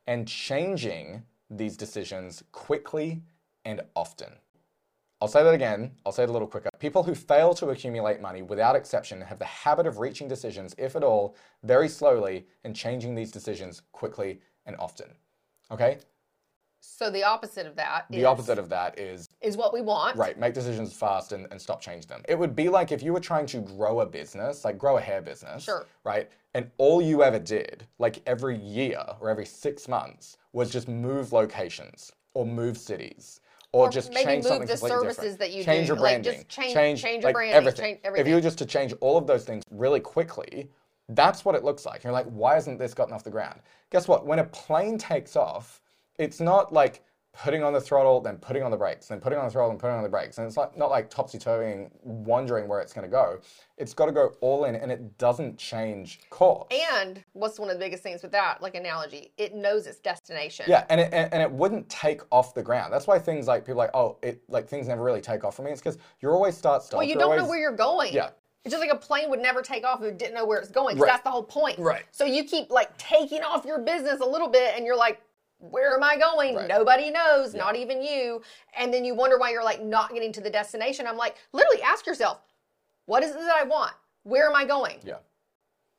and 0.06 0.28
changing 0.28 1.22
these 1.50 1.76
decisions 1.76 2.42
quickly 2.52 3.22
and 3.64 3.80
often. 3.96 4.32
I'll 5.20 5.28
say 5.28 5.42
that 5.42 5.54
again. 5.54 5.92
I'll 6.06 6.12
say 6.12 6.22
it 6.22 6.28
a 6.28 6.32
little 6.32 6.46
quicker. 6.46 6.68
People 6.78 7.02
who 7.02 7.14
fail 7.14 7.54
to 7.54 7.70
accumulate 7.70 8.20
money 8.20 8.42
without 8.42 8.76
exception 8.76 9.20
have 9.20 9.38
the 9.38 9.44
habit 9.44 9.86
of 9.86 9.98
reaching 9.98 10.28
decisions, 10.28 10.74
if 10.78 10.94
at 10.94 11.02
all, 11.02 11.36
very 11.64 11.88
slowly 11.88 12.46
and 12.64 12.76
changing 12.76 13.14
these 13.14 13.32
decisions 13.32 13.82
quickly 13.92 14.40
and 14.66 14.76
often. 14.76 15.08
Okay? 15.70 15.98
So 16.80 17.10
the 17.10 17.24
opposite 17.24 17.66
of 17.66 17.74
that 17.76 18.06
The 18.08 18.18
is- 18.18 18.24
opposite 18.24 18.58
of 18.58 18.68
that 18.68 18.98
is 18.98 19.28
is 19.40 19.56
what 19.56 19.72
we 19.74 19.80
want. 19.80 20.16
right, 20.16 20.38
make 20.38 20.54
decisions 20.54 20.92
fast 20.92 21.32
and, 21.32 21.46
and 21.50 21.60
stop 21.60 21.80
changing 21.80 22.08
them. 22.08 22.22
It 22.28 22.38
would 22.38 22.54
be 22.54 22.68
like 22.68 22.92
if 22.92 23.02
you 23.02 23.12
were 23.12 23.20
trying 23.20 23.46
to 23.46 23.58
grow 23.60 24.00
a 24.00 24.06
business, 24.06 24.64
like 24.64 24.78
grow 24.78 24.96
a 24.96 25.00
hair 25.00 25.20
business, 25.20 25.64
Sure. 25.64 25.86
right? 26.04 26.30
And 26.54 26.70
all 26.78 27.02
you 27.02 27.22
ever 27.22 27.38
did, 27.38 27.86
like 27.98 28.22
every 28.26 28.56
year 28.56 29.02
or 29.20 29.28
every 29.28 29.44
six 29.46 29.88
months, 29.88 30.38
was 30.52 30.70
just 30.70 30.88
move 30.88 31.32
locations 31.32 32.12
or 32.34 32.46
move 32.46 32.78
cities. 32.78 33.40
Or, 33.72 33.86
Or 33.88 33.90
just 33.90 34.10
maybe 34.14 34.24
change 34.24 34.44
move 34.44 34.48
something 34.48 34.66
the 34.66 34.72
completely 34.72 34.98
services 34.98 35.16
different. 35.16 35.38
that 35.40 35.50
you 35.52 35.62
change 35.64 35.86
do, 35.86 35.88
your 35.88 35.96
like, 35.96 36.22
branding, 36.22 36.32
just 36.34 36.48
change- 36.48 36.72
change, 37.02 37.02
your 37.04 37.20
like, 37.28 37.34
branding, 37.34 37.54
everything. 37.54 37.84
change 37.84 37.98
If 37.98 38.04
everything. 38.06 38.28
you 38.30 38.34
were 38.36 38.40
just 38.40 38.56
to 38.58 38.66
change 38.66 38.94
all 39.00 39.18
of 39.18 39.26
those 39.26 39.44
things 39.44 39.62
really 39.70 40.00
quickly, 40.00 40.70
that's 41.10 41.44
what 41.44 41.54
it 41.54 41.64
looks 41.64 41.86
like. 41.86 42.04
You're 42.04 42.12
like, 42.12 42.26
why 42.26 42.54
hasn't 42.54 42.78
this 42.78 42.94
gotten 42.94 43.14
off 43.14 43.24
the 43.24 43.30
ground? 43.30 43.60
Guess 43.90 44.08
what? 44.08 44.26
When 44.26 44.38
a 44.38 44.44
plane 44.44 44.98
takes 44.98 45.36
off, 45.36 45.80
it's 46.18 46.40
not 46.40 46.72
like 46.72 47.02
putting 47.42 47.62
on 47.62 47.72
the 47.72 47.80
throttle, 47.80 48.20
then 48.20 48.36
putting 48.36 48.62
on 48.64 48.70
the 48.70 48.76
brakes, 48.76 49.06
then 49.06 49.20
putting 49.20 49.38
on 49.38 49.44
the 49.44 49.50
throttle 49.50 49.70
and 49.70 49.78
putting 49.78 49.96
on 49.96 50.02
the 50.02 50.08
brakes. 50.08 50.38
And 50.38 50.46
it's 50.46 50.56
like 50.56 50.76
not 50.76 50.90
like 50.90 51.08
topsy 51.08 51.38
turvying, 51.38 51.90
wondering 52.02 52.66
where 52.66 52.80
it's 52.80 52.92
going 52.92 53.06
to 53.06 53.10
go. 53.10 53.38
It's 53.76 53.94
got 53.94 54.06
to 54.06 54.12
go 54.12 54.34
all 54.40 54.64
in, 54.64 54.74
and 54.74 54.90
it 54.90 55.18
doesn't 55.18 55.56
change 55.56 56.20
course. 56.30 56.66
And 56.92 57.22
what's 57.34 57.60
one 57.60 57.70
of 57.70 57.76
the 57.76 57.84
biggest 57.84 58.02
things 58.02 58.22
with 58.22 58.32
that, 58.32 58.60
like 58.60 58.74
analogy, 58.74 59.32
it 59.36 59.54
knows 59.54 59.86
its 59.86 60.00
destination. 60.00 60.66
Yeah, 60.68 60.84
and 60.90 61.00
it, 61.00 61.12
and, 61.12 61.32
and 61.32 61.40
it 61.40 61.50
wouldn't 61.50 61.88
take 61.88 62.22
off 62.32 62.54
the 62.54 62.62
ground. 62.62 62.92
That's 62.92 63.06
why 63.06 63.20
things 63.20 63.46
like 63.46 63.64
people 63.64 63.80
are 63.82 63.84
like, 63.84 63.94
oh, 63.94 64.18
it 64.22 64.42
like 64.48 64.68
things 64.68 64.88
never 64.88 65.04
really 65.04 65.20
take 65.20 65.44
off 65.44 65.54
for 65.54 65.62
me. 65.62 65.70
It's 65.70 65.80
because 65.80 65.98
you're 66.20 66.34
always 66.34 66.56
start 66.56 66.82
stop. 66.82 66.98
Well, 66.98 67.06
you 67.06 67.16
don't 67.16 67.36
know 67.36 67.46
where 67.46 67.58
you're 67.58 67.76
going. 67.76 68.12
Yeah. 68.12 68.30
It's 68.68 68.74
just 68.74 68.86
like 68.86 68.94
a 68.94 69.06
plane 69.06 69.30
would 69.30 69.40
never 69.40 69.62
take 69.62 69.82
off 69.82 70.02
if 70.02 70.08
it 70.08 70.18
didn't 70.18 70.34
know 70.34 70.44
where 70.44 70.58
it's 70.58 70.70
going. 70.70 70.98
Right. 70.98 71.08
That's 71.08 71.24
the 71.24 71.30
whole 71.30 71.42
point. 71.42 71.78
Right. 71.78 72.04
So 72.10 72.26
you 72.26 72.44
keep 72.44 72.70
like 72.70 72.94
taking 72.98 73.42
off 73.42 73.64
your 73.64 73.78
business 73.78 74.20
a 74.20 74.26
little 74.26 74.48
bit 74.48 74.74
and 74.76 74.84
you're 74.84 74.94
like, 74.94 75.22
where 75.58 75.96
am 75.96 76.02
I 76.02 76.18
going? 76.18 76.54
Right. 76.54 76.68
Nobody 76.68 77.10
knows, 77.10 77.54
not 77.54 77.76
even 77.76 78.02
you. 78.02 78.42
And 78.76 78.92
then 78.92 79.06
you 79.06 79.14
wonder 79.14 79.38
why 79.38 79.52
you're 79.52 79.64
like 79.64 79.82
not 79.82 80.12
getting 80.12 80.34
to 80.34 80.42
the 80.42 80.50
destination. 80.50 81.06
I'm 81.06 81.16
like, 81.16 81.36
literally 81.52 81.80
ask 81.80 82.06
yourself, 82.06 82.42
what 83.06 83.22
is 83.22 83.30
it 83.30 83.38
that 83.38 83.56
I 83.58 83.64
want? 83.64 83.94
Where 84.24 84.46
am 84.46 84.54
I 84.54 84.66
going? 84.66 84.98
Yeah. 85.02 85.16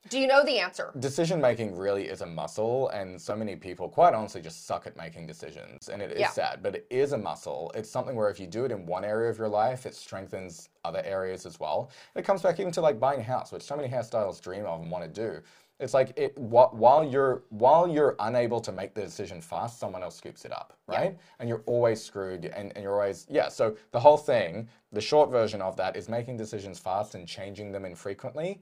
Do 0.07 0.17
you 0.17 0.27
know 0.27 0.45
the 0.45 0.59
answer? 0.59 0.91
Decision 0.99 1.41
making 1.41 1.75
really 1.75 2.05
is 2.07 2.21
a 2.21 2.25
muscle, 2.25 2.87
and 2.89 3.21
so 3.21 3.35
many 3.35 3.55
people, 3.57 3.89
quite 3.89 4.13
honestly, 4.13 4.41
just 4.41 4.65
suck 4.65 4.87
at 4.87 4.95
making 4.95 5.27
decisions. 5.27 5.89
And 5.89 6.01
it 6.01 6.11
is 6.11 6.21
Yeah. 6.21 6.29
sad, 6.29 6.63
but 6.63 6.75
it 6.75 6.87
is 6.89 7.11
a 7.11 7.17
muscle. 7.17 7.71
It's 7.75 7.89
something 7.91 8.15
where 8.15 8.29
if 8.29 8.39
you 8.39 8.47
do 8.47 8.63
it 8.63 8.71
in 8.71 8.85
one 8.85 9.03
area 9.03 9.29
of 9.29 9.37
your 9.37 9.49
life, 9.49 9.85
it 9.85 9.93
strengthens 9.93 10.69
other 10.85 11.01
areas 11.03 11.45
as 11.45 11.59
well. 11.59 11.91
And 12.15 12.23
it 12.23 12.25
comes 12.25 12.41
back 12.41 12.59
even 12.59 12.71
to 12.73 12.81
like 12.81 12.99
buying 12.99 13.19
a 13.19 13.23
house, 13.23 13.51
which 13.51 13.61
so 13.61 13.75
many 13.75 13.89
hairstylists 13.89 14.41
dream 14.41 14.65
of 14.65 14.81
and 14.81 14.89
want 14.89 15.03
to 15.03 15.09
do. 15.09 15.41
It's 15.79 15.93
like 15.93 16.11
it 16.17 16.37
while 16.37 17.05
you're 17.05 17.43
while 17.49 17.87
you're 17.87 18.15
unable 18.19 18.59
to 18.61 18.71
make 18.71 18.93
the 18.93 19.01
decision 19.01 19.39
fast, 19.39 19.79
someone 19.79 20.03
else 20.03 20.17
scoops 20.17 20.43
it 20.43 20.51
up, 20.51 20.73
right? 20.87 21.17
And 21.39 21.47
you're 21.47 21.63
always 21.67 22.03
screwed, 22.03 22.45
and, 22.45 22.73
and 22.75 22.83
you're 22.83 22.95
always 22.99 23.25
yeah. 23.29 23.47
So 23.47 23.77
the 23.91 23.99
whole 23.99 24.17
thing, 24.17 24.67
the 24.91 24.99
short 24.99 25.29
version 25.29 25.61
of 25.61 25.77
that, 25.77 25.95
is 25.95 26.09
making 26.09 26.35
decisions 26.35 26.79
fast 26.79 27.15
and 27.15 27.25
changing 27.25 27.71
them 27.71 27.85
infrequently 27.85 28.61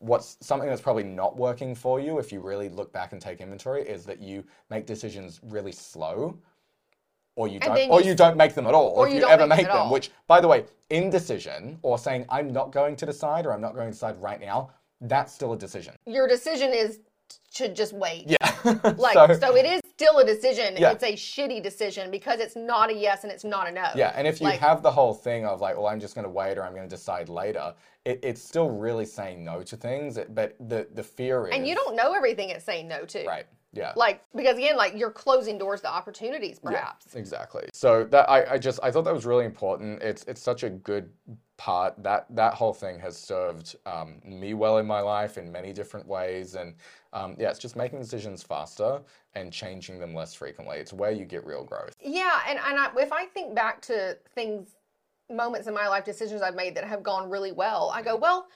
what's 0.00 0.36
something 0.40 0.68
that's 0.68 0.80
probably 0.80 1.02
not 1.04 1.36
working 1.36 1.74
for 1.74 1.98
you 2.00 2.18
if 2.18 2.32
you 2.32 2.40
really 2.40 2.68
look 2.68 2.92
back 2.92 3.12
and 3.12 3.20
take 3.20 3.40
inventory 3.40 3.82
is 3.82 4.04
that 4.04 4.20
you 4.20 4.44
make 4.70 4.86
decisions 4.86 5.40
really 5.42 5.72
slow 5.72 6.38
or 7.36 7.48
you 7.48 7.58
don't 7.60 7.90
or 7.90 8.00
you- 8.00 8.08
you 8.10 8.14
don't 8.14 8.36
make 8.36 8.54
them 8.54 8.66
at 8.66 8.74
all 8.74 8.88
or 8.88 9.08
if 9.08 9.14
you 9.14 9.20
you, 9.20 9.26
ever 9.28 9.46
make 9.46 9.58
them 9.58 9.66
make 9.66 9.72
them 9.72 9.90
which 9.90 10.10
by 10.26 10.40
the 10.40 10.46
way 10.48 10.64
indecision 10.90 11.78
or 11.82 11.98
saying 11.98 12.24
i'm 12.28 12.52
not 12.52 12.70
going 12.72 12.94
to 12.96 13.06
decide 13.06 13.44
or 13.46 13.52
i'm 13.52 13.60
not 13.60 13.74
going 13.74 13.86
to 13.88 13.92
decide 13.92 14.20
right 14.22 14.40
now 14.40 14.70
that's 15.00 15.32
still 15.32 15.52
a 15.52 15.56
decision. 15.56 15.94
Your 16.06 16.26
decision 16.26 16.72
is 16.72 16.98
to 17.54 17.72
just 17.72 17.92
wait. 17.92 18.24
yeah 18.26 18.36
Like 18.98 19.14
so, 19.14 19.38
so, 19.38 19.56
it 19.56 19.64
is 19.64 19.80
still 19.90 20.18
a 20.18 20.24
decision. 20.24 20.74
Yeah. 20.76 20.92
It's 20.92 21.04
a 21.04 21.12
shitty 21.14 21.62
decision 21.62 22.10
because 22.10 22.40
it's 22.40 22.56
not 22.56 22.90
a 22.90 22.94
yes 22.94 23.24
and 23.24 23.32
it's 23.32 23.44
not 23.44 23.68
a 23.68 23.72
no. 23.72 23.88
yeah 23.94 24.12
and 24.16 24.26
if 24.26 24.40
you 24.40 24.46
like- 24.46 24.60
have 24.60 24.82
the 24.82 24.90
whole 24.90 25.14
thing 25.14 25.44
of 25.44 25.60
like 25.60 25.76
well 25.76 25.86
i'm 25.86 26.00
just 26.00 26.14
going 26.14 26.24
to 26.24 26.30
wait 26.30 26.56
or 26.58 26.64
i'm 26.64 26.72
going 26.74 26.88
to 26.88 26.94
decide 26.96 27.28
later 27.28 27.74
it, 28.04 28.20
it's 28.22 28.42
still 28.42 28.70
really 28.70 29.04
saying 29.04 29.44
no 29.44 29.62
to 29.62 29.76
things 29.76 30.18
but 30.30 30.56
the 30.68 30.86
the 30.94 31.02
fear 31.02 31.46
is 31.48 31.54
And 31.54 31.66
you 31.66 31.74
don't 31.74 31.94
know 31.96 32.12
everything 32.12 32.50
it's 32.50 32.64
saying 32.64 32.88
no 32.88 33.04
to. 33.04 33.24
right 33.26 33.46
yeah 33.72 33.92
Like 33.96 34.24
because 34.34 34.56
again, 34.56 34.76
like 34.76 34.94
you're 34.96 35.10
closing 35.10 35.58
doors 35.58 35.80
to 35.82 35.88
opportunities, 35.88 36.58
perhaps. 36.58 37.06
Yeah, 37.12 37.18
exactly. 37.18 37.68
So 37.72 38.04
that 38.04 38.28
I, 38.28 38.54
I 38.54 38.58
just 38.58 38.80
I 38.82 38.90
thought 38.90 39.04
that 39.04 39.14
was 39.14 39.26
really 39.26 39.44
important. 39.44 40.02
It's 40.02 40.24
it's 40.24 40.40
such 40.42 40.62
a 40.62 40.70
good 40.70 41.10
part 41.58 41.94
that 42.02 42.26
that 42.30 42.54
whole 42.54 42.72
thing 42.72 42.98
has 43.00 43.16
served 43.16 43.76
um, 43.84 44.20
me 44.24 44.54
well 44.54 44.78
in 44.78 44.86
my 44.86 45.00
life 45.00 45.36
in 45.36 45.52
many 45.52 45.72
different 45.72 46.06
ways, 46.06 46.54
and 46.54 46.74
um, 47.12 47.36
yeah, 47.38 47.50
it's 47.50 47.58
just 47.58 47.76
making 47.76 47.98
decisions 47.98 48.42
faster 48.42 49.00
and 49.34 49.52
changing 49.52 49.98
them 49.98 50.14
less 50.14 50.34
frequently. 50.34 50.78
It's 50.78 50.92
where 50.92 51.10
you 51.10 51.24
get 51.24 51.44
real 51.44 51.64
growth. 51.64 51.94
Yeah, 52.00 52.40
and 52.48 52.58
and 52.58 52.78
I, 52.78 52.90
if 52.96 53.12
I 53.12 53.26
think 53.26 53.54
back 53.54 53.82
to 53.82 54.16
things, 54.34 54.76
moments 55.30 55.68
in 55.68 55.74
my 55.74 55.88
life, 55.88 56.04
decisions 56.04 56.40
I've 56.42 56.54
made 56.54 56.74
that 56.76 56.84
have 56.84 57.02
gone 57.02 57.28
really 57.28 57.52
well, 57.52 57.90
I 57.94 58.02
go, 58.02 58.16
well, 58.16 58.48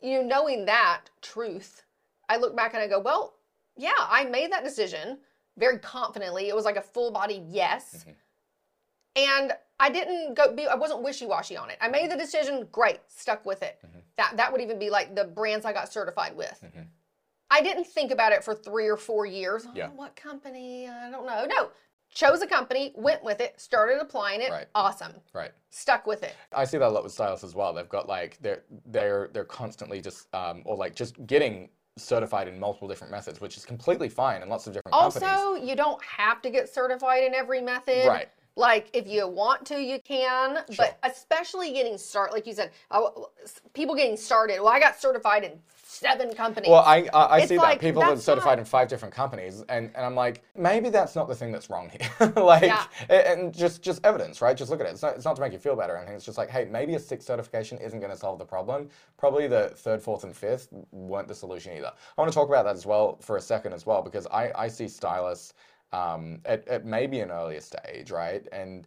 you 0.00 0.22
know, 0.22 0.26
knowing 0.26 0.64
that 0.66 1.02
truth, 1.20 1.82
I 2.28 2.36
look 2.36 2.56
back 2.56 2.74
and 2.74 2.82
I 2.82 2.86
go, 2.86 3.00
well, 3.00 3.34
yeah, 3.76 3.92
I 3.98 4.24
made 4.24 4.52
that 4.52 4.64
decision 4.64 5.18
very 5.58 5.78
confidently. 5.78 6.48
It 6.48 6.54
was 6.54 6.64
like 6.64 6.76
a 6.76 6.82
full 6.82 7.10
body 7.10 7.42
yes, 7.48 8.04
and 9.14 9.52
I 9.80 9.90
didn't 9.90 10.34
go 10.34 10.54
be 10.54 10.66
I 10.66 10.74
wasn't 10.74 11.02
wishy-washy 11.02 11.56
on 11.56 11.70
it. 11.70 11.78
I 11.80 11.88
made 11.88 12.10
the 12.10 12.16
decision, 12.16 12.66
great, 12.72 13.00
stuck 13.08 13.44
with 13.46 13.62
it. 13.62 13.78
Mm-hmm. 13.86 13.98
That 14.16 14.36
that 14.36 14.52
would 14.52 14.60
even 14.60 14.78
be 14.78 14.90
like 14.90 15.14
the 15.14 15.24
brands 15.24 15.64
I 15.66 15.72
got 15.72 15.92
certified 15.92 16.36
with. 16.36 16.62
I 17.50 17.62
didn't 17.62 17.86
think 17.86 18.10
about 18.10 18.32
it 18.32 18.42
for 18.42 18.54
3 18.56 18.88
or 18.88 18.96
4 18.96 19.24
years. 19.24 19.64
Oh, 19.68 19.72
Yeah. 19.72 19.88
what 19.90 20.16
company? 20.16 20.88
I 20.88 21.08
don't 21.10 21.26
know. 21.26 21.46
No. 21.46 21.70
Chose 22.12 22.42
a 22.42 22.46
company, 22.46 22.92
went 22.96 23.22
with 23.22 23.40
it, 23.40 23.60
started 23.60 24.00
applying 24.00 24.40
it. 24.40 24.50
Right. 24.50 24.66
Awesome. 24.74 25.12
Right. 25.32 25.52
Stuck 25.70 26.06
with 26.06 26.22
it. 26.24 26.34
I 26.52 26.64
see 26.64 26.76
that 26.78 26.86
a 26.86 26.88
lot 26.88 27.04
with 27.04 27.12
stylists 27.12 27.44
as 27.44 27.54
well. 27.54 27.72
They've 27.72 27.88
got 27.88 28.08
like 28.08 28.38
they're 28.40 28.62
they're 28.86 29.28
they're 29.32 29.44
constantly 29.44 30.00
just 30.00 30.32
um, 30.34 30.62
or 30.64 30.76
like 30.76 30.94
just 30.96 31.24
getting 31.26 31.68
certified 31.98 32.48
in 32.48 32.58
multiple 32.58 32.88
different 32.88 33.10
methods, 33.10 33.40
which 33.40 33.56
is 33.56 33.64
completely 33.64 34.08
fine 34.08 34.42
in 34.42 34.48
lots 34.48 34.66
of 34.66 34.72
different 34.72 34.94
companies. 34.94 35.28
Also, 35.28 35.54
you 35.54 35.74
don't 35.74 36.02
have 36.04 36.42
to 36.42 36.50
get 36.50 36.68
certified 36.68 37.24
in 37.24 37.34
every 37.34 37.60
method. 37.60 38.06
Right. 38.06 38.28
Like 38.58 38.88
if 38.94 39.06
you 39.06 39.28
want 39.28 39.66
to, 39.66 39.78
you 39.80 39.98
can. 40.00 40.64
Sure. 40.70 40.86
But 40.86 40.98
especially 41.10 41.72
getting 41.72 41.98
started, 41.98 42.32
like 42.32 42.46
you 42.46 42.54
said, 42.54 42.70
oh, 42.90 43.28
people 43.74 43.94
getting 43.94 44.16
started. 44.16 44.60
Well, 44.60 44.68
I 44.72 44.80
got 44.80 44.98
certified 44.98 45.44
in 45.44 45.52
seven 45.84 46.32
companies. 46.34 46.70
Well, 46.70 46.80
I 46.82 47.06
I, 47.12 47.34
I 47.36 47.44
see 47.46 47.58
like, 47.58 47.80
that 47.80 47.86
people 47.86 48.02
are 48.02 48.16
certified 48.16 48.52
not- 48.52 48.60
in 48.60 48.64
five 48.64 48.88
different 48.88 49.14
companies, 49.14 49.62
and, 49.68 49.90
and 49.94 50.06
I'm 50.06 50.14
like, 50.14 50.42
maybe 50.56 50.88
that's 50.88 51.14
not 51.14 51.28
the 51.28 51.34
thing 51.34 51.52
that's 51.52 51.68
wrong 51.68 51.90
here. 51.90 52.32
like, 52.36 52.62
Yeah. 52.62 52.86
and 53.10 53.52
just 53.54 53.82
just 53.82 54.04
evidence, 54.06 54.40
right? 54.40 54.56
Just 54.56 54.70
look 54.70 54.80
at 54.80 54.86
it. 54.86 54.90
It's 54.90 55.02
not, 55.02 55.16
it's 55.16 55.26
not 55.26 55.36
to 55.36 55.42
make 55.42 55.52
you 55.52 55.58
feel 55.58 55.76
better 55.76 55.92
or 55.92 55.98
anything. 55.98 56.16
It's 56.16 56.24
just 56.24 56.38
like, 56.38 56.48
hey, 56.48 56.64
maybe 56.64 56.94
a 56.94 56.98
sixth 56.98 57.26
certification 57.26 57.76
isn't 57.78 58.00
going 58.00 58.10
to 58.10 58.18
solve 58.18 58.38
the 58.38 58.46
problem. 58.46 58.88
Probably 59.18 59.48
the 59.48 59.68
third, 59.76 60.00
fourth, 60.00 60.24
and 60.24 60.34
fifth 60.34 60.68
weren't 60.92 61.28
the 61.28 61.34
solution 61.34 61.76
either. 61.76 61.92
I 62.16 62.20
want 62.22 62.32
to 62.32 62.34
talk 62.34 62.48
about 62.48 62.64
that 62.64 62.74
as 62.74 62.86
well 62.86 63.18
for 63.20 63.36
a 63.36 63.40
second 63.42 63.74
as 63.74 63.84
well 63.84 64.00
because 64.00 64.26
I 64.28 64.50
I 64.54 64.68
see 64.68 64.88
stylists 64.88 65.52
um, 65.96 66.40
at 66.44 66.66
at 66.68 66.84
maybe 66.84 67.20
an 67.20 67.30
earlier 67.30 67.60
stage, 67.60 68.10
right, 68.10 68.46
and 68.52 68.86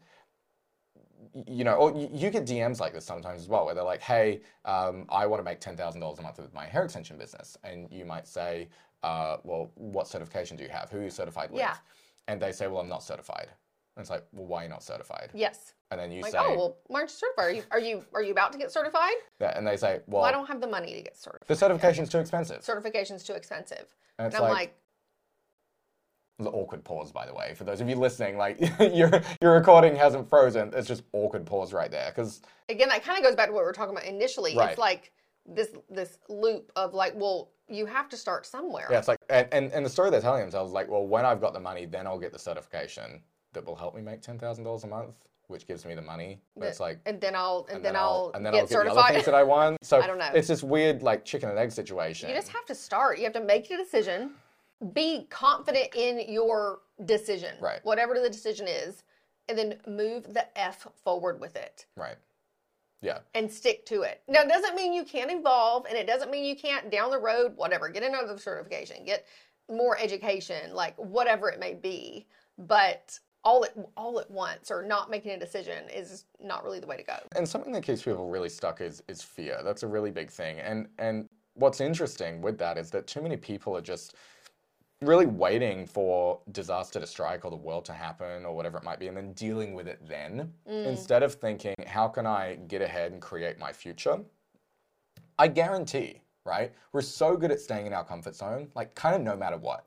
you 1.48 1.64
know, 1.64 1.76
or 1.76 1.92
you 1.92 2.30
get 2.30 2.46
DMs 2.46 2.80
like 2.80 2.94
this 2.94 3.06
sometimes 3.06 3.42
as 3.42 3.48
well, 3.48 3.66
where 3.66 3.76
they're 3.76 3.84
like, 3.84 4.02
"Hey, 4.02 4.42
um, 4.66 5.06
I 5.10 5.26
want 5.26 5.40
to 5.40 5.44
make 5.44 5.60
ten 5.60 5.76
thousand 5.76 6.02
dollars 6.02 6.20
a 6.20 6.22
month 6.22 6.38
with 6.38 6.54
my 6.54 6.66
hair 6.66 6.84
extension 6.84 7.18
business," 7.18 7.58
and 7.64 7.92
you 7.92 8.06
might 8.06 8.28
say, 8.28 8.70
uh, 9.04 9.38
"Well, 9.44 9.72
what 9.76 10.08
certification 10.08 10.56
do 10.58 10.64
you 10.64 10.70
have? 10.70 10.90
Who 10.90 11.00
are 11.00 11.04
you 11.04 11.10
certified 11.10 11.52
with?" 11.52 11.60
Yeah. 11.60 11.76
And 12.28 12.42
they 12.42 12.52
say, 12.52 12.68
"Well, 12.68 12.80
I'm 12.82 12.90
not 12.90 13.04
certified." 13.04 13.48
And 13.96 14.02
it's 14.04 14.10
like, 14.10 14.24
"Well, 14.32 14.46
why 14.46 14.62
are 14.62 14.64
you 14.64 14.70
not 14.70 14.84
certified?" 14.84 15.32
yes. 15.34 15.74
And 15.92 16.00
then 16.00 16.12
you 16.12 16.22
Like, 16.22 16.34
say, 16.34 16.38
oh 16.40 16.56
well, 16.56 16.78
why 16.86 17.00
aren't 17.00 17.10
you 17.12 17.16
certified? 17.18 17.46
Are 17.46 17.52
you 17.52 17.64
are 17.72 17.80
you 17.80 18.06
are 18.14 18.22
you 18.24 18.32
about 18.32 18.52
to 18.54 18.58
get 18.60 18.72
certified? 18.72 19.16
yeah, 19.42 19.58
and 19.58 19.66
they 19.66 19.76
say, 19.78 20.02
"Well, 20.08 20.22
Well, 20.22 20.30
I 20.30 20.32
don't 20.32 20.46
have 20.48 20.62
the 20.62 20.68
money 20.68 20.94
to 20.94 21.02
get 21.02 21.18
certified. 21.18 21.48
the 21.48 21.56
certification's 21.56 22.10
too 22.10 22.20
expensive." 22.20 22.64
Certification's 22.64 23.24
too 23.24 23.34
expensive. 23.34 23.96
And 24.20 24.28
And 24.28 24.36
I'm 24.36 24.42
like, 24.44 24.52
like, 24.52 24.76
the 26.40 26.50
awkward 26.50 26.84
pause, 26.84 27.12
by 27.12 27.26
the 27.26 27.34
way, 27.34 27.54
for 27.54 27.66
those 27.66 27.82
of 27.82 27.90
you 27.90 27.96
listening, 27.96 28.38
like 28.38 28.60
your 28.94 29.22
your 29.42 29.54
recording 29.54 29.96
hasn't 29.96 30.30
frozen. 30.30 30.72
It's 30.74 30.88
just 30.88 31.04
awkward 31.14 31.46
pause 31.46 31.74
right 31.74 31.92
there 31.92 32.12
because 32.16 32.42
again, 32.70 32.90
that 32.90 33.04
kind 33.04 33.18
of 33.18 33.24
goes 33.24 33.36
back 33.36 33.48
to 33.48 33.54
what 33.54 33.60
we 33.62 33.66
were 33.66 33.74
talking 33.74 33.96
about 33.96 34.06
initially. 34.06 34.56
Right. 34.56 34.70
It's 34.70 34.80
like 34.80 35.12
this 35.46 35.70
this 35.90 36.18
loop 36.30 36.72
of 36.76 36.94
like, 36.94 37.14
well, 37.16 37.52
you 37.68 37.86
have 37.86 38.10
to 38.10 38.18
start 38.18 38.46
somewhere. 38.46 38.88
Yeah, 38.90 39.00
it's 39.00 39.08
like, 39.08 39.20
and, 39.30 39.48
and, 39.52 39.72
and 39.72 39.86
the 39.86 39.90
story 39.90 40.10
they're 40.10 40.22
telling 40.22 40.42
themselves 40.42 40.70
is 40.70 40.74
like, 40.74 40.90
well, 40.90 41.06
when 41.06 41.26
I've 41.26 41.42
got 41.42 41.54
the 41.54 41.60
money, 41.60 41.86
then 41.86 42.08
I'll 42.08 42.20
get 42.20 42.32
the 42.32 42.40
certification 42.40 43.22
that 43.54 43.66
will 43.66 43.76
help 43.76 43.96
me 43.96 44.02
make 44.02 44.22
ten 44.22 44.40
thousand 44.40 44.64
dollars 44.64 44.86
a 44.86 44.88
month, 44.88 45.16
which 45.48 45.68
gives 45.68 45.86
me 45.86 45.94
the 45.94 46.02
money. 46.02 46.40
But 46.56 46.70
it's 46.70 46.80
like, 46.80 47.00
and 47.06 47.20
then 47.20 47.36
I'll 47.36 47.66
and, 47.68 47.78
and 47.78 47.86
then, 47.86 47.96
I'll, 47.98 48.32
and 48.34 48.46
then 48.46 48.54
get 48.54 48.60
I'll 48.60 48.66
get 48.66 48.70
the 48.70 48.80
other 48.80 48.90
certified. 48.90 49.14
things 49.14 49.26
that 49.26 49.36
I 49.36 49.44
want. 49.44 49.78
So 49.84 50.00
I 50.02 50.08
don't 50.08 50.20
know. 50.20 50.30
It's 50.34 50.48
this 50.48 50.64
weird 50.64 51.04
like 51.04 51.26
chicken 51.26 51.50
and 51.50 51.60
egg 51.60 51.72
situation. 51.72 52.30
You 52.30 52.36
just 52.36 52.50
have 52.50 52.66
to 52.68 52.76
start. 52.76 53.18
You 53.18 53.26
have 53.26 53.34
to 53.34 53.44
make 53.44 53.70
a 53.72 53.78
decision. 53.78 54.32
Be 54.94 55.28
confident 55.30 55.90
in 55.96 56.32
your 56.32 56.80
decision, 57.06 57.56
Right. 57.60 57.80
Whatever 57.84 58.20
the 58.20 58.30
decision 58.30 58.68
is, 58.68 59.04
and 59.48 59.58
then 59.58 59.76
move 59.88 60.34
the 60.34 60.46
F 60.58 60.88
forward 61.04 61.40
with 61.40 61.56
it 61.56 61.86
right. 61.96 62.18
Yeah. 63.02 63.20
and 63.34 63.52
stick 63.52 63.86
to 63.88 64.04
it. 64.04 64.22
Now, 64.28 64.42
it 64.42 64.50
doesn't 64.50 64.76
mean 64.76 64.94
you 64.94 65.04
can't 65.04 65.32
evolve, 65.32 65.86
and 65.88 65.98
it 65.98 66.08
doesn't 66.08 66.32
mean 66.32 66.46
you 66.46 66.56
can't 66.56 66.92
down 66.92 67.10
the 67.10 67.20
road, 67.20 67.54
whatever, 67.56 67.90
get 67.90 68.04
another 68.04 68.38
certification, 68.38 69.06
get 69.06 69.26
more 69.70 69.98
education, 69.98 70.74
like 70.74 70.96
whatever 70.98 71.50
it 71.50 71.60
may 71.60 71.74
be. 71.74 72.28
But 72.58 73.20
all 73.44 73.64
at 73.64 73.74
all 73.96 74.20
at 74.20 74.30
once 74.30 74.70
or 74.70 74.84
not 74.84 75.10
making 75.10 75.32
a 75.32 75.40
decision 75.40 75.90
is 75.90 76.26
not 76.42 76.64
really 76.64 76.80
the 76.80 76.88
way 76.88 76.98
to 76.98 77.04
go. 77.04 77.16
And 77.36 77.48
something 77.48 77.72
that 77.74 77.84
keeps 77.84 78.02
people 78.02 78.30
really 78.30 78.50
stuck 78.50 78.82
is 78.82 79.02
is 79.08 79.22
fear. 79.22 79.60
That's 79.64 79.84
a 79.84 79.88
really 79.88 80.12
big 80.12 80.30
thing. 80.30 80.60
And 80.60 80.88
and 80.98 81.28
what's 81.54 81.82
interesting 81.82 82.42
with 82.42 82.58
that 82.58 82.78
is 82.78 82.90
that 82.92 83.08
too 83.08 83.22
many 83.22 83.38
people 83.38 83.76
are 83.76 83.82
just 83.82 84.16
really 85.02 85.26
waiting 85.26 85.88
for 85.88 86.40
disaster 86.52 87.00
to 87.00 87.08
strike 87.08 87.46
or 87.46 87.52
the 87.52 87.58
world 87.58 87.86
to 87.86 87.94
happen 87.94 88.46
or 88.46 88.54
whatever 88.54 88.78
it 88.78 88.84
might 88.84 89.00
be 89.00 89.08
and 89.08 89.16
then 89.16 89.32
dealing 89.34 89.74
with 89.74 89.88
it 89.88 90.00
then 90.06 90.52
mm. 90.70 90.86
instead 90.86 91.24
of 91.24 91.36
thinking 91.36 91.74
how 91.88 92.08
can 92.08 92.26
I 92.26 92.56
get 92.68 92.82
ahead 92.82 93.14
and 93.14 93.22
create 93.22 93.58
my 93.58 93.72
future. 93.72 94.20
I 95.38 95.48
guarantee, 95.48 96.22
right? 96.46 96.74
We're 96.92 97.02
so 97.02 97.38
good 97.38 97.50
at 97.50 97.62
staying 97.62 97.88
in 97.88 97.94
our 97.94 98.04
comfort 98.04 98.36
zone, 98.36 98.68
like 98.76 98.94
kind 98.94 99.16
of 99.16 99.22
no 99.22 99.38
matter 99.38 99.58
what. 99.58 99.86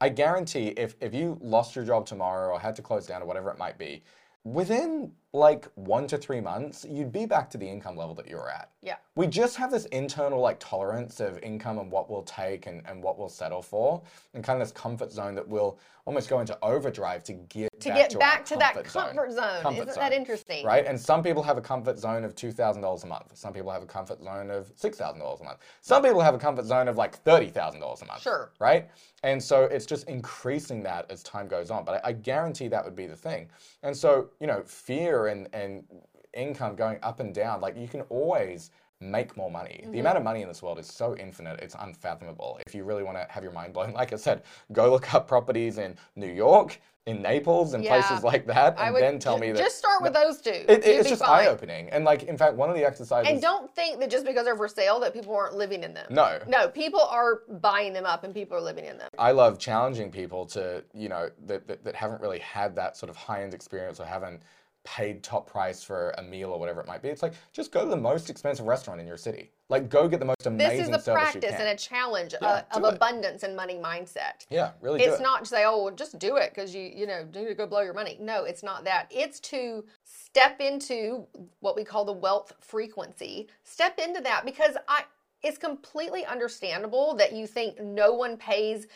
I 0.00 0.08
guarantee 0.08 0.68
if 0.76 0.94
if 1.00 1.12
you 1.14 1.36
lost 1.40 1.74
your 1.74 1.84
job 1.84 2.06
tomorrow 2.06 2.52
or 2.52 2.60
had 2.60 2.76
to 2.76 2.82
close 2.82 3.06
down 3.06 3.22
or 3.22 3.24
whatever 3.24 3.50
it 3.50 3.58
might 3.58 3.76
be, 3.76 4.04
within 4.44 5.10
like 5.34 5.66
one 5.74 6.06
to 6.06 6.16
three 6.16 6.40
months, 6.40 6.86
you'd 6.88 7.10
be 7.10 7.26
back 7.26 7.50
to 7.50 7.58
the 7.58 7.68
income 7.68 7.96
level 7.96 8.14
that 8.14 8.28
you 8.28 8.36
were 8.36 8.48
at. 8.48 8.70
Yeah. 8.82 8.94
We 9.16 9.26
just 9.26 9.56
have 9.56 9.70
this 9.70 9.84
internal 9.86 10.40
like 10.40 10.60
tolerance 10.60 11.18
of 11.18 11.42
income 11.42 11.78
and 11.78 11.90
what 11.90 12.08
we'll 12.08 12.22
take 12.22 12.66
and, 12.66 12.82
and 12.86 13.02
what 13.02 13.18
we'll 13.18 13.28
settle 13.28 13.60
for, 13.60 14.00
and 14.34 14.44
kind 14.44 14.62
of 14.62 14.68
this 14.68 14.72
comfort 14.72 15.10
zone 15.10 15.34
that 15.34 15.46
we'll 15.46 15.76
almost 16.06 16.28
go 16.28 16.40
into 16.40 16.56
overdrive 16.62 17.24
to 17.24 17.32
get 17.32 17.70
To 17.80 17.88
back 17.88 17.96
get 17.96 18.10
to 18.10 18.18
back 18.18 18.44
to 18.44 18.56
that 18.56 18.74
comfort 18.74 18.92
comfort 18.92 19.32
zone. 19.32 19.62
Comfort 19.62 19.82
Isn't 19.82 19.94
zone, 19.94 20.02
that 20.02 20.12
interesting? 20.12 20.64
Right? 20.64 20.86
And 20.86 21.00
some 21.00 21.22
people 21.22 21.42
have 21.42 21.56
a 21.56 21.62
comfort 21.62 21.98
zone 21.98 22.24
of 22.24 22.34
$2,000 22.34 23.04
a 23.04 23.06
month. 23.06 23.30
Some 23.34 23.52
people 23.52 23.70
have 23.70 23.82
a 23.82 23.86
comfort 23.86 24.22
zone 24.22 24.50
of 24.50 24.74
$6,000 24.76 25.40
a 25.40 25.44
month. 25.44 25.58
Some 25.80 26.02
people 26.02 26.20
have 26.20 26.34
a 26.34 26.38
comfort 26.38 26.66
zone 26.66 26.88
of 26.88 26.96
like 26.96 27.24
$30,000 27.24 28.02
a 28.02 28.06
month. 28.06 28.22
Sure. 28.22 28.52
Right? 28.60 28.90
And 29.22 29.42
so 29.42 29.64
it's 29.64 29.86
just 29.86 30.06
increasing 30.06 30.82
that 30.82 31.10
as 31.10 31.22
time 31.22 31.48
goes 31.48 31.70
on. 31.70 31.84
But 31.84 32.04
I, 32.04 32.10
I 32.10 32.12
guarantee 32.12 32.68
that 32.68 32.84
would 32.84 32.96
be 32.96 33.06
the 33.06 33.16
thing. 33.16 33.48
And 33.82 33.96
so, 33.96 34.28
you 34.40 34.46
know, 34.46 34.62
fear 34.66 35.23
and, 35.28 35.48
and 35.52 35.84
income 36.32 36.76
going 36.76 36.98
up 37.02 37.20
and 37.20 37.34
down, 37.34 37.60
like 37.60 37.76
you 37.76 37.88
can 37.88 38.02
always 38.02 38.70
make 39.00 39.36
more 39.36 39.50
money. 39.50 39.80
Mm-hmm. 39.82 39.92
The 39.92 39.98
amount 40.00 40.16
of 40.18 40.22
money 40.24 40.42
in 40.42 40.48
this 40.48 40.62
world 40.62 40.78
is 40.78 40.86
so 40.86 41.16
infinite, 41.16 41.60
it's 41.60 41.76
unfathomable. 41.78 42.58
If 42.66 42.74
you 42.74 42.84
really 42.84 43.02
want 43.02 43.16
to 43.18 43.26
have 43.28 43.42
your 43.42 43.52
mind 43.52 43.72
blown, 43.72 43.92
like 43.94 44.12
I 44.12 44.16
said, 44.16 44.42
go 44.72 44.90
look 44.90 45.12
up 45.14 45.26
properties 45.28 45.78
in 45.78 45.96
New 46.16 46.30
York, 46.32 46.80
in 47.06 47.20
Naples, 47.20 47.74
and 47.74 47.84
Yeah. 47.84 48.00
places 48.00 48.24
like 48.24 48.46
that, 48.46 48.78
I 48.78 48.86
and 48.86 48.94
would 48.94 49.02
then 49.02 49.18
tell 49.18 49.36
me 49.36 49.52
that 49.52 49.58
just 49.58 49.76
start 49.76 50.00
with 50.02 50.14
those 50.14 50.40
two. 50.40 50.50
it, 50.50 50.70
it- 50.70 50.86
it's 50.86 51.08
just 51.10 51.22
eye 51.22 51.48
opening. 51.48 51.90
And 51.90 52.04
like, 52.04 52.22
in 52.22 52.38
fact, 52.38 52.54
one 52.54 52.70
of 52.70 52.76
the 52.76 52.84
exercises. 52.84 53.30
And 53.30 53.42
don't 53.42 53.70
think 53.74 54.00
that 54.00 54.10
just 54.10 54.24
because 54.24 54.46
they're 54.46 54.56
for 54.56 54.68
sale 54.68 54.98
that 55.00 55.12
people 55.12 55.36
aren't 55.36 55.54
living 55.54 55.84
in 55.84 55.92
them. 55.92 56.06
No. 56.08 56.38
No, 56.48 56.68
people 56.68 57.02
are 57.02 57.42
buying 57.60 57.92
them 57.92 58.06
up 58.06 58.24
and 58.24 58.32
people 58.32 58.56
are 58.56 58.60
living 58.62 58.86
in 58.86 58.96
them. 58.96 59.10
I 59.18 59.32
love 59.32 59.58
challenging 59.58 60.10
people 60.10 60.46
to, 60.46 60.82
you 60.94 61.10
know, 61.10 61.28
that, 61.46 61.66
that, 61.68 61.84
that 61.84 61.94
haven't 61.94 62.22
really 62.22 62.38
had 62.38 62.74
that 62.76 62.96
sort 62.96 63.10
of 63.10 63.16
high 63.16 63.42
end 63.42 63.52
experience 63.52 64.00
or 64.00 64.06
haven't 64.06 64.40
paid 64.84 65.22
top 65.22 65.50
price 65.50 65.82
for 65.82 66.14
a 66.18 66.22
meal 66.22 66.50
or 66.50 66.60
whatever 66.60 66.80
it 66.80 66.86
might 66.86 67.02
be. 67.02 67.08
It's 67.08 67.22
like, 67.22 67.32
just 67.52 67.72
go 67.72 67.84
to 67.84 67.90
the 67.90 67.96
most 67.96 68.28
expensive 68.28 68.66
restaurant 68.66 69.00
in 69.00 69.06
your 69.06 69.16
city. 69.16 69.50
Like, 69.70 69.88
go 69.88 70.06
get 70.08 70.20
the 70.20 70.26
most 70.26 70.46
amazing. 70.46 70.78
This 70.78 70.88
is 70.88 70.94
a 70.94 71.00
service 71.00 71.30
practice 71.32 71.54
and 71.58 71.68
a 71.68 71.76
challenge 71.76 72.34
Yeah, 72.40 72.48
uh, 72.48 72.62
of 72.72 72.84
it. 72.84 72.94
abundance 72.94 73.42
and 73.42 73.56
money 73.56 73.76
mindset. 73.82 74.44
yeah, 74.50 74.72
really 74.82 75.02
It's 75.02 75.18
it. 75.20 75.22
not 75.22 75.40
to 75.44 75.46
say, 75.46 75.64
oh, 75.64 75.84
well, 75.84 75.94
just 75.94 76.18
do 76.18 76.36
it 76.36 76.50
because 76.54 76.74
you, 76.74 76.82
you 76.82 77.06
know, 77.06 77.24
need 77.34 77.46
to 77.46 77.54
go 77.54 77.66
blow 77.66 77.80
your 77.80 77.94
money. 77.94 78.18
No, 78.20 78.44
it's 78.44 78.62
not 78.62 78.84
that. 78.84 79.06
It's 79.10 79.40
to 79.40 79.84
step 80.04 80.60
into 80.60 81.26
what 81.60 81.76
we 81.76 81.84
call 81.84 82.04
the 82.04 82.12
wealth 82.12 82.52
frequency. 82.60 83.48
Step 83.64 83.98
into 83.98 84.20
that 84.20 84.44
because 84.44 84.76
I, 84.86 85.04
it's 85.42 85.56
completely 85.56 86.26
understandable 86.26 87.14
that 87.16 87.32
you 87.32 87.46
think 87.46 87.80
no 87.80 88.12
one 88.12 88.36
pays 88.36 88.86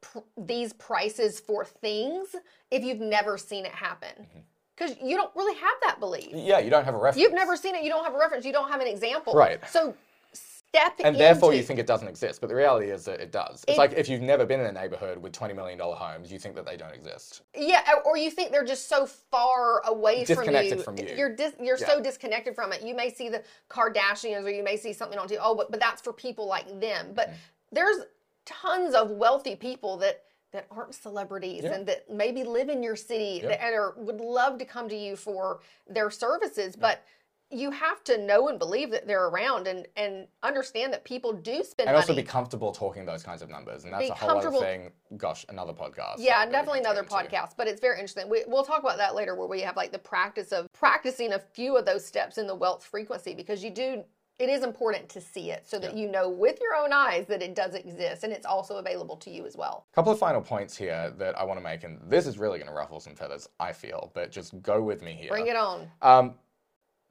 pr- 0.00 0.18
these 0.36 0.72
prices 0.74 1.40
for 1.40 1.64
things 1.64 2.36
if 2.70 2.84
you've 2.84 3.00
never 3.00 3.36
seen 3.36 3.66
it 3.66 3.72
happen. 3.72 4.10
Mm-hmm. 4.20 4.38
Because 4.82 4.96
you 5.02 5.16
don't 5.16 5.30
really 5.36 5.54
have 5.54 5.74
that 5.84 6.00
belief. 6.00 6.30
yeah, 6.32 6.58
you 6.58 6.70
don't 6.70 6.84
have 6.84 6.94
a 6.94 6.98
reference. 6.98 7.22
You've 7.22 7.34
never 7.34 7.56
seen 7.56 7.74
it. 7.74 7.84
You 7.84 7.90
don't 7.90 8.04
have 8.04 8.14
a 8.14 8.18
reference. 8.18 8.44
You 8.44 8.52
don't 8.52 8.70
have 8.70 8.80
an 8.80 8.86
example. 8.86 9.32
Right. 9.34 9.60
So 9.68 9.94
step 10.32 10.94
and 11.04 11.16
therefore 11.16 11.52
you 11.52 11.62
think 11.62 11.78
it 11.78 11.86
doesn't 11.86 12.08
exist. 12.08 12.40
But 12.40 12.48
the 12.48 12.54
reality 12.54 12.90
is 12.90 13.04
that 13.04 13.20
it 13.20 13.30
does. 13.30 13.62
It's 13.68 13.76
It- 13.76 13.78
like 13.78 13.92
if 13.92 14.08
you've 14.08 14.22
never 14.22 14.46
been 14.46 14.60
in 14.60 14.66
a 14.66 14.72
neighborhood 14.72 15.18
with 15.18 15.32
$20 15.32 15.54
million 15.54 15.78
homes, 15.78 16.32
you 16.32 16.38
think 16.38 16.54
that 16.54 16.64
they 16.64 16.76
don't 16.76 16.94
exist. 16.94 17.42
Yeah, 17.54 17.82
or 18.04 18.16
you 18.16 18.30
think 18.30 18.50
they're 18.50 18.64
just 18.64 18.88
so 18.88 19.06
far 19.06 19.82
away 19.86 20.24
Disconnected 20.24 20.82
from 20.82 20.96
from 20.96 21.04
you. 21.04 21.12
you. 21.12 21.18
You're 21.18 21.36
dis- 21.36 21.54
you're 21.60 21.76
so 21.76 22.02
disconnected 22.02 22.54
from 22.54 22.72
it. 22.72 22.82
You 22.82 22.94
may 22.94 23.12
see 23.12 23.28
the 23.28 23.42
Kardashians 23.68 24.44
or 24.44 24.50
you 24.50 24.64
may 24.64 24.76
see 24.76 24.92
something 24.92 25.18
on 25.18 25.28
TV. 25.28 25.38
Oh, 25.40 25.54
but 25.54 25.70
but 25.70 25.78
that's 25.78 26.00
for 26.00 26.12
people 26.12 26.46
like 26.46 26.80
them. 26.80 27.12
But 27.14 27.28
mm-hmm. 27.28 27.36
there's 27.72 27.98
tons 28.44 28.94
of 28.94 29.10
wealthy 29.10 29.54
people 29.54 29.96
that 29.98 30.22
that 30.52 30.66
aren't 30.70 30.94
celebrities 30.94 31.64
Yeah. 31.64 31.72
and 31.72 31.86
that 31.86 32.08
maybe 32.10 32.44
live 32.44 32.68
in 32.68 32.82
your 32.82 32.96
city 32.96 33.40
Yeah. 33.42 33.48
that, 33.48 33.64
and 33.64 33.74
are, 33.74 33.94
would 33.96 34.20
love 34.20 34.58
to 34.58 34.64
come 34.64 34.88
to 34.88 34.96
you 34.96 35.16
for 35.16 35.60
their 35.88 36.10
services, 36.10 36.76
but 36.76 37.02
you 37.50 37.70
have 37.70 38.02
to 38.02 38.16
know 38.16 38.48
and 38.48 38.58
believe 38.58 38.90
that 38.90 39.06
they're 39.06 39.26
around 39.26 39.66
and 39.66 39.86
and 39.96 40.26
understand 40.42 40.90
that 40.90 41.04
people 41.04 41.34
do 41.34 41.62
spend 41.62 41.86
and 41.86 41.94
money. 41.94 41.96
also 41.96 42.14
be 42.14 42.22
comfortable 42.22 42.72
talking 42.72 43.04
those 43.04 43.22
kinds 43.22 43.42
of 43.42 43.50
numbers. 43.50 43.84
And 43.84 43.92
that's 43.92 44.04
Be 44.04 44.08
a 44.08 44.14
whole 44.14 44.38
other 44.38 44.50
thing. 44.52 44.90
Gosh, 45.18 45.44
another 45.50 45.74
podcast. 45.74 46.14
yeah, 46.18 46.46
definitely 46.46 46.80
another 46.80 47.02
podcast, 47.02 47.52
but 47.58 47.66
it's 47.68 47.80
very 47.80 47.96
interesting. 47.96 48.30
We, 48.30 48.44
we'll 48.46 48.64
talk 48.64 48.80
about 48.80 48.96
that 48.96 49.14
later, 49.14 49.34
where 49.34 49.46
we 49.48 49.60
have 49.60 49.76
like 49.76 49.92
the 49.92 49.98
practice 49.98 50.50
of 50.50 50.66
practicing 50.72 51.34
a 51.34 51.38
few 51.38 51.76
of 51.76 51.84
those 51.84 52.06
steps 52.06 52.38
in 52.38 52.46
the 52.46 52.54
wealth 52.54 52.84
frequency 52.84 53.34
because 53.34 53.62
you 53.62 53.70
do. 53.70 54.02
It 54.42 54.50
is 54.50 54.64
important 54.64 55.08
to 55.10 55.20
see 55.20 55.52
it 55.52 55.68
so 55.68 55.78
that 55.78 55.96
you 55.96 56.08
know 56.08 56.28
with 56.28 56.58
your 56.60 56.74
own 56.74 56.92
eyes 56.92 57.28
that 57.28 57.42
it 57.42 57.54
does 57.54 57.76
exist 57.76 58.24
and 58.24 58.32
it's 58.32 58.44
also 58.44 58.78
available 58.78 59.16
to 59.18 59.30
you 59.30 59.46
as 59.46 59.56
well. 59.56 59.86
A 59.92 59.94
couple 59.94 60.10
of 60.10 60.18
final 60.18 60.40
points 60.40 60.76
here 60.76 61.14
that 61.16 61.38
I 61.38 61.44
want 61.44 61.60
to 61.60 61.62
make, 61.62 61.84
and 61.84 62.00
this 62.08 62.26
is 62.26 62.38
really 62.38 62.58
going 62.58 62.68
to 62.68 62.74
ruffle 62.74 62.98
some 62.98 63.14
feathers, 63.14 63.48
I 63.60 63.72
feel, 63.72 64.10
but 64.14 64.32
just 64.32 64.60
go 64.60 64.82
with 64.82 65.00
me 65.00 65.12
here. 65.12 65.28
Bring 65.28 65.46
it 65.46 65.54
on. 65.54 65.88
Um, 66.02 66.34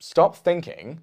stop 0.02 0.36
thinking, 0.36 1.00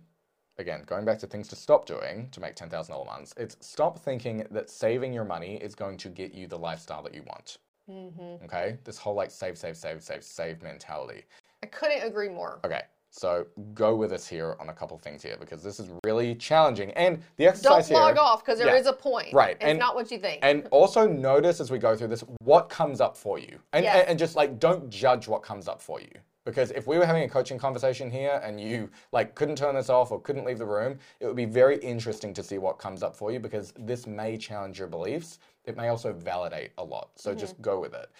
again, 0.58 0.82
going 0.84 1.06
back 1.06 1.18
to 1.20 1.26
things 1.26 1.48
to 1.48 1.56
stop 1.56 1.86
doing 1.86 2.28
to 2.32 2.40
make 2.40 2.54
$10,000 2.54 3.06
months, 3.06 3.32
it's 3.38 3.56
stop 3.60 3.98
thinking 3.98 4.46
that 4.50 4.68
saving 4.68 5.14
your 5.14 5.24
money 5.24 5.56
is 5.56 5.74
going 5.74 5.96
to 5.96 6.10
get 6.10 6.34
you 6.34 6.46
the 6.46 6.58
lifestyle 6.58 7.02
that 7.04 7.14
you 7.14 7.22
want. 7.22 7.56
hmm 7.88 8.44
Okay? 8.44 8.76
This 8.84 8.98
whole 8.98 9.14
like 9.14 9.30
save, 9.30 9.56
save, 9.56 9.78
save, 9.78 10.02
save, 10.02 10.22
save 10.22 10.62
mentality. 10.62 11.24
I 11.62 11.66
couldn't 11.68 12.06
agree 12.06 12.28
more. 12.28 12.60
Okay. 12.66 12.82
So 13.10 13.46
go 13.74 13.96
with 13.96 14.12
us 14.12 14.26
here 14.26 14.56
on 14.60 14.68
a 14.68 14.72
couple 14.72 14.96
things 14.98 15.22
here 15.22 15.36
because 15.40 15.62
this 15.62 15.80
is 15.80 15.88
really 16.04 16.34
challenging. 16.34 16.90
And 16.92 17.22
the 17.36 17.46
exercise 17.46 17.88
here. 17.88 17.96
Don't 17.96 18.04
log 18.04 18.14
here. 18.14 18.22
off 18.22 18.44
because 18.44 18.58
there 18.58 18.76
is 18.76 18.84
Yeah. 18.84 18.90
a 18.90 18.94
point. 18.94 19.32
Right, 19.32 19.56
It's 19.56 19.64
and- 19.64 19.78
not 19.78 19.94
what 19.94 20.10
you 20.10 20.18
think. 20.18 20.40
And 20.42 20.68
also 20.70 21.06
notice 21.06 21.60
as 21.60 21.70
we 21.70 21.78
go 21.78 21.96
through 21.96 22.08
this 22.08 22.22
what 22.42 22.68
comes 22.68 23.00
up 23.00 23.16
for 23.16 23.38
you. 23.38 23.60
And, 23.72 23.84
Yes. 23.84 23.96
and, 23.96 24.08
and 24.10 24.18
just 24.18 24.36
like 24.36 24.58
don't 24.58 24.90
judge 24.90 25.26
what 25.26 25.42
comes 25.42 25.68
up 25.68 25.80
for 25.80 26.00
you. 26.00 26.12
Because 26.44 26.70
if 26.70 26.86
we 26.86 26.96
were 26.96 27.04
having 27.04 27.24
a 27.24 27.28
coaching 27.28 27.58
conversation 27.58 28.10
here 28.10 28.40
and 28.42 28.58
you 28.60 28.90
like 29.12 29.34
couldn't 29.34 29.56
turn 29.56 29.74
this 29.74 29.90
off 29.90 30.12
or 30.12 30.20
couldn't 30.20 30.44
leave 30.44 30.58
the 30.58 30.66
room, 30.66 30.98
it 31.20 31.26
would 31.26 31.36
be 31.36 31.44
very 31.44 31.76
interesting 31.78 32.32
to 32.34 32.42
see 32.42 32.58
what 32.58 32.78
comes 32.78 33.02
up 33.02 33.14
for 33.14 33.30
you 33.30 33.38
because 33.38 33.72
this 33.78 34.06
may 34.06 34.36
challenge 34.38 34.78
your 34.78 34.88
beliefs. 34.88 35.40
It 35.64 35.76
may 35.76 35.88
also 35.88 36.12
validate 36.12 36.70
a 36.78 36.84
lot. 36.84 37.10
So 37.16 37.30
mm-hmm. 37.30 37.40
just 37.40 37.60
go 37.60 37.80
with 37.80 37.94
it. 37.94 38.10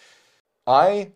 I 0.67 1.11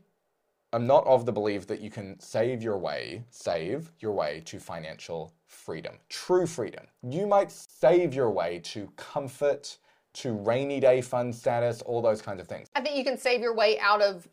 am 0.74 0.88
not 0.88 1.06
of 1.06 1.26
the 1.26 1.32
belief 1.32 1.68
that 1.68 1.80
you 1.80 1.90
can 1.90 2.20
save 2.20 2.62
your 2.64 2.78
way, 2.78 3.24
save 3.30 3.92
your 4.00 4.12
way 4.12 4.42
to 4.46 4.60
financial 4.60 5.34
freedom, 5.48 5.96
true 6.10 6.46
freedom. 6.48 6.86
You 7.04 7.28
might 7.28 7.52
save 7.52 8.14
your 8.14 8.32
way 8.32 8.60
to 8.66 8.92
comfort, 8.96 9.78
to 10.16 10.34
rainy 10.34 10.80
day 10.80 11.02
fund 11.02 11.34
status, 11.34 11.82
all 11.82 12.02
those 12.02 12.22
kinds 12.22 12.42
of 12.42 12.48
things. 12.48 12.68
I 12.76 12.82
think 12.82 12.98
you 12.98 13.04
can 13.04 13.18
save 13.18 13.42
your 13.42 13.56
way 13.56 13.80
out 13.80 14.02
of 14.02 14.28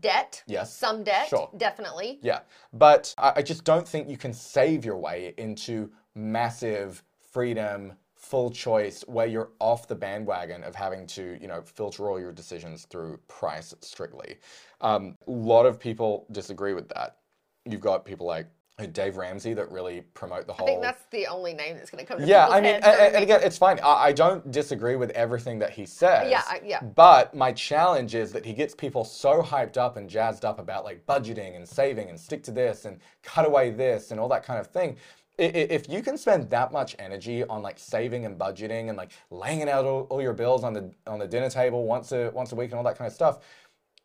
debt. 0.00 0.42
Yes. 0.46 0.72
Some 0.74 1.02
debt. 1.02 1.28
Sure. 1.28 1.50
Definitely. 1.56 2.18
Yeah, 2.22 2.40
but 2.72 3.14
I, 3.18 3.32
I 3.36 3.42
just 3.42 3.64
don't 3.64 3.86
think 3.86 4.08
you 4.08 4.16
can 4.16 4.32
save 4.32 4.84
your 4.84 4.98
way 4.98 5.34
into 5.38 5.90
massive 6.14 7.02
freedom, 7.32 7.94
full 8.32 8.50
choice, 8.50 9.04
where 9.08 9.26
you're 9.26 9.50
off 9.58 9.86
the 9.86 9.94
bandwagon 9.94 10.64
of 10.64 10.74
having 10.74 11.06
to, 11.06 11.36
you 11.38 11.46
know, 11.46 11.60
filter 11.60 12.08
all 12.08 12.18
your 12.18 12.32
decisions 12.32 12.86
through 12.86 13.20
price 13.28 13.74
strictly. 13.82 14.38
Um, 14.80 15.18
a 15.28 15.30
lot 15.30 15.66
of 15.66 15.78
people 15.78 16.26
disagree 16.32 16.72
with 16.72 16.88
that. 16.88 17.18
You've 17.66 17.82
got 17.82 18.06
people 18.06 18.26
like 18.26 18.46
Dave 18.92 19.18
Ramsey 19.18 19.52
that 19.52 19.70
really 19.70 20.00
promote 20.14 20.46
the 20.46 20.54
whole. 20.54 20.66
I 20.66 20.70
think 20.70 20.82
that's 20.82 21.04
the 21.10 21.26
only 21.26 21.52
name 21.52 21.76
that's 21.76 21.90
going 21.90 22.02
to 22.02 22.08
come 22.08 22.20
to 22.20 22.26
Yeah, 22.26 22.48
I 22.48 22.62
mean, 22.62 22.76
and, 22.76 22.84
and 22.86 23.22
again, 23.22 23.40
it's 23.44 23.58
fine. 23.58 23.78
I, 23.80 24.06
I 24.06 24.12
don't 24.12 24.50
disagree 24.50 24.96
with 24.96 25.10
everything 25.10 25.58
that 25.58 25.70
he 25.70 25.84
says. 25.84 26.30
Yeah, 26.30 26.42
I- 26.48 26.62
yeah. 26.64 26.82
But 26.82 27.34
my 27.34 27.52
challenge 27.52 28.14
is 28.14 28.32
that 28.32 28.46
he 28.46 28.54
gets 28.54 28.74
people 28.74 29.04
so 29.04 29.42
hyped 29.42 29.76
up 29.76 29.98
and 29.98 30.08
jazzed 30.08 30.46
up 30.46 30.58
about 30.58 30.84
like 30.86 31.04
budgeting 31.04 31.54
and 31.54 31.68
saving 31.68 32.08
and 32.08 32.18
stick 32.18 32.42
to 32.44 32.50
this 32.50 32.86
and 32.86 32.98
cut 33.22 33.44
away 33.46 33.68
this 33.70 34.10
and 34.10 34.18
all 34.18 34.28
that 34.30 34.42
kind 34.42 34.58
of 34.58 34.68
thing. 34.68 34.96
If 35.38 35.88
you 35.88 36.02
can 36.02 36.18
spend 36.18 36.50
that 36.50 36.72
much 36.72 36.94
energy 36.98 37.42
on 37.44 37.62
like 37.62 37.78
saving 37.78 38.26
and 38.26 38.38
budgeting 38.38 38.88
and 38.88 38.96
like 38.98 39.12
laying 39.30 39.68
out 39.68 39.84
all, 39.84 40.02
all 40.10 40.20
your 40.20 40.34
bills 40.34 40.62
on 40.62 40.72
the 40.74 40.90
on 41.06 41.18
the 41.18 41.26
dinner 41.26 41.48
table 41.48 41.84
once 41.84 42.12
a 42.12 42.30
once 42.34 42.52
a 42.52 42.54
week 42.54 42.70
and 42.70 42.78
all 42.78 42.84
that 42.84 42.98
kind 42.98 43.06
of 43.08 43.14
stuff, 43.14 43.38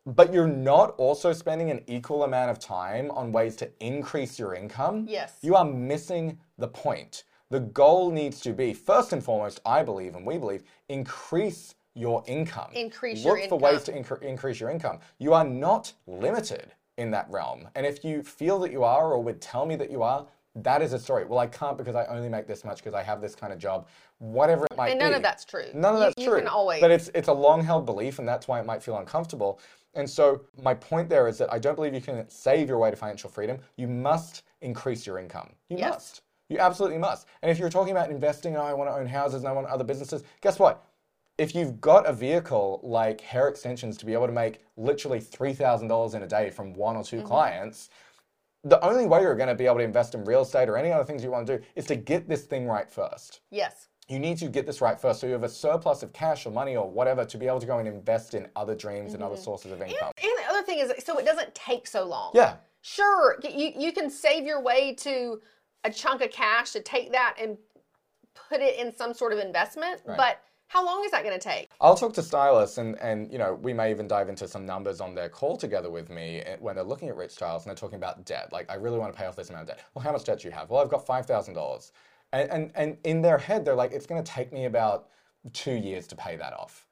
but 0.06 0.32
you're 0.32 0.48
not 0.48 0.94
also 0.96 1.32
spending 1.32 1.70
an 1.70 1.82
equal 1.86 2.24
amount 2.24 2.50
of 2.50 2.58
time 2.58 3.10
on 3.10 3.30
ways 3.30 3.56
to 3.56 3.70
increase 3.84 4.38
your 4.38 4.54
income, 4.54 5.04
Yes. 5.08 5.36
you 5.42 5.54
are 5.54 5.64
missing 5.66 6.38
the 6.56 6.68
point. 6.68 7.24
The 7.50 7.60
goal 7.60 8.10
needs 8.10 8.40
to 8.40 8.52
be, 8.52 8.72
first 8.74 9.12
and 9.12 9.22
foremost, 9.22 9.60
I 9.66 9.82
believe 9.82 10.14
and 10.16 10.26
we 10.26 10.38
believe, 10.38 10.64
increase 10.88 11.74
your 11.94 12.22
income. 12.26 12.70
Increase 12.74 13.24
your 13.24 13.36
income. 13.38 13.58
Look 13.58 13.60
your 13.62 13.70
for 13.70 13.74
ways 13.74 13.84
to 13.84 13.92
incre- 13.92 14.22
increase 14.22 14.60
your 14.60 14.70
income. 14.70 14.98
You 15.18 15.34
are 15.34 15.44
not 15.44 15.92
limited 16.06 16.72
in 16.96 17.10
that 17.12 17.26
realm. 17.30 17.68
And 17.74 17.84
if 17.86 18.04
you 18.04 18.22
feel 18.22 18.58
that 18.60 18.72
you 18.72 18.84
are 18.84 19.12
or 19.12 19.22
would 19.22 19.40
tell 19.40 19.66
me 19.66 19.76
that 19.76 19.90
you 19.90 20.02
are, 20.02 20.26
that 20.62 20.82
is 20.82 20.92
a 20.92 20.98
story. 20.98 21.24
Well, 21.24 21.38
I 21.38 21.46
can't 21.46 21.76
because 21.76 21.94
I 21.94 22.04
only 22.06 22.28
make 22.28 22.46
this 22.46 22.64
much 22.64 22.78
because 22.78 22.94
I 22.94 23.02
have 23.02 23.20
this 23.20 23.34
kind 23.34 23.52
of 23.52 23.58
job, 23.58 23.86
whatever 24.18 24.66
it 24.70 24.76
might 24.76 24.90
And 24.90 24.98
be. 25.00 25.04
none 25.04 25.14
of 25.14 25.22
that's 25.22 25.44
true. 25.44 25.66
None 25.74 25.94
of 25.94 26.00
that's 26.00 26.14
you 26.18 26.28
true. 26.28 26.38
can 26.38 26.48
always- 26.48 26.80
But 26.80 26.90
it's 26.90 27.08
it's 27.14 27.28
a 27.28 27.32
long 27.32 27.62
held 27.62 27.86
belief, 27.86 28.18
and 28.18 28.28
that's 28.28 28.48
why 28.48 28.60
it 28.60 28.66
might 28.66 28.82
feel 28.82 28.96
uncomfortable. 28.98 29.60
And 29.94 30.08
so 30.08 30.42
my 30.62 30.74
point 30.74 31.08
there 31.08 31.28
is 31.28 31.38
that 31.38 31.52
I 31.52 31.58
don't 31.58 31.74
believe 31.74 31.94
you 31.94 32.00
can 32.00 32.28
save 32.28 32.68
your 32.68 32.78
way 32.78 32.90
to 32.90 32.96
financial 32.96 33.30
freedom. 33.30 33.58
You 33.76 33.88
must 33.88 34.42
increase 34.60 35.06
your 35.06 35.18
income. 35.18 35.50
You 35.68 35.78
Yes. 35.78 35.94
must. 35.94 36.22
You 36.48 36.58
absolutely 36.58 36.98
must. 36.98 37.26
And 37.42 37.50
if 37.50 37.58
you're 37.58 37.68
talking 37.70 37.92
about 37.92 38.10
investing, 38.10 38.56
oh, 38.56 38.62
I 38.62 38.72
want 38.74 38.88
to 38.90 38.94
own 38.96 39.06
houses 39.06 39.40
and 39.42 39.48
I 39.48 39.52
want 39.52 39.66
other 39.66 39.84
businesses, 39.84 40.22
guess 40.40 40.58
what? 40.58 40.82
If 41.36 41.54
you've 41.54 41.80
got 41.80 42.06
a 42.06 42.12
vehicle 42.12 42.80
like 42.82 43.20
Hair 43.20 43.48
Extensions 43.48 43.96
to 43.98 44.06
be 44.06 44.12
able 44.12 44.26
to 44.26 44.32
make 44.32 44.64
literally 44.76 45.20
$3,000 45.20 46.14
in 46.14 46.22
a 46.22 46.26
day 46.26 46.50
from 46.50 46.72
one 46.74 46.96
or 46.96 47.04
2 47.04 47.18
Mm-hmm. 47.18 47.26
clients, 47.26 47.90
the 48.68 48.84
only 48.84 49.06
way 49.06 49.22
you're 49.22 49.36
going 49.36 49.48
to 49.48 49.54
be 49.54 49.66
able 49.66 49.76
to 49.76 49.84
invest 49.84 50.14
in 50.14 50.24
real 50.24 50.42
estate 50.42 50.68
or 50.68 50.76
any 50.76 50.92
other 50.92 51.04
things 51.04 51.22
you 51.22 51.30
want 51.30 51.46
to 51.46 51.58
do 51.58 51.64
is 51.74 51.86
to 51.86 51.96
get 51.96 52.28
this 52.28 52.42
thing 52.42 52.66
right 52.66 52.90
first 52.90 53.40
Yes. 53.50 53.88
you 54.08 54.18
need 54.18 54.38
to 54.38 54.48
get 54.48 54.66
this 54.66 54.80
right 54.80 54.98
first 55.00 55.20
so 55.20 55.26
you 55.26 55.32
have 55.32 55.42
a 55.42 55.48
surplus 55.48 56.02
of 56.02 56.12
cash 56.12 56.46
or 56.46 56.50
money 56.52 56.76
or 56.76 56.88
whatever 56.88 57.24
to 57.24 57.38
be 57.38 57.46
able 57.46 57.60
to 57.60 57.66
go 57.66 57.78
and 57.78 57.88
invest 57.88 58.34
in 58.34 58.46
other 58.56 58.74
dreams 58.74 59.14
and 59.14 59.22
other 59.22 59.34
mm-hmm. 59.34 59.44
sources 59.44 59.72
of 59.72 59.80
income. 59.80 60.12
And 60.22 60.32
the 60.38 60.50
other 60.50 60.62
thing 60.62 60.78
is, 60.78 60.92
so 61.04 61.18
it 61.18 61.24
doesn't 61.24 61.54
take 61.54 61.86
so 61.86 62.04
long. 62.04 62.32
Yeah. 62.34 62.56
Sure, 62.80 63.38
you, 63.42 63.72
you 63.76 63.92
can 63.92 64.08
save 64.08 64.44
your 64.44 64.62
way 64.62 64.94
to 64.94 65.40
a 65.84 65.90
chunk 65.90 66.22
of 66.22 66.30
cash 66.30 66.70
to 66.72 66.80
take 66.80 67.12
that 67.12 67.36
and 67.40 67.58
put 68.48 68.60
it 68.60 68.78
in 68.78 68.94
some 68.94 69.12
sort 69.12 69.32
of 69.32 69.38
investment, 69.38 70.00
but 70.16 70.42
how 70.68 70.84
long 70.84 71.02
is 71.04 71.10
that 71.10 71.24
going 71.24 71.38
to 71.38 71.42
take? 71.42 71.70
I'll 71.80 71.96
talk 71.96 72.12
to 72.14 72.22
stylists 72.22 72.78
and, 72.78 72.96
and 73.00 73.32
you 73.32 73.38
know, 73.38 73.54
we 73.54 73.72
may 73.72 73.90
even 73.90 74.06
dive 74.06 74.28
into 74.28 74.46
some 74.46 74.64
numbers 74.64 75.00
on 75.00 75.14
their 75.14 75.28
call 75.28 75.56
together 75.56 75.90
with 75.90 76.10
me 76.10 76.40
eh, 76.40 76.56
when 76.60 76.76
they're 76.76 76.84
looking 76.84 77.08
at 77.08 77.16
rich 77.16 77.32
styles 77.32 77.64
and 77.64 77.70
they're 77.70 77.76
talking 77.76 77.96
about 77.96 78.24
debt. 78.26 78.52
Like, 78.52 78.70
I 78.70 78.74
really 78.74 78.98
want 78.98 79.12
to 79.12 79.18
pay 79.18 79.26
off 79.26 79.34
this 79.34 79.48
amount 79.48 79.62
of 79.62 79.68
debt. 79.68 79.84
Well, 79.94 80.04
how 80.04 80.12
much 80.12 80.24
debt 80.24 80.40
do 80.40 80.48
you 80.48 80.52
have? 80.52 80.70
Well, 80.70 80.82
I've 80.82 80.90
got 80.90 81.06
$5,000. 81.06 81.92
And, 82.32 82.50
and, 82.50 82.72
and 82.74 82.96
in 83.04 83.22
their 83.22 83.38
head, 83.38 83.64
they're 83.64 83.74
like, 83.74 83.92
it's 83.92 84.06
going 84.06 84.22
to 84.22 84.30
take 84.30 84.52
me 84.52 84.66
about 84.66 85.08
two 85.54 85.72
years 85.72 86.06
to 86.08 86.16
pay 86.16 86.36
that 86.36 86.52
off. 86.52 86.86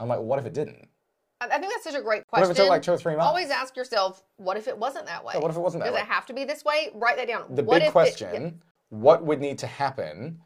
I'm 0.00 0.08
like, 0.08 0.20
what 0.20 0.38
if 0.38 0.46
it 0.46 0.54
didn't? 0.54 0.88
I 1.40 1.58
think 1.58 1.70
that's 1.70 1.84
such 1.84 1.94
a 1.94 2.02
great 2.02 2.26
question. 2.26 2.48
What 2.48 2.50
if 2.50 2.58
it 2.58 2.62
took 2.62 2.70
like 2.70 2.82
two 2.82 2.92
or 2.92 2.96
three 2.96 3.14
months? 3.14 3.28
Always 3.28 3.50
ask 3.50 3.76
yourself, 3.76 4.22
what 4.38 4.56
if 4.56 4.68
it 4.68 4.76
wasn't 4.76 5.06
that 5.06 5.22
way? 5.22 5.34
what 5.36 5.50
if 5.50 5.56
it 5.56 5.60
wasn't 5.60 5.82
that 5.82 5.90
Does 5.90 5.94
way? 5.96 6.00
it 6.00 6.06
have 6.06 6.24
to 6.26 6.32
be 6.32 6.44
this 6.44 6.64
way? 6.64 6.90
Write 6.94 7.18
that 7.18 7.28
down. 7.28 7.54
The 7.54 7.62
what 7.62 7.80
big 7.80 7.88
if 7.88 7.92
question, 7.92 8.44
It, 8.44 8.54
what 8.88 9.22
would 9.24 9.40
need 9.40 9.58
to 9.58 9.66
happen 9.66 10.40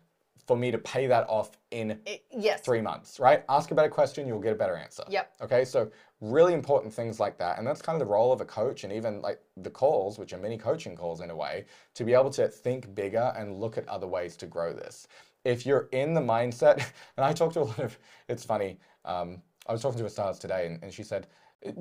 for 0.51 0.57
me 0.57 0.73
to 0.73 0.79
pay 0.79 1.07
that 1.07 1.25
off 1.29 1.53
in 1.71 1.93
it- 2.05 2.25
yes. 2.33 2.61
three 2.63 2.81
months, 2.81 3.21
right? 3.21 3.45
Ask 3.49 3.71
a 3.71 3.75
better 3.77 3.89
question, 3.89 4.27
you'll 4.27 4.41
get 4.41 4.53
a 4.53 4.57
better 4.57 4.75
answer. 4.75 5.05
Yep. 5.09 5.33
Okay, 5.43 5.65
so 5.65 5.93
really 6.21 6.55
important 6.55 6.93
things 6.93 7.21
like 7.21 7.39
that. 7.39 7.57
And 7.59 7.65
that's 7.65 7.81
kind 7.81 7.95
of 7.95 8.01
the 8.01 8.13
role 8.13 8.33
of 8.33 8.41
a 8.41 8.45
coach 8.45 8.83
and 8.83 8.93
even 8.93 9.23
like 9.23 9.41
the 9.59 9.71
calls, 9.71 10.19
which 10.19 10.33
are 10.33 10.39
mini 10.39 10.59
coaching 10.59 10.97
calls 10.97 11.21
in 11.21 11.31
a 11.31 11.37
way, 11.37 11.67
to 11.95 12.03
be 12.03 12.15
able 12.15 12.31
to 12.31 12.49
think 12.49 12.93
bigger 12.97 13.33
and 13.37 13.61
look 13.61 13.79
at 13.79 13.89
other 13.89 14.09
ways 14.09 14.37
to 14.39 14.47
grow 14.47 14.73
this. 14.73 15.07
If 15.45 15.65
you're 15.65 15.89
in 15.93 16.15
the 16.15 16.21
mindset, 16.21 16.79
and 17.17 17.25
I 17.25 17.33
talk 17.33 17.53
to 17.53 17.61
a 17.61 17.69
lot 17.71 17.79
of, 17.79 17.97
it's 18.29 18.45
funny, 18.45 18.81
um, 19.05 19.41
I 19.69 19.73
was 19.73 19.83
talking 19.83 20.01
to 20.01 20.07
a 20.07 20.11
stylist 20.11 20.41
today 20.41 20.67
and, 20.67 20.83
and 20.83 20.93
she 20.93 21.05
said, 21.05 21.29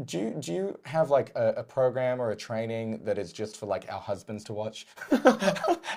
do 0.03 0.19
you, 0.19 0.35
do 0.39 0.53
you 0.53 0.79
have 0.83 1.09
like 1.09 1.31
a, 1.35 1.53
a 1.57 1.63
program 1.63 2.21
or 2.21 2.31
a 2.31 2.35
training 2.35 2.99
that 3.05 3.17
is 3.17 3.31
just 3.31 3.55
for 3.55 3.65
like 3.65 3.85
our 3.89 3.99
husbands 3.99 4.43
to 4.45 4.53
watch? 4.53 4.85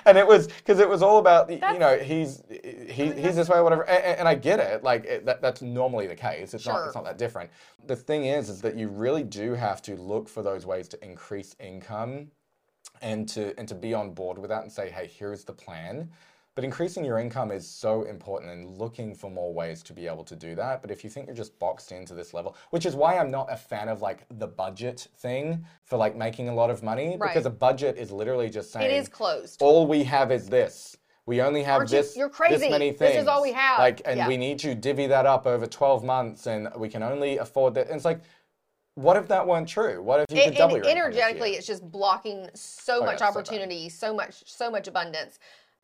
and 0.05 0.17
it 0.17 0.25
was 0.25 0.47
because 0.47 0.79
it 0.79 0.87
was 0.87 1.01
all 1.01 1.17
about 1.17 1.49
the, 1.49 1.55
you 1.55 1.79
know 1.79 1.97
he's 1.97 2.41
he, 2.49 3.11
he's 3.11 3.35
this 3.35 3.49
way 3.49 3.57
or 3.57 3.63
whatever, 3.63 3.83
and, 3.83 4.19
and 4.19 4.27
I 4.27 4.35
get 4.35 4.59
it. 4.59 4.83
Like 4.83 5.03
it, 5.03 5.25
that, 5.25 5.41
that's 5.41 5.61
normally 5.61 6.07
the 6.07 6.15
case. 6.15 6.53
It's 6.53 6.65
not 6.65 6.85
it's 6.85 6.95
not 6.95 7.03
that 7.03 7.17
different. 7.17 7.49
The 7.85 7.95
thing 7.95 8.25
is, 8.25 8.49
is 8.49 8.61
that 8.61 8.77
you 8.77 8.87
really 8.87 9.23
do 9.23 9.53
have 9.53 9.81
to 9.83 9.95
look 9.97 10.29
for 10.29 10.41
those 10.41 10.65
ways 10.65 10.87
to 10.89 11.03
increase 11.03 11.55
income 11.59 12.31
and 13.01 13.27
to 13.29 13.57
and 13.59 13.67
to 13.67 13.75
be 13.75 13.93
on 13.93 14.13
board 14.13 14.37
with 14.37 14.49
that 14.49 14.63
and 14.63 14.71
say, 14.71 14.89
hey, 14.89 15.07
here's 15.13 15.43
the 15.43 15.53
plan. 15.53 16.09
But 16.55 16.63
increasing 16.63 17.03
your 17.03 17.17
income 17.17 17.51
is 17.51 17.67
so 17.67 18.03
important 18.03 18.51
and 18.51 18.77
looking 18.77 19.15
for 19.15 19.31
more 19.31 19.51
ways 19.51 19.81
to 19.83 19.93
be 19.93 20.05
able 20.05 20.23
to 20.25 20.35
do 20.35 20.53
that. 20.55 20.83
But 20.83 20.91
if 20.91 21.03
you 21.03 21.09
think 21.09 21.25
you're 21.25 21.35
just 21.35 21.57
boxed 21.57 21.91
into 21.91 22.13
this 22.13 22.31
level, 22.33 22.55
which 22.69 22.85
is 22.85 22.95
why 22.95 23.17
I'm 23.17 23.31
not 23.31 23.51
a 23.51 23.57
fan 23.57 23.89
of 23.89 24.01
like 24.01 24.25
the 24.37 24.45
budget 24.47 25.07
thing 25.17 25.65
for 25.83 25.97
like 25.97 26.15
making 26.15 26.49
a 26.49 26.53
lot 26.53 26.69
of 26.69 26.83
money, 26.83 27.17
Right. 27.17 27.29
because 27.33 27.47
a 27.47 27.49
budget 27.49 27.97
is 27.97 28.11
literally 28.11 28.49
just 28.51 28.71
saying 28.71 28.85
It 28.91 28.93
is 28.93 29.07
closed. 29.07 29.61
all 29.63 29.87
we 29.87 30.03
have 30.03 30.31
is 30.31 30.47
this. 30.47 30.95
We 31.25 31.41
only 31.41 31.63
have 31.63 31.77
Aren't 31.79 31.91
you- 31.91 31.97
this. 31.97 32.15
you're 32.15 32.29
crazy. 32.29 32.57
This 32.57 32.69
many 32.69 32.91
This 32.91 33.15
is 33.15 33.27
all 33.27 33.41
we 33.41 33.53
have. 33.53 33.79
Like, 33.79 34.01
and 34.05 34.17
Yeah. 34.17 34.27
we 34.27 34.37
need 34.37 34.59
to 34.59 34.75
divvy 34.75 35.07
that 35.07 35.25
up 35.25 35.47
over 35.47 35.65
12 35.65 36.03
months, 36.03 36.45
and 36.47 36.69
we 36.75 36.87
can 36.89 37.01
only 37.01 37.37
afford 37.37 37.73
that. 37.75 37.87
And 37.87 37.95
it's 37.95 38.05
like, 38.05 38.19
what 38.95 39.17
if 39.17 39.27
that 39.29 39.47
weren't 39.47 39.67
true? 39.67 40.03
What 40.03 40.19
if 40.19 40.25
you 40.29 40.37
And, 40.43 40.51
could 40.51 40.57
double 40.59 40.75
your 40.77 40.85
income 40.85 40.97
energetically, 41.05 41.51
it's 41.55 41.65
just 41.65 41.89
blocking 41.89 42.47
so 42.53 42.99
Oh, 43.01 43.05
much 43.05 43.21
yeah, 43.21 43.31
so 43.31 43.39
opportunity, 43.39 43.89
so 43.89 44.13
much, 44.13 44.43
so 44.45 44.69
much 44.69 44.87
abundance. 44.87 45.39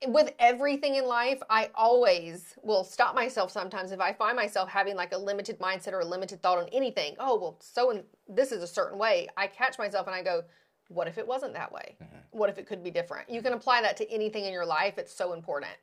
With 0.08 0.34
everything 0.40 0.96
in 0.96 1.06
life, 1.06 1.42
I 1.50 1.70
always 1.76 2.56
will 2.64 2.86
stop 2.86 3.14
myself 3.14 3.52
sometimes 3.52 3.92
if 3.92 4.00
I 4.00 4.14
find 4.14 4.36
myself 4.36 4.70
having 4.70 4.96
like 4.96 5.14
a 5.14 5.18
limited 5.18 5.60
mindset 5.60 5.92
or 5.92 6.00
a 6.00 6.06
limited 6.06 6.42
thought 6.42 6.58
on 6.58 6.70
anything. 6.72 7.16
Oh, 7.20 7.38
well, 7.38 7.58
so 7.60 8.02
this 8.28 8.54
is 8.54 8.64
a 8.64 8.68
certain 8.68 8.98
way. 8.98 9.28
I 9.36 9.48
catch 9.48 9.78
myself 9.78 10.08
and 10.08 10.16
I 10.16 10.24
go, 10.24 10.44
what 10.88 11.08
if 11.08 11.18
it 11.18 11.28
wasn't 11.28 11.54
that 11.54 11.72
way? 11.72 11.98
Mm-hmm. 12.02 12.18
What 12.32 12.50
if 12.50 12.58
it 12.58 12.66
could 12.66 12.82
be 12.82 12.92
different? 12.92 13.30
You 13.30 13.42
can 13.42 13.54
apply 13.54 13.82
that 13.82 13.98
to 13.98 14.10
anything 14.10 14.46
in 14.46 14.54
your 14.54 14.66
life. 14.66 14.98
It's 14.98 15.14
so 15.14 15.34
important. 15.34 15.74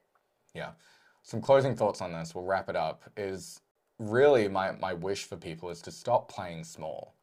Yeah. 0.55 0.71
Some 1.23 1.43
closing 1.43 1.77
thoughts 1.77 2.01
on 2.01 2.13
this, 2.13 2.35
we'll 2.35 2.45
wrap 2.45 2.71
it 2.71 2.77
up, 2.77 3.03
is 3.17 3.61
really 3.99 4.49
my, 4.49 4.73
my 4.73 4.95
wish 4.95 5.25
for 5.25 5.37
people 5.37 5.69
is 5.71 5.83
to 5.83 5.91
stop 5.91 6.31
playing 6.31 6.65
small. 6.65 7.16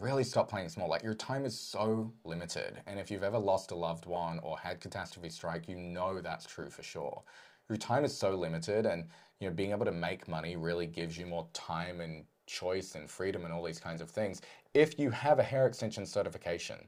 Really 0.00 0.22
stop 0.22 0.48
playing 0.48 0.68
small. 0.68 0.88
Like 0.88 1.02
your 1.02 1.14
time 1.14 1.44
is 1.44 1.58
so 1.58 2.12
limited. 2.24 2.80
And 2.86 3.00
if 3.00 3.10
you've 3.10 3.24
ever 3.24 3.38
lost 3.38 3.72
a 3.72 3.74
loved 3.74 4.06
one 4.06 4.38
or 4.40 4.58
had 4.58 4.80
catastrophe 4.80 5.28
strike, 5.28 5.68
you 5.68 5.76
know 5.76 6.20
that's 6.20 6.46
true 6.46 6.70
for 6.70 6.82
sure. 6.82 7.22
Your 7.68 7.78
time 7.78 8.04
is 8.04 8.16
so 8.16 8.34
limited 8.34 8.86
and 8.86 9.04
you 9.40 9.48
know 9.48 9.54
being 9.54 9.72
able 9.72 9.84
to 9.84 9.92
make 9.92 10.28
money 10.28 10.56
really 10.56 10.86
gives 10.86 11.18
you 11.18 11.26
more 11.26 11.48
time 11.52 12.00
and 12.00 12.24
choice 12.46 12.94
and 12.94 13.10
freedom 13.10 13.44
and 13.44 13.52
all 13.52 13.64
these 13.64 13.80
kinds 13.80 14.00
of 14.00 14.08
things. 14.08 14.40
If 14.72 14.98
you 14.98 15.10
have 15.10 15.40
a 15.40 15.42
hair 15.42 15.66
extension 15.66 16.06
certification, 16.06 16.78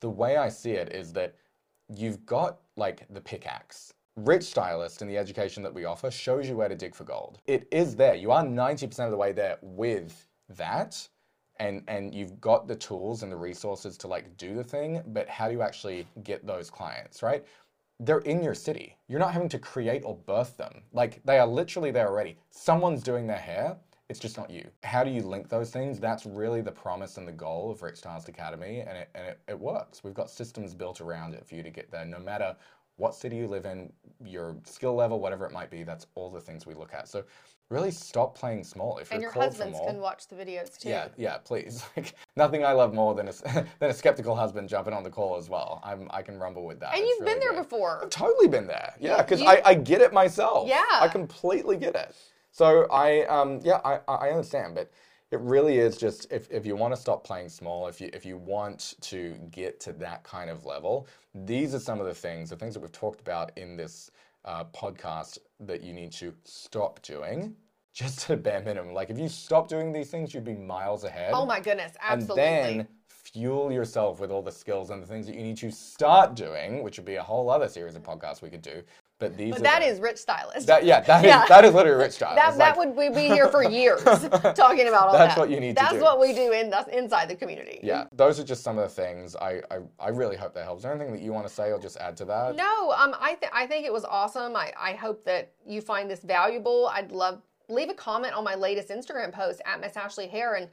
the 0.00 0.10
way 0.10 0.36
I 0.36 0.48
see 0.50 0.72
it 0.72 0.92
is 0.92 1.12
that 1.14 1.36
you've 1.88 2.24
got 2.26 2.58
like 2.76 3.06
the 3.10 3.20
pickaxe. 3.20 3.94
Rich 4.16 4.44
Stylist 4.44 5.02
and 5.02 5.10
the 5.10 5.18
education 5.18 5.62
that 5.62 5.74
we 5.74 5.84
offer 5.84 6.10
shows 6.10 6.48
you 6.48 6.56
where 6.56 6.68
to 6.68 6.74
dig 6.74 6.94
for 6.94 7.04
gold. 7.04 7.38
It 7.46 7.66
is 7.70 7.96
there. 7.96 8.14
You 8.14 8.30
are 8.30 8.42
90% 8.42 9.00
of 9.00 9.10
the 9.10 9.16
way 9.16 9.32
there 9.32 9.58
with 9.62 10.26
that. 10.50 11.08
And 11.58 11.82
and 11.88 12.14
you've 12.14 12.40
got 12.40 12.68
the 12.68 12.76
tools 12.76 13.22
and 13.22 13.32
the 13.32 13.36
resources 13.36 13.96
to 13.98 14.08
like 14.08 14.36
do 14.36 14.54
the 14.54 14.64
thing, 14.64 15.02
but 15.08 15.28
how 15.28 15.48
do 15.48 15.54
you 15.54 15.62
actually 15.62 16.06
get 16.22 16.46
those 16.46 16.70
clients, 16.70 17.22
right? 17.22 17.44
They're 17.98 18.18
in 18.18 18.42
your 18.42 18.54
city. 18.54 18.96
You're 19.08 19.20
not 19.20 19.32
having 19.32 19.48
to 19.50 19.58
create 19.58 20.02
or 20.04 20.16
birth 20.16 20.56
them. 20.58 20.82
Like 20.92 21.22
they 21.24 21.38
are 21.38 21.46
literally 21.46 21.90
there 21.90 22.08
already. 22.08 22.38
Someone's 22.50 23.02
doing 23.02 23.26
their 23.26 23.38
hair. 23.38 23.78
It's 24.08 24.20
just 24.20 24.36
not 24.36 24.50
you. 24.50 24.68
How 24.84 25.02
do 25.02 25.10
you 25.10 25.22
link 25.22 25.48
those 25.48 25.70
things? 25.70 25.98
That's 25.98 26.26
really 26.26 26.60
the 26.60 26.70
promise 26.70 27.16
and 27.16 27.26
the 27.26 27.32
goal 27.32 27.72
of 27.72 27.82
Rich 27.82 27.96
Stylist 27.96 28.28
Academy, 28.28 28.80
and 28.80 28.96
it, 28.96 29.10
and 29.16 29.26
it, 29.26 29.40
it 29.48 29.58
works. 29.58 30.04
We've 30.04 30.14
got 30.14 30.30
systems 30.30 30.74
built 30.74 31.00
around 31.00 31.34
it 31.34 31.44
for 31.44 31.56
you 31.56 31.62
to 31.64 31.70
get 31.70 31.90
there, 31.90 32.04
no 32.04 32.20
matter 32.20 32.54
what 32.96 33.14
city 33.14 33.36
you 33.36 33.46
live 33.46 33.66
in, 33.66 33.92
your 34.24 34.56
skill 34.64 34.94
level, 34.94 35.20
whatever 35.20 35.44
it 35.46 35.52
might 35.52 35.70
be. 35.70 35.82
That's 35.82 36.06
all 36.14 36.30
the 36.30 36.40
things 36.40 36.66
we 36.66 36.74
look 36.74 36.94
at. 36.94 37.08
So 37.08 37.24
really 37.68 37.90
stop 37.90 38.34
playing 38.36 38.64
small. 38.64 38.98
If 38.98 39.10
And 39.12 39.20
your 39.20 39.30
husbands 39.30 39.78
can 39.86 40.00
watch 40.00 40.28
the 40.28 40.36
videos 40.36 40.78
too. 40.78 40.88
yeah, 40.88 41.08
yeah, 41.16 41.36
please. 41.38 41.84
Like 41.96 42.14
nothing 42.36 42.64
I 42.64 42.72
love 42.72 42.94
more 42.94 43.14
than 43.14 43.28
a 43.28 43.32
than 43.80 43.90
a 43.90 43.94
skeptical 43.94 44.34
husband 44.34 44.68
jumping 44.68 44.94
on 44.94 45.02
the 45.02 45.10
call 45.10 45.36
as 45.36 45.50
well. 45.50 45.80
I'm 45.84 46.08
I 46.10 46.22
can 46.22 46.38
rumble 46.38 46.64
with 46.64 46.80
that. 46.80 46.94
And 46.94 47.02
It's 47.02 47.18
you've 47.18 47.26
been 47.26 47.40
there 47.40 47.52
great. 47.52 47.62
before. 47.62 48.00
I've 48.02 48.10
totally 48.10 48.48
been 48.48 48.66
there. 48.66 48.94
Yeah, 49.00 49.18
because 49.22 49.42
I, 49.42 49.60
I 49.64 49.74
get 49.74 50.00
it 50.00 50.12
myself. 50.12 50.68
Yeah. 50.68 50.84
I 50.92 51.08
completely 51.08 51.76
get 51.76 51.94
it. 51.94 52.14
So 52.50 52.86
I 52.90 53.24
um 53.26 53.60
yeah 53.62 53.80
I 53.84 54.00
I 54.08 54.30
understand, 54.30 54.74
but 54.74 54.90
it 55.32 55.40
really 55.40 55.78
is 55.78 55.96
just 55.96 56.26
if, 56.30 56.50
if 56.50 56.64
you 56.64 56.76
want 56.76 56.94
to 56.94 57.00
stop 57.00 57.24
playing 57.24 57.48
small, 57.48 57.88
if 57.88 58.00
you 58.00 58.10
if 58.12 58.24
you 58.24 58.36
want 58.38 58.94
to 59.02 59.34
get 59.50 59.80
to 59.80 59.92
that 59.94 60.22
kind 60.22 60.50
of 60.50 60.64
level, 60.64 61.08
these 61.34 61.74
are 61.74 61.80
some 61.80 62.00
of 62.00 62.06
the 62.06 62.14
things, 62.14 62.50
the 62.50 62.56
things 62.56 62.74
that 62.74 62.80
we've 62.80 62.92
talked 62.92 63.20
about 63.20 63.50
in 63.56 63.76
this 63.76 64.10
uh, 64.44 64.64
podcast 64.64 65.38
that 65.60 65.82
you 65.82 65.92
need 65.92 66.12
to 66.12 66.32
stop 66.44 67.02
doing. 67.02 67.54
Just 67.96 68.26
to 68.26 68.36
bare 68.36 68.60
minimum. 68.60 68.92
Like 68.92 69.08
if 69.08 69.18
you 69.18 69.26
stop 69.26 69.68
doing 69.68 69.90
these 69.90 70.10
things, 70.10 70.34
you'd 70.34 70.44
be 70.44 70.52
miles 70.52 71.04
ahead 71.04 71.30
Oh 71.32 71.46
my 71.46 71.60
goodness, 71.60 71.92
absolutely. 71.98 72.42
and 72.42 72.80
then 72.80 72.88
fuel 73.08 73.72
yourself 73.72 74.20
with 74.20 74.30
all 74.30 74.42
the 74.42 74.52
skills 74.52 74.90
and 74.90 75.02
the 75.02 75.06
things 75.06 75.26
that 75.26 75.34
you 75.34 75.42
need 75.42 75.56
to 75.56 75.70
start 75.70 76.34
doing, 76.34 76.82
which 76.82 76.98
would 76.98 77.06
be 77.06 77.14
a 77.16 77.22
whole 77.22 77.48
other 77.48 77.68
series 77.68 77.96
of 77.96 78.02
podcasts 78.02 78.42
we 78.42 78.50
could 78.50 78.60
do. 78.60 78.82
But 79.18 79.36
these 79.36 79.52
but 79.52 79.60
are 79.60 79.62
that 79.62 79.80
the- 79.80 79.86
is 79.86 79.98
rich 80.00 80.18
stylist. 80.18 80.66
that 80.66 80.84
yeah 80.84 81.00
that 81.00 81.24
is 81.24 81.28
Yeah. 81.28 81.46
that 81.48 81.64
is 81.64 81.72
literally 81.72 82.02
rich 82.04 82.12
stylist. 82.12 82.36
that, 82.36 82.58
that 82.58 82.76
like- 82.76 82.86
would 82.86 82.94
we 82.96 83.08
be 83.08 83.28
here 83.34 83.48
for 83.48 83.64
years 83.64 84.02
talking 84.54 84.88
about 84.88 85.06
all 85.08 85.12
that. 85.12 85.28
That's 85.28 85.38
what 85.38 85.48
you 85.48 85.58
need 85.58 85.74
to 85.76 85.82
do. 85.82 85.86
That's 85.86 85.94
do. 85.94 86.02
what 86.02 86.20
we 86.20 86.34
do 86.34 86.52
in 86.52 86.68
that's 86.68 86.88
inside 86.88 87.30
the 87.30 87.34
community. 87.34 87.80
yeah, 87.82 88.04
those 88.12 88.38
are 88.38 88.44
just 88.44 88.62
some 88.62 88.76
of 88.76 88.82
the 88.88 88.94
things. 88.94 89.34
I, 89.36 89.62
I 89.70 89.78
I 89.98 90.08
really 90.10 90.36
hope 90.36 90.52
that 90.54 90.64
helps. 90.64 90.80
Is 90.80 90.82
there 90.84 90.92
anything 90.94 91.14
that 91.14 91.22
you 91.22 91.32
want 91.32 91.46
to 91.48 91.52
say 91.52 91.72
or 91.72 91.78
just 91.78 91.96
add 91.96 92.16
to 92.18 92.26
that? 92.26 92.56
No, 92.56 92.92
um, 92.92 93.14
I 93.18 93.34
th- 93.40 93.52
I 93.54 93.66
think 93.66 93.86
it 93.86 93.92
was 93.92 94.04
awesome. 94.04 94.54
I, 94.54 94.72
I 94.78 94.92
hope 94.92 95.24
that 95.24 95.52
you 95.66 95.80
find 95.80 96.10
this 96.10 96.20
valuable. 96.20 96.88
I'd 96.92 97.10
love 97.10 97.40
leave 97.68 97.88
a 97.88 97.94
comment 97.94 98.34
on 98.34 98.44
my 98.44 98.54
latest 98.54 98.90
Instagram 98.90 99.32
post 99.32 99.60
at 99.64 99.80
Miss 99.80 99.96
Ashley 99.96 100.28
Hair 100.28 100.54
and 100.56 100.68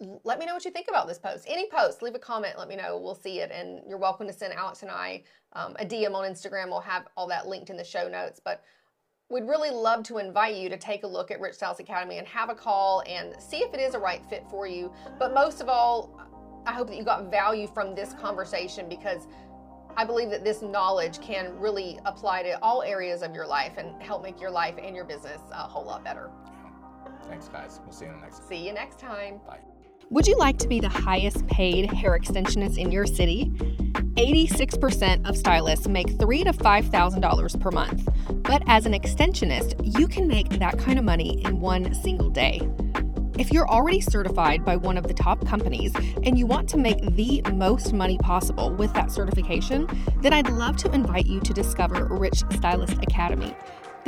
let 0.00 0.38
me 0.38 0.46
know 0.46 0.54
what 0.54 0.64
you 0.64 0.70
think 0.70 0.86
about 0.88 1.08
this 1.08 1.18
post. 1.18 1.44
Any 1.48 1.68
post, 1.68 2.02
leave 2.02 2.14
a 2.14 2.18
comment. 2.18 2.54
Let 2.56 2.68
me 2.68 2.76
know. 2.76 2.98
We'll 2.98 3.14
see 3.14 3.40
it, 3.40 3.50
and 3.50 3.80
you're 3.88 3.98
welcome 3.98 4.26
to 4.26 4.32
send 4.32 4.52
Alex 4.52 4.82
and 4.82 4.90
I 4.90 5.22
um, 5.54 5.74
a 5.80 5.84
DM 5.84 6.14
on 6.14 6.30
Instagram. 6.30 6.66
We'll 6.66 6.80
have 6.80 7.08
all 7.16 7.26
that 7.28 7.48
linked 7.48 7.70
in 7.70 7.76
the 7.76 7.84
show 7.84 8.08
notes. 8.08 8.40
But 8.42 8.62
we'd 9.28 9.44
really 9.44 9.70
love 9.70 10.04
to 10.04 10.18
invite 10.18 10.54
you 10.54 10.68
to 10.68 10.76
take 10.76 11.02
a 11.02 11.06
look 11.06 11.30
at 11.30 11.40
Rich 11.40 11.54
Stylist 11.54 11.80
Academy 11.80 12.18
and 12.18 12.26
have 12.28 12.48
a 12.48 12.54
call 12.54 13.02
and 13.08 13.34
see 13.40 13.58
if 13.58 13.74
it 13.74 13.80
is 13.80 13.94
a 13.94 13.98
right 13.98 14.24
fit 14.30 14.44
for 14.48 14.66
you. 14.66 14.92
But 15.18 15.34
most 15.34 15.60
of 15.60 15.68
all, 15.68 16.20
I 16.64 16.72
hope 16.72 16.88
that 16.88 16.96
you 16.96 17.04
got 17.04 17.30
value 17.30 17.66
from 17.66 17.94
this 17.94 18.12
conversation 18.14 18.88
because 18.88 19.26
I 19.96 20.04
believe 20.04 20.30
that 20.30 20.44
this 20.44 20.62
knowledge 20.62 21.20
can 21.20 21.58
really 21.58 21.98
apply 22.04 22.44
to 22.44 22.62
all 22.62 22.82
areas 22.82 23.22
of 23.22 23.34
your 23.34 23.46
life 23.46 23.78
and 23.78 24.00
help 24.00 24.22
make 24.22 24.40
your 24.40 24.50
life 24.50 24.76
and 24.80 24.94
your 24.94 25.04
business 25.04 25.40
a 25.50 25.66
whole 25.66 25.84
lot 25.84 26.04
better. 26.04 26.30
Thanks, 27.28 27.48
guys. 27.48 27.80
We'll 27.84 27.92
see 27.92 28.04
you 28.04 28.12
in 28.12 28.18
the 28.18 28.22
next. 28.22 28.40
One. 28.40 28.48
See 28.48 28.66
you 28.66 28.72
next 28.72 28.98
time. 28.98 29.40
Bye. 29.46 29.58
Would 30.10 30.26
you 30.26 30.38
like 30.38 30.56
to 30.60 30.68
be 30.68 30.80
the 30.80 30.88
highest 30.88 31.46
paid 31.48 31.92
hair 31.92 32.18
extensionist 32.18 32.78
in 32.78 32.90
your 32.90 33.04
city? 33.04 33.52
86% 34.16 35.28
of 35.28 35.36
stylists 35.36 35.86
make 35.86 36.18
three 36.18 36.42
to 36.44 36.52
five 36.54 36.86
thousand 36.86 37.20
dollars 37.20 37.54
per 37.56 37.70
month. 37.70 38.08
But 38.42 38.62
as 38.66 38.86
an 38.86 38.94
extensionist, 38.94 39.74
you 39.98 40.08
can 40.08 40.26
make 40.26 40.48
that 40.60 40.78
kind 40.78 40.98
of 40.98 41.04
money 41.04 41.44
in 41.44 41.60
one 41.60 41.92
single 41.92 42.30
day. 42.30 42.66
If 43.38 43.52
you're 43.52 43.68
already 43.68 44.00
certified 44.00 44.64
by 44.64 44.76
one 44.76 44.96
of 44.96 45.06
the 45.08 45.14
top 45.14 45.46
companies 45.46 45.92
and 46.24 46.38
you 46.38 46.46
want 46.46 46.70
to 46.70 46.78
make 46.78 47.00
the 47.14 47.42
most 47.52 47.92
money 47.92 48.16
possible 48.16 48.70
with 48.70 48.94
that 48.94 49.12
certification, 49.12 49.86
then 50.22 50.32
I'd 50.32 50.48
love 50.48 50.78
to 50.78 50.90
invite 50.92 51.26
you 51.26 51.38
to 51.40 51.52
discover 51.52 52.06
Rich 52.06 52.44
Stylist 52.52 52.94
Academy. 53.02 53.54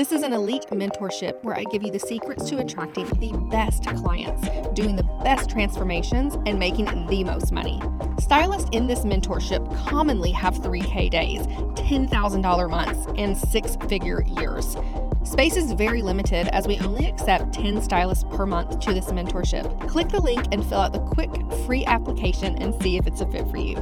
This 0.00 0.12
is 0.12 0.22
an 0.22 0.32
elite 0.32 0.64
mentorship 0.70 1.44
where 1.44 1.54
I 1.54 1.64
give 1.64 1.82
you 1.82 1.90
the 1.90 1.98
secrets 1.98 2.48
to 2.48 2.56
attracting 2.56 3.04
the 3.20 3.36
best 3.50 3.84
clients, 3.84 4.48
doing 4.72 4.96
the 4.96 5.02
best 5.22 5.50
transformations, 5.50 6.38
and 6.46 6.58
making 6.58 6.86
the 7.08 7.22
most 7.22 7.52
money. 7.52 7.82
Stylists 8.18 8.70
in 8.72 8.86
this 8.86 9.00
mentorship 9.00 9.60
commonly 9.86 10.30
have 10.30 10.54
3K 10.54 11.10
days, 11.10 11.46
$10,000 11.46 12.70
months, 12.70 13.06
and 13.18 13.36
six 13.36 13.76
figure 13.90 14.22
years. 14.38 14.74
Space 15.22 15.58
is 15.58 15.72
very 15.72 16.00
limited 16.00 16.48
as 16.48 16.66
we 16.66 16.78
only 16.78 17.04
accept 17.04 17.52
10 17.52 17.82
stylists 17.82 18.24
per 18.30 18.46
month 18.46 18.80
to 18.80 18.94
this 18.94 19.08
mentorship. 19.08 19.86
Click 19.86 20.08
the 20.08 20.22
link 20.22 20.46
and 20.50 20.64
fill 20.64 20.80
out 20.80 20.94
the 20.94 21.00
quick 21.00 21.30
free 21.66 21.84
application 21.84 22.56
and 22.56 22.74
see 22.82 22.96
if 22.96 23.06
it's 23.06 23.20
a 23.20 23.26
fit 23.26 23.46
for 23.50 23.58
you. 23.58 23.76